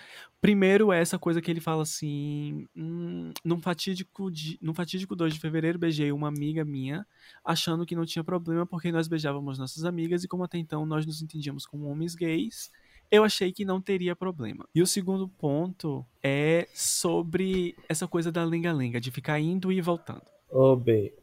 Primeiro 0.45 0.93
é 0.93 1.01
essa 1.01 1.19
coisa 1.19 1.41
que 1.41 1.51
ele 1.51 1.59
fala 1.59 1.85
assim: 1.85 2.67
hum, 2.77 3.31
num, 3.43 3.59
fatídico 3.59 4.31
de, 4.31 4.59
num 4.61 4.75
fatídico 4.75 5.17
2 5.17 5.33
de 5.33 5.41
fevereiro, 5.41 5.79
beijei 5.79 6.13
uma 6.13 6.29
amiga 6.29 6.63
minha, 6.67 7.07
achando 7.43 7.87
que 7.87 7.97
não 7.97 8.05
tinha 8.05 8.23
problema 8.23 8.67
porque 8.67 8.93
nós 8.93 9.09
beijávamos 9.09 9.59
nossas 9.59 9.87
amigas 9.87 10.23
e, 10.23 10.29
como 10.29 10.45
até 10.45 10.59
então 10.59 10.85
nós 10.85 11.07
nos 11.07 11.23
entendíamos 11.23 11.65
como 11.65 11.87
homens 11.87 12.15
gays, 12.15 12.71
eu 13.11 13.25
achei 13.25 13.53
que 13.53 13.65
não 13.65 13.81
teria 13.81 14.15
problema. 14.15 14.69
E 14.75 14.83
o 14.83 14.87
segundo 14.87 15.27
ponto 15.27 16.05
é 16.23 16.69
sobre 16.75 17.75
essa 17.89 18.07
coisa 18.07 18.31
da 18.31 18.45
lenga-lenga, 18.45 19.01
de 19.01 19.11
ficar 19.11 19.41
indo 19.41 19.73
e 19.73 19.81
voltando. 19.81 20.27
Ô, 20.51 20.77
B. 20.77 21.15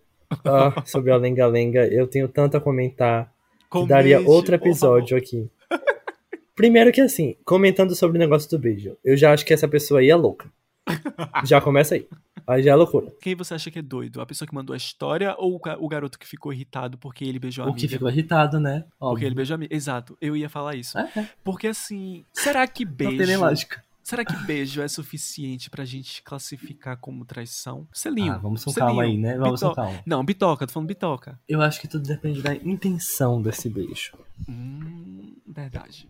Ah, 0.44 0.84
sobre 0.84 1.12
a 1.12 1.16
lenga-lenga, 1.22 1.86
eu 1.86 2.08
tenho 2.08 2.28
tanto 2.28 2.58
a 2.58 2.60
comentar 2.60 3.26
que 3.26 3.70
Comente, 3.70 3.90
daria 3.90 4.20
outro 4.20 4.56
episódio 4.56 5.16
aqui. 5.16 5.48
Primeiro 6.62 6.92
que 6.92 7.02
assim, 7.02 7.36
comentando 7.44 7.96
sobre 7.96 8.18
o 8.18 8.20
negócio 8.20 8.48
do 8.48 8.60
beijo, 8.60 8.96
eu 9.04 9.18
já 9.18 9.34
acho 9.34 9.44
que 9.44 9.52
essa 9.52 9.68
pessoa 9.68 10.00
aí 10.00 10.12
é 10.12 10.16
louca. 10.16 10.48
Já 11.44 11.60
começa 11.60 11.96
aí. 11.96 12.08
Aí 12.46 12.62
já 12.64 12.72
é 12.72 12.76
loucura. 12.76 13.12
Quem 13.22 13.36
você 13.36 13.54
acha 13.56 13.70
que 13.72 13.80
é 13.80 13.82
doido? 13.82 14.20
A 14.22 14.26
pessoa 14.28 14.48
que 14.48 14.54
mandou 14.54 14.74
a 14.74 14.78
história 14.78 15.34
ou 15.40 15.56
o 15.56 15.60
ga- 15.60 15.78
o 15.80 15.88
garoto 15.88 16.20
que 16.20 16.28
ficou 16.28 16.52
irritado 16.54 16.98
porque 17.00 17.24
ele 17.24 17.40
beijou 17.40 17.66
a 17.66 17.70
O 17.70 17.74
que 17.74 17.82
amiga? 17.82 17.94
ficou 17.94 18.10
irritado, 18.10 18.60
né? 18.60 18.86
Porque 19.00 19.26
ele 19.26 19.34
beijou 19.36 19.54
a 19.54 19.58
amiga. 19.58 19.76
Exato, 19.76 20.16
eu 20.22 20.36
ia 20.38 20.50
falar 20.50 20.76
isso. 20.76 20.98
É, 21.00 21.10
é. 21.16 21.28
Porque 21.44 21.66
assim, 21.68 22.26
será 22.34 22.68
que 22.68 22.84
Não 22.86 22.96
tem 22.96 23.10
nem 23.10 23.18
beijo. 23.18 23.42
lógica. 23.42 23.84
Será 24.04 24.24
que 24.26 24.36
beijo 24.46 24.82
é 24.82 24.88
suficiente 24.88 25.70
pra 25.70 25.84
gente 25.86 26.22
classificar 26.24 26.98
como 26.98 27.26
traição? 27.26 27.88
Selinho. 27.94 28.34
Ah, 28.34 28.38
vamos 28.38 28.64
com 28.66 28.72
calma 28.74 29.04
aí, 29.04 29.18
né? 29.18 29.36
Vamos 29.38 29.62
com 29.62 29.74
calma. 29.74 30.00
Não, 30.06 30.24
bitoca, 30.26 30.66
tô 30.68 30.74
falando 30.74 30.88
bitoca. 30.88 31.40
Eu 31.48 31.62
acho 31.62 31.80
que 31.82 31.88
tudo 31.88 32.08
depende 32.08 32.42
da 32.42 32.54
intenção 32.56 33.42
desse 33.42 33.70
beijo. 33.70 34.14
Hum, 34.50 35.36
verdade. 35.48 36.08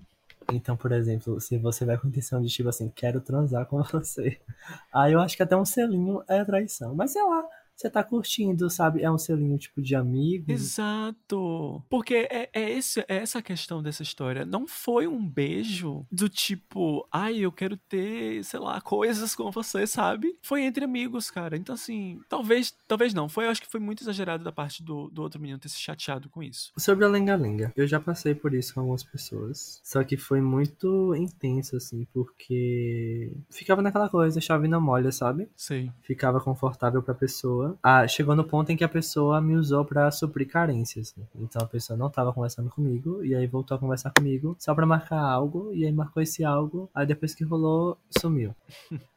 Então, 0.52 0.76
por 0.76 0.91
exemplo, 0.91 1.39
se 1.39 1.58
você 1.58 1.86
vai 1.86 1.97
com 1.97 2.08
intenção 2.08 2.41
de 2.41 2.49
tipo 2.49 2.70
assim, 2.70 2.91
quero 2.95 3.22
transar 3.22 3.66
com 3.66 3.82
você. 3.91 4.39
Aí 4.93 5.14
eu 5.14 5.20
acho 5.20 5.36
que 5.36 5.43
até 5.43 5.56
um 5.56 5.66
selinho 5.66 6.24
é 6.28 6.43
traição. 6.43 6.93
Mas 6.95 7.12
sei 7.12 7.24
lá, 7.24 7.43
você 7.76 7.89
tá 7.89 8.03
curtindo, 8.03 8.69
sabe? 8.69 9.01
É 9.01 9.11
um 9.11 9.17
selinho 9.17 9.57
tipo 9.57 9.82
de 9.82 9.95
amigo. 9.95 10.51
Exato. 10.51 11.84
Porque 11.89 12.28
é, 12.30 12.49
é, 12.53 12.69
esse, 12.72 12.99
é 13.01 13.17
essa 13.17 13.41
questão 13.41 13.82
dessa 13.82 14.03
história. 14.03 14.45
Não 14.45 14.67
foi 14.67 15.07
um 15.07 15.28
beijo 15.28 16.05
do 16.11 16.30
tipo, 16.30 17.07
ai, 17.11 17.38
eu 17.38 17.51
quero 17.51 17.78
ter, 17.78 18.43
sei 18.43 18.59
lá, 18.59 18.80
coisas 18.82 19.36
com 19.36 19.49
você, 19.51 19.88
sabe? 19.88 20.38
Foi 20.41 20.61
entre 20.61 20.86
amigos, 20.86 21.32
cara. 21.32 21.57
Então, 21.57 21.76
assim, 21.76 22.19
talvez, 22.30 22.76
talvez 22.88 23.13
não. 23.13 23.28
Foi, 23.28 23.45
eu 23.45 23.49
acho 23.49 23.61
que 23.61 23.72
foi 23.72 23.80
muito 23.80 24.03
exagerado 24.03 24.43
da 24.43 24.51
parte 24.51 24.84
do, 24.84 25.09
do 25.09 25.22
outro 25.22 25.39
menino 25.39 25.59
ter 25.59 25.69
se 25.69 25.80
chateado 25.80 26.30
com 26.30 26.43
isso. 26.43 26.72
Sobre 26.78 27.05
a 27.05 27.07
lenga-lenga, 27.07 27.72
eu 27.76 27.88
já 27.88 27.99
passei 27.99 28.36
por 28.36 28.53
isso 28.53 28.74
com 28.74 28.82
algumas 28.82 29.03
pessoas. 29.03 29.82
Só 29.84 30.03
que 30.03 30.17
foi 30.17 30.41
muito 30.41 31.15
intenso, 31.15 31.76
assim, 31.76 32.05
porque 32.13 33.34
ficava 33.49 33.82
naquela 33.82 34.09
coisa, 34.09 34.39
chave 34.39 34.67
na 34.67 34.80
molha, 34.80 35.11
sabe? 35.11 35.49
Sei. 35.55 35.91
Ficava 36.01 36.39
confortável 36.39 37.01
pra 37.01 37.13
pessoa. 37.13 37.61
Ah, 37.82 38.07
chegou 38.07 38.36
no 38.36 38.43
ponto 38.43 38.72
em 38.72 38.78
que 38.78 38.84
a 38.84 38.89
pessoa 38.89 39.41
me 39.41 39.55
usou 39.55 39.84
pra 39.86 40.09
suprir 40.12 40.47
carências. 40.47 41.14
né? 41.18 41.24
Então 41.36 41.62
a 41.62 41.68
pessoa 41.68 41.97
não 41.97 42.09
tava 42.09 42.34
conversando 42.34 42.70
comigo, 42.70 43.24
e 43.24 43.36
aí 43.36 43.47
voltou 43.47 43.76
a 43.76 43.80
conversar 43.80 44.12
comigo 44.12 44.55
só 44.59 44.74
pra 44.76 44.86
marcar 44.86 45.20
algo, 45.20 45.72
e 45.74 45.86
aí 45.86 45.91
marcou 45.91 46.22
esse 46.22 46.43
algo, 46.43 46.89
aí 46.93 47.05
depois 47.05 47.34
que 47.34 47.43
rolou, 47.43 47.97
sumiu. 48.09 48.55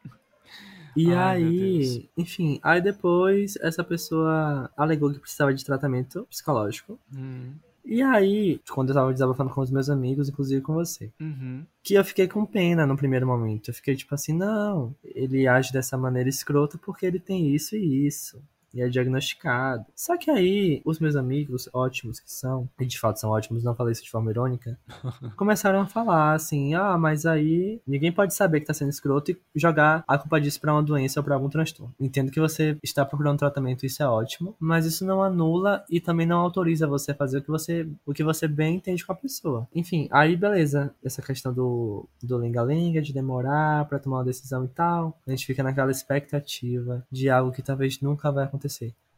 E 0.97 1.11
Ai, 1.13 1.43
aí, 1.43 2.09
enfim, 2.15 2.57
aí 2.63 2.79
depois 2.79 3.57
essa 3.57 3.83
pessoa 3.83 4.71
alegou 4.77 5.11
que 5.11 5.19
precisava 5.19 5.53
de 5.53 5.65
tratamento 5.65 6.25
psicológico. 6.29 6.97
Hum, 7.13 7.51
E 7.85 8.01
aí, 8.01 8.59
quando 8.69 8.89
eu 8.89 8.95
tava 8.95 9.13
desabafando 9.13 9.51
com 9.51 9.61
os 9.61 9.69
meus 9.69 9.89
amigos, 9.89 10.27
inclusive 10.27 10.61
com 10.61 10.73
você, 10.73 11.11
uhum. 11.21 11.63
que 11.83 11.93
eu 11.93 12.03
fiquei 12.03 12.27
com 12.27 12.45
pena 12.45 12.85
no 12.85 12.97
primeiro 12.97 13.27
momento. 13.27 13.69
Eu 13.69 13.73
fiquei 13.75 13.95
tipo 13.95 14.13
assim, 14.15 14.33
não, 14.33 14.95
ele 15.03 15.47
age 15.47 15.71
dessa 15.71 15.95
maneira 15.95 16.27
escrota 16.27 16.79
porque 16.79 17.05
ele 17.05 17.19
tem 17.19 17.53
isso 17.53 17.75
e 17.75 18.07
isso. 18.07 18.41
E 18.75 18.81
é 18.81 18.89
diagnosticado. 18.89 19.85
Só 19.95 20.17
que 20.17 20.29
aí, 20.29 20.81
os 20.85 20.99
meus 20.99 21.15
amigos, 21.15 21.69
ótimos 21.73 22.19
que 22.19 22.31
são, 22.31 22.69
e 22.79 22.85
de 22.85 22.99
fato 22.99 23.19
são 23.19 23.31
ótimos, 23.31 23.63
não 23.63 23.73
falei 23.73 23.93
isso 23.93 24.03
de 24.03 24.11
forma 24.11 24.29
irônica, 24.29 24.77
começaram 25.37 25.79
a 25.79 25.87
falar 25.87 26.33
assim: 26.33 26.73
ah, 26.75 26.97
mas 26.97 27.25
aí 27.25 27.81
ninguém 27.87 28.11
pode 28.11 28.33
saber 28.33 28.59
que 28.59 28.65
tá 28.65 28.73
sendo 28.73 28.89
escroto 28.89 29.31
e 29.31 29.37
jogar 29.55 30.03
a 30.07 30.17
culpa 30.17 30.39
disso 30.39 30.59
pra 30.59 30.73
uma 30.73 30.83
doença 30.83 31.19
ou 31.19 31.23
pra 31.23 31.35
algum 31.35 31.49
transtorno. 31.49 31.93
Entendo 31.99 32.31
que 32.31 32.39
você 32.39 32.77
está 32.83 33.05
procurando 33.05 33.39
tratamento, 33.39 33.85
isso 33.85 34.03
é 34.03 34.07
ótimo, 34.07 34.55
mas 34.59 34.85
isso 34.85 35.05
não 35.05 35.23
anula 35.23 35.85
e 35.89 36.01
também 36.01 36.27
não 36.27 36.39
autoriza 36.39 36.85
você 36.85 37.11
a 37.11 37.15
fazer 37.15 37.37
o 37.37 37.41
que 37.41 37.49
você, 37.49 37.87
o 38.05 38.13
que 38.13 38.23
você 38.23 38.47
bem 38.47 38.75
entende 38.75 39.05
com 39.05 39.13
a 39.13 39.15
pessoa. 39.15 39.67
Enfim, 39.73 40.09
aí 40.11 40.35
beleza, 40.35 40.93
essa 41.03 41.21
questão 41.21 41.53
do, 41.53 42.07
do 42.21 42.37
lenga-lenga, 42.37 43.01
de 43.01 43.13
demorar 43.13 43.85
pra 43.85 43.99
tomar 43.99 44.17
uma 44.17 44.25
decisão 44.25 44.65
e 44.65 44.67
tal, 44.67 45.17
a 45.25 45.31
gente 45.31 45.45
fica 45.45 45.63
naquela 45.63 45.91
expectativa 45.91 47.05
de 47.11 47.29
algo 47.29 47.51
que 47.51 47.61
talvez 47.61 48.01
nunca 48.01 48.31
vai 48.31 48.43
acontecer. 48.43 48.64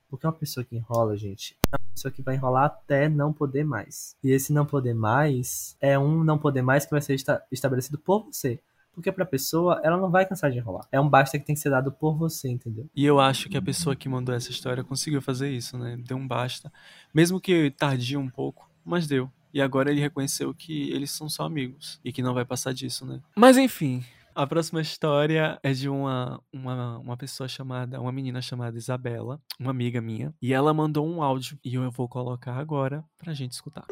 Porque 0.09 0.25
uma 0.25 0.33
pessoa 0.33 0.63
que 0.63 0.75
enrola, 0.75 1.17
gente, 1.17 1.57
é 1.71 1.75
uma 1.75 1.91
pessoa 1.93 2.11
que 2.11 2.21
vai 2.21 2.35
enrolar 2.35 2.65
até 2.65 3.09
não 3.09 3.33
poder 3.33 3.65
mais. 3.65 4.15
E 4.23 4.31
esse 4.31 4.53
não 4.53 4.65
poder 4.65 4.93
mais 4.93 5.75
é 5.81 5.99
um 5.99 6.23
não 6.23 6.37
poder 6.37 6.61
mais 6.61 6.85
que 6.85 6.91
vai 6.91 7.01
ser 7.01 7.13
esta 7.13 7.43
estabelecido 7.51 7.97
por 7.97 8.25
você. 8.25 8.59
Porque 8.93 9.11
pra 9.11 9.25
pessoa, 9.25 9.79
ela 9.83 9.95
não 9.95 10.09
vai 10.09 10.25
cansar 10.25 10.49
de 10.49 10.57
enrolar. 10.57 10.87
É 10.91 10.99
um 10.99 11.07
basta 11.07 11.37
que 11.37 11.45
tem 11.45 11.53
que 11.53 11.61
ser 11.61 11.69
dado 11.69 11.91
por 11.91 12.17
você, 12.17 12.49
entendeu? 12.49 12.89
E 12.95 13.05
eu 13.05 13.19
acho 13.19 13.47
que 13.47 13.55
a 13.55 13.61
pessoa 13.61 13.95
que 13.95 14.09
mandou 14.09 14.33
essa 14.33 14.49
história 14.49 14.83
conseguiu 14.83 15.21
fazer 15.21 15.51
isso, 15.51 15.77
né? 15.77 15.95
Deu 15.99 16.17
um 16.17 16.27
basta. 16.27 16.71
Mesmo 17.13 17.39
que 17.39 17.69
tardia 17.69 18.19
um 18.19 18.27
pouco, 18.27 18.67
mas 18.83 19.05
deu. 19.05 19.29
E 19.53 19.61
agora 19.61 19.91
ele 19.91 20.01
reconheceu 20.01 20.51
que 20.51 20.89
eles 20.89 21.11
são 21.11 21.29
só 21.29 21.43
amigos 21.43 21.99
e 22.03 22.11
que 22.11 22.23
não 22.23 22.33
vai 22.33 22.43
passar 22.43 22.73
disso, 22.73 23.05
né? 23.05 23.21
Mas 23.35 23.55
enfim, 23.55 24.03
a 24.38 24.45
próxima 24.45 24.79
história 24.79 25.59
é 25.63 25.73
de 25.73 25.89
uma, 25.89 26.39
uma, 26.53 26.99
uma 26.99 27.17
pessoa 27.17 27.47
chamada, 27.47 27.99
uma 27.99 28.11
menina 28.11 28.39
chamada 28.39 28.77
Isabela, 28.77 29.41
uma 29.59 29.71
amiga 29.71 29.99
minha, 29.99 30.31
e 30.39 30.53
ela 30.53 30.71
mandou 30.75 31.07
um 31.07 31.23
áudio 31.23 31.57
e 31.65 31.73
eu 31.73 31.89
vou 31.89 32.07
colocar 32.07 32.53
agora 32.53 33.03
pra 33.17 33.33
gente 33.33 33.53
escutar. 33.53 33.85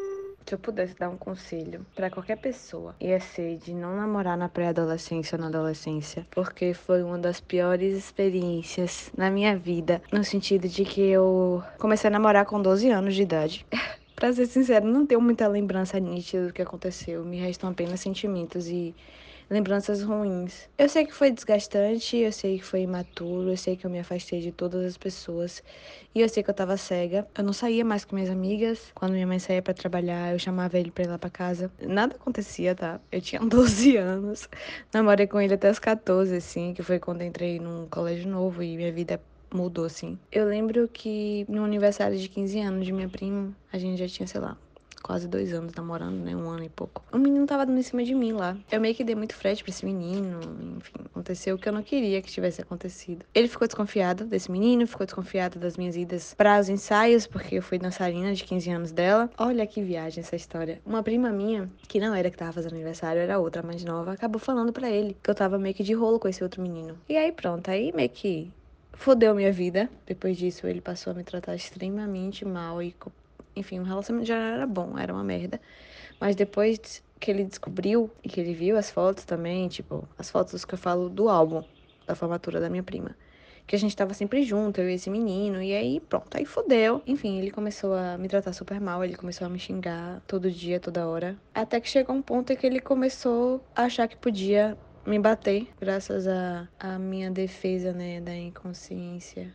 Se 0.46 0.54
eu 0.54 0.58
pudesse 0.60 0.94
dar 0.94 1.08
um 1.08 1.16
conselho 1.16 1.84
pra 1.96 2.08
qualquer 2.08 2.36
pessoa, 2.36 2.94
ia 3.00 3.18
ser 3.18 3.58
de 3.58 3.74
não 3.74 3.96
namorar 3.96 4.38
na 4.38 4.48
pré-adolescência 4.48 5.34
ou 5.34 5.42
na 5.42 5.48
adolescência, 5.48 6.24
porque 6.30 6.72
foi 6.72 7.02
uma 7.02 7.18
das 7.18 7.40
piores 7.40 7.98
experiências 7.98 9.10
na 9.18 9.28
minha 9.28 9.58
vida, 9.58 10.00
no 10.12 10.22
sentido 10.22 10.68
de 10.68 10.84
que 10.84 11.00
eu 11.00 11.60
comecei 11.76 12.06
a 12.06 12.12
namorar 12.12 12.46
com 12.46 12.62
12 12.62 12.88
anos 12.88 13.16
de 13.16 13.22
idade. 13.22 13.66
pra 14.14 14.32
ser 14.32 14.46
sincero, 14.46 14.86
não 14.86 15.04
tenho 15.04 15.20
muita 15.20 15.48
lembrança 15.48 15.98
nítida 15.98 16.46
do 16.46 16.52
que 16.52 16.62
aconteceu, 16.62 17.24
me 17.24 17.36
restam 17.38 17.68
apenas 17.68 17.98
sentimentos 17.98 18.68
e 18.68 18.94
lembranças 19.48 20.02
ruins. 20.02 20.68
Eu 20.76 20.88
sei 20.88 21.06
que 21.06 21.14
foi 21.14 21.30
desgastante, 21.30 22.16
eu 22.16 22.32
sei 22.32 22.58
que 22.58 22.64
foi 22.64 22.80
imaturo, 22.82 23.50
eu 23.50 23.56
sei 23.56 23.76
que 23.76 23.86
eu 23.86 23.90
me 23.90 23.98
afastei 23.98 24.40
de 24.40 24.52
todas 24.52 24.84
as 24.84 24.96
pessoas 24.96 25.62
e 26.14 26.20
eu 26.20 26.28
sei 26.28 26.42
que 26.42 26.50
eu 26.50 26.54
tava 26.54 26.76
cega. 26.76 27.26
Eu 27.36 27.44
não 27.44 27.52
saía 27.52 27.84
mais 27.84 28.04
com 28.04 28.16
minhas 28.16 28.30
amigas. 28.30 28.90
Quando 28.94 29.12
minha 29.12 29.26
mãe 29.26 29.38
saía 29.38 29.62
para 29.62 29.74
trabalhar, 29.74 30.32
eu 30.32 30.38
chamava 30.38 30.78
ele 30.78 30.90
pra 30.90 31.04
ir 31.04 31.08
lá 31.08 31.18
pra 31.18 31.30
casa. 31.30 31.70
Nada 31.80 32.16
acontecia, 32.16 32.74
tá? 32.74 33.00
Eu 33.10 33.20
tinha 33.20 33.40
12 33.44 33.96
anos. 33.96 34.48
Namorei 34.92 35.26
com 35.26 35.40
ele 35.40 35.54
até 35.54 35.70
os 35.70 35.78
14, 35.78 36.34
assim, 36.36 36.74
que 36.74 36.82
foi 36.82 36.98
quando 36.98 37.22
entrei 37.22 37.58
num 37.60 37.86
colégio 37.86 38.28
novo 38.28 38.62
e 38.62 38.76
minha 38.76 38.92
vida 38.92 39.20
mudou, 39.52 39.84
assim. 39.84 40.18
Eu 40.30 40.46
lembro 40.46 40.88
que 40.88 41.46
no 41.48 41.64
aniversário 41.64 42.18
de 42.18 42.28
15 42.28 42.60
anos 42.60 42.84
de 42.84 42.92
minha 42.92 43.08
prima, 43.08 43.54
a 43.72 43.78
gente 43.78 43.98
já 43.98 44.08
tinha, 44.08 44.26
sei 44.26 44.40
lá, 44.40 44.56
quase 45.06 45.28
dois 45.28 45.52
anos 45.52 45.72
namorando, 45.72 46.16
né? 46.16 46.34
Um 46.34 46.50
ano 46.50 46.64
e 46.64 46.68
pouco. 46.68 47.00
O 47.12 47.16
menino 47.16 47.46
tava 47.46 47.64
dando 47.64 47.78
em 47.78 47.82
cima 47.82 48.02
de 48.02 48.12
mim 48.12 48.32
lá. 48.32 48.56
Eu 48.72 48.80
meio 48.80 48.92
que 48.92 49.04
dei 49.04 49.14
muito 49.14 49.36
frete 49.36 49.62
pra 49.62 49.70
esse 49.70 49.84
menino. 49.84 50.40
Enfim, 50.78 50.94
aconteceu 51.04 51.54
o 51.54 51.58
que 51.58 51.68
eu 51.68 51.72
não 51.72 51.82
queria 51.82 52.20
que 52.20 52.28
tivesse 52.28 52.60
acontecido. 52.60 53.24
Ele 53.32 53.46
ficou 53.46 53.68
desconfiado 53.68 54.24
desse 54.24 54.50
menino, 54.50 54.84
ficou 54.84 55.06
desconfiado 55.06 55.60
das 55.60 55.76
minhas 55.76 55.94
idas 55.94 56.34
para 56.34 56.58
os 56.58 56.68
ensaios, 56.68 57.24
porque 57.24 57.54
eu 57.54 57.62
fui 57.62 57.78
dançarina 57.78 58.34
de 58.34 58.42
15 58.42 58.68
anos 58.68 58.90
dela. 58.90 59.30
Olha 59.38 59.64
que 59.64 59.80
viagem 59.80 60.22
essa 60.22 60.34
história. 60.34 60.80
Uma 60.84 61.04
prima 61.04 61.30
minha, 61.30 61.70
que 61.86 62.00
não 62.00 62.12
era 62.12 62.28
que 62.28 62.36
tava 62.36 62.54
fazendo 62.54 62.72
aniversário, 62.72 63.22
era 63.22 63.38
outra, 63.38 63.62
mais 63.62 63.84
nova, 63.84 64.12
acabou 64.12 64.40
falando 64.40 64.72
para 64.72 64.90
ele 64.90 65.16
que 65.22 65.30
eu 65.30 65.36
tava 65.36 65.56
meio 65.56 65.74
que 65.74 65.84
de 65.84 65.92
rolo 65.94 66.18
com 66.18 66.26
esse 66.26 66.42
outro 66.42 66.60
menino. 66.60 66.98
E 67.08 67.16
aí 67.16 67.30
pronto, 67.30 67.70
aí 67.70 67.92
meio 67.94 68.10
que 68.10 68.50
fodeu 68.92 69.36
minha 69.36 69.52
vida. 69.52 69.88
Depois 70.04 70.36
disso, 70.36 70.66
ele 70.66 70.80
passou 70.80 71.12
a 71.12 71.14
me 71.14 71.22
tratar 71.22 71.54
extremamente 71.54 72.44
mal 72.44 72.82
e 72.82 72.92
enfim, 73.56 73.80
o 73.80 73.82
relacionamento 73.82 74.28
já 74.28 74.36
era 74.36 74.66
bom, 74.66 74.98
era 74.98 75.12
uma 75.12 75.24
merda. 75.24 75.60
Mas 76.20 76.36
depois 76.36 77.02
que 77.18 77.30
ele 77.30 77.44
descobriu 77.44 78.10
e 78.22 78.28
que 78.28 78.40
ele 78.40 78.52
viu 78.52 78.76
as 78.76 78.90
fotos 78.90 79.24
também, 79.24 79.68
tipo, 79.68 80.06
as 80.18 80.30
fotos 80.30 80.64
que 80.64 80.74
eu 80.74 80.78
falo 80.78 81.08
do 81.08 81.28
álbum 81.28 81.64
da 82.06 82.14
formatura 82.14 82.60
da 82.60 82.70
minha 82.70 82.82
prima. 82.82 83.16
Que 83.66 83.74
a 83.74 83.78
gente 83.78 83.96
tava 83.96 84.14
sempre 84.14 84.44
junto, 84.44 84.80
eu 84.80 84.88
e 84.88 84.94
esse 84.94 85.10
menino, 85.10 85.60
e 85.60 85.74
aí 85.74 85.98
pronto, 85.98 86.36
aí 86.36 86.44
fodeu. 86.44 87.02
Enfim, 87.04 87.38
ele 87.38 87.50
começou 87.50 87.94
a 87.94 88.16
me 88.16 88.28
tratar 88.28 88.52
super 88.52 88.80
mal, 88.80 89.02
ele 89.02 89.16
começou 89.16 89.46
a 89.46 89.50
me 89.50 89.58
xingar 89.58 90.22
todo 90.26 90.48
dia, 90.50 90.78
toda 90.78 91.08
hora. 91.08 91.36
Até 91.52 91.80
que 91.80 91.88
chegou 91.88 92.14
um 92.14 92.22
ponto 92.22 92.52
em 92.52 92.56
que 92.56 92.64
ele 92.64 92.80
começou 92.80 93.64
a 93.74 93.82
achar 93.82 94.06
que 94.06 94.16
podia 94.16 94.78
me 95.04 95.18
bater, 95.18 95.68
graças 95.80 96.28
à 96.28 96.68
a, 96.78 96.94
a 96.94 96.98
minha 96.98 97.30
defesa, 97.30 97.92
né, 97.92 98.20
da 98.20 98.34
inconsciência. 98.34 99.52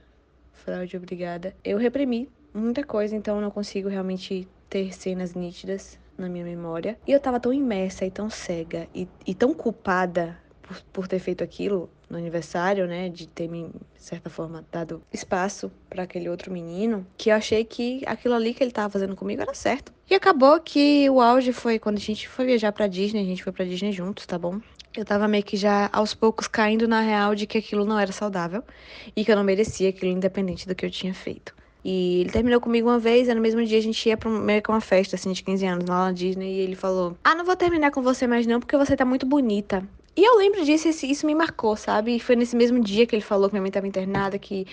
Fraude 0.51 0.97
obrigada. 0.97 1.55
Eu 1.63 1.77
reprimi 1.77 2.29
muita 2.53 2.83
coisa, 2.83 3.15
então 3.15 3.35
eu 3.35 3.41
não 3.41 3.51
consigo 3.51 3.89
realmente 3.89 4.47
ter 4.69 4.93
cenas 4.93 5.33
nítidas 5.33 5.99
na 6.17 6.29
minha 6.29 6.45
memória. 6.45 6.97
E 7.07 7.11
eu 7.11 7.19
tava 7.19 7.39
tão 7.39 7.53
imersa 7.53 8.05
e 8.05 8.11
tão 8.11 8.29
cega 8.29 8.87
e, 8.93 9.07
e 9.25 9.33
tão 9.33 9.53
culpada 9.53 10.37
por, 10.61 10.81
por 10.93 11.07
ter 11.07 11.19
feito 11.19 11.43
aquilo 11.43 11.89
no 12.09 12.17
aniversário, 12.17 12.87
né, 12.87 13.09
de 13.09 13.27
ter 13.27 13.47
me, 13.47 13.69
de 13.69 14.03
certa 14.03 14.29
forma, 14.29 14.65
dado 14.71 15.01
espaço 15.11 15.71
para 15.89 16.03
aquele 16.03 16.29
outro 16.29 16.51
menino, 16.51 17.05
que 17.17 17.29
eu 17.29 17.35
achei 17.35 17.63
que 17.63 18.01
aquilo 18.05 18.35
ali 18.35 18.53
que 18.53 18.63
ele 18.63 18.71
tava 18.71 18.89
fazendo 18.89 19.15
comigo 19.15 19.41
era 19.41 19.53
certo. 19.53 19.93
E 20.09 20.13
acabou 20.13 20.59
que 20.59 21.09
o 21.09 21.21
auge 21.21 21.53
foi 21.53 21.79
quando 21.79 21.97
a 21.97 22.01
gente 22.01 22.27
foi 22.27 22.45
viajar 22.45 22.71
pra 22.73 22.87
Disney, 22.87 23.21
a 23.21 23.25
gente 23.25 23.43
foi 23.43 23.53
pra 23.53 23.65
Disney 23.65 23.91
juntos, 23.93 24.25
tá 24.25 24.37
bom? 24.37 24.59
Eu 24.95 25.05
tava 25.05 25.25
meio 25.25 25.43
que 25.43 25.55
já 25.55 25.89
aos 25.93 26.13
poucos 26.13 26.49
caindo 26.49 26.85
na 26.85 26.99
real 26.99 27.33
de 27.33 27.47
que 27.47 27.57
aquilo 27.57 27.85
não 27.85 27.97
era 27.97 28.11
saudável 28.11 28.61
e 29.15 29.23
que 29.23 29.31
eu 29.31 29.37
não 29.37 29.43
merecia 29.43 29.87
aquilo 29.87 30.11
independente 30.11 30.67
do 30.67 30.75
que 30.75 30.85
eu 30.85 30.91
tinha 30.91 31.13
feito. 31.13 31.55
E 31.83 32.21
ele 32.21 32.29
terminou 32.29 32.61
comigo 32.61 32.87
uma 32.87 32.99
vez, 32.99 33.27
e 33.27 33.33
no 33.33 33.41
mesmo 33.41 33.63
dia 33.65 33.79
a 33.79 33.81
gente 33.81 34.07
ia 34.07 34.15
pra 34.15 34.29
meio 34.29 34.61
que 34.61 34.69
uma 34.69 34.81
festa, 34.81 35.15
assim, 35.15 35.31
de 35.31 35.43
15 35.43 35.65
anos, 35.65 35.85
lá 35.87 36.05
na 36.05 36.11
Disney, 36.11 36.53
e 36.53 36.59
ele 36.59 36.75
falou: 36.75 37.17
Ah, 37.23 37.33
não 37.33 37.43
vou 37.43 37.55
terminar 37.55 37.91
com 37.91 38.01
você 38.01 38.27
mais 38.27 38.45
não, 38.45 38.59
porque 38.59 38.77
você 38.77 38.95
tá 38.95 39.03
muito 39.05 39.25
bonita. 39.25 39.83
E 40.15 40.23
eu 40.23 40.37
lembro 40.37 40.63
disso, 40.65 40.89
isso 40.89 41.25
me 41.25 41.33
marcou, 41.33 41.75
sabe? 41.77 42.19
Foi 42.19 42.35
nesse 42.35 42.55
mesmo 42.55 42.79
dia 42.81 43.05
que 43.05 43.15
ele 43.15 43.21
falou 43.21 43.47
que 43.47 43.53
minha 43.53 43.61
mãe 43.61 43.69
estava 43.69 43.87
internada, 43.87 44.37
que 44.37 44.67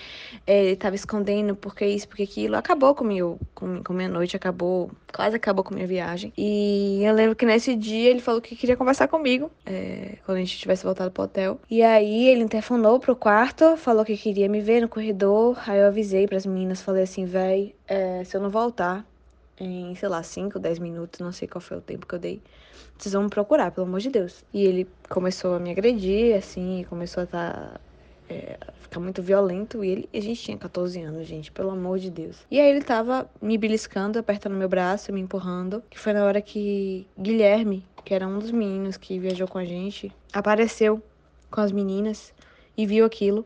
é, 0.45 0.63
ele 0.65 0.73
estava 0.73 0.95
escondendo 0.95 1.55
porque 1.55 1.85
isso, 1.85 2.07
porque 2.07 2.23
aquilo. 2.23 2.57
Acabou 2.57 2.93
com, 2.93 3.05
meu, 3.05 3.39
com, 3.55 3.81
com 3.81 3.93
minha 3.93 4.09
noite, 4.09 4.35
acabou, 4.35 4.91
quase 5.13 5.37
acabou 5.37 5.63
com 5.63 5.73
minha 5.73 5.87
viagem. 5.87 6.33
E 6.37 7.01
eu 7.03 7.13
lembro 7.13 7.35
que 7.35 7.45
nesse 7.45 7.73
dia 7.75 8.09
ele 8.09 8.19
falou 8.19 8.41
que 8.41 8.55
queria 8.55 8.75
conversar 8.75 9.07
comigo, 9.07 9.49
é, 9.65 10.17
quando 10.25 10.37
a 10.37 10.41
gente 10.41 10.57
tivesse 10.57 10.83
voltado 10.83 11.11
pro 11.11 11.23
hotel. 11.23 11.59
E 11.69 11.81
aí 11.81 12.27
ele 12.27 12.43
interfonou 12.43 12.99
pro 12.99 13.15
quarto, 13.15 13.77
falou 13.77 14.03
que 14.03 14.17
queria 14.17 14.49
me 14.49 14.59
ver 14.59 14.81
no 14.81 14.89
corredor. 14.89 15.57
Aí 15.67 15.79
eu 15.79 15.87
avisei 15.87 16.27
para 16.27 16.37
as 16.37 16.45
meninas, 16.45 16.81
falei 16.81 17.03
assim, 17.03 17.23
véi, 17.25 17.75
é, 17.87 18.23
se 18.25 18.35
eu 18.35 18.41
não 18.41 18.49
voltar 18.49 19.08
em, 19.59 19.95
sei 19.95 20.09
lá, 20.09 20.23
5, 20.23 20.59
10 20.59 20.79
minutos, 20.79 21.19
não 21.19 21.31
sei 21.31 21.47
qual 21.47 21.61
foi 21.61 21.77
o 21.77 21.81
tempo 21.81 22.05
que 22.07 22.15
eu 22.15 22.19
dei 22.19 22.41
vocês 22.99 23.13
vão 23.13 23.23
me 23.23 23.29
procurar, 23.29 23.71
pelo 23.71 23.87
amor 23.87 24.01
de 24.01 24.09
Deus. 24.09 24.43
E 24.53 24.65
ele 24.65 24.87
começou 25.07 25.55
a 25.55 25.59
me 25.59 25.71
agredir, 25.71 26.35
assim, 26.35 26.85
começou 26.89 27.23
a 27.23 27.25
tá, 27.25 27.79
é, 28.29 28.57
ficar 28.81 28.99
muito 28.99 29.23
violento. 29.23 29.83
E 29.83 29.89
ele, 29.89 30.09
a 30.13 30.19
gente 30.19 30.41
tinha 30.41 30.57
14 30.57 31.01
anos, 31.01 31.25
gente, 31.25 31.49
pelo 31.51 31.71
amor 31.71 31.97
de 31.97 32.09
Deus. 32.11 32.45
E 32.51 32.59
aí 32.59 32.69
ele 32.69 32.81
tava 32.81 33.29
me 33.41 33.57
beliscando, 33.57 34.19
apertando 34.19 34.55
meu 34.55 34.67
braço, 34.67 35.13
me 35.13 35.21
empurrando. 35.21 35.81
Que 35.89 35.97
foi 35.97 36.11
na 36.11 36.25
hora 36.25 36.41
que 36.41 37.07
Guilherme, 37.17 37.85
que 38.03 38.13
era 38.13 38.27
um 38.27 38.37
dos 38.37 38.51
meninos 38.51 38.97
que 38.97 39.17
viajou 39.17 39.47
com 39.47 39.57
a 39.57 39.65
gente, 39.65 40.11
apareceu 40.33 41.01
com 41.49 41.61
as 41.61 41.71
meninas 41.71 42.33
e 42.77 42.85
viu 42.85 43.05
aquilo. 43.05 43.45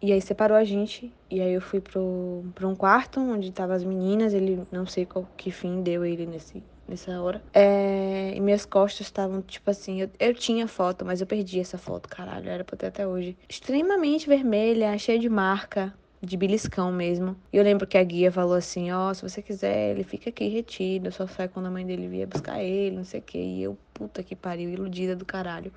E 0.00 0.12
aí 0.12 0.20
separou 0.22 0.56
a 0.56 0.64
gente. 0.64 1.12
E 1.30 1.40
aí 1.40 1.52
eu 1.52 1.60
fui 1.60 1.80
pro, 1.80 2.44
pro 2.54 2.68
um 2.68 2.74
quarto 2.74 3.20
onde 3.20 3.48
estavam 3.48 3.76
as 3.76 3.84
meninas. 3.84 4.32
Ele 4.32 4.66
não 4.72 4.86
sei 4.86 5.04
qual 5.04 5.28
que 5.36 5.50
fim 5.50 5.82
deu 5.82 6.04
ele 6.04 6.26
nesse, 6.26 6.62
nessa 6.88 7.20
hora. 7.20 7.42
É, 7.52 8.32
e 8.34 8.40
minhas 8.40 8.64
costas 8.64 9.06
estavam, 9.06 9.42
tipo 9.42 9.70
assim, 9.70 10.00
eu, 10.00 10.10
eu 10.18 10.34
tinha 10.34 10.66
foto, 10.66 11.04
mas 11.04 11.20
eu 11.20 11.26
perdi 11.26 11.60
essa 11.60 11.76
foto, 11.76 12.08
caralho, 12.08 12.48
era 12.48 12.64
pra 12.64 12.76
ter 12.76 12.86
até 12.86 13.06
hoje. 13.06 13.36
Extremamente 13.48 14.26
vermelha, 14.26 14.96
cheia 14.96 15.18
de 15.18 15.28
marca, 15.28 15.92
de 16.22 16.36
beliscão 16.36 16.90
mesmo. 16.90 17.36
E 17.52 17.56
eu 17.58 17.62
lembro 17.62 17.86
que 17.86 17.98
a 17.98 18.02
guia 18.02 18.32
falou 18.32 18.54
assim: 18.54 18.90
Ó, 18.90 19.10
oh, 19.10 19.14
se 19.14 19.22
você 19.22 19.42
quiser, 19.42 19.90
ele 19.90 20.04
fica 20.04 20.30
aqui 20.30 20.48
retido, 20.48 21.12
só 21.12 21.26
sai 21.26 21.48
quando 21.48 21.66
a 21.66 21.70
mãe 21.70 21.86
dele 21.86 22.08
vier 22.08 22.26
buscar 22.26 22.62
ele, 22.62 22.96
não 22.96 23.04
sei 23.04 23.20
o 23.20 23.22
que. 23.22 23.38
E 23.38 23.62
eu, 23.62 23.78
puta 23.92 24.22
que 24.22 24.34
pariu, 24.34 24.70
iludida 24.70 25.14
do 25.14 25.26
caralho. 25.26 25.72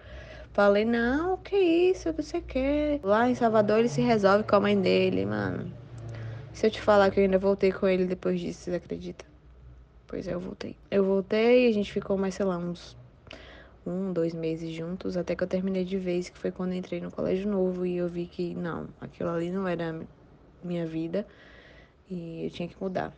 Falei: 0.53 0.83
Não, 0.85 1.37
que 1.37 1.55
isso, 1.55 2.09
o 2.09 2.13
que 2.13 2.21
você 2.21 2.41
quer? 2.41 2.99
Lá 3.03 3.29
em 3.29 3.35
Salvador 3.35 3.79
ele 3.79 3.89
se 3.89 4.01
resolve 4.01 4.43
com 4.43 4.55
a 4.55 4.59
mãe 4.59 4.79
dele, 4.79 5.25
mano. 5.25 5.71
Se 6.53 6.67
eu 6.67 6.71
te 6.71 6.81
falar 6.81 7.09
que 7.09 7.19
eu 7.19 7.23
ainda 7.23 7.39
voltei 7.39 7.71
com 7.71 7.87
ele 7.87 8.05
depois 8.05 8.39
disso, 8.39 8.65
você 8.65 8.75
acredita? 8.75 9.25
Pois 10.07 10.27
é, 10.27 10.33
eu 10.33 10.39
voltei. 10.39 10.75
Eu 10.89 11.05
voltei 11.05 11.65
e 11.65 11.69
a 11.69 11.73
gente 11.73 11.91
ficou 11.91 12.17
mais, 12.17 12.35
sei 12.35 12.45
lá, 12.45 12.57
uns 12.57 12.97
um, 13.85 14.11
dois 14.11 14.33
meses 14.33 14.71
juntos, 14.71 15.15
até 15.15 15.35
que 15.35 15.43
eu 15.43 15.47
terminei 15.47 15.85
de 15.85 15.97
vez, 15.97 16.29
que 16.29 16.37
foi 16.37 16.51
quando 16.51 16.73
entrei 16.73 16.99
no 16.99 17.09
colégio 17.09 17.49
novo 17.49 17.85
e 17.85 17.97
eu 17.97 18.09
vi 18.09 18.25
que 18.25 18.53
não, 18.53 18.89
aquilo 18.99 19.29
ali 19.29 19.49
não 19.49 19.67
era 19.67 19.99
minha 20.63 20.85
vida 20.85 21.25
e 22.09 22.45
eu 22.45 22.49
tinha 22.51 22.67
que 22.67 22.75
mudar. 22.79 23.13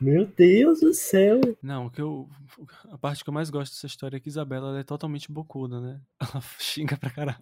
Meu 0.00 0.26
Deus 0.26 0.80
do 0.80 0.92
céu! 0.92 1.40
Não, 1.62 1.86
o 1.86 1.90
que 1.90 2.00
eu. 2.00 2.28
A 2.90 2.98
parte 2.98 3.22
que 3.24 3.30
eu 3.30 3.34
mais 3.34 3.50
gosto 3.50 3.72
dessa 3.72 3.86
história 3.86 4.16
é 4.16 4.20
que 4.20 4.28
Isabela 4.28 4.68
ela 4.70 4.80
é 4.80 4.82
totalmente 4.84 5.30
bocuda, 5.30 5.80
né? 5.80 6.00
Ela 6.20 6.42
xinga 6.58 6.96
pra 6.96 7.10
caralho. 7.10 7.38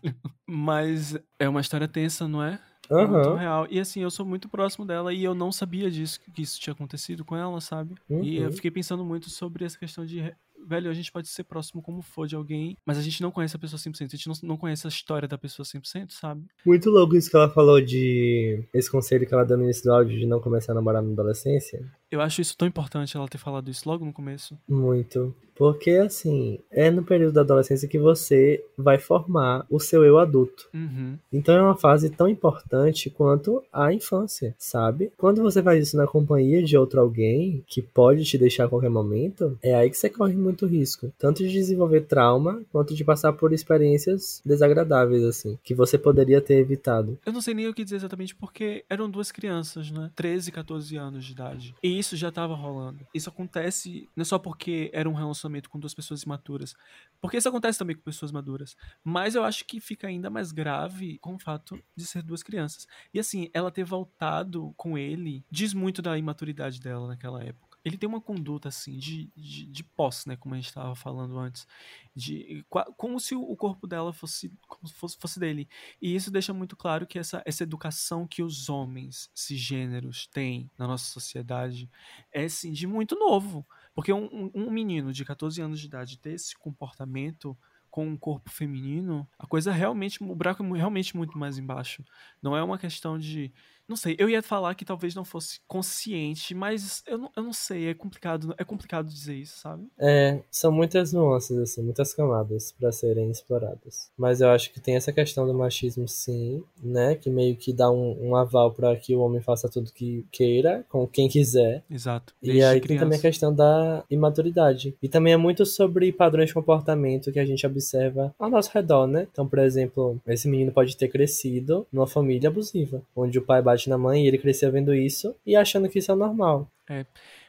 Mas 0.46 1.18
é 1.38 1.48
uma 1.48 1.60
história 1.60 1.88
tensa, 1.88 2.28
não 2.28 2.42
é? 2.42 2.60
Aham. 2.90 3.08
Muito 3.10 3.34
real. 3.36 3.66
E 3.70 3.78
assim, 3.80 4.00
eu 4.00 4.10
sou 4.10 4.26
muito 4.26 4.48
próximo 4.48 4.84
dela 4.84 5.12
e 5.14 5.22
eu 5.24 5.34
não 5.34 5.50
sabia 5.52 5.90
disso, 5.90 6.20
que 6.20 6.42
isso 6.42 6.60
tinha 6.60 6.72
acontecido 6.74 7.24
com 7.24 7.36
ela, 7.36 7.60
sabe? 7.60 7.94
E 8.10 8.36
eu 8.36 8.46
Uhum. 8.46 8.52
fiquei 8.52 8.70
pensando 8.70 9.04
muito 9.04 9.30
sobre 9.30 9.64
essa 9.64 9.78
questão 9.78 10.04
de. 10.04 10.34
Velho, 10.64 10.88
a 10.90 10.94
gente 10.94 11.10
pode 11.10 11.26
ser 11.28 11.42
próximo 11.44 11.82
como 11.82 12.02
for 12.02 12.26
de 12.28 12.36
alguém, 12.36 12.76
mas 12.86 12.96
a 12.96 13.02
gente 13.02 13.20
não 13.20 13.32
conhece 13.32 13.56
a 13.56 13.58
pessoa 13.58 13.78
100%. 13.80 14.14
A 14.14 14.16
gente 14.16 14.28
não, 14.28 14.34
não 14.42 14.56
conhece 14.56 14.86
a 14.86 14.88
história 14.90 15.26
da 15.26 15.36
pessoa 15.36 15.64
100%, 15.66 16.10
sabe? 16.12 16.44
Muito 16.64 16.88
louco 16.90 17.16
isso 17.16 17.28
que 17.30 17.36
ela 17.36 17.50
falou 17.50 17.80
de. 17.80 18.62
Esse 18.72 18.90
conselho 18.90 19.26
que 19.26 19.34
ela 19.34 19.44
deu 19.44 19.56
no 19.56 19.64
início 19.64 19.84
do 19.84 19.92
áudio 19.92 20.18
de 20.18 20.26
não 20.26 20.40
começar 20.40 20.70
a 20.72 20.74
namorar 20.76 21.02
na 21.02 21.10
adolescência. 21.12 21.84
Eu 22.12 22.20
acho 22.20 22.42
isso 22.42 22.56
tão 22.56 22.68
importante 22.68 23.16
ela 23.16 23.26
ter 23.26 23.38
falado 23.38 23.70
isso 23.70 23.88
logo 23.88 24.04
no 24.04 24.12
começo. 24.12 24.58
Muito. 24.68 25.34
Porque, 25.54 25.90
assim, 25.92 26.58
é 26.70 26.90
no 26.90 27.02
período 27.02 27.34
da 27.34 27.42
adolescência 27.42 27.88
que 27.88 27.98
você 27.98 28.64
vai 28.76 28.98
formar 28.98 29.66
o 29.70 29.78
seu 29.78 30.04
eu 30.04 30.18
adulto. 30.18 30.68
Uhum. 30.74 31.16
Então 31.32 31.54
é 31.54 31.62
uma 31.62 31.76
fase 31.76 32.10
tão 32.10 32.28
importante 32.28 33.10
quanto 33.10 33.62
a 33.72 33.92
infância, 33.92 34.54
sabe? 34.58 35.12
Quando 35.16 35.42
você 35.42 35.62
faz 35.62 35.86
isso 35.86 35.96
na 35.96 36.06
companhia 36.06 36.62
de 36.62 36.76
outro 36.76 37.00
alguém 37.00 37.62
que 37.66 37.80
pode 37.80 38.24
te 38.24 38.36
deixar 38.36 38.64
a 38.64 38.68
qualquer 38.68 38.90
momento, 38.90 39.56
é 39.62 39.74
aí 39.74 39.88
que 39.88 39.96
você 39.96 40.10
corre 40.10 40.34
muito 40.34 40.66
risco. 40.66 41.12
Tanto 41.18 41.42
de 41.42 41.52
desenvolver 41.52 42.02
trauma, 42.02 42.62
quanto 42.72 42.94
de 42.94 43.04
passar 43.04 43.32
por 43.32 43.52
experiências 43.52 44.42
desagradáveis, 44.44 45.22
assim, 45.22 45.58
que 45.62 45.74
você 45.74 45.96
poderia 45.96 46.40
ter 46.40 46.54
evitado. 46.54 47.18
Eu 47.24 47.32
não 47.32 47.40
sei 47.40 47.54
nem 47.54 47.68
o 47.68 47.74
que 47.74 47.84
dizer 47.84 47.96
exatamente 47.96 48.34
porque 48.34 48.84
eram 48.88 49.08
duas 49.08 49.30
crianças, 49.30 49.90
né? 49.90 50.10
13 50.16 50.48
e 50.48 50.52
14 50.52 50.96
anos 50.96 51.24
de 51.24 51.32
idade. 51.32 51.74
E 51.82 52.01
isso 52.02 52.16
já 52.16 52.30
tava 52.30 52.54
rolando. 52.54 53.06
Isso 53.14 53.28
acontece 53.28 54.08
não 54.14 54.22
é 54.22 54.24
só 54.24 54.38
porque 54.38 54.90
era 54.92 55.08
um 55.08 55.14
relacionamento 55.14 55.70
com 55.70 55.78
duas 55.78 55.94
pessoas 55.94 56.22
imaturas. 56.22 56.74
Porque 57.20 57.36
isso 57.36 57.48
acontece 57.48 57.78
também 57.78 57.96
com 57.96 58.02
pessoas 58.02 58.32
maduras. 58.32 58.76
Mas 59.02 59.34
eu 59.34 59.44
acho 59.44 59.64
que 59.64 59.80
fica 59.80 60.08
ainda 60.08 60.28
mais 60.28 60.52
grave 60.52 61.18
com 61.18 61.34
o 61.34 61.38
fato 61.38 61.82
de 61.96 62.04
ser 62.04 62.22
duas 62.22 62.42
crianças. 62.42 62.86
E 63.14 63.18
assim, 63.18 63.48
ela 63.54 63.70
ter 63.70 63.84
voltado 63.84 64.74
com 64.76 64.98
ele 64.98 65.44
diz 65.50 65.72
muito 65.72 66.02
da 66.02 66.18
imaturidade 66.18 66.80
dela 66.80 67.06
naquela 67.06 67.42
época. 67.42 67.71
Ele 67.84 67.98
tem 67.98 68.08
uma 68.08 68.20
conduta 68.20 68.68
assim 68.68 68.96
de, 68.98 69.30
de, 69.36 69.66
de 69.66 69.84
posse, 69.84 70.28
né? 70.28 70.36
Como 70.36 70.54
a 70.54 70.58
gente 70.58 70.68
estava 70.68 70.94
falando 70.94 71.38
antes. 71.38 71.66
De, 72.14 72.64
como 72.96 73.18
se 73.18 73.34
o 73.34 73.56
corpo 73.56 73.86
dela 73.86 74.12
fosse, 74.12 74.52
fosse, 74.94 75.16
fosse 75.18 75.40
dele. 75.40 75.68
E 76.00 76.14
isso 76.14 76.30
deixa 76.30 76.52
muito 76.52 76.76
claro 76.76 77.06
que 77.06 77.18
essa, 77.18 77.42
essa 77.46 77.62
educação 77.62 78.26
que 78.26 78.42
os 78.42 78.68
homens 78.68 79.30
cisgêneros 79.34 80.26
têm 80.26 80.70
na 80.78 80.86
nossa 80.86 81.06
sociedade 81.06 81.90
é 82.32 82.44
assim, 82.44 82.72
de 82.72 82.86
muito 82.86 83.16
novo. 83.16 83.66
Porque 83.94 84.12
um, 84.12 84.50
um- 84.54 84.70
menino 84.70 85.12
de 85.12 85.24
14 85.24 85.60
anos 85.60 85.78
de 85.80 85.86
idade 85.86 86.18
ter 86.18 86.32
esse 86.32 86.56
comportamento 86.56 87.56
com 87.90 88.06
um 88.06 88.16
corpo 88.16 88.50
feminino, 88.50 89.28
a 89.38 89.46
coisa 89.46 89.70
realmente, 89.70 90.22
o 90.22 90.34
buraco 90.34 90.64
é 90.64 90.78
realmente 90.78 91.14
muito 91.14 91.36
mais 91.36 91.58
embaixo. 91.58 92.02
Não 92.40 92.56
é 92.56 92.62
uma 92.62 92.78
questão 92.78 93.18
de. 93.18 93.52
Não 93.88 93.96
sei, 93.96 94.16
eu 94.18 94.28
ia 94.28 94.42
falar 94.42 94.74
que 94.74 94.84
talvez 94.84 95.14
não 95.14 95.24
fosse 95.24 95.60
consciente, 95.66 96.54
mas 96.54 97.02
eu 97.06 97.18
não, 97.18 97.30
eu 97.36 97.42
não 97.42 97.52
sei, 97.52 97.88
é 97.88 97.94
complicado, 97.94 98.54
é 98.56 98.64
complicado 98.64 99.08
dizer 99.08 99.34
isso, 99.34 99.58
sabe? 99.58 99.86
É, 99.98 100.40
são 100.50 100.72
muitas 100.72 101.12
nuances, 101.12 101.58
assim, 101.58 101.82
muitas 101.82 102.14
camadas 102.14 102.72
para 102.72 102.92
serem 102.92 103.30
exploradas. 103.30 104.10
Mas 104.16 104.40
eu 104.40 104.48
acho 104.50 104.72
que 104.72 104.80
tem 104.80 104.96
essa 104.96 105.12
questão 105.12 105.46
do 105.46 105.54
machismo, 105.54 106.08
sim, 106.08 106.62
né? 106.82 107.14
Que 107.14 107.28
meio 107.28 107.56
que 107.56 107.72
dá 107.72 107.90
um, 107.90 108.30
um 108.30 108.36
aval 108.36 108.72
para 108.72 108.94
que 108.96 109.14
o 109.14 109.20
homem 109.20 109.40
faça 109.40 109.68
tudo 109.68 109.92
que 109.92 110.24
queira, 110.30 110.84
com 110.88 111.06
quem 111.06 111.28
quiser. 111.28 111.82
Exato. 111.90 112.34
E 112.42 112.62
aí 112.62 112.80
tem 112.80 112.98
também 112.98 113.18
a 113.18 113.20
criança. 113.20 113.22
questão 113.22 113.54
da 113.54 114.04
imaturidade. 114.10 114.94
E 115.02 115.08
também 115.08 115.32
é 115.32 115.36
muito 115.36 115.66
sobre 115.66 116.12
padrões 116.12 116.48
de 116.48 116.54
comportamento 116.54 117.32
que 117.32 117.40
a 117.40 117.44
gente 117.44 117.66
observa 117.66 118.34
ao 118.38 118.50
nosso 118.50 118.70
redor, 118.72 119.06
né? 119.06 119.26
Então, 119.30 119.46
por 119.46 119.58
exemplo, 119.58 120.20
esse 120.26 120.48
menino 120.48 120.72
pode 120.72 120.96
ter 120.96 121.08
crescido 121.08 121.86
numa 121.92 122.06
família 122.06 122.48
abusiva, 122.48 123.02
onde 123.14 123.38
o 123.38 123.42
pai 123.42 123.62
bate 123.72 123.88
na 123.88 123.98
mãe 123.98 124.24
e 124.24 124.28
ele 124.28 124.38
crescia 124.38 124.70
vendo 124.70 124.94
isso 124.94 125.34
e 125.44 125.56
achando 125.56 125.88
que 125.88 125.98
isso 125.98 126.12
é 126.12 126.14
normal. 126.14 126.70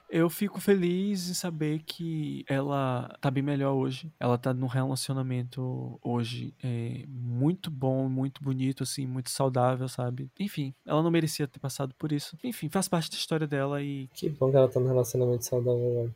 Eu 0.09 0.29
fico 0.29 0.61
feliz 0.61 1.27
em 1.27 1.33
saber 1.33 1.79
que 1.79 2.45
ela 2.47 3.17
tá 3.19 3.31
bem 3.31 3.41
melhor 3.41 3.73
hoje. 3.73 4.13
Ela 4.19 4.37
tá 4.37 4.53
num 4.53 4.67
relacionamento 4.67 5.99
hoje 6.03 6.53
é, 6.63 7.03
muito 7.07 7.71
bom, 7.71 8.07
muito 8.07 8.43
bonito, 8.43 8.83
assim, 8.83 9.07
muito 9.07 9.31
saudável, 9.31 9.87
sabe? 9.87 10.29
Enfim, 10.39 10.71
ela 10.85 11.01
não 11.01 11.09
merecia 11.09 11.47
ter 11.47 11.59
passado 11.59 11.95
por 11.97 12.11
isso. 12.11 12.37
Enfim, 12.43 12.69
faz 12.69 12.87
parte 12.87 13.09
da 13.09 13.17
história 13.17 13.47
dela 13.47 13.81
e 13.81 14.07
Que 14.13 14.29
bom 14.29 14.51
que 14.51 14.57
ela 14.57 14.67
tá 14.67 14.79
num 14.79 14.87
relacionamento 14.87 15.45
saudável 15.45 15.89
agora. 15.91 16.15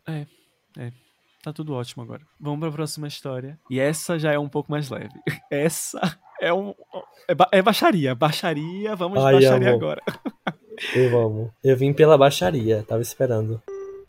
tá 1.42 1.52
tudo 1.52 1.74
ótimo 1.74 2.04
agora. 2.04 2.22
Vamos 2.40 2.60
pra 2.60 2.72
próxima 2.72 3.08
história. 3.08 3.60
E 3.68 3.80
essa 3.80 4.20
já 4.20 4.32
é 4.32 4.38
um 4.38 4.50
pouco 4.50 4.70
mais 4.70 4.92
leve. 4.92 5.20
Essa 5.50 6.20
é 6.42 6.54
um. 6.54 6.74
É, 7.28 7.36
ba- 7.36 7.50
é 7.52 7.62
baixaria. 7.62 8.16
Baixaria, 8.16 8.96
vamos 8.96 9.20
de 9.20 9.26
Ai, 9.26 9.34
baixaria 9.34 9.70
amor. 9.70 9.78
agora. 9.78 10.02
Eu 10.96 11.20
amo. 11.20 11.52
Eu 11.64 11.76
vim 11.76 11.92
pela 11.92 12.18
baixaria, 12.18 12.84
tava 12.88 13.02
esperando. 13.02 13.62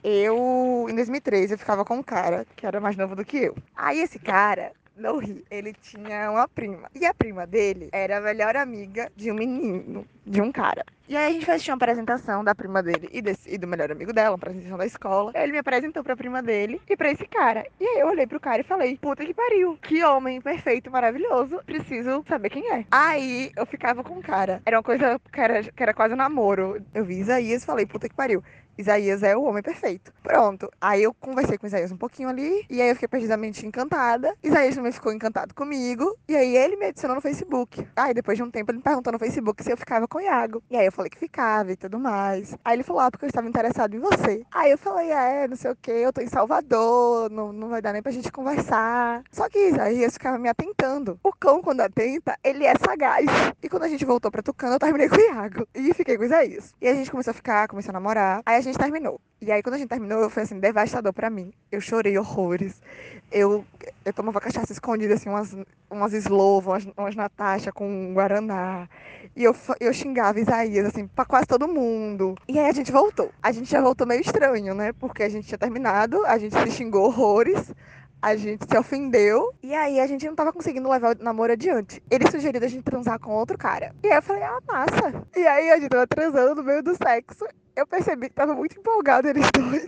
Eu, 0.05 0.87
em 0.89 0.95
2013, 0.95 1.55
eu 1.55 1.59
ficava 1.59 1.85
com 1.85 1.95
um 1.97 2.03
cara 2.03 2.47
que 2.55 2.65
era 2.67 2.79
mais 2.81 2.97
novo 2.97 3.17
do 3.17 3.25
que 3.25 3.37
eu. 3.39 3.57
Aí 3.75 3.99
esse 4.01 4.19
cara, 4.19 4.71
não 4.99 5.19
ri, 5.19 5.45
ele 5.51 5.73
tinha 5.73 6.31
uma 6.31 6.47
prima. 6.49 6.91
E 6.95 7.07
a 7.07 7.15
prima 7.15 7.47
dele 7.47 7.89
era 7.93 8.19
a 8.19 8.21
melhor 8.21 8.57
amiga 8.57 9.11
de 9.17 9.31
um 9.31 9.35
menino, 9.35 10.05
de 10.27 10.41
um 10.43 10.51
cara. 10.53 10.85
E 11.09 11.17
aí 11.17 11.25
a 11.25 11.33
gente 11.33 11.47
fez 11.47 11.67
uma 11.67 11.77
apresentação 11.77 12.45
da 12.45 12.55
prima 12.55 12.83
dele 12.83 13.09
e, 13.11 13.23
desse- 13.23 13.49
e 13.53 13.57
do 13.57 13.67
melhor 13.67 13.91
amigo 13.91 14.13
dela, 14.13 14.31
uma 14.31 14.37
apresentação 14.37 14.77
da 14.77 14.85
escola. 14.85 15.33
Ele 15.35 15.53
me 15.53 15.59
apresentou 15.59 16.05
pra 16.05 16.15
prima 16.17 16.43
dele 16.43 16.81
e 16.89 16.97
pra 16.97 17.11
esse 17.11 17.27
cara. 17.27 17.65
E 17.81 17.87
aí 17.87 18.01
eu 18.01 18.09
olhei 18.09 18.27
pro 18.27 18.39
cara 18.39 18.61
e 18.61 18.65
falei, 18.65 18.99
puta 19.01 19.25
que 19.25 19.33
pariu, 19.33 19.79
que 19.81 20.05
homem 20.05 20.41
perfeito, 20.41 20.91
maravilhoso, 20.91 21.61
preciso 21.65 22.23
saber 22.29 22.51
quem 22.51 22.71
é. 22.73 22.85
Aí 22.91 23.51
eu 23.57 23.65
ficava 23.65 24.05
com 24.05 24.19
o 24.19 24.23
cara. 24.23 24.61
Era 24.67 24.77
uma 24.77 24.83
coisa 24.83 25.19
que 25.33 25.41
era, 25.41 25.63
que 25.63 25.83
era 25.83 25.95
quase 25.95 26.13
um 26.13 26.17
namoro. 26.19 26.83
Eu 26.93 27.05
vi 27.07 27.21
Isaías 27.21 27.63
e 27.63 27.67
falei, 27.67 27.87
puta 27.87 28.07
que 28.09 28.15
pariu. 28.15 28.43
Isaías 28.79 29.23
é 29.23 29.37
o 29.37 29.43
homem 29.43 29.63
perfeito. 29.63 30.13
Pronto. 30.23 30.71
Aí 30.81 31.03
eu 31.03 31.13
conversei 31.13 31.59
com 31.59 31.67
Isaías 31.67 31.91
um 31.91 31.97
pouquinho 31.97 32.29
ali. 32.29 32.65
E 32.71 32.81
aí 32.81 32.89
eu 32.89 32.95
fiquei 32.95 33.09
perdidamente 33.09 33.67
encantada. 33.67 34.35
Isaías 34.43 34.77
também 34.77 34.93
ficou 34.93 35.13
encantado 35.13 35.55
comigo. 35.55 36.17
E 36.29 36.37
aí 36.37 36.57
ele 36.57 36.77
me 36.77 36.87
adicionou 36.87 37.17
no 37.17 37.21
Facebook. 37.21 37.87
Aí 37.97 38.15
depois 38.15 38.39
de 38.39 38.45
um 38.45 38.51
tempo 38.51 38.71
ele 38.71 38.79
me 38.79 38.85
perguntou 38.85 39.13
no 39.13 39.19
Facebook 39.19 39.63
se 39.63 39.73
eu 39.73 39.77
ficava 39.77 40.07
com 40.07 40.19
o 40.19 40.21
Iago. 40.21 40.63
E 40.71 40.77
aí 40.77 40.87
eu 40.87 40.93
falei 40.93 41.11
que 41.11 41.19
ficava 41.19 41.73
e 41.73 41.77
tudo 41.77 41.99
mais. 41.99 42.57
Aí 42.65 42.77
ele 42.77 42.83
falou, 42.83 43.03
ah, 43.03 43.11
porque 43.11 43.25
eu 43.25 43.29
estava 43.29 43.49
interessado 43.49 43.95
em 43.95 43.99
você. 43.99 44.43
Aí 44.53 44.71
eu 44.71 44.79
falei, 44.79 45.13
ah, 45.13 45.25
é, 45.25 45.49
não 45.49 45.57
sei 45.57 45.71
o 45.71 45.77
que, 45.77 45.91
eu 45.91 46.13
tô 46.13 46.21
em 46.21 46.29
Salvador, 46.29 47.31
não, 47.31 47.53
não 47.53 47.69
vai 47.69 47.83
dar 47.83 47.93
nem 47.93 48.03
pra 48.03 48.13
gente 48.13 48.31
conversar. 48.31 49.23
Só 49.31 49.49
que 49.49 49.59
Isaías 49.59 50.13
ficava 50.13 50.39
me 50.39 50.49
atentando. 50.49 51.19
O 51.23 51.33
cão, 51.33 51.63
quando 51.63 51.81
atenta, 51.81 52.39
ele 52.45 52.65
é 52.65 52.75
sagaz. 52.77 53.27
E 53.63 53.69
quando 53.69 53.85
a 53.85 53.89
gente 53.89 54.05
voltou 54.05 54.31
pra 54.31 54.43
Tucano, 54.43 54.75
eu 54.75 54.79
terminei 54.79 55.09
com 55.09 55.17
o 55.17 55.21
Iago. 55.21 55.67
E 55.75 55.93
fiquei 55.95 56.17
com 56.17 56.25
Isaías. 56.25 56.75
E 56.81 56.89
a 56.89 56.95
gente 56.95 57.11
começou 57.11 57.31
a 57.31 57.35
ficar, 57.35 57.69
começou 57.69 57.91
a 57.91 57.95
namorar. 57.95 58.43
Aí 58.45 58.57
a 58.57 58.61
gente 58.61 58.68
terminou. 58.77 59.21
E 59.41 59.53
aí, 59.53 59.63
quando 59.63 59.77
a 59.77 59.79
gente 59.79 59.89
terminou, 59.89 60.29
foi 60.29 60.43
assim, 60.43 60.59
devastador 60.59 61.13
pra 61.13 61.31
mim. 61.31 61.53
Eu 61.71 61.81
chorei 61.81 62.19
horrores. 62.19 62.81
Eu, 63.31 63.65
eu 64.05 64.13
tomava 64.13 64.41
cachaça 64.41 64.73
escondida, 64.73 65.15
assim, 65.15 65.29
umas, 65.29 65.57
umas 65.91 66.13
Slovo, 66.13 66.71
umas, 66.71 66.87
umas 66.97 67.15
Natasha 67.15 67.71
com 67.73 68.13
Guaraná. 68.15 68.89
E 69.37 69.45
eu, 69.45 69.55
eu 69.79 69.93
xingava 69.93 70.41
Isaías, 70.41 70.87
assim, 70.87 71.07
pra 71.07 71.25
quase 71.25 71.47
todo 71.47 71.69
mundo. 71.69 72.35
E 72.49 72.59
aí 72.59 72.69
a 72.69 72.73
gente 72.73 72.91
voltou. 72.91 73.31
A 73.43 73.53
gente 73.53 73.71
já 73.71 73.81
voltou 73.81 74.07
meio 74.07 74.21
estranho, 74.21 74.75
né? 74.75 74.93
Porque 74.93 75.23
a 75.23 75.29
gente 75.29 75.47
tinha 75.47 75.59
terminado, 75.59 76.25
a 76.27 76.37
gente 76.39 76.59
se 76.59 76.71
xingou 76.73 77.05
horrores. 77.05 77.73
A 78.21 78.35
gente 78.35 78.67
se 78.69 78.77
ofendeu 78.77 79.55
e 79.63 79.75
aí 79.75 80.01
a 80.01 80.07
gente 80.07 80.27
não 80.27 80.35
tava 80.35 80.53
conseguindo 80.53 80.91
levar 80.91 81.17
o 81.17 81.23
namoro 81.23 81.53
adiante. 81.53 82.03
Ele 82.11 82.29
sugeriu 82.31 82.63
a 82.63 82.69
gente 82.69 82.83
transar 82.83 83.19
com 83.21 83.33
outro 83.33 83.57
cara. 83.57 83.95
E 84.03 84.09
aí 84.09 84.19
eu 84.19 84.23
falei, 84.23 84.43
ah, 84.43 84.59
massa. 84.67 85.25
E 85.37 85.47
aí 85.47 85.71
a 85.71 85.79
gente 85.79 85.91
tava 85.91 86.07
transando 86.07 86.57
no 86.57 86.65
meio 86.65 86.83
do 86.83 86.97
sexo. 86.97 87.47
Eu 87.77 87.87
percebi 87.87 88.29
que 88.29 88.35
tava 88.35 88.55
muito 88.55 88.79
empolgado 88.79 89.29
eles 89.29 89.47
dois. 89.55 89.85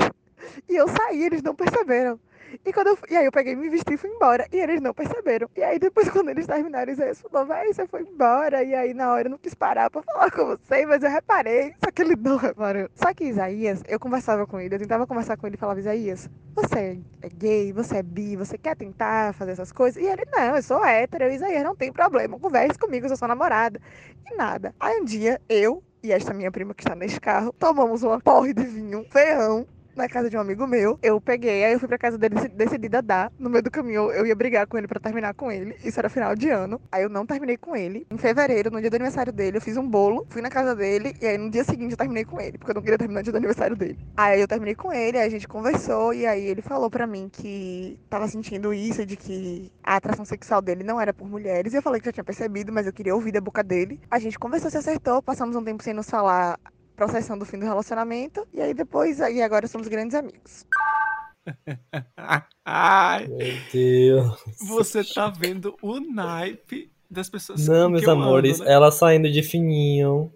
E 0.68 0.76
eu 0.76 0.87
saí, 0.87 1.24
eles 1.24 1.43
não 1.43 1.55
perceberam. 1.55 2.20
E, 2.65 2.73
quando 2.73 2.89
eu, 2.89 2.99
e 3.09 3.17
aí 3.17 3.25
eu 3.25 3.33
peguei, 3.33 3.55
me 3.57 3.69
vesti 3.69 3.95
e 3.95 3.97
fui 3.97 4.11
embora. 4.11 4.47
E 4.53 4.57
eles 4.57 4.81
não 4.81 4.93
perceberam. 4.93 5.49
E 5.57 5.63
aí 5.63 5.79
depois, 5.79 6.09
quando 6.11 6.31
eles 6.31 6.47
terminaram, 6.47 6.93
Isaías 6.93 7.21
falou, 7.21 7.47
véi, 7.47 7.73
você 7.73 7.87
foi 7.87 8.03
embora. 8.03 8.63
E 8.63 8.75
aí 8.75 8.95
na 8.95 9.13
hora 9.13 9.27
eu 9.27 9.31
não 9.31 9.39
quis 9.39 9.55
parar 9.55 9.91
pra 9.91 10.03
falar 10.03 10.31
com 10.31 10.47
você, 10.47 10.87
mas 10.87 11.03
eu 11.03 11.11
reparei. 11.11 11.75
Só 11.83 11.91
que 11.91 12.03
ele 12.03 12.17
não 12.17 12.37
reparou. 12.37 12.89
Só 12.95 13.13
que 13.13 13.25
Isaías, 13.25 13.83
eu 13.89 13.99
conversava 14.01 14.47
com 14.47 14.61
ele, 14.61 14.75
eu 14.75 14.79
tentava 14.79 15.07
conversar 15.07 15.37
com 15.37 15.47
ele 15.47 15.57
e 15.57 15.59
falava, 15.59 15.81
Isaías, 15.81 16.29
você 16.55 17.01
é 17.23 17.29
gay, 17.29 17.73
você 17.73 17.99
é 17.99 18.03
bi, 18.03 18.37
você 18.37 18.59
quer 18.59 18.77
tentar 18.77 19.35
fazer 19.35 19.53
essas 19.53 19.73
coisas? 19.73 20.03
E 20.03 20.07
ele, 20.07 20.25
não, 20.31 20.57
eu 20.57 20.63
sou 20.63 20.85
hétero, 20.85 21.25
eu, 21.25 21.33
Isaías, 21.33 21.65
não 21.65 21.77
tem 21.77 21.93
problema. 21.93 22.39
Converse 22.39 22.79
comigo, 22.79 23.07
eu 23.07 23.09
sou 23.11 23.17
sua 23.17 23.29
namorada. 23.29 23.81
E 24.31 24.35
nada. 24.35 24.75
Aí 24.79 25.01
um 25.01 25.05
dia, 25.05 25.41
eu 25.49 25.83
e 26.03 26.13
esta 26.13 26.33
minha 26.33 26.51
prima 26.51 26.75
que 26.75 26.83
está 26.83 26.95
nesse 26.95 27.21
carro, 27.21 27.53
tomamos 27.59 28.03
uma 28.03 28.21
porre 28.21 28.55
de 28.55 28.65
vinho, 28.65 29.05
ferrão, 29.11 29.67
na 30.01 30.09
casa 30.09 30.31
de 30.31 30.37
um 30.37 30.41
amigo 30.41 30.67
meu. 30.67 30.99
Eu 31.03 31.21
peguei, 31.21 31.65
aí 31.65 31.73
eu 31.73 31.79
fui 31.79 31.89
pra 31.89 31.99
casa 31.99 32.19
dele 32.19 32.35
decidida 32.55 33.03
dar. 33.03 33.33
No 33.39 33.51
meio 33.51 33.63
do 33.63 33.71
caminho 33.71 34.11
eu 34.11 34.27
ia 34.27 34.35
brigar 34.35 34.67
com 34.67 34.79
ele 34.79 34.89
pra 34.89 34.99
terminar 34.99 35.35
com 35.35 35.51
ele. 35.51 35.77
Isso 35.85 35.99
era 35.99 36.09
final 36.09 36.35
de 36.35 36.49
ano. 36.49 36.81
Aí 36.91 37.03
eu 37.03 37.09
não 37.09 37.27
terminei 37.27 37.57
com 37.57 37.77
ele. 37.77 38.07
Em 38.11 38.19
fevereiro, 38.19 38.71
no 38.71 38.81
dia 38.81 38.91
do 38.91 38.97
aniversário 38.97 39.33
dele, 39.33 39.59
eu 39.59 39.61
fiz 39.61 39.77
um 39.77 39.89
bolo, 39.89 40.27
fui 40.31 40.43
na 40.43 40.51
casa 40.51 40.75
dele 40.75 41.15
e 41.21 41.27
aí 41.27 41.39
no 41.39 41.51
dia 41.51 41.65
seguinte 41.65 41.93
eu 41.93 41.97
terminei 41.97 42.25
com 42.25 42.41
ele, 42.41 42.59
porque 42.59 42.71
eu 42.73 42.75
não 42.75 42.83
queria 42.83 42.99
terminar 42.99 43.21
no 43.21 43.25
dia 43.25 43.33
do 43.33 43.37
aniversário 43.37 43.77
dele. 43.77 43.99
Aí 44.17 44.41
eu 44.41 44.49
terminei 44.49 44.75
com 44.75 44.93
ele, 44.93 45.19
aí 45.19 45.27
a 45.27 45.31
gente 45.31 45.47
conversou 45.47 46.15
e 46.15 46.27
aí 46.27 46.45
ele 46.45 46.63
falou 46.63 46.91
pra 46.91 47.07
mim 47.07 47.29
que 47.31 47.99
tava 48.09 48.27
sentindo 48.29 48.73
isso, 48.73 49.05
de 49.05 49.17
que 49.17 49.71
a 49.83 49.97
atração 49.97 50.25
sexual 50.25 50.63
dele 50.63 50.83
não 50.85 51.01
era 51.01 51.13
por 51.13 51.29
mulheres. 51.29 51.73
E 51.73 51.77
eu 51.77 51.83
falei 51.83 52.01
que 52.01 52.07
já 52.07 52.13
tinha 52.13 52.25
percebido, 52.25 52.73
mas 52.73 52.87
eu 52.87 52.93
queria 52.93 53.15
ouvir 53.15 53.33
da 53.33 53.41
boca 53.41 53.63
dele. 53.63 54.01
A 54.11 54.19
gente 54.19 54.39
conversou, 54.39 54.71
se 54.71 54.79
acertou, 54.79 55.23
passamos 55.23 55.57
um 55.57 55.65
tempo 55.65 55.83
sem 55.83 55.93
nos 55.93 56.09
falar 56.09 56.59
processando 57.01 57.45
o 57.45 57.47
fim 57.47 57.59
do 57.59 57.65
relacionamento. 57.65 58.47
E 58.53 58.61
aí 58.61 58.75
depois, 58.75 59.23
aí 59.23 59.41
agora 59.41 59.67
somos 59.67 59.89
grandes 59.89 60.15
amigos. 60.15 60.67
Ai, 62.63 63.27
Meu 63.27 63.57
Deus. 63.73 64.45
você 64.69 65.03
tá 65.03 65.31
vendo 65.31 65.75
o 65.81 65.99
naipe 65.99 66.93
das 67.11 67.31
pessoas 67.31 67.67
Não, 67.67 67.89
meus 67.89 68.03
ando, 68.03 68.11
amores, 68.11 68.61
né? 68.61 68.71
ela 68.71 68.93
saindo 68.93 69.31
de 69.33 69.43
fininho 69.43 70.31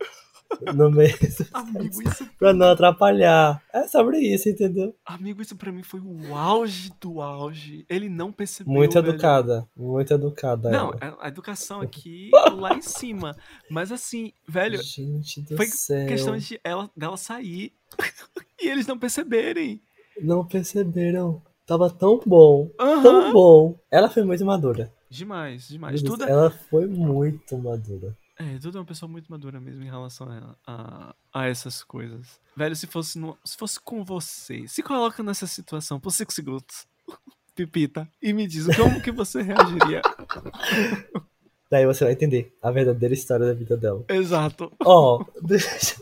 no 0.74 0.90
meio, 0.90 1.14
Amigo, 1.52 2.02
isso, 2.02 2.26
pra 2.38 2.52
não 2.52 2.68
atrapalhar. 2.70 3.62
É 3.72 3.86
sobre 3.88 4.18
isso, 4.18 4.48
entendeu? 4.48 4.94
amigo, 5.04 5.42
isso 5.42 5.56
pra 5.56 5.70
mim 5.72 5.82
foi 5.82 6.00
o 6.00 6.34
auge 6.34 6.92
do 7.00 7.20
auge. 7.20 7.84
Ele 7.88 8.08
não 8.08 8.32
percebeu. 8.32 8.72
Muito 8.72 8.94
velho. 8.94 9.08
educada, 9.14 9.68
muito 9.76 10.12
educada. 10.14 10.70
Não, 10.70 10.92
ela. 11.00 11.16
a 11.20 11.24
a 11.26 11.28
educação 11.28 11.80
aqui 11.82 12.30
lá 12.56 12.74
em 12.76 12.82
cima. 12.82 13.36
Mas 13.70 13.90
assim, 13.92 14.32
velho, 14.48 14.80
Gente 14.82 15.40
do 15.42 15.56
foi 15.56 15.66
céu. 15.66 16.06
questão 16.06 16.36
de 16.36 16.60
ela, 16.62 16.90
dela 16.96 17.16
sair 17.16 17.72
e 18.60 18.68
eles 18.68 18.86
não 18.86 18.98
perceberem. 18.98 19.80
Não 20.20 20.44
perceberam. 20.46 21.42
Tava 21.66 21.88
tão 21.90 22.20
bom, 22.26 22.70
Aham. 22.78 23.02
tão 23.02 23.32
bom. 23.32 23.78
Ela 23.90 24.10
foi 24.10 24.22
muito 24.22 24.44
madura. 24.44 24.92
Demais, 25.08 25.68
demais. 25.68 26.02
Duda, 26.02 26.26
Ela 26.26 26.50
foi 26.50 26.86
muito 26.86 27.56
madura. 27.56 28.14
É, 28.38 28.58
Duda 28.58 28.78
é 28.78 28.80
uma 28.80 28.86
pessoa 28.86 29.08
muito 29.10 29.30
madura 29.30 29.60
mesmo 29.60 29.82
em 29.82 29.86
relação 29.90 30.28
a, 30.28 30.56
a, 30.66 31.14
a 31.32 31.46
essas 31.46 31.82
coisas. 31.84 32.40
Velho, 32.56 32.74
se 32.74 32.86
fosse, 32.86 33.18
no- 33.18 33.38
se 33.44 33.56
fosse 33.56 33.80
com 33.80 34.04
você, 34.04 34.66
se 34.68 34.82
coloca 34.82 35.22
nessa 35.22 35.46
situação 35.46 36.00
por 36.00 36.10
5 36.10 36.32
segundos, 36.32 36.86
Pipita, 37.54 38.08
e 38.20 38.32
me 38.32 38.46
diz 38.46 38.66
como 38.76 39.00
que 39.00 39.12
você 39.12 39.40
reagiria. 39.42 40.02
Daí 41.70 41.86
você 41.86 42.04
vai 42.04 42.12
entender 42.12 42.56
a 42.62 42.70
verdadeira 42.70 43.14
história 43.14 43.46
da 43.46 43.54
vida 43.54 43.76
dela. 43.76 44.04
Exato. 44.08 44.72
Ó, 44.84 45.24
deixa... 45.42 45.96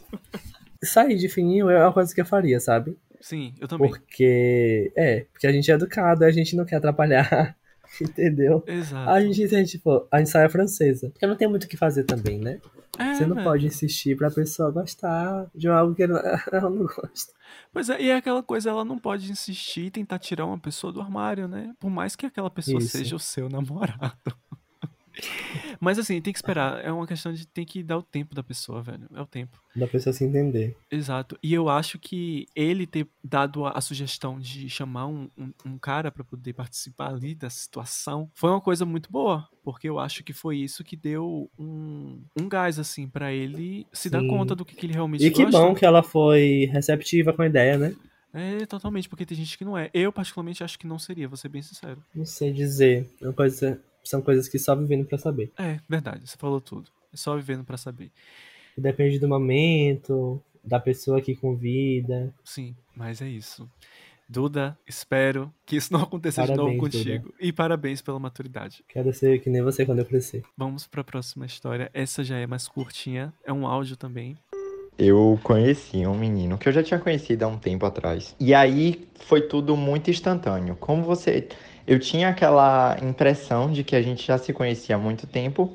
sair 0.82 1.16
de 1.16 1.28
fininho 1.28 1.70
é 1.70 1.78
uma 1.82 1.92
coisa 1.92 2.14
que 2.14 2.20
eu 2.20 2.26
faria, 2.26 2.58
sabe? 2.60 2.98
Sim, 3.20 3.54
eu 3.60 3.68
também. 3.68 3.88
Porque. 3.88 4.92
É, 4.96 5.20
porque 5.32 5.46
a 5.46 5.52
gente 5.52 5.70
é 5.70 5.74
educado, 5.74 6.24
a 6.24 6.30
gente 6.30 6.56
não 6.56 6.64
quer 6.64 6.76
atrapalhar. 6.76 7.56
Entendeu? 8.00 8.62
Exato. 8.66 9.10
A 9.10 9.20
gente, 9.20 9.42
a 9.44 9.48
gente, 9.48 9.70
tipo, 9.72 10.06
a 10.10 10.18
gente 10.18 10.30
sai 10.30 10.44
a 10.44 10.48
francesa. 10.48 11.10
Porque 11.10 11.26
não 11.26 11.36
tem 11.36 11.48
muito 11.48 11.64
o 11.64 11.68
que 11.68 11.76
fazer 11.76 12.04
também, 12.04 12.38
né? 12.38 12.60
É, 12.98 13.14
Você 13.14 13.24
não 13.26 13.36
velho. 13.36 13.46
pode 13.48 13.66
insistir 13.66 14.16
pra 14.16 14.30
pessoa 14.30 14.70
gostar 14.70 15.50
de 15.54 15.66
algo 15.66 15.94
que 15.94 16.02
ela, 16.02 16.20
ela 16.52 16.68
não 16.68 16.84
gosta. 16.84 17.32
Pois 17.72 17.88
é, 17.88 18.00
e 18.02 18.10
é 18.10 18.16
aquela 18.16 18.42
coisa, 18.42 18.68
ela 18.70 18.84
não 18.84 18.98
pode 18.98 19.30
insistir 19.30 19.86
e 19.86 19.90
tentar 19.90 20.18
tirar 20.18 20.44
uma 20.44 20.58
pessoa 20.58 20.92
do 20.92 21.00
armário, 21.00 21.48
né? 21.48 21.72
Por 21.80 21.90
mais 21.90 22.14
que 22.14 22.26
aquela 22.26 22.50
pessoa 22.50 22.78
Isso. 22.78 22.88
seja 22.88 23.16
o 23.16 23.18
seu 23.18 23.48
namorado. 23.48 24.12
Mas 25.80 25.98
assim, 25.98 26.20
tem 26.20 26.32
que 26.32 26.38
esperar. 26.38 26.84
É 26.84 26.92
uma 26.92 27.06
questão 27.06 27.32
de 27.32 27.46
tem 27.46 27.64
que 27.64 27.82
dar 27.82 27.98
o 27.98 28.02
tempo 28.02 28.34
da 28.34 28.42
pessoa, 28.42 28.82
velho. 28.82 29.06
É 29.14 29.20
o 29.20 29.26
tempo. 29.26 29.60
Da 29.74 29.86
pessoa 29.86 30.12
se 30.12 30.24
entender. 30.24 30.76
Exato. 30.90 31.38
E 31.42 31.52
eu 31.52 31.68
acho 31.68 31.98
que 31.98 32.46
ele 32.54 32.86
ter 32.86 33.06
dado 33.24 33.64
a, 33.64 33.70
a 33.72 33.80
sugestão 33.80 34.38
de 34.38 34.68
chamar 34.68 35.06
um, 35.06 35.28
um, 35.36 35.52
um 35.66 35.78
cara 35.78 36.10
pra 36.10 36.22
poder 36.24 36.52
participar 36.52 37.08
ali 37.10 37.34
da 37.34 37.48
situação 37.50 38.30
foi 38.34 38.50
uma 38.50 38.60
coisa 38.60 38.84
muito 38.84 39.10
boa. 39.10 39.48
Porque 39.64 39.88
eu 39.88 39.98
acho 39.98 40.22
que 40.24 40.32
foi 40.32 40.58
isso 40.58 40.82
que 40.84 40.96
deu 40.96 41.50
um, 41.58 42.22
um 42.38 42.48
gás, 42.48 42.78
assim, 42.78 43.08
pra 43.08 43.32
ele 43.32 43.86
se 43.92 44.10
dar 44.10 44.20
Sim. 44.20 44.28
conta 44.28 44.54
do 44.54 44.64
que, 44.64 44.74
que 44.74 44.86
ele 44.86 44.92
realmente 44.92 45.24
E 45.24 45.30
que 45.30 45.44
gosta. 45.44 45.58
bom 45.58 45.74
que 45.74 45.84
ela 45.84 46.02
foi 46.02 46.68
receptiva 46.72 47.32
com 47.32 47.42
a 47.42 47.46
ideia, 47.46 47.78
né? 47.78 47.94
É, 48.34 48.64
totalmente, 48.66 49.08
porque 49.10 49.26
tem 49.26 49.36
gente 49.36 49.58
que 49.58 49.64
não 49.64 49.76
é. 49.76 49.90
Eu, 49.92 50.10
particularmente, 50.10 50.64
acho 50.64 50.78
que 50.78 50.86
não 50.86 50.98
seria, 50.98 51.28
vou 51.28 51.36
ser 51.36 51.48
bem 51.50 51.60
sincero. 51.62 52.02
Não 52.14 52.24
sei 52.24 52.50
dizer. 52.52 53.06
É 53.20 53.26
uma 53.26 53.32
coisa- 53.34 53.78
são 54.02 54.20
coisas 54.22 54.48
que 54.48 54.58
só 54.58 54.74
vivendo 54.74 55.04
pra 55.04 55.18
saber. 55.18 55.50
É, 55.58 55.78
verdade, 55.88 56.28
você 56.28 56.36
falou 56.36 56.60
tudo. 56.60 56.90
É 57.12 57.16
só 57.16 57.36
vivendo 57.36 57.64
pra 57.64 57.76
saber. 57.76 58.10
Depende 58.76 59.18
do 59.18 59.28
momento, 59.28 60.42
da 60.64 60.80
pessoa 60.80 61.20
que 61.20 61.36
convida. 61.36 62.32
Sim, 62.44 62.74
mas 62.96 63.20
é 63.20 63.28
isso. 63.28 63.68
Duda, 64.28 64.78
espero 64.88 65.52
que 65.66 65.76
isso 65.76 65.92
não 65.92 66.02
aconteça 66.02 66.42
de 66.46 66.54
novo 66.54 66.78
Parabéns, 66.78 66.80
contigo. 66.80 67.34
E 67.38 67.52
parabéns 67.52 68.00
pela 68.00 68.18
maturidade. 68.18 68.82
Quero 68.88 69.12
ser 69.12 69.40
que 69.40 69.50
nem 69.50 69.60
você 69.60 69.84
quando 69.84 69.98
eu 69.98 70.06
crescer. 70.06 70.42
Vamos 70.56 70.86
pra 70.86 71.04
próxima 71.04 71.44
história. 71.44 71.90
Essa 71.92 72.24
já 72.24 72.38
é 72.38 72.46
mais 72.46 72.66
curtinha, 72.66 73.32
é 73.44 73.52
um 73.52 73.66
áudio 73.66 73.94
também. 73.94 74.38
Eu 74.98 75.38
conheci 75.42 76.06
um 76.06 76.16
menino 76.16 76.56
que 76.56 76.68
eu 76.68 76.72
já 76.72 76.82
tinha 76.82 77.00
conhecido 77.00 77.42
há 77.42 77.46
um 77.48 77.58
tempo 77.58 77.84
atrás. 77.84 78.36
E 78.38 78.54
aí 78.54 79.06
foi 79.26 79.42
tudo 79.42 79.76
muito 79.76 80.10
instantâneo. 80.10 80.76
Como 80.76 81.02
você. 81.02 81.48
Eu 81.86 81.98
tinha 81.98 82.28
aquela 82.28 82.96
impressão 83.02 83.70
de 83.70 83.82
que 83.82 83.96
a 83.96 84.02
gente 84.02 84.26
já 84.26 84.38
se 84.38 84.52
conhecia 84.52 84.96
há 84.96 84.98
muito 84.98 85.26
tempo. 85.26 85.72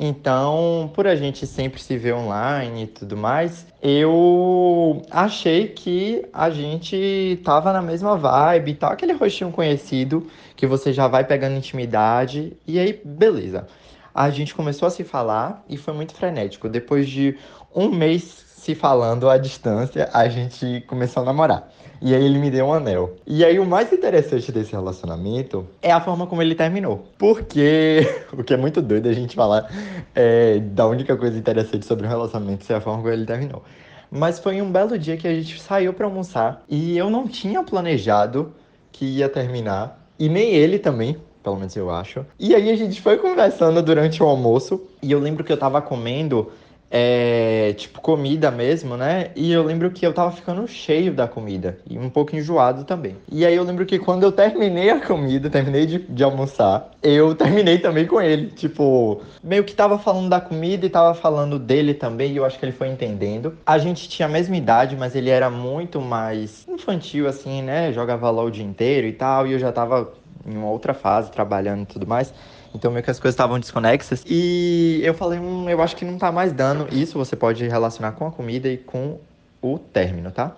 Então, 0.00 0.90
por 0.94 1.08
a 1.08 1.16
gente 1.16 1.44
sempre 1.44 1.82
se 1.82 1.96
ver 1.96 2.14
online 2.14 2.84
e 2.84 2.86
tudo 2.86 3.16
mais, 3.16 3.66
eu 3.82 5.02
achei 5.10 5.66
que 5.66 6.24
a 6.32 6.50
gente 6.50 7.40
tava 7.44 7.72
na 7.72 7.82
mesma 7.82 8.16
vibe 8.16 8.70
e 8.70 8.74
tal. 8.74 8.92
Aquele 8.92 9.12
rostinho 9.12 9.50
conhecido 9.50 10.28
que 10.54 10.66
você 10.66 10.92
já 10.92 11.08
vai 11.08 11.24
pegando 11.24 11.56
intimidade. 11.56 12.56
E 12.64 12.78
aí, 12.78 13.00
beleza. 13.04 13.66
A 14.14 14.30
gente 14.30 14.54
começou 14.54 14.86
a 14.86 14.90
se 14.90 15.02
falar 15.02 15.64
e 15.68 15.76
foi 15.76 15.92
muito 15.92 16.14
frenético. 16.14 16.68
Depois 16.68 17.08
de 17.08 17.36
um 17.74 17.88
mês 17.88 18.47
se 18.68 18.74
falando 18.74 19.30
à 19.30 19.38
distância, 19.38 20.10
a 20.12 20.28
gente 20.28 20.82
começou 20.86 21.22
a 21.22 21.26
namorar. 21.26 21.72
E 22.02 22.14
aí 22.14 22.22
ele 22.22 22.38
me 22.38 22.50
deu 22.50 22.66
um 22.66 22.74
anel. 22.74 23.16
E 23.26 23.42
aí 23.42 23.58
o 23.58 23.64
mais 23.64 23.90
interessante 23.90 24.52
desse 24.52 24.72
relacionamento 24.72 25.66
é 25.80 25.90
a 25.90 25.98
forma 26.02 26.26
como 26.26 26.42
ele 26.42 26.54
terminou. 26.54 27.06
Porque 27.16 28.06
o 28.30 28.44
que 28.44 28.52
é 28.52 28.58
muito 28.58 28.82
doido 28.82 29.08
a 29.08 29.12
gente 29.14 29.34
falar 29.34 29.72
é, 30.14 30.58
da 30.58 30.86
única 30.86 31.16
coisa 31.16 31.38
interessante 31.38 31.86
sobre 31.86 32.04
o 32.06 32.08
relacionamento 32.10 32.62
ser 32.62 32.74
a 32.74 32.80
forma 32.82 32.98
como 32.98 33.10
ele 33.10 33.24
terminou. 33.24 33.62
Mas 34.10 34.38
foi 34.38 34.60
um 34.60 34.70
belo 34.70 34.98
dia 34.98 35.16
que 35.16 35.26
a 35.26 35.32
gente 35.32 35.58
saiu 35.58 35.94
pra 35.94 36.04
almoçar 36.04 36.62
e 36.68 36.96
eu 36.98 37.08
não 37.08 37.26
tinha 37.26 37.62
planejado 37.62 38.52
que 38.92 39.06
ia 39.06 39.30
terminar. 39.30 39.98
E 40.18 40.28
nem 40.28 40.52
ele 40.52 40.78
também, 40.78 41.16
pelo 41.42 41.56
menos 41.56 41.74
eu 41.74 41.90
acho. 41.90 42.22
E 42.38 42.54
aí 42.54 42.70
a 42.70 42.76
gente 42.76 43.00
foi 43.00 43.16
conversando 43.16 43.82
durante 43.82 44.22
o 44.22 44.26
almoço 44.26 44.82
e 45.00 45.10
eu 45.10 45.18
lembro 45.18 45.42
que 45.42 45.50
eu 45.50 45.56
tava 45.56 45.80
comendo 45.80 46.52
é, 46.90 47.74
tipo 47.76 48.00
comida 48.00 48.50
mesmo, 48.50 48.96
né? 48.96 49.30
E 49.36 49.52
eu 49.52 49.62
lembro 49.62 49.90
que 49.90 50.06
eu 50.06 50.12
tava 50.12 50.32
ficando 50.32 50.66
cheio 50.66 51.12
da 51.12 51.28
comida 51.28 51.78
e 51.88 51.98
um 51.98 52.08
pouco 52.08 52.34
enjoado 52.34 52.84
também. 52.84 53.16
E 53.30 53.44
aí 53.44 53.54
eu 53.54 53.64
lembro 53.64 53.84
que 53.84 53.98
quando 53.98 54.22
eu 54.22 54.32
terminei 54.32 54.90
a 54.90 55.00
comida, 55.00 55.48
terminei 55.50 55.86
de, 55.86 55.98
de 55.98 56.24
almoçar, 56.24 56.90
eu 57.02 57.34
terminei 57.34 57.78
também 57.78 58.06
com 58.06 58.20
ele. 58.20 58.48
Tipo, 58.50 59.20
meio 59.42 59.64
que 59.64 59.74
tava 59.74 59.98
falando 59.98 60.30
da 60.30 60.40
comida 60.40 60.86
e 60.86 60.90
tava 60.90 61.14
falando 61.14 61.58
dele 61.58 61.92
também, 61.92 62.32
e 62.32 62.36
eu 62.36 62.44
acho 62.44 62.58
que 62.58 62.64
ele 62.64 62.72
foi 62.72 62.88
entendendo. 62.88 63.56
A 63.66 63.78
gente 63.78 64.08
tinha 64.08 64.26
a 64.26 64.30
mesma 64.30 64.56
idade, 64.56 64.96
mas 64.96 65.14
ele 65.14 65.30
era 65.30 65.50
muito 65.50 66.00
mais 66.00 66.66
infantil, 66.68 67.28
assim, 67.28 67.62
né? 67.62 67.92
Jogava 67.92 68.30
lá 68.30 68.42
o 68.42 68.50
dia 68.50 68.64
inteiro 68.64 69.06
e 69.06 69.12
tal, 69.12 69.46
e 69.46 69.52
eu 69.52 69.58
já 69.58 69.70
tava 69.70 70.12
em 70.46 70.56
uma 70.56 70.70
outra 70.70 70.94
fase, 70.94 71.30
trabalhando 71.30 71.82
e 71.82 71.86
tudo 71.86 72.06
mais. 72.06 72.32
Então 72.74 72.90
meio 72.90 73.02
que 73.04 73.10
as 73.10 73.18
coisas 73.18 73.34
estavam 73.34 73.58
desconexas. 73.58 74.24
E 74.26 75.00
eu 75.02 75.14
falei, 75.14 75.38
hum, 75.38 75.68
eu 75.68 75.80
acho 75.82 75.96
que 75.96 76.04
não 76.04 76.18
tá 76.18 76.30
mais 76.30 76.52
dando. 76.52 76.86
Isso 76.94 77.18
você 77.18 77.34
pode 77.36 77.66
relacionar 77.66 78.12
com 78.12 78.26
a 78.26 78.30
comida 78.30 78.68
e 78.68 78.76
com 78.76 79.18
o 79.62 79.78
término, 79.78 80.30
tá? 80.30 80.54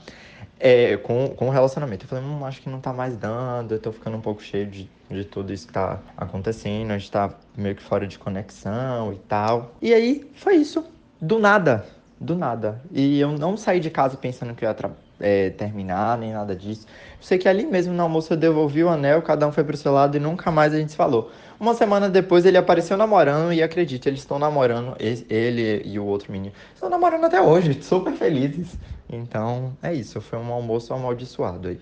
É, 0.59 0.97
com, 0.99 1.29
com 1.29 1.49
o 1.49 1.51
relacionamento. 1.51 2.05
Eu 2.05 2.09
falei, 2.09 2.25
hum, 2.25 2.45
acho 2.45 2.61
que 2.61 2.69
não 2.69 2.81
tá 2.81 2.93
mais 2.93 3.17
dando, 3.17 3.73
eu 3.75 3.79
tô 3.79 3.93
ficando 3.93 4.17
um 4.17 4.21
pouco 4.21 4.43
cheio 4.43 4.67
de, 4.67 4.91
de 5.11 5.25
tudo 5.25 5.53
isso 5.53 5.67
que 5.67 5.73
tá 5.73 5.99
acontecendo, 6.17 6.91
a 6.91 6.99
gente 6.99 7.11
tá 7.11 7.31
meio 7.57 7.75
que 7.75 7.83
fora 7.83 8.07
de 8.07 8.19
conexão 8.19 9.13
e 9.13 9.17
tal. 9.17 9.73
E 9.81 9.95
aí, 9.95 10.31
foi 10.35 10.57
isso. 10.57 10.85
Do 11.21 11.39
nada. 11.39 11.87
Do 12.21 12.35
nada. 12.37 12.83
E 12.93 13.19
eu 13.19 13.33
não 13.39 13.57
saí 13.57 13.81
de 13.81 13.89
casa 13.89 14.17
pensando 14.19 14.55
que 14.55 14.65
eu 14.65 14.69
ia 14.69 14.75
tra- 14.75 14.91
é, 15.21 15.51
terminar, 15.51 16.19
nem 16.19 16.33
nada 16.33 16.57
disso. 16.57 16.87
Eu 16.89 17.23
sei 17.23 17.39
que 17.39 17.49
ali 17.49 17.67
mesmo 17.67 17.93
no 17.93 18.03
almoço 18.03 18.33
eu 18.33 18.37
devolvi 18.37 18.83
o 18.83 18.89
anel, 18.89 19.23
cada 19.23 19.47
um 19.47 19.53
foi 19.53 19.63
pro 19.63 19.77
seu 19.77 19.93
lado 19.93 20.17
e 20.17 20.21
nunca 20.21 20.51
mais 20.51 20.73
a 20.73 20.79
gente 20.79 20.91
se 20.91 20.97
falou. 20.97 21.31
Uma 21.59 21.75
semana 21.75 22.09
depois 22.09 22.47
ele 22.47 22.57
apareceu 22.57 22.97
namorando 22.97 23.53
e 23.53 23.63
acredite, 23.63 24.09
eles 24.09 24.21
estão 24.21 24.39
namorando, 24.39 24.97
ele 24.99 25.83
e 25.85 25.99
o 25.99 26.07
outro 26.07 26.33
menino. 26.33 26.55
Estão 26.75 26.89
namorando 26.89 27.25
até 27.25 27.41
hoje, 27.41 27.83
super 27.83 28.15
felizes. 28.15 28.79
Então, 29.09 29.77
é 29.83 29.93
isso, 29.93 30.21
foi 30.21 30.39
um 30.39 30.53
almoço 30.53 30.95
amaldiçoado 30.95 31.69
aí. 31.69 31.81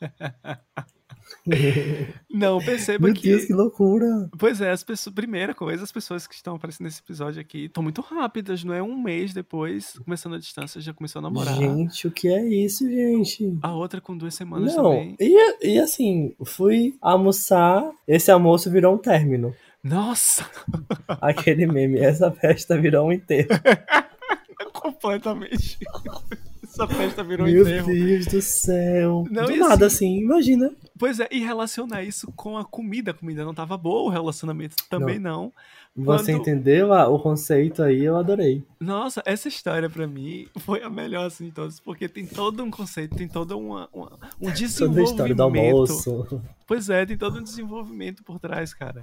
Não, 2.30 2.58
perceba 2.60 3.06
Meu 3.06 3.14
que. 3.14 3.28
Deus, 3.28 3.44
que 3.46 3.52
loucura. 3.52 4.28
Pois 4.38 4.60
é, 4.60 4.70
as 4.70 4.82
pessoas. 4.84 5.14
Primeira 5.14 5.54
coisa, 5.54 5.82
as 5.82 5.92
pessoas 5.92 6.26
que 6.26 6.34
estão 6.34 6.54
aparecendo 6.54 6.84
nesse 6.86 7.00
episódio 7.00 7.40
aqui 7.40 7.64
estão 7.64 7.82
muito 7.82 8.00
rápidas, 8.00 8.62
não 8.64 8.72
é? 8.72 8.82
Um 8.82 9.00
mês 9.00 9.32
depois, 9.34 9.98
começando 10.04 10.34
a 10.34 10.38
distância, 10.38 10.80
já 10.80 10.92
começou 10.92 11.20
a 11.20 11.22
namorar. 11.22 11.54
Gente, 11.54 12.06
o 12.06 12.10
que 12.10 12.28
é 12.28 12.46
isso, 12.46 12.88
gente? 12.88 13.58
A 13.62 13.74
outra 13.74 14.00
com 14.00 14.16
duas 14.16 14.34
semanas 14.34 14.74
Não, 14.74 14.84
também. 14.84 15.16
e, 15.20 15.72
e 15.72 15.78
assim, 15.78 16.34
fui 16.44 16.96
almoçar, 17.00 17.90
esse 18.06 18.30
almoço 18.30 18.70
virou 18.70 18.94
um 18.94 18.98
término. 18.98 19.54
Nossa! 19.82 20.46
Aquele 21.20 21.66
meme, 21.66 21.98
essa 21.98 22.30
festa 22.30 22.78
virou 22.80 23.08
um 23.08 23.12
enterro. 23.12 23.48
Completamente. 24.72 25.78
Essa 26.72 26.86
festa 26.88 27.22
virou 27.22 27.46
um 27.46 27.50
Meu 27.50 27.62
enterro. 27.62 27.86
Deus 27.92 28.26
do 28.26 28.40
céu. 28.40 29.24
Não, 29.30 29.44
do 29.44 29.56
nada 29.56 29.86
assim- 29.86 30.16
assim, 30.16 30.20
imagina. 30.24 30.70
Pois 30.98 31.20
é, 31.20 31.28
e 31.30 31.40
relacionar 31.40 32.02
isso 32.02 32.32
com 32.34 32.56
a 32.56 32.64
comida. 32.64 33.10
A 33.10 33.14
comida 33.14 33.44
não 33.44 33.52
tava 33.52 33.76
boa, 33.76 34.02
o 34.04 34.08
relacionamento 34.08 34.76
também 34.88 35.18
não. 35.18 35.52
Você 35.94 36.32
Quando- 36.32 36.40
entendeu 36.40 36.94
a- 36.94 37.06
o 37.08 37.18
conceito 37.18 37.82
aí? 37.82 38.02
Eu 38.02 38.16
adorei. 38.16 38.64
Nossa, 38.80 39.22
essa 39.26 39.48
história 39.48 39.90
pra 39.90 40.06
mim 40.06 40.48
foi 40.60 40.82
a 40.82 40.88
melhor 40.88 41.26
assim 41.26 41.46
de 41.46 41.50
todas, 41.52 41.78
porque 41.78 42.08
tem 42.08 42.24
todo 42.24 42.62
um 42.64 42.70
conceito, 42.70 43.14
tem 43.16 43.28
todo 43.28 43.58
uma, 43.58 43.90
uma- 43.92 44.06
um 44.40 44.46
Toda 44.46 44.50
a 44.50 44.54
desenvolvimento. 44.54 45.10
história 45.10 45.34
do 45.34 45.42
almoço. 45.42 46.40
Pois 46.66 46.88
é, 46.88 47.04
tem 47.04 47.18
todo 47.18 47.38
um 47.38 47.42
desenvolvimento 47.42 48.22
por 48.24 48.38
trás, 48.40 48.72
cara. 48.72 49.02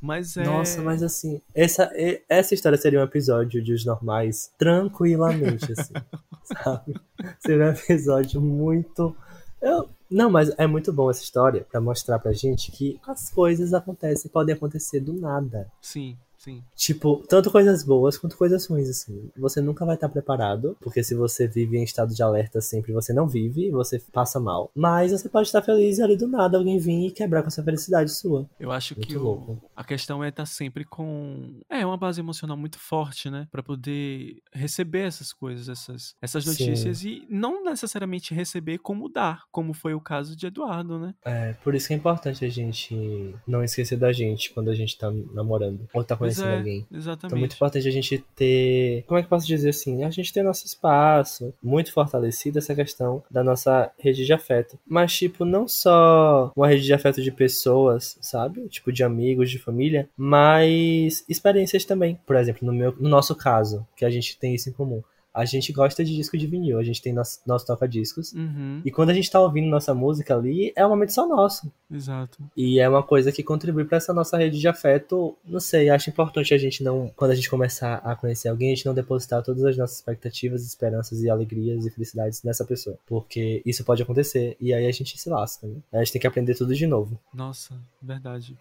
Mas 0.00 0.36
é. 0.36 0.44
Nossa, 0.44 0.82
mas 0.82 1.02
assim, 1.02 1.40
essa, 1.54 1.90
essa 2.28 2.54
história 2.54 2.78
seria 2.78 3.00
um 3.00 3.04
episódio 3.04 3.62
de 3.62 3.72
Os 3.72 3.84
Normais 3.84 4.52
tranquilamente, 4.58 5.72
assim. 5.72 5.94
sabe? 6.62 7.00
Seria 7.40 7.66
um 7.66 7.70
episódio 7.70 8.40
muito. 8.40 9.16
Eu... 9.60 9.88
Não, 10.08 10.30
mas 10.30 10.52
é 10.56 10.68
muito 10.68 10.92
bom 10.92 11.10
essa 11.10 11.24
história 11.24 11.66
pra 11.68 11.80
mostrar 11.80 12.20
pra 12.20 12.32
gente 12.32 12.70
que 12.70 13.00
as 13.08 13.28
coisas 13.28 13.74
acontecem, 13.74 14.30
podem 14.30 14.54
acontecer 14.54 15.00
do 15.00 15.12
nada. 15.12 15.68
Sim, 15.82 16.16
sim. 16.46 16.62
Tipo, 16.74 17.22
tanto 17.28 17.50
coisas 17.50 17.82
boas 17.84 18.16
quanto 18.16 18.36
coisas 18.36 18.64
ruins, 18.66 18.88
assim. 18.88 19.30
Você 19.36 19.60
nunca 19.60 19.84
vai 19.84 19.96
estar 19.96 20.08
preparado, 20.08 20.76
porque 20.80 21.02
se 21.02 21.14
você 21.14 21.46
vive 21.48 21.76
em 21.76 21.82
estado 21.82 22.14
de 22.14 22.22
alerta 22.22 22.60
sempre, 22.60 22.92
você 22.92 23.12
não 23.12 23.26
vive, 23.28 23.70
você 23.70 23.98
passa 24.12 24.38
mal. 24.38 24.70
Mas 24.74 25.10
você 25.12 25.28
pode 25.28 25.48
estar 25.48 25.62
feliz 25.62 25.98
e 25.98 26.02
ali 26.02 26.16
do 26.16 26.28
nada 26.28 26.56
alguém 26.56 26.78
vir 26.78 27.06
e 27.08 27.10
quebrar 27.10 27.42
com 27.42 27.48
essa 27.48 27.62
felicidade 27.62 28.10
sua. 28.12 28.48
Eu 28.60 28.70
acho 28.70 28.94
Muito 28.94 29.08
que 29.08 29.16
o- 29.16 29.58
a 29.74 29.82
questão 29.84 30.22
é 30.22 30.28
estar 30.28 30.46
sempre 30.46 30.84
com. 30.84 31.60
É, 31.68 31.84
uma 31.84 31.96
base 31.96 32.20
emocional 32.20 32.56
muito 32.56 32.78
forte, 32.78 33.28
né? 33.30 33.48
Pra 33.50 33.62
poder 33.62 34.36
receber 34.52 35.00
essas 35.06 35.32
coisas, 35.32 35.68
essas, 35.68 36.14
essas 36.22 36.44
Sim. 36.44 36.50
notícias 36.50 37.02
e 37.02 37.26
não 37.28 37.64
necessariamente 37.64 38.32
receber 38.34 38.78
como 38.78 39.08
dar, 39.08 39.42
como 39.50 39.74
foi 39.74 39.94
o 39.94 40.00
caso 40.00 40.36
de 40.36 40.46
Eduardo, 40.46 40.98
né? 40.98 41.14
É, 41.24 41.52
por 41.64 41.74
isso 41.74 41.88
que 41.88 41.94
é 41.94 41.96
importante 41.96 42.44
a 42.44 42.48
gente 42.48 43.34
não 43.46 43.64
esquecer 43.64 43.96
da 43.98 44.12
gente 44.12 44.52
quando 44.52 44.70
a 44.70 44.74
gente 44.74 44.96
tá 44.96 45.10
namorando 45.32 45.88
ou 45.92 46.04
tá 46.04 46.16
Pois 46.42 46.48
é. 46.48 46.60
Então 46.60 46.86
é 46.92 46.96
exatamente. 46.96 47.38
muito 47.38 47.54
importante 47.54 47.88
a 47.88 47.90
gente 47.90 48.18
ter. 48.34 49.04
Como 49.06 49.18
é 49.18 49.22
que 49.22 49.26
eu 49.26 49.30
posso 49.30 49.46
dizer 49.46 49.70
assim? 49.70 50.04
A 50.04 50.10
gente 50.10 50.32
ter 50.32 50.42
nosso 50.42 50.66
espaço, 50.66 51.52
muito 51.62 51.92
fortalecido 51.92 52.58
essa 52.58 52.74
questão 52.74 53.22
da 53.30 53.42
nossa 53.42 53.90
rede 53.98 54.24
de 54.24 54.32
afeto. 54.32 54.78
Mas, 54.86 55.14
tipo, 55.16 55.44
não 55.44 55.66
só 55.68 56.52
uma 56.56 56.68
rede 56.68 56.82
de 56.82 56.94
afeto 56.94 57.22
de 57.22 57.30
pessoas, 57.30 58.18
sabe? 58.20 58.68
Tipo, 58.68 58.92
de 58.92 59.02
amigos, 59.04 59.50
de 59.50 59.58
família, 59.58 60.08
mas 60.16 61.24
experiências 61.28 61.84
também. 61.84 62.18
Por 62.26 62.36
exemplo, 62.36 62.66
no, 62.66 62.72
meu, 62.72 62.94
no 62.98 63.08
nosso 63.08 63.34
caso, 63.34 63.86
que 63.96 64.04
a 64.04 64.10
gente 64.10 64.38
tem 64.38 64.54
isso 64.54 64.68
em 64.68 64.72
comum. 64.72 65.02
A 65.36 65.44
gente 65.44 65.70
gosta 65.72 66.02
de 66.02 66.16
disco 66.16 66.38
de 66.38 66.46
vinil, 66.46 66.78
a 66.78 66.82
gente 66.82 67.02
tem 67.02 67.12
nosso, 67.12 67.40
nosso 67.46 67.66
toca-discos. 67.66 68.32
Uhum, 68.32 68.80
E 68.84 68.90
quando 68.90 69.10
a 69.10 69.14
gente 69.14 69.30
tá 69.30 69.38
ouvindo 69.38 69.68
nossa 69.68 69.92
música 69.92 70.34
ali, 70.34 70.72
é 70.74 70.84
um 70.86 70.88
momento 70.88 71.12
só 71.12 71.28
nosso. 71.28 71.70
exato. 71.90 72.38
E 72.56 72.80
é 72.80 72.88
uma 72.88 73.02
coisa 73.02 73.30
que 73.30 73.42
contribui 73.42 73.84
para 73.84 73.98
essa 73.98 74.14
nossa 74.14 74.38
rede 74.38 74.58
de 74.58 74.66
afeto. 74.66 75.36
Não 75.44 75.60
sei, 75.60 75.90
acho 75.90 76.08
importante 76.08 76.54
a 76.54 76.58
gente 76.58 76.82
não, 76.82 77.12
quando 77.14 77.32
a 77.32 77.34
gente 77.34 77.50
começar 77.50 77.96
a 77.96 78.16
conhecer 78.16 78.48
alguém, 78.48 78.72
a 78.72 78.74
gente 78.74 78.86
não 78.86 78.94
depositar 78.94 79.42
todas 79.42 79.62
as 79.64 79.76
nossas 79.76 79.96
expectativas, 79.96 80.64
esperanças 80.66 81.22
e 81.22 81.28
alegrias 81.28 81.84
e 81.84 81.90
felicidades 81.90 82.42
nessa 82.42 82.64
pessoa. 82.64 82.98
Porque 83.06 83.60
isso 83.66 83.84
pode 83.84 84.02
acontecer 84.02 84.56
e 84.58 84.72
aí 84.72 84.86
a 84.86 84.92
gente 84.92 85.18
se 85.18 85.28
lasca, 85.28 85.66
né? 85.66 85.76
A 85.92 85.98
gente 85.98 86.12
tem 86.12 86.20
que 86.20 86.26
aprender 86.26 86.54
tudo 86.54 86.74
de 86.74 86.86
novo. 86.86 87.20
Nossa, 87.34 87.74
verdade. 88.00 88.56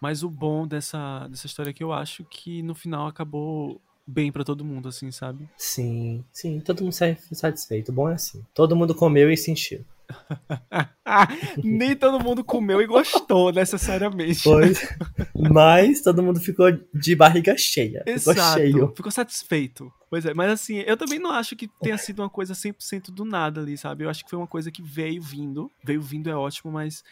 Mas 0.00 0.22
o 0.22 0.28
bom 0.28 0.66
dessa, 0.66 1.26
dessa 1.28 1.46
história 1.46 1.70
é 1.70 1.72
que 1.72 1.82
eu 1.84 1.92
acho 1.92 2.24
que 2.24 2.62
no 2.62 2.74
final 2.74 3.06
acabou 3.06 3.80
bem 4.06 4.30
pra 4.30 4.44
todo 4.44 4.64
mundo, 4.64 4.88
assim, 4.88 5.10
sabe? 5.10 5.48
Sim, 5.56 6.24
sim, 6.32 6.60
todo 6.60 6.82
mundo 6.82 6.92
sai 6.92 7.16
satisfeito. 7.32 7.92
Bom 7.92 8.08
é 8.08 8.14
assim. 8.14 8.44
Todo 8.54 8.76
mundo 8.76 8.94
comeu 8.94 9.30
e 9.30 9.36
sentiu. 9.36 9.84
Nem 11.62 11.96
todo 11.96 12.22
mundo 12.22 12.44
comeu 12.44 12.80
e 12.80 12.86
gostou 12.86 13.52
necessariamente. 13.52 14.42
Pois, 14.44 14.80
mas 15.34 16.00
todo 16.00 16.22
mundo 16.22 16.40
ficou 16.40 16.66
de 16.94 17.14
barriga 17.14 17.56
cheia. 17.58 18.04
Ficou 18.06 18.32
Exato. 18.32 18.60
cheio. 18.60 18.92
Ficou 18.96 19.10
satisfeito. 19.10 19.92
Pois 20.08 20.24
é, 20.24 20.32
mas 20.32 20.50
assim, 20.50 20.78
eu 20.86 20.96
também 20.96 21.18
não 21.18 21.30
acho 21.32 21.56
que 21.56 21.68
tenha 21.82 21.98
sido 21.98 22.22
uma 22.22 22.30
coisa 22.30 22.54
100% 22.54 23.10
do 23.10 23.24
nada 23.24 23.60
ali, 23.60 23.76
sabe? 23.76 24.04
Eu 24.04 24.10
acho 24.10 24.22
que 24.22 24.30
foi 24.30 24.38
uma 24.38 24.46
coisa 24.46 24.70
que 24.70 24.82
veio 24.82 25.20
vindo. 25.20 25.70
Veio 25.84 26.00
vindo 26.00 26.30
é 26.30 26.36
ótimo, 26.36 26.70
mas 26.72 27.02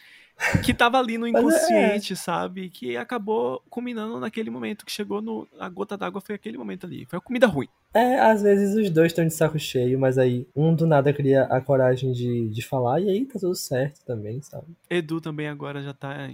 que 0.63 0.73
tava 0.73 0.99
ali 0.99 1.17
no 1.17 1.27
Mas 1.31 1.35
é. 1.35 1.39
inconsciente, 1.39 2.15
sabe? 2.15 2.69
Que 2.69 2.97
acabou 2.97 3.61
culminando 3.69 4.19
naquele 4.19 4.49
momento 4.49 4.85
que 4.85 4.91
chegou 4.91 5.21
no. 5.21 5.47
A 5.59 5.69
gota 5.69 5.97
d'água 5.97 6.21
foi 6.21 6.35
aquele 6.35 6.57
momento 6.57 6.85
ali. 6.85 7.05
Foi 7.05 7.17
a 7.17 7.21
comida 7.21 7.47
ruim. 7.47 7.67
É, 7.93 8.19
às 8.19 8.41
vezes 8.41 8.75
os 8.75 8.89
dois 8.89 9.11
estão 9.11 9.25
de 9.25 9.33
saco 9.33 9.57
cheio, 9.57 9.97
mas 9.97 10.17
aí 10.17 10.45
um 10.55 10.75
do 10.75 10.85
nada 10.85 11.13
cria 11.13 11.43
a 11.43 11.61
coragem 11.61 12.11
de, 12.11 12.49
de 12.49 12.61
falar 12.61 12.99
e 12.99 13.09
aí 13.09 13.25
tá 13.25 13.39
tudo 13.39 13.55
certo 13.55 14.03
também, 14.03 14.41
sabe? 14.41 14.67
Edu 14.89 15.21
também 15.21 15.47
agora 15.47 15.81
já 15.81 15.93
tá 15.93 16.29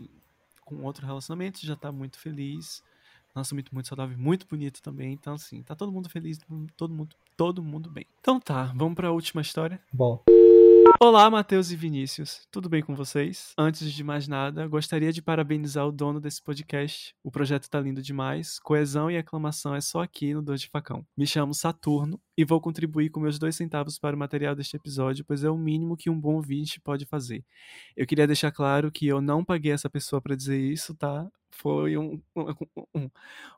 com 0.66 0.84
outro 0.84 1.06
relacionamento, 1.06 1.66
já 1.66 1.76
tá 1.76 1.92
muito 1.92 2.18
feliz. 2.18 2.84
Nossa, 3.36 3.56
muito, 3.56 3.74
muito 3.74 3.88
saudável, 3.88 4.18
muito 4.18 4.46
bonito 4.46 4.82
também. 4.82 5.14
Então, 5.14 5.36
assim, 5.36 5.64
tá 5.64 5.74
todo 5.74 5.92
mundo 5.92 6.10
feliz, 6.10 6.38
todo 6.76 6.94
mundo, 6.94 7.16
todo 7.38 7.64
mundo 7.64 7.90
bem. 7.90 8.06
Então 8.20 8.40
tá, 8.40 8.74
vamos 8.76 8.96
pra 8.96 9.12
última 9.12 9.42
história. 9.42 9.80
Bom, 9.94 10.22
Olá, 11.00 11.30
Matheus 11.30 11.72
e 11.72 11.76
Vinícius. 11.76 12.48
Tudo 12.52 12.68
bem 12.68 12.82
com 12.82 12.96
vocês? 12.96 13.54
Antes 13.58 13.92
de 13.92 14.04
mais 14.04 14.28
nada, 14.28 14.68
gostaria 14.68 15.12
de 15.12 15.22
parabenizar 15.22 15.88
o 15.88 15.92
dono 15.92 16.20
desse 16.20 16.42
podcast. 16.42 17.16
O 17.24 17.32
projeto 17.32 17.70
tá 17.70 17.80
lindo 17.80 18.02
demais. 18.02 18.60
Coesão 18.60 19.10
e 19.10 19.18
aclamação 19.18 19.76
é 19.76 19.82
só 19.82 20.02
aqui 20.02 20.34
no 20.34 20.42
Dois 20.42 20.62
de 20.62 20.68
Facão. 20.70 21.06
Me 21.16 21.26
chamo 21.26 21.54
Saturno 21.54 22.20
e 22.38 22.44
vou 22.44 22.60
contribuir 22.60 23.10
com 23.10 23.20
meus 23.20 23.40
dois 23.40 23.56
centavos 23.56 23.98
para 23.98 24.16
o 24.16 24.20
material 24.20 24.56
deste 24.56 24.76
episódio, 24.76 25.24
pois 25.26 25.44
é 25.44 25.50
o 25.50 25.58
mínimo 25.58 25.96
que 25.96 26.10
um 26.10 26.20
bom 26.20 26.36
ouvinte 26.36 26.80
pode 26.82 27.06
fazer. 27.06 27.44
Eu 27.96 28.06
queria 28.06 28.28
deixar 28.28 28.52
claro 28.52 28.92
que 28.92 29.08
eu 29.08 29.22
não 29.22 29.46
paguei 29.46 29.72
essa 29.72 29.90
pessoa 29.90 30.22
para 30.22 30.36
dizer 30.36 30.60
isso, 30.60 30.96
tá? 30.96 31.28
Foi 31.52 31.98
um, 31.98 32.22
um, 32.96 33.10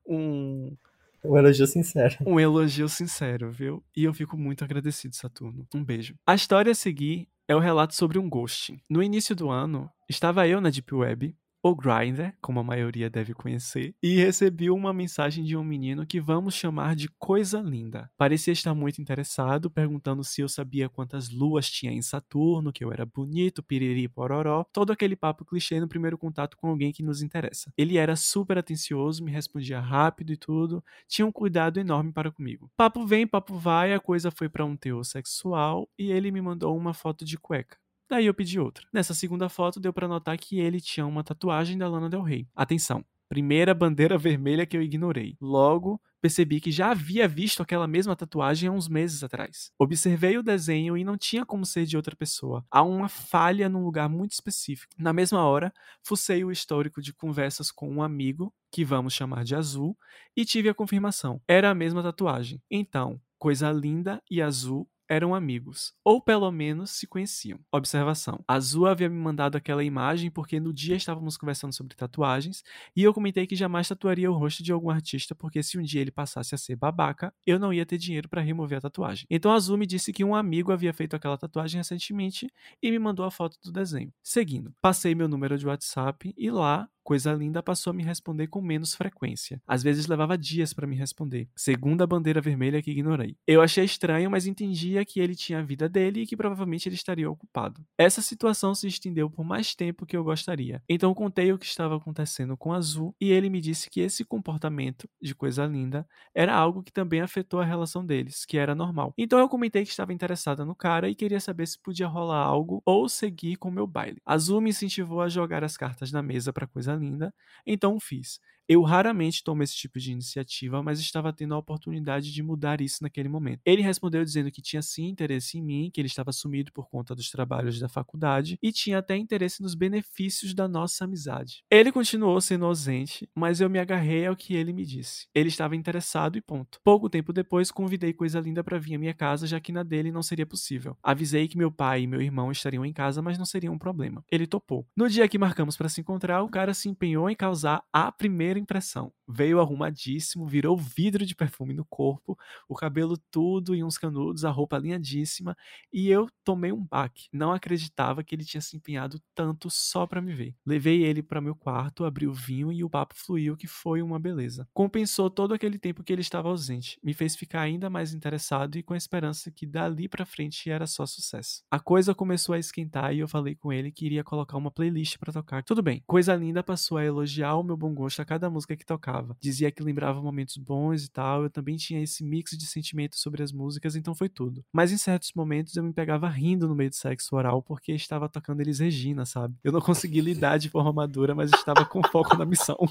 um, 0.07 0.77
um 1.25 1.37
elogio 1.37 1.67
sincero. 1.67 2.17
um 2.25 2.39
elogio 2.39 2.89
sincero, 2.89 3.51
viu? 3.51 3.83
E 3.95 4.03
eu 4.03 4.13
fico 4.13 4.37
muito 4.37 4.63
agradecido, 4.63 5.15
Saturno. 5.15 5.67
Um 5.73 5.83
beijo. 5.83 6.15
A 6.27 6.35
história 6.35 6.71
a 6.71 6.75
seguir 6.75 7.27
é 7.47 7.55
o 7.55 7.59
relato 7.59 7.95
sobre 7.95 8.19
um 8.19 8.29
ghosting. 8.29 8.79
No 8.89 9.01
início 9.01 9.35
do 9.35 9.49
ano, 9.49 9.89
estava 10.09 10.47
eu 10.47 10.61
na 10.61 10.69
Deep 10.69 10.93
Web, 10.93 11.35
ou 11.63 11.73
Grindr, 11.75 12.33
como 12.41 12.59
a 12.59 12.63
maioria 12.63 13.09
deve 13.09 13.33
conhecer, 13.33 13.95
e 14.03 14.17
recebi 14.17 14.69
uma 14.69 14.91
mensagem 14.91 15.45
de 15.45 15.55
um 15.55 15.63
menino 15.63 16.05
que 16.05 16.19
vamos 16.19 16.53
chamar 16.55 16.93
de 16.93 17.07
Coisa 17.17 17.61
Linda. 17.61 18.11
Parecia 18.17 18.51
estar 18.51 18.75
muito 18.75 19.01
interessado, 19.01 19.71
perguntando 19.71 20.23
se 20.25 20.41
eu 20.41 20.49
sabia 20.49 20.89
quantas 20.89 21.29
luas 21.29 21.69
tinha 21.69 21.93
em 21.93 22.01
Saturno, 22.01 22.73
que 22.73 22.83
eu 22.83 22.91
era 22.91 23.05
bonito, 23.05 23.63
piriri 23.63 24.09
pororó, 24.09 24.65
todo 24.73 24.91
aquele 24.91 25.15
papo 25.15 25.45
clichê 25.45 25.79
no 25.79 25.87
primeiro 25.87 26.17
contato 26.17 26.57
com 26.57 26.67
alguém 26.67 26.91
que 26.91 27.01
nos 27.01 27.21
interessa. 27.21 27.71
Ele 27.77 27.97
era 27.97 28.17
super 28.17 28.57
atencioso, 28.57 29.23
me 29.23 29.31
respondia 29.31 29.79
rápido 29.79 30.33
e 30.33 30.37
tudo, 30.37 30.83
tinha 31.07 31.25
um 31.25 31.31
cuidado 31.31 31.79
enorme 31.79 32.11
para 32.11 32.29
comigo. 32.31 32.69
Papo 32.75 33.05
vem, 33.05 33.25
papo 33.25 33.57
vai, 33.57 33.93
a 33.93 33.99
coisa 33.99 34.29
foi 34.29 34.49
para 34.49 34.65
um 34.65 34.75
teor 34.75 35.05
sexual 35.05 35.87
e 35.97 36.11
ele 36.11 36.29
me 36.29 36.41
mandou 36.41 36.75
uma 36.75 36.93
foto 36.93 37.23
de 37.23 37.37
cueca. 37.37 37.82
Daí 38.13 38.27
eu 38.27 38.33
pedi 38.35 38.59
outra. 38.59 38.85
Nessa 38.93 39.11
segunda 39.15 39.49
foto 39.49 39.79
deu 39.79 39.91
para 39.91 40.07
notar 40.07 40.37
que 40.37 40.59
ele 40.59 40.79
tinha 40.79 41.03
uma 41.03 41.23
tatuagem 41.23 41.79
da 41.79 41.89
Lana 41.89 42.07
Del 42.07 42.21
Rey. 42.21 42.47
Atenção, 42.55 43.03
primeira 43.27 43.73
bandeira 43.73 44.19
vermelha 44.19 44.67
que 44.67 44.77
eu 44.77 44.83
ignorei. 44.83 45.35
Logo, 45.41 45.99
percebi 46.21 46.61
que 46.61 46.69
já 46.69 46.91
havia 46.91 47.27
visto 47.27 47.63
aquela 47.63 47.87
mesma 47.87 48.15
tatuagem 48.15 48.69
há 48.69 48.71
uns 48.71 48.87
meses 48.87 49.23
atrás. 49.23 49.71
Observei 49.79 50.37
o 50.37 50.43
desenho 50.43 50.95
e 50.95 51.03
não 51.03 51.17
tinha 51.17 51.43
como 51.43 51.65
ser 51.65 51.87
de 51.87 51.97
outra 51.97 52.15
pessoa. 52.15 52.63
Há 52.69 52.83
uma 52.83 53.09
falha 53.09 53.67
num 53.67 53.83
lugar 53.83 54.07
muito 54.07 54.33
específico. 54.33 54.93
Na 54.95 55.11
mesma 55.11 55.43
hora, 55.43 55.73
fucei 56.03 56.43
o 56.43 56.51
histórico 56.51 57.01
de 57.01 57.15
conversas 57.15 57.71
com 57.71 57.89
um 57.89 58.03
amigo, 58.03 58.53
que 58.71 58.85
vamos 58.85 59.13
chamar 59.13 59.43
de 59.43 59.55
Azul, 59.55 59.97
e 60.37 60.45
tive 60.45 60.69
a 60.69 60.73
confirmação. 60.75 61.41
Era 61.47 61.71
a 61.71 61.75
mesma 61.75 62.03
tatuagem. 62.03 62.61
Então, 62.69 63.19
coisa 63.39 63.71
linda 63.71 64.21
e 64.29 64.39
azul 64.39 64.87
eram 65.13 65.35
amigos, 65.35 65.93
ou 66.03 66.21
pelo 66.21 66.51
menos 66.51 66.91
se 66.91 67.07
conheciam. 67.07 67.59
Observação: 67.71 68.43
Azul 68.47 68.87
havia 68.87 69.09
me 69.09 69.17
mandado 69.17 69.55
aquela 69.55 69.83
imagem 69.83 70.31
porque 70.31 70.59
no 70.59 70.73
dia 70.73 70.95
estávamos 70.95 71.37
conversando 71.37 71.73
sobre 71.73 71.95
tatuagens 71.95 72.63
e 72.95 73.03
eu 73.03 73.13
comentei 73.13 73.47
que 73.47 73.55
jamais 73.55 73.87
tatuaria 73.87 74.31
o 74.31 74.37
rosto 74.37 74.63
de 74.63 74.71
algum 74.71 74.89
artista 74.89 75.35
porque 75.35 75.61
se 75.61 75.77
um 75.77 75.83
dia 75.83 76.01
ele 76.01 76.11
passasse 76.11 76.55
a 76.55 76.57
ser 76.57 76.75
babaca, 76.75 77.33
eu 77.45 77.59
não 77.59 77.73
ia 77.73 77.85
ter 77.85 77.97
dinheiro 77.97 78.27
para 78.27 78.41
remover 78.41 78.77
a 78.77 78.81
tatuagem. 78.81 79.25
Então 79.29 79.51
Azul 79.51 79.77
me 79.77 79.85
disse 79.85 80.11
que 80.11 80.23
um 80.23 80.35
amigo 80.35 80.71
havia 80.71 80.93
feito 80.93 81.15
aquela 81.15 81.37
tatuagem 81.37 81.79
recentemente 81.79 82.51
e 82.81 82.91
me 82.91 82.99
mandou 82.99 83.25
a 83.25 83.31
foto 83.31 83.57
do 83.63 83.71
desenho. 83.71 84.13
Seguindo, 84.21 84.73
passei 84.81 85.15
meu 85.15 85.27
número 85.27 85.57
de 85.57 85.67
WhatsApp 85.67 86.33
e 86.37 86.51
lá 86.51 86.89
Coisa 87.03 87.33
Linda 87.33 87.61
passou 87.61 87.91
a 87.91 87.93
me 87.93 88.01
responder 88.01 88.47
com 88.47 88.61
menos 88.61 88.95
frequência. 88.95 89.61
Às 89.67 89.83
vezes 89.83 90.07
levava 90.07 90.37
dias 90.37 90.73
para 90.73 90.87
me 90.87 90.95
responder, 90.95 91.49
segundo 91.53 92.01
a 92.01 92.07
bandeira 92.07 92.39
vermelha 92.39 92.81
que 92.81 92.91
ignorei. 92.91 93.35
Eu 93.45 93.61
achei 93.61 93.83
estranho, 93.83 94.31
mas 94.31 94.47
entendia 94.47 95.02
que 95.05 95.19
ele 95.19 95.35
tinha 95.35 95.59
a 95.59 95.63
vida 95.63 95.87
dele 95.89 96.21
e 96.21 96.27
que 96.27 96.37
provavelmente 96.37 96.87
ele 96.87 96.95
estaria 96.95 97.29
ocupado. 97.29 97.85
Essa 97.97 98.21
situação 98.21 98.73
se 98.75 98.87
estendeu 98.87 99.29
por 99.29 99.43
mais 99.43 99.75
tempo 99.75 100.05
que 100.05 100.15
eu 100.15 100.23
gostaria. 100.23 100.81
Então 100.87 101.13
contei 101.13 101.51
o 101.51 101.57
que 101.57 101.65
estava 101.65 101.95
acontecendo 101.95 102.57
com 102.57 102.73
Azul 102.73 103.15
e 103.19 103.31
ele 103.31 103.49
me 103.49 103.61
disse 103.61 103.89
que 103.89 104.01
esse 104.01 104.23
comportamento 104.25 105.07
de 105.21 105.33
Coisa 105.35 105.65
Linda 105.65 106.07
era 106.35 106.55
algo 106.55 106.83
que 106.83 106.91
também 106.91 107.21
afetou 107.21 107.59
a 107.59 107.65
relação 107.65 108.05
deles, 108.05 108.45
que 108.45 108.57
era 108.57 108.75
normal. 108.75 109.13
Então 109.17 109.39
eu 109.39 109.49
comentei 109.49 109.83
que 109.83 109.91
estava 109.91 110.13
interessada 110.13 110.65
no 110.65 110.75
cara 110.75 111.09
e 111.09 111.15
queria 111.15 111.39
saber 111.39 111.67
se 111.67 111.79
podia 111.79 112.07
rolar 112.07 112.43
algo 112.43 112.81
ou 112.85 113.07
seguir 113.09 113.55
com 113.57 113.71
meu 113.71 113.87
baile. 113.87 114.21
Azul 114.25 114.61
me 114.61 114.69
incentivou 114.69 115.21
a 115.21 115.29
jogar 115.29 115.63
as 115.63 115.77
cartas 115.77 116.11
na 116.11 116.21
mesa 116.21 116.51
para 116.51 116.67
Coisa 116.67 116.95
linda, 116.95 117.33
então 117.67 117.99
fiz. 117.99 118.39
Eu 118.67 118.81
raramente 118.81 119.43
tomo 119.43 119.63
esse 119.63 119.75
tipo 119.75 119.99
de 119.99 120.11
iniciativa, 120.11 120.81
mas 120.81 120.99
estava 120.99 121.33
tendo 121.33 121.53
a 121.53 121.57
oportunidade 121.57 122.31
de 122.31 122.43
mudar 122.43 122.81
isso 122.81 123.03
naquele 123.03 123.29
momento. 123.29 123.61
Ele 123.65 123.81
respondeu 123.81 124.23
dizendo 124.23 124.51
que 124.51 124.61
tinha 124.61 124.81
sim 124.81 125.07
interesse 125.07 125.57
em 125.57 125.61
mim, 125.61 125.91
que 125.93 125.99
ele 125.99 126.07
estava 126.07 126.31
sumido 126.31 126.71
por 126.71 126.89
conta 126.89 127.15
dos 127.15 127.29
trabalhos 127.29 127.79
da 127.79 127.89
faculdade 127.89 128.57
e 128.61 128.71
tinha 128.71 128.99
até 128.99 129.17
interesse 129.17 129.61
nos 129.61 129.75
benefícios 129.75 130.53
da 130.53 130.67
nossa 130.67 131.05
amizade. 131.05 131.63
Ele 131.69 131.91
continuou 131.91 132.39
sendo 132.39 132.65
ausente, 132.65 133.29
mas 133.35 133.61
eu 133.61 133.69
me 133.69 133.79
agarrei 133.79 134.25
ao 134.25 134.35
que 134.35 134.55
ele 134.55 134.73
me 134.73 134.85
disse. 134.85 135.27
Ele 135.33 135.49
estava 135.49 135.75
interessado 135.75 136.37
e 136.37 136.41
ponto. 136.41 136.79
Pouco 136.83 137.09
tempo 137.09 137.33
depois, 137.33 137.71
convidei 137.71 138.13
Coisa 138.13 138.39
Linda 138.39 138.63
para 138.63 138.79
vir 138.79 138.95
à 138.95 138.99
minha 138.99 139.13
casa, 139.13 139.47
já 139.47 139.59
que 139.59 139.71
na 139.71 139.83
dele 139.83 140.11
não 140.11 140.23
seria 140.23 140.45
possível. 140.45 140.97
Avisei 141.03 141.47
que 141.47 141.57
meu 141.57 141.71
pai 141.71 142.03
e 142.03 142.07
meu 142.07 142.21
irmão 142.21 142.51
estariam 142.51 142.85
em 142.85 142.93
casa, 142.93 143.21
mas 143.21 143.37
não 143.37 143.45
seria 143.45 143.71
um 143.71 143.77
problema. 143.77 144.23
Ele 144.31 144.47
topou. 144.47 144.87
No 144.95 145.09
dia 145.09 145.27
que 145.27 145.37
marcamos 145.37 145.75
para 145.75 145.89
se 145.89 146.01
encontrar, 146.01 146.43
o 146.43 146.49
cara 146.49 146.73
se 146.73 146.89
empenhou 146.89 147.29
em 147.29 147.35
causar 147.35 147.83
a 147.91 148.11
primeira 148.11 148.52
impressão. 148.57 149.13
Veio 149.33 149.59
arrumadíssimo, 149.59 150.45
virou 150.45 150.77
vidro 150.77 151.25
de 151.25 151.35
perfume 151.35 151.73
no 151.73 151.85
corpo, 151.85 152.37
o 152.67 152.75
cabelo 152.75 153.17
tudo 153.31 153.75
e 153.75 153.83
uns 153.83 153.97
canudos, 153.97 154.45
a 154.45 154.51
roupa 154.51 154.75
alinhadíssima, 154.75 155.55
e 155.91 156.09
eu 156.09 156.29
tomei 156.43 156.71
um 156.71 156.85
baque. 156.85 157.27
Não 157.31 157.51
acreditava 157.51 158.23
que 158.23 158.35
ele 158.35 158.45
tinha 158.45 158.61
se 158.61 158.77
empenhado 158.77 159.19
tanto 159.33 159.69
só 159.69 160.05
para 160.05 160.21
me 160.21 160.33
ver. 160.33 160.55
Levei 160.65 161.03
ele 161.03 161.23
para 161.23 161.41
meu 161.41 161.55
quarto, 161.55 162.05
abri 162.05 162.27
o 162.27 162.33
vinho 162.33 162.71
e 162.71 162.83
o 162.83 162.89
papo 162.89 163.15
fluiu, 163.15 163.57
que 163.57 163.67
foi 163.67 164.01
uma 164.01 164.19
beleza. 164.19 164.67
Compensou 164.73 165.29
todo 165.29 165.53
aquele 165.53 165.79
tempo 165.79 166.03
que 166.03 166.13
ele 166.13 166.21
estava 166.21 166.49
ausente, 166.49 166.99
me 167.03 167.13
fez 167.13 167.35
ficar 167.35 167.61
ainda 167.61 167.89
mais 167.89 168.13
interessado 168.13 168.77
e 168.77 168.83
com 168.83 168.93
a 168.93 168.97
esperança 168.97 169.51
que 169.51 169.65
dali 169.65 170.07
para 170.07 170.25
frente 170.25 170.69
era 170.69 170.85
só 170.85 171.05
sucesso. 171.05 171.63
A 171.71 171.79
coisa 171.79 172.13
começou 172.13 172.53
a 172.53 172.59
esquentar 172.59 173.13
e 173.13 173.19
eu 173.19 173.27
falei 173.27 173.55
com 173.55 173.71
ele 173.71 173.91
que 173.91 174.05
iria 174.05 174.23
colocar 174.23 174.57
uma 174.57 174.71
playlist 174.71 175.17
para 175.17 175.33
tocar. 175.33 175.63
Tudo 175.63 175.81
bem. 175.81 176.03
Coisa 176.05 176.35
linda 176.35 176.63
passou 176.63 176.97
a 176.97 177.05
elogiar 177.05 177.55
o 177.55 177.63
meu 177.63 177.77
bom 177.77 177.93
gosto 177.93 178.21
a 178.21 178.25
cada 178.25 178.49
música 178.49 178.75
que 178.75 178.85
tocava. 178.85 179.22
Dizia 179.39 179.71
que 179.71 179.83
lembrava 179.83 180.21
momentos 180.21 180.57
bons 180.57 181.05
e 181.05 181.09
tal. 181.09 181.43
Eu 181.43 181.49
também 181.49 181.75
tinha 181.75 182.01
esse 182.01 182.23
mix 182.23 182.51
de 182.57 182.65
sentimentos 182.65 183.19
sobre 183.19 183.41
as 183.43 183.51
músicas, 183.51 183.95
então 183.95 184.13
foi 184.13 184.29
tudo. 184.29 184.63
Mas 184.73 184.91
em 184.91 184.97
certos 184.97 185.31
momentos 185.35 185.75
eu 185.75 185.83
me 185.83 185.93
pegava 185.93 186.27
rindo 186.27 186.67
no 186.67 186.75
meio 186.75 186.89
do 186.89 186.95
sexo 186.95 187.35
oral 187.35 187.61
porque 187.61 187.93
estava 187.93 188.27
tocando 188.29 188.61
Elis 188.61 188.79
Regina, 188.79 189.25
sabe? 189.25 189.55
Eu 189.63 189.71
não 189.71 189.81
consegui 189.81 190.21
lidar 190.21 190.57
de 190.57 190.69
forma 190.69 190.91
madura, 190.91 191.33
mas 191.33 191.51
estava 191.51 191.85
com 191.85 192.01
foco 192.03 192.35
na 192.37 192.45
missão. 192.45 192.77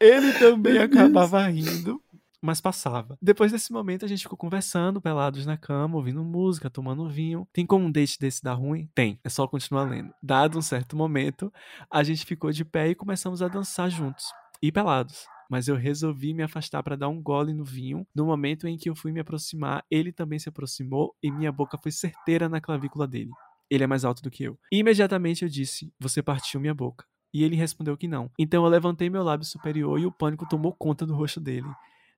Ele 0.00 0.32
também 0.34 0.78
acabava 0.78 1.46
rindo 1.46 2.03
mas 2.44 2.60
passava. 2.60 3.16
Depois 3.22 3.50
desse 3.50 3.72
momento, 3.72 4.04
a 4.04 4.08
gente 4.08 4.22
ficou 4.22 4.36
conversando, 4.36 5.00
pelados 5.00 5.46
na 5.46 5.56
cama, 5.56 5.96
ouvindo 5.96 6.22
música, 6.22 6.68
tomando 6.68 7.08
vinho. 7.08 7.48
Tem 7.52 7.64
como 7.64 7.86
um 7.86 7.90
date 7.90 8.18
desse 8.18 8.42
dar 8.42 8.52
ruim? 8.52 8.86
Tem, 8.94 9.18
é 9.24 9.30
só 9.30 9.48
continuar 9.48 9.84
lendo. 9.84 10.12
Dado 10.22 10.58
um 10.58 10.62
certo 10.62 10.94
momento, 10.94 11.50
a 11.90 12.02
gente 12.02 12.26
ficou 12.26 12.52
de 12.52 12.64
pé 12.64 12.88
e 12.88 12.94
começamos 12.94 13.40
a 13.40 13.48
dançar 13.48 13.88
juntos. 13.88 14.26
E 14.62 14.70
pelados 14.70 15.26
mas 15.50 15.68
eu 15.68 15.76
resolvi 15.76 16.32
me 16.32 16.42
afastar 16.42 16.82
para 16.82 16.96
dar 16.96 17.08
um 17.08 17.22
gole 17.22 17.52
no 17.52 17.64
vinho. 17.64 18.06
No 18.14 18.26
momento 18.26 18.66
em 18.66 18.76
que 18.76 18.88
eu 18.88 18.96
fui 18.96 19.12
me 19.12 19.20
aproximar, 19.20 19.84
ele 19.90 20.10
também 20.10 20.38
se 20.38 20.48
aproximou 20.48 21.14
e 21.22 21.30
minha 21.30 21.52
boca 21.52 21.78
foi 21.78 21.92
certeira 21.92 22.48
na 22.48 22.60
clavícula 22.60 23.06
dele. 23.06 23.30
Ele 23.70 23.84
é 23.84 23.86
mais 23.86 24.04
alto 24.04 24.22
do 24.22 24.30
que 24.30 24.42
eu. 24.42 24.58
E 24.72 24.78
imediatamente 24.78 25.44
eu 25.44 25.48
disse: 25.48 25.92
Você 26.00 26.22
partiu 26.22 26.60
minha 26.60 26.74
boca. 26.74 27.04
E 27.32 27.42
ele 27.42 27.56
respondeu 27.56 27.96
que 27.96 28.08
não. 28.08 28.30
Então 28.38 28.64
eu 28.64 28.70
levantei 28.70 29.10
meu 29.10 29.22
lábio 29.22 29.46
superior 29.46 29.98
e 29.98 30.06
o 30.06 30.12
pânico 30.12 30.48
tomou 30.48 30.72
conta 30.72 31.04
do 31.04 31.14
rosto 31.14 31.40
dele. 31.40 31.68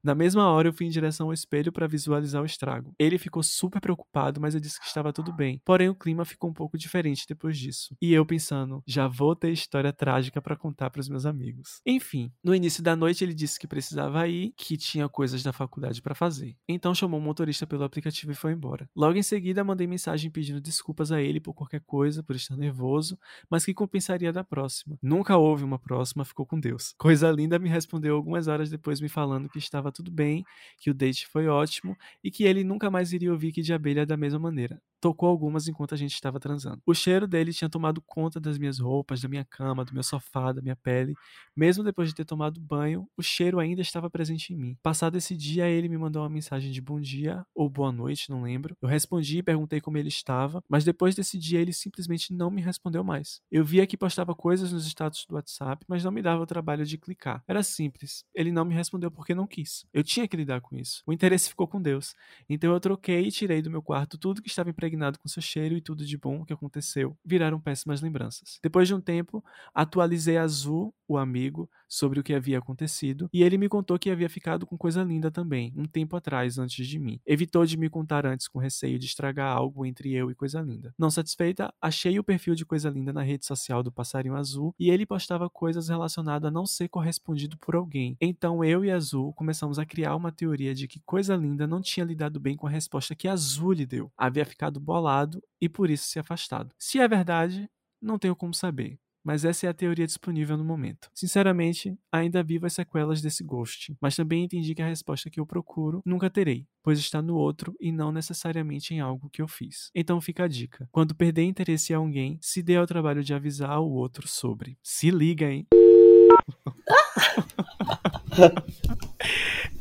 Na 0.07 0.15
mesma 0.15 0.49
hora, 0.49 0.69
eu 0.69 0.73
fui 0.73 0.87
em 0.87 0.89
direção 0.89 1.27
ao 1.27 1.33
espelho 1.33 1.73
para 1.73 1.89
visualizar 1.89 2.41
o 2.41 2.47
estrago. 2.47 2.95
Ele 2.97 3.19
ficou 3.19 3.43
super 3.43 3.81
preocupado, 3.81 4.41
mas 4.41 4.55
eu 4.55 4.61
disse 4.61 4.79
que 4.79 4.87
estava 4.87 5.13
tudo 5.13 5.33
bem. 5.33 5.61
Porém, 5.65 5.89
o 5.89 5.97
clima 5.97 6.25
ficou 6.25 6.49
um 6.49 6.53
pouco 6.53 6.79
diferente 6.79 7.27
depois 7.29 7.59
disso. 7.59 7.93
E 8.01 8.13
eu 8.13 8.25
pensando, 8.25 8.85
já 8.87 9.09
vou 9.09 9.35
ter 9.35 9.51
história 9.51 9.93
trágica 9.93 10.41
para 10.41 10.55
contar 10.55 10.91
para 10.91 11.01
os 11.01 11.09
meus 11.09 11.27
amigos. 11.27 11.81
Enfim, 11.85 12.31
no 12.41 12.55
início 12.55 12.85
da 12.85 12.95
noite 12.95 13.25
ele 13.25 13.35
disse 13.35 13.59
que 13.59 13.67
precisava 13.67 14.29
ir, 14.29 14.55
que 14.57 14.77
tinha 14.77 15.09
coisas 15.09 15.43
da 15.43 15.53
faculdade 15.53 16.01
para 16.01 16.15
fazer. 16.15 16.57
Então 16.69 16.95
chamou 16.95 17.19
o 17.19 17.23
motorista 17.23 17.67
pelo 17.67 17.83
aplicativo 17.83 18.31
e 18.31 18.37
foi 18.37 18.53
embora. 18.53 18.89
Logo 18.95 19.19
em 19.19 19.25
seguida, 19.25 19.65
mandei 19.65 19.89
mensagem 19.89 20.31
pedindo 20.31 20.61
desculpas 20.61 21.11
a 21.11 21.21
ele 21.21 21.41
por 21.41 21.53
qualquer 21.53 21.81
coisa, 21.81 22.23
por 22.23 22.37
estar 22.37 22.57
nervoso, 22.57 23.19
mas 23.51 23.65
que 23.65 23.75
compensaria 23.75 24.33
da 24.33 24.45
próxima. 24.45 24.97
Nunca 25.03 25.37
houve 25.37 25.65
uma 25.65 25.81
próxima, 25.81 26.25
ficou 26.25 26.47
com 26.47 26.61
Deus. 26.61 26.95
Coisa 26.97 27.29
linda 27.29 27.59
me 27.59 27.69
respondeu 27.69 28.15
algumas 28.15 28.47
horas 28.47 28.71
depois 28.71 29.01
me 29.01 29.09
falando 29.09 29.49
que 29.49 29.59
estava 29.59 29.96
tudo 29.97 30.11
bem, 30.11 30.45
que 30.79 30.91
o 30.91 30.95
date 30.95 31.27
foi 31.27 31.49
ótimo 31.49 31.97
e 32.23 32.31
que 32.31 32.45
ele 32.45 32.65
nunca 32.65 32.91
mais 32.91 33.13
iria 33.13 33.33
ouvir 33.33 33.53
que 33.53 33.63
de 33.63 33.73
abelha 33.73 34.07
da 34.07 34.17
mesma 34.17 34.39
maneira 34.39 34.81
tocou 35.01 35.29
algumas 35.29 35.69
enquanto 35.69 35.95
a 35.95 35.97
gente 35.97 36.15
estava 36.15 36.41
transando. 36.41 36.83
O 36.85 36.93
cheiro 36.95 37.29
dele 37.29 37.53
tinha 37.53 37.69
tomado 37.69 38.03
conta 38.03 38.41
das 38.41 38.59
minhas 38.59 38.81
roupas, 38.81 39.21
da 39.21 39.29
minha 39.29 39.45
cama, 39.45 39.85
do 39.85 39.95
meu 39.95 40.03
sofá, 40.03 40.53
da 40.53 40.61
minha 40.61 40.75
pele. 40.75 41.15
Mesmo 41.55 41.85
depois 41.85 42.09
de 42.09 42.15
ter 42.17 42.25
tomado 42.25 42.61
banho, 42.61 43.09
o 43.17 43.23
cheiro 43.23 43.61
ainda 43.61 43.81
estava 43.81 44.11
presente 44.11 44.53
em 44.53 44.57
mim. 44.57 44.77
Passado 44.83 45.17
esse 45.17 45.37
dia, 45.37 45.69
ele 45.69 45.89
me 45.89 45.97
mandou 45.97 46.23
uma 46.23 46.29
mensagem 46.29 46.73
de 46.73 46.81
bom 46.81 47.01
dia 47.01 47.47
ou 47.55 47.69
boa 47.69 47.93
noite, 47.93 48.31
não 48.31 48.43
lembro. 48.43 48.77
Eu 48.83 48.89
respondi 48.89 49.39
e 49.39 49.43
perguntei 49.45 49.81
como 49.81 49.97
ele 49.97 50.09
estava, 50.09 50.61
mas 50.69 50.85
depois 50.85 51.15
desse 51.15 51.39
dia 51.39 51.61
ele 51.61 51.73
simplesmente 51.73 52.33
não 52.33 52.51
me 52.51 52.61
respondeu 52.61 53.05
mais. 53.05 53.41
Eu 53.49 53.65
via 53.65 53.87
que 53.87 53.97
postava 53.97 54.35
coisas 54.35 54.73
nos 54.73 54.87
status 54.87 55.25
do 55.29 55.37
WhatsApp, 55.37 55.85
mas 55.89 56.03
não 56.03 56.11
me 56.11 56.21
dava 56.21 56.43
o 56.43 56.47
trabalho 56.47 56.85
de 56.85 56.99
clicar. 56.99 57.45
Era 57.47 57.63
simples. 57.63 58.25
Ele 58.35 58.51
não 58.51 58.65
me 58.65 58.75
respondeu 58.75 59.11
porque 59.11 59.35
não 59.35 59.47
quis. 59.47 59.86
Eu 59.93 60.03
tinha 60.03 60.27
que 60.29 60.37
lidar 60.37 60.61
com 60.61 60.77
isso. 60.77 61.03
O 61.07 61.13
interesse 61.13 61.49
ficou 61.49 61.67
com 61.67 61.81
Deus. 61.81 62.15
Então 62.49 62.73
eu 62.73 62.81
troquei 62.81 63.27
e 63.27 63.31
tirei 63.31 63.63
do 63.63 63.71
meu 63.71 63.83
quarto 63.83 64.19
tudo 64.19 64.43
que 64.43 64.49
estava 64.49 64.71
impregnado 64.71 65.19
com 65.19 65.29
seu 65.29 65.43
cheiro 65.43 65.77
e 65.77 65.81
tudo 65.81 66.05
de 66.05 66.17
bom 66.17 66.45
que 66.45 66.53
aconteceu 66.53 67.17
viraram 67.25 67.61
péssimas 67.61 68.01
lembranças. 68.01 68.59
Depois 68.63 68.89
de 68.89 68.95
um 68.95 69.01
tempo, 69.01 69.45
atualizei 69.75 70.37
Azul, 70.37 70.95
o 71.09 71.17
amigo, 71.17 71.71
sobre 71.89 72.21
o 72.21 72.23
que 72.23 72.35
havia 72.35 72.59
acontecido 72.59 73.29
e 73.33 73.43
ele 73.43 73.59
me 73.59 73.69
contou 73.69 73.99
que 73.99 74.11
havia 74.11 74.29
ficado 74.29 74.67
com 74.67 74.77
coisa 74.77 75.03
linda 75.03 75.31
também, 75.31 75.73
um 75.77 75.85
tempo 75.85 76.17
atrás, 76.17 76.59
antes 76.59 76.87
de 76.87 76.99
mim. 76.99 77.21
Evitou 77.27 77.65
de 77.65 77.77
me 77.77 77.89
contar 77.89 78.27
antes 78.27 78.49
com 78.49 78.59
receio 78.59 78.99
de 78.99 79.07
estragar 79.07 79.57
algo 79.57 79.85
entre 79.85 80.13
eu 80.13 80.31
e 80.31 80.35
coisa 80.35 80.61
linda. 80.61 80.95
Não 80.99 81.11
satisfeita, 81.11 81.73
achei 81.81 82.19
o 82.19 82.25
perfil 82.25 82.55
de 82.55 82.65
coisa 82.65 82.91
linda 82.91 83.13
na 83.13 83.23
rede 83.23 83.47
social 83.47 83.83
do 83.83 83.93
Passarinho 83.93 84.37
Azul 84.37 84.75
e 84.79 84.91
ele 84.91 85.07
postava 85.07 85.49
coisas 85.49 85.89
relacionadas 85.89 86.49
a 86.49 86.51
não 86.51 86.67
ser 86.67 86.89
correspondido 86.89 87.57
por 87.59 87.75
alguém. 87.75 88.17
Então 88.21 88.65
eu 88.65 88.85
e 88.85 88.91
Azul 88.91 89.33
começamos 89.35 89.79
a 89.79 89.87
criar 89.87 90.17
uma 90.17 90.33
teoria 90.33 90.75
de 90.75 90.89
que 90.89 91.01
coisa 91.01 91.37
linda 91.37 91.67
não 91.67 91.81
tinha 91.81 92.05
lidado 92.05 92.41
bem 92.41 92.57
com 92.57 92.67
a 92.67 92.71
resposta 92.71 93.15
que 93.15 93.29
Azul 93.29 93.73
lhe 93.73 93.87
deu. 93.87 94.11
Havia 94.17 94.45
ficado 94.45 94.81
bolado 94.81 95.43
e 95.61 95.69
por 95.69 95.91
isso 95.91 96.07
se 96.07 96.19
afastado. 96.19 96.75
Se 96.79 96.99
é 96.99 97.09
verdade, 97.09 97.69
não 98.01 98.19
tenho 98.19 98.37
como 98.37 98.55
saber 98.55 98.99
mas 99.27 99.45
essa 99.45 99.67
é 99.67 99.69
a 99.69 99.75
teoria 99.75 100.07
disponível 100.07 100.57
no 100.57 100.65
momento. 100.65 101.11
Sinceramente, 101.13 101.99
ainda 102.13 102.45
vivo 102.45 102.65
as 102.65 102.75
sequelas 102.75 103.21
desse 103.21 103.43
ghost, 103.43 103.93
mas 104.01 104.15
também 104.15 104.45
entendi 104.45 104.73
que 104.73 104.81
a 104.81 104.87
resposta 104.87 105.29
que 105.29 105.41
eu 105.41 105.45
procuro 105.45 106.01
nunca 106.07 106.31
terei, 106.31 106.65
pois 106.81 107.01
está 107.01 107.21
no 107.21 107.35
outro 107.35 107.75
e 107.81 107.91
não 107.91 108.13
necessariamente 108.13 108.95
em 108.95 109.01
algo 109.01 109.29
que 109.29 109.43
eu 109.43 109.49
fiz. 109.49 109.91
Então 109.93 110.21
fica 110.21 110.45
a 110.45 110.49
dica: 110.49 110.89
quando 110.93 111.13
perder 111.13 111.43
interesse 111.43 111.93
em 111.93 111.97
alguém, 111.97 112.39
se 112.41 112.63
dê 112.63 112.77
ao 112.77 112.87
trabalho 112.87 113.25
de 113.25 113.35
avisar 113.35 113.81
o 113.81 113.91
outro 113.91 114.29
sobre. 114.29 114.79
Se 114.81 115.11
liga, 115.11 115.51
hein? 115.51 115.67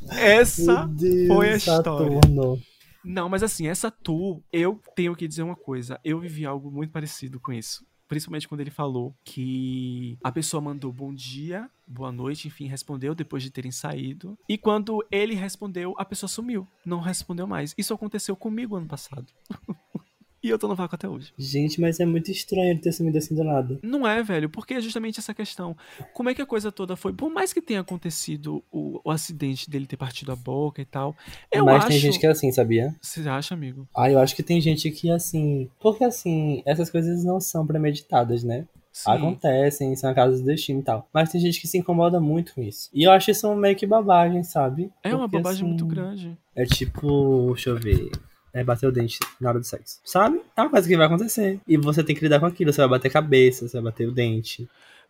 essa 0.09 0.87
Deus, 0.87 1.27
foi 1.27 1.49
a 1.49 1.57
história. 1.57 1.83
Saturno. 1.83 2.59
Não, 3.03 3.29
mas 3.29 3.43
assim, 3.43 3.67
essa 3.67 3.91
tour, 3.91 4.41
eu 4.51 4.81
tenho 4.95 5.15
que 5.15 5.27
dizer 5.27 5.43
uma 5.43 5.55
coisa. 5.55 5.99
Eu 6.03 6.19
vivi 6.19 6.47
algo 6.47 6.71
muito 6.71 6.89
parecido 6.89 7.39
com 7.39 7.53
isso 7.53 7.85
principalmente 8.07 8.47
quando 8.47 8.61
ele 8.61 8.71
falou 8.71 9.15
que 9.23 10.17
a 10.23 10.31
pessoa 10.31 10.61
mandou 10.61 10.91
bom 10.91 11.13
dia, 11.13 11.69
boa 11.87 12.11
noite, 12.11 12.47
enfim, 12.47 12.67
respondeu 12.67 13.13
depois 13.15 13.43
de 13.43 13.49
terem 13.51 13.71
saído. 13.71 14.37
E 14.47 14.57
quando 14.57 15.05
ele 15.11 15.33
respondeu, 15.33 15.93
a 15.97 16.05
pessoa 16.05 16.27
sumiu, 16.27 16.67
não 16.85 16.99
respondeu 16.99 17.47
mais. 17.47 17.73
Isso 17.77 17.93
aconteceu 17.93 18.35
comigo 18.35 18.75
ano 18.75 18.87
passado. 18.87 19.27
E 20.45 20.49
eu 20.49 20.59
tô 20.59 20.67
no 20.67 20.75
vácuo 20.75 20.93
até 20.93 21.09
hoje. 21.09 21.33
Gente, 21.35 21.81
mas 21.81 21.99
é 21.99 22.05
muito 22.05 22.29
estranho 22.29 22.69
ele 22.69 22.79
ter 22.79 22.91
sumido 22.91 23.17
assim 23.17 23.33
do 23.33 23.43
nada. 23.43 23.79
Não 23.81 24.07
é, 24.07 24.21
velho, 24.21 24.47
porque 24.47 24.75
é 24.75 24.79
justamente 24.79 25.19
essa 25.19 25.33
questão. 25.33 25.75
Como 26.13 26.29
é 26.29 26.35
que 26.35 26.41
a 26.41 26.45
coisa 26.45 26.71
toda 26.71 26.95
foi? 26.95 27.13
Por 27.13 27.31
mais 27.31 27.51
que 27.51 27.59
tenha 27.59 27.79
acontecido 27.79 28.63
o, 28.71 29.01
o 29.03 29.09
acidente 29.09 29.67
dele 29.67 29.87
ter 29.87 29.97
partido 29.97 30.31
a 30.31 30.35
boca 30.35 30.79
e 30.79 30.85
tal, 30.85 31.15
eu 31.51 31.65
mas 31.65 31.77
acho... 31.77 31.87
tem 31.87 31.97
gente 31.97 32.19
que 32.19 32.27
é 32.27 32.29
assim, 32.29 32.51
sabia? 32.51 32.95
Você 33.01 33.27
acha, 33.27 33.55
amigo? 33.55 33.87
Ah, 33.97 34.11
eu 34.11 34.19
acho 34.19 34.35
que 34.35 34.43
tem 34.43 34.61
gente 34.61 34.91
que 34.91 35.09
assim. 35.09 35.67
Porque 35.79 36.03
assim, 36.03 36.61
essas 36.63 36.91
coisas 36.91 37.23
não 37.23 37.39
são 37.39 37.65
premeditadas, 37.65 38.43
né? 38.43 38.67
Sim. 38.91 39.11
Acontecem, 39.13 39.95
são 39.95 40.13
casos 40.13 40.41
do 40.41 40.45
destino 40.45 40.81
e 40.81 40.83
tal. 40.83 41.09
Mas 41.11 41.31
tem 41.31 41.41
gente 41.41 41.59
que 41.59 41.67
se 41.67 41.79
incomoda 41.79 42.19
muito 42.19 42.53
com 42.53 42.61
isso. 42.61 42.91
E 42.93 43.01
eu 43.01 43.11
acho 43.11 43.31
isso 43.31 43.53
meio 43.55 43.75
que 43.75 43.87
babagem, 43.87 44.43
sabe? 44.43 44.91
É 45.03 45.09
uma 45.09 45.27
Porque, 45.27 45.37
bobagem 45.37 45.61
assim, 45.61 45.69
muito 45.69 45.87
grande. 45.87 46.37
É 46.55 46.65
tipo, 46.65 47.47
deixa 47.55 47.71
eu 47.71 47.79
ver. 47.79 48.11
É 48.55 48.63
bater 48.63 48.87
o 48.87 48.91
dente 48.91 49.19
na 49.39 49.49
hora 49.49 49.59
do 49.59 49.65
sexo. 49.65 49.99
Sabe? 50.05 50.41
É 50.55 50.61
uma 50.61 50.69
coisa 50.69 50.87
que 50.87 50.95
vai 50.95 51.05
acontecer. 51.05 51.59
E 51.67 51.75
você 51.75 52.01
tem 52.01 52.15
que 52.15 52.21
lidar 52.21 52.39
com 52.39 52.45
aquilo. 52.45 52.71
Você 52.71 52.79
vai 52.79 52.89
bater 52.91 53.09
a 53.09 53.11
cabeça, 53.11 53.67
você 53.67 53.73
vai 53.81 53.91
bater 53.91 54.07
o 54.07 54.13
dente. 54.13 54.65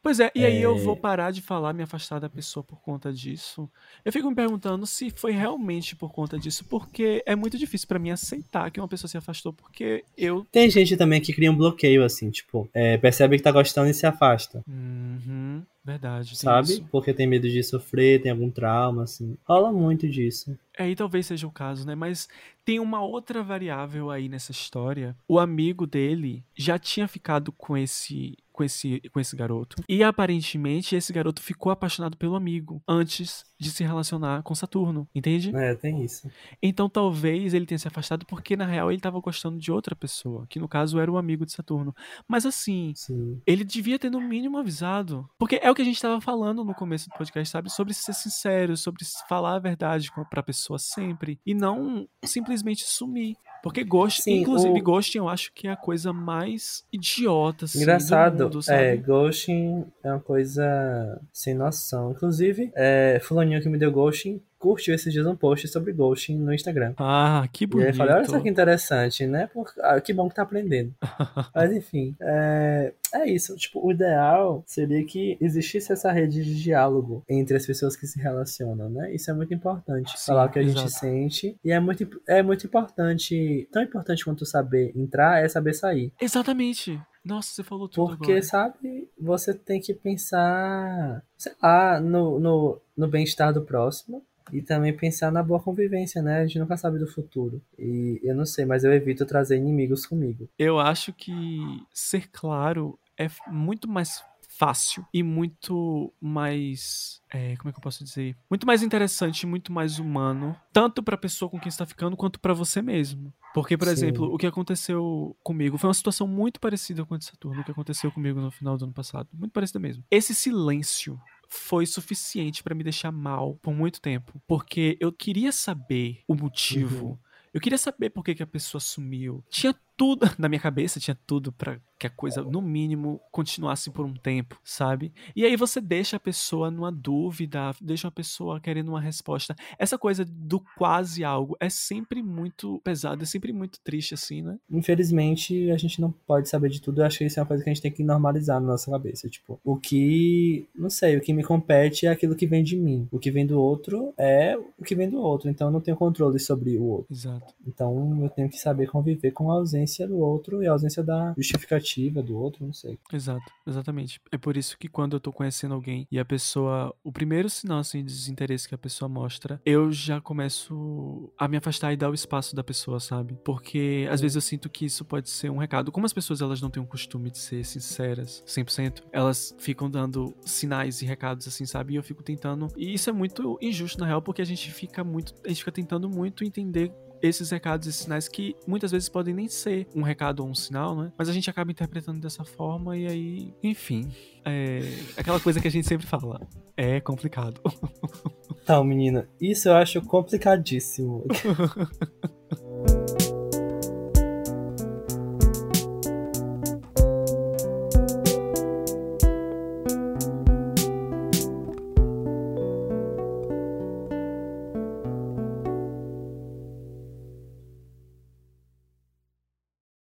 Pois 0.05 0.19
é, 0.19 0.31
e 0.35 0.45
aí 0.45 0.61
eu 0.61 0.75
É. 0.75 0.79
vou 0.79 0.95
parar 0.95 1.31
de 1.31 1.41
falar, 1.41 1.73
me 1.73 1.81
afastar 1.81 2.19
da 2.19 2.29
pessoa 2.29 2.63
por 2.63 2.79
conta 2.79 3.11
disso. 3.11 3.67
Eu 4.05 4.13
fico 4.13 4.29
me 4.29 4.35
perguntando 4.35 4.85
se 4.85 5.09
foi 5.09 5.31
realmente 5.31 5.95
por 5.95 6.11
conta 6.13 6.37
disso, 6.37 6.63
porque 6.65 7.23
é 7.25 7.35
muito 7.35 7.57
difícil 7.57 7.87
pra 7.87 7.97
mim 7.97 8.11
aceitar 8.11 8.69
que 8.69 8.79
uma 8.79 8.87
pessoa 8.87 9.09
se 9.09 9.17
afastou, 9.17 9.51
porque 9.51 10.03
eu. 10.15 10.45
Tem 10.51 10.69
gente 10.69 10.95
também 10.95 11.19
que 11.19 11.33
cria 11.33 11.51
um 11.51 11.57
bloqueio, 11.57 12.03
assim, 12.03 12.29
tipo, 12.29 12.69
é, 12.71 12.99
percebe 12.99 13.35
que 13.37 13.41
tá 13.41 13.51
gostando 13.51 13.89
e 13.89 13.95
se 13.95 14.05
afasta. 14.05 14.61
Uhum, 14.67 15.63
verdade. 15.83 16.37
sabe? 16.37 16.67
isso. 16.73 16.85
Porque 16.91 17.11
tem 17.11 17.25
medo 17.25 17.49
de 17.49 17.63
sofrer, 17.63 18.21
tem 18.21 18.31
algum 18.31 18.51
trauma, 18.51 19.05
assim. 19.05 19.35
Rola 19.43 19.71
muito 19.71 20.07
disso. 20.07 20.55
É, 20.77 20.87
e 20.87 20.95
talvez 20.95 21.25
seja 21.25 21.47
o 21.47 21.51
caso, 21.51 21.83
né? 21.83 21.95
Mas 21.95 22.29
tem 22.63 22.79
uma 22.79 23.01
outra 23.03 23.41
variável 23.41 24.11
aí 24.11 24.29
nessa 24.29 24.51
história. 24.51 25.15
O 25.27 25.39
amigo 25.39 25.87
dele 25.87 26.43
já 26.55 26.77
tinha 26.77 27.07
ficado 27.07 27.51
com 27.51 27.75
esse 27.75 28.37
com 28.55 28.63
esse 28.63 29.01
com 29.11 29.19
esse 29.19 29.35
garoto. 29.35 29.75
E 29.87 30.01
aparentemente 30.03 30.95
esse 30.95 31.11
garoto 31.11 31.41
ficou 31.41 31.71
apaixonado 31.71 32.17
pelo 32.17 32.35
amigo 32.35 32.81
antes 32.87 33.43
de 33.59 33.69
se 33.69 33.83
relacionar 33.83 34.41
com 34.43 34.55
Saturno, 34.55 35.07
entende? 35.13 35.55
É, 35.55 35.75
tem 35.75 36.03
isso. 36.03 36.29
Então 36.61 36.89
talvez 36.89 37.53
ele 37.53 37.65
tenha 37.65 37.77
se 37.77 37.87
afastado 37.87 38.25
porque 38.25 38.55
na 38.55 38.65
real 38.65 38.91
ele 38.91 39.01
tava 39.01 39.19
gostando 39.19 39.57
de 39.59 39.71
outra 39.71 39.95
pessoa, 39.95 40.45
que 40.49 40.59
no 40.59 40.67
caso 40.67 40.99
era 40.99 41.11
o 41.11 41.17
amigo 41.17 41.45
de 41.45 41.51
Saturno. 41.51 41.93
Mas 42.27 42.45
assim, 42.45 42.93
Sim. 42.95 43.41
ele 43.45 43.63
devia 43.63 43.99
ter 43.99 44.09
no 44.09 44.21
mínimo 44.21 44.57
avisado. 44.57 45.27
Porque 45.37 45.59
é 45.61 45.69
o 45.69 45.75
que 45.75 45.81
a 45.81 45.85
gente 45.85 46.01
tava 46.01 46.19
falando 46.21 46.63
no 46.63 46.73
começo 46.73 47.09
do 47.09 47.17
podcast, 47.17 47.51
sabe? 47.51 47.69
Sobre 47.71 47.93
ser 47.93 48.13
sincero, 48.13 48.75
sobre 48.77 49.03
falar 49.27 49.55
a 49.55 49.59
verdade 49.59 50.11
com- 50.11 50.23
pra 50.25 50.41
pessoa 50.43 50.79
sempre. 50.79 51.39
E 51.45 51.53
não 51.53 52.07
simplesmente 52.23 52.83
sumir. 52.85 53.35
Porque 53.65 53.83
Ghost, 53.83 54.21
Sim, 54.21 54.41
inclusive 54.41 54.79
o- 54.79 54.83
Ghosting 54.83 55.17
eu 55.17 55.27
acho 55.27 55.51
que 55.51 55.67
é 55.67 55.71
a 55.71 55.75
coisa 55.75 56.13
mais 56.13 56.85
idiota, 56.93 57.65
assim, 57.65 57.81
Engraçado, 57.81 58.37
do 58.37 58.43
mundo, 58.43 58.69
é, 58.69 58.95
ghosting 58.95 59.85
é 60.03 60.11
uma 60.11 60.19
coisa 60.19 61.19
sem 61.33 61.55
noção. 61.55 62.11
Inclusive, 62.11 62.71
é, 62.75 63.19
fulaninho 63.23 63.59
que 63.63 63.67
me 63.67 63.79
deu 63.79 63.91
ghosting 63.91 64.39
curtiu 64.65 64.93
esses 64.95 65.13
dias 65.13 65.25
um 65.27 65.35
post 65.35 65.67
sobre 65.67 65.93
ghosting 65.93 66.35
no 66.37 66.53
Instagram. 66.53 66.93
Ah, 66.97 67.47
que 67.53 67.63
E 67.65 67.67
bonito. 67.67 67.85
aí 67.85 67.91
eu 67.91 67.95
falei, 67.95 68.15
olha 68.15 68.25
só 68.25 68.39
que 68.39 68.49
interessante, 68.49 69.25
né? 69.27 69.47
Por- 69.53 69.71
ah, 69.81 70.01
que 70.01 70.11
bom 70.13 70.27
que 70.27 70.35
tá 70.35 70.41
aprendendo. 70.41 70.93
Mas 71.53 71.71
enfim, 71.71 72.15
é, 72.19 72.91
é 73.13 73.29
isso. 73.29 73.55
Tipo, 73.55 73.85
o 73.85 73.91
ideal 73.91 74.63
seria 74.65 75.03
que 75.05 75.37
existisse 75.39 75.93
essa 75.93 76.11
rede 76.11 76.43
de 76.43 76.61
diálogo 76.61 77.23
entre 77.29 77.55
as 77.55 77.65
pessoas 77.65 77.95
que 77.95 78.07
se 78.07 78.19
relacionam, 78.19 78.89
né? 78.89 79.13
Isso 79.13 79.29
é 79.29 79.33
muito 79.33 79.53
importante. 79.53 80.11
Sim, 80.17 80.25
falar 80.27 80.45
o 80.47 80.49
que 80.49 80.59
a 80.59 80.63
gente 80.63 80.77
exato. 80.77 80.91
sente. 80.91 81.55
E 81.63 81.71
é 81.71 81.79
muito, 81.79 82.21
é 82.27 82.41
muito 82.41 82.65
importante, 82.65 83.67
tão 83.71 83.83
importante 83.83 84.25
quanto 84.25 84.45
saber 84.45 84.91
entrar 84.95 85.43
é 85.43 85.47
saber 85.47 85.73
sair. 85.73 86.11
Exatamente. 86.19 86.99
Nossa, 87.23 87.49
você 87.53 87.63
falou 87.63 87.87
tudo 87.89 88.07
Porque, 88.17 88.33
agora. 88.33 88.43
sabe, 88.43 89.09
você 89.19 89.51
tem 89.53 89.79
que 89.81 89.93
pensar, 89.95 91.23
sei 91.37 91.53
lá, 91.61 91.99
no, 91.99 92.39
no, 92.39 92.81
no 92.95 93.07
bem-estar 93.07 93.51
do 93.53 93.61
próximo. 93.63 94.23
E 94.51 94.61
também 94.61 94.95
pensar 94.95 95.31
na 95.31 95.43
boa 95.43 95.59
convivência, 95.59 96.21
né? 96.21 96.39
A 96.39 96.45
gente 96.47 96.59
nunca 96.59 96.77
sabe 96.77 96.99
do 96.99 97.07
futuro. 97.07 97.61
E 97.77 98.19
eu 98.23 98.35
não 98.35 98.45
sei, 98.45 98.65
mas 98.65 98.83
eu 98.83 98.93
evito 98.93 99.25
trazer 99.25 99.57
inimigos 99.57 100.05
comigo. 100.05 100.47
Eu 100.57 100.79
acho 100.79 101.13
que 101.13 101.83
ser 101.93 102.29
claro 102.31 102.99
é 103.17 103.27
muito 103.47 103.87
mais 103.87 104.23
fácil 104.57 105.05
e 105.13 105.21
muito 105.21 106.13
mais. 106.21 107.21
é, 107.31 107.55
como 107.57 107.69
é 107.69 107.73
que 107.73 107.77
eu 107.77 107.83
posso 107.83 108.03
dizer? 108.03 108.35
Muito 108.49 108.65
mais 108.65 108.81
interessante, 108.81 109.45
muito 109.45 109.71
mais 109.71 109.99
humano, 109.99 110.55
tanto 110.71 111.03
pra 111.03 111.17
pessoa 111.17 111.49
com 111.49 111.59
quem 111.59 111.69
está 111.69 111.85
ficando 111.85 112.15
quanto 112.15 112.39
pra 112.39 112.53
você 112.53 112.81
mesmo. 112.81 113.33
Porque, 113.53 113.77
por 113.77 113.85
Sim. 113.87 113.93
exemplo, 113.93 114.33
o 114.33 114.37
que 114.37 114.47
aconteceu 114.47 115.35
comigo 115.43 115.77
foi 115.77 115.87
uma 115.87 115.93
situação 115.93 116.27
muito 116.27 116.59
parecida 116.59 117.05
com 117.05 117.15
a 117.15 117.17
de 117.17 117.25
Saturno, 117.25 117.61
o 117.61 117.63
que 117.63 117.71
aconteceu 117.71 118.11
comigo 118.11 118.39
no 118.39 118.51
final 118.51 118.77
do 118.77 118.85
ano 118.85 118.93
passado. 118.93 119.29
Muito 119.33 119.51
parecida 119.51 119.79
mesmo. 119.79 120.03
Esse 120.11 120.33
silêncio 120.33 121.19
foi 121.49 121.85
suficiente 121.85 122.63
pra 122.63 122.75
me 122.75 122.83
deixar 122.83 123.11
mal 123.11 123.55
por 123.61 123.73
muito 123.73 124.01
tempo. 124.01 124.41
Porque 124.47 124.97
eu 124.99 125.11
queria 125.11 125.51
saber 125.51 126.21
o 126.27 126.35
motivo. 126.35 127.05
Uhum. 127.05 127.17
Eu 127.53 127.61
queria 127.61 127.77
saber 127.77 128.09
por 128.09 128.23
que, 128.23 128.35
que 128.35 128.43
a 128.43 128.47
pessoa 128.47 128.81
sumiu. 128.81 129.43
Tinha 129.49 129.73
tudo 129.97 130.25
na 130.37 130.47
minha 130.49 130.59
cabeça, 130.59 130.99
tinha 130.99 131.17
tudo 131.25 131.51
pra 131.51 131.79
que 131.97 132.07
a 132.07 132.09
coisa, 132.09 132.41
no 132.43 132.61
mínimo, 132.61 133.21
continuasse 133.31 133.89
por 133.89 134.05
um 134.05 134.13
tempo, 134.13 134.59
sabe? 134.65 135.13
E 135.33 135.45
aí 135.45 135.55
você 135.55 135.79
deixa 135.79 136.17
a 136.17 136.19
pessoa 136.19 136.69
numa 136.69 136.91
dúvida, 136.91 137.71
deixa 137.81 138.09
a 138.09 138.11
pessoa 138.11 138.59
querendo 138.59 138.89
uma 138.89 138.99
resposta. 138.99 139.55
Essa 139.79 139.97
coisa 139.97 140.25
do 140.25 140.61
quase 140.77 141.23
algo 141.23 141.55
é 141.57 141.69
sempre 141.69 142.21
muito 142.21 142.81
pesado, 142.83 143.23
é 143.23 143.25
sempre 143.25 143.53
muito 143.53 143.79
triste, 143.81 144.13
assim, 144.13 144.41
né? 144.41 144.57
Infelizmente, 144.69 145.71
a 145.71 145.77
gente 145.77 146.01
não 146.01 146.11
pode 146.11 146.49
saber 146.49 146.69
de 146.69 146.81
tudo. 146.81 146.99
Eu 146.99 147.05
acho 147.05 147.19
que 147.19 147.25
isso 147.25 147.39
é 147.39 147.43
uma 147.43 147.47
coisa 147.47 147.63
que 147.63 147.69
a 147.69 147.73
gente 147.73 147.81
tem 147.81 147.91
que 147.91 148.03
normalizar 148.03 148.59
na 148.59 148.67
nossa 148.67 148.91
cabeça. 148.91 149.29
Tipo, 149.29 149.57
o 149.63 149.77
que. 149.77 150.67
Não 150.75 150.89
sei, 150.89 151.15
o 151.15 151.21
que 151.21 151.31
me 151.31 151.43
compete 151.43 152.07
é 152.07 152.09
aquilo 152.09 152.35
que 152.35 152.45
vem 152.45 152.61
de 152.61 152.75
mim. 152.75 153.07
O 153.09 153.19
que 153.19 153.31
vem 153.31 153.45
do 153.45 153.57
outro 153.57 154.13
é 154.17 154.57
o 154.77 154.83
que 154.83 154.95
vem 154.95 155.09
do 155.09 155.19
outro. 155.19 155.49
Então 155.49 155.69
eu 155.69 155.71
não 155.71 155.79
tenho 155.79 155.95
controle 155.95 156.39
sobre 156.39 156.77
o 156.77 156.83
outro. 156.83 157.13
Exato. 157.13 157.53
Então 157.65 158.21
eu 158.21 158.29
tenho 158.29 158.49
que 158.49 158.57
saber 158.57 158.87
conviver 158.87 159.31
com 159.31 159.49
a 159.49 159.55
ausência 159.55 159.84
do 160.07 160.17
outro 160.17 160.63
e 160.63 160.67
a 160.67 160.71
ausência 160.71 161.03
da 161.03 161.33
justificativa 161.37 162.21
do 162.21 162.37
outro, 162.37 162.65
não 162.65 162.73
sei. 162.73 162.97
Exato, 163.11 163.51
exatamente. 163.65 164.19
É 164.31 164.37
por 164.37 164.57
isso 164.57 164.77
que 164.77 164.87
quando 164.87 165.15
eu 165.15 165.19
tô 165.19 165.31
conhecendo 165.31 165.73
alguém 165.73 166.07
e 166.11 166.19
a 166.19 166.25
pessoa. 166.25 166.93
O 167.03 167.11
primeiro 167.11 167.49
sinal 167.49 167.79
assim, 167.79 167.99
de 167.99 168.11
desinteresse 168.11 168.67
que 168.67 168.75
a 168.75 168.77
pessoa 168.77 169.07
mostra, 169.07 169.61
eu 169.65 169.91
já 169.91 170.19
começo 170.19 171.31
a 171.37 171.47
me 171.47 171.57
afastar 171.57 171.93
e 171.93 171.97
dar 171.97 172.09
o 172.09 172.13
espaço 172.13 172.55
da 172.55 172.63
pessoa, 172.63 172.99
sabe? 172.99 173.37
Porque 173.43 174.07
às 174.09 174.21
vezes 174.21 174.35
eu 174.35 174.41
sinto 174.41 174.69
que 174.69 174.85
isso 174.85 175.05
pode 175.05 175.29
ser 175.29 175.49
um 175.49 175.57
recado. 175.57 175.91
Como 175.91 176.05
as 176.05 176.13
pessoas 176.13 176.41
elas 176.41 176.61
não 176.61 176.69
têm 176.69 176.81
o 176.81 176.85
costume 176.85 177.29
de 177.29 177.37
ser 177.37 177.63
sinceras 177.63 178.43
100%, 178.45 179.03
elas 179.11 179.55
ficam 179.57 179.89
dando 179.89 180.35
sinais 180.41 181.01
e 181.01 181.05
recados 181.05 181.47
assim, 181.47 181.65
sabe? 181.65 181.93
E 181.93 181.95
eu 181.95 182.03
fico 182.03 182.23
tentando. 182.23 182.67
E 182.75 182.93
isso 182.93 183.09
é 183.09 183.13
muito 183.13 183.57
injusto 183.61 183.99
na 183.99 184.05
real, 184.05 184.21
porque 184.21 184.41
a 184.41 184.45
gente 184.45 184.71
fica 184.71 185.03
muito. 185.03 185.33
A 185.43 185.49
gente 185.49 185.59
fica 185.59 185.71
tentando 185.71 186.09
muito 186.09 186.43
entender 186.43 186.91
esses 187.21 187.49
recados 187.49 187.87
e 187.87 187.93
sinais 187.93 188.27
que 188.27 188.55
muitas 188.67 188.91
vezes 188.91 189.09
podem 189.09 189.33
nem 189.33 189.47
ser 189.47 189.87
um 189.95 190.01
recado 190.01 190.41
ou 190.41 190.49
um 190.49 190.55
sinal, 190.55 190.95
né? 190.95 191.11
Mas 191.17 191.29
a 191.29 191.33
gente 191.33 191.49
acaba 191.49 191.71
interpretando 191.71 192.19
dessa 192.19 192.43
forma 192.43 192.97
e 192.97 193.07
aí, 193.07 193.53
enfim, 193.63 194.11
é 194.43 194.79
aquela 195.17 195.39
coisa 195.39 195.59
que 195.59 195.67
a 195.67 195.71
gente 195.71 195.87
sempre 195.87 196.05
fala. 196.05 196.41
É 196.75 196.99
complicado. 196.99 197.61
Então, 198.65 198.83
menina, 198.83 199.29
isso 199.39 199.69
eu 199.69 199.75
acho 199.75 200.01
complicadíssimo. 200.01 201.23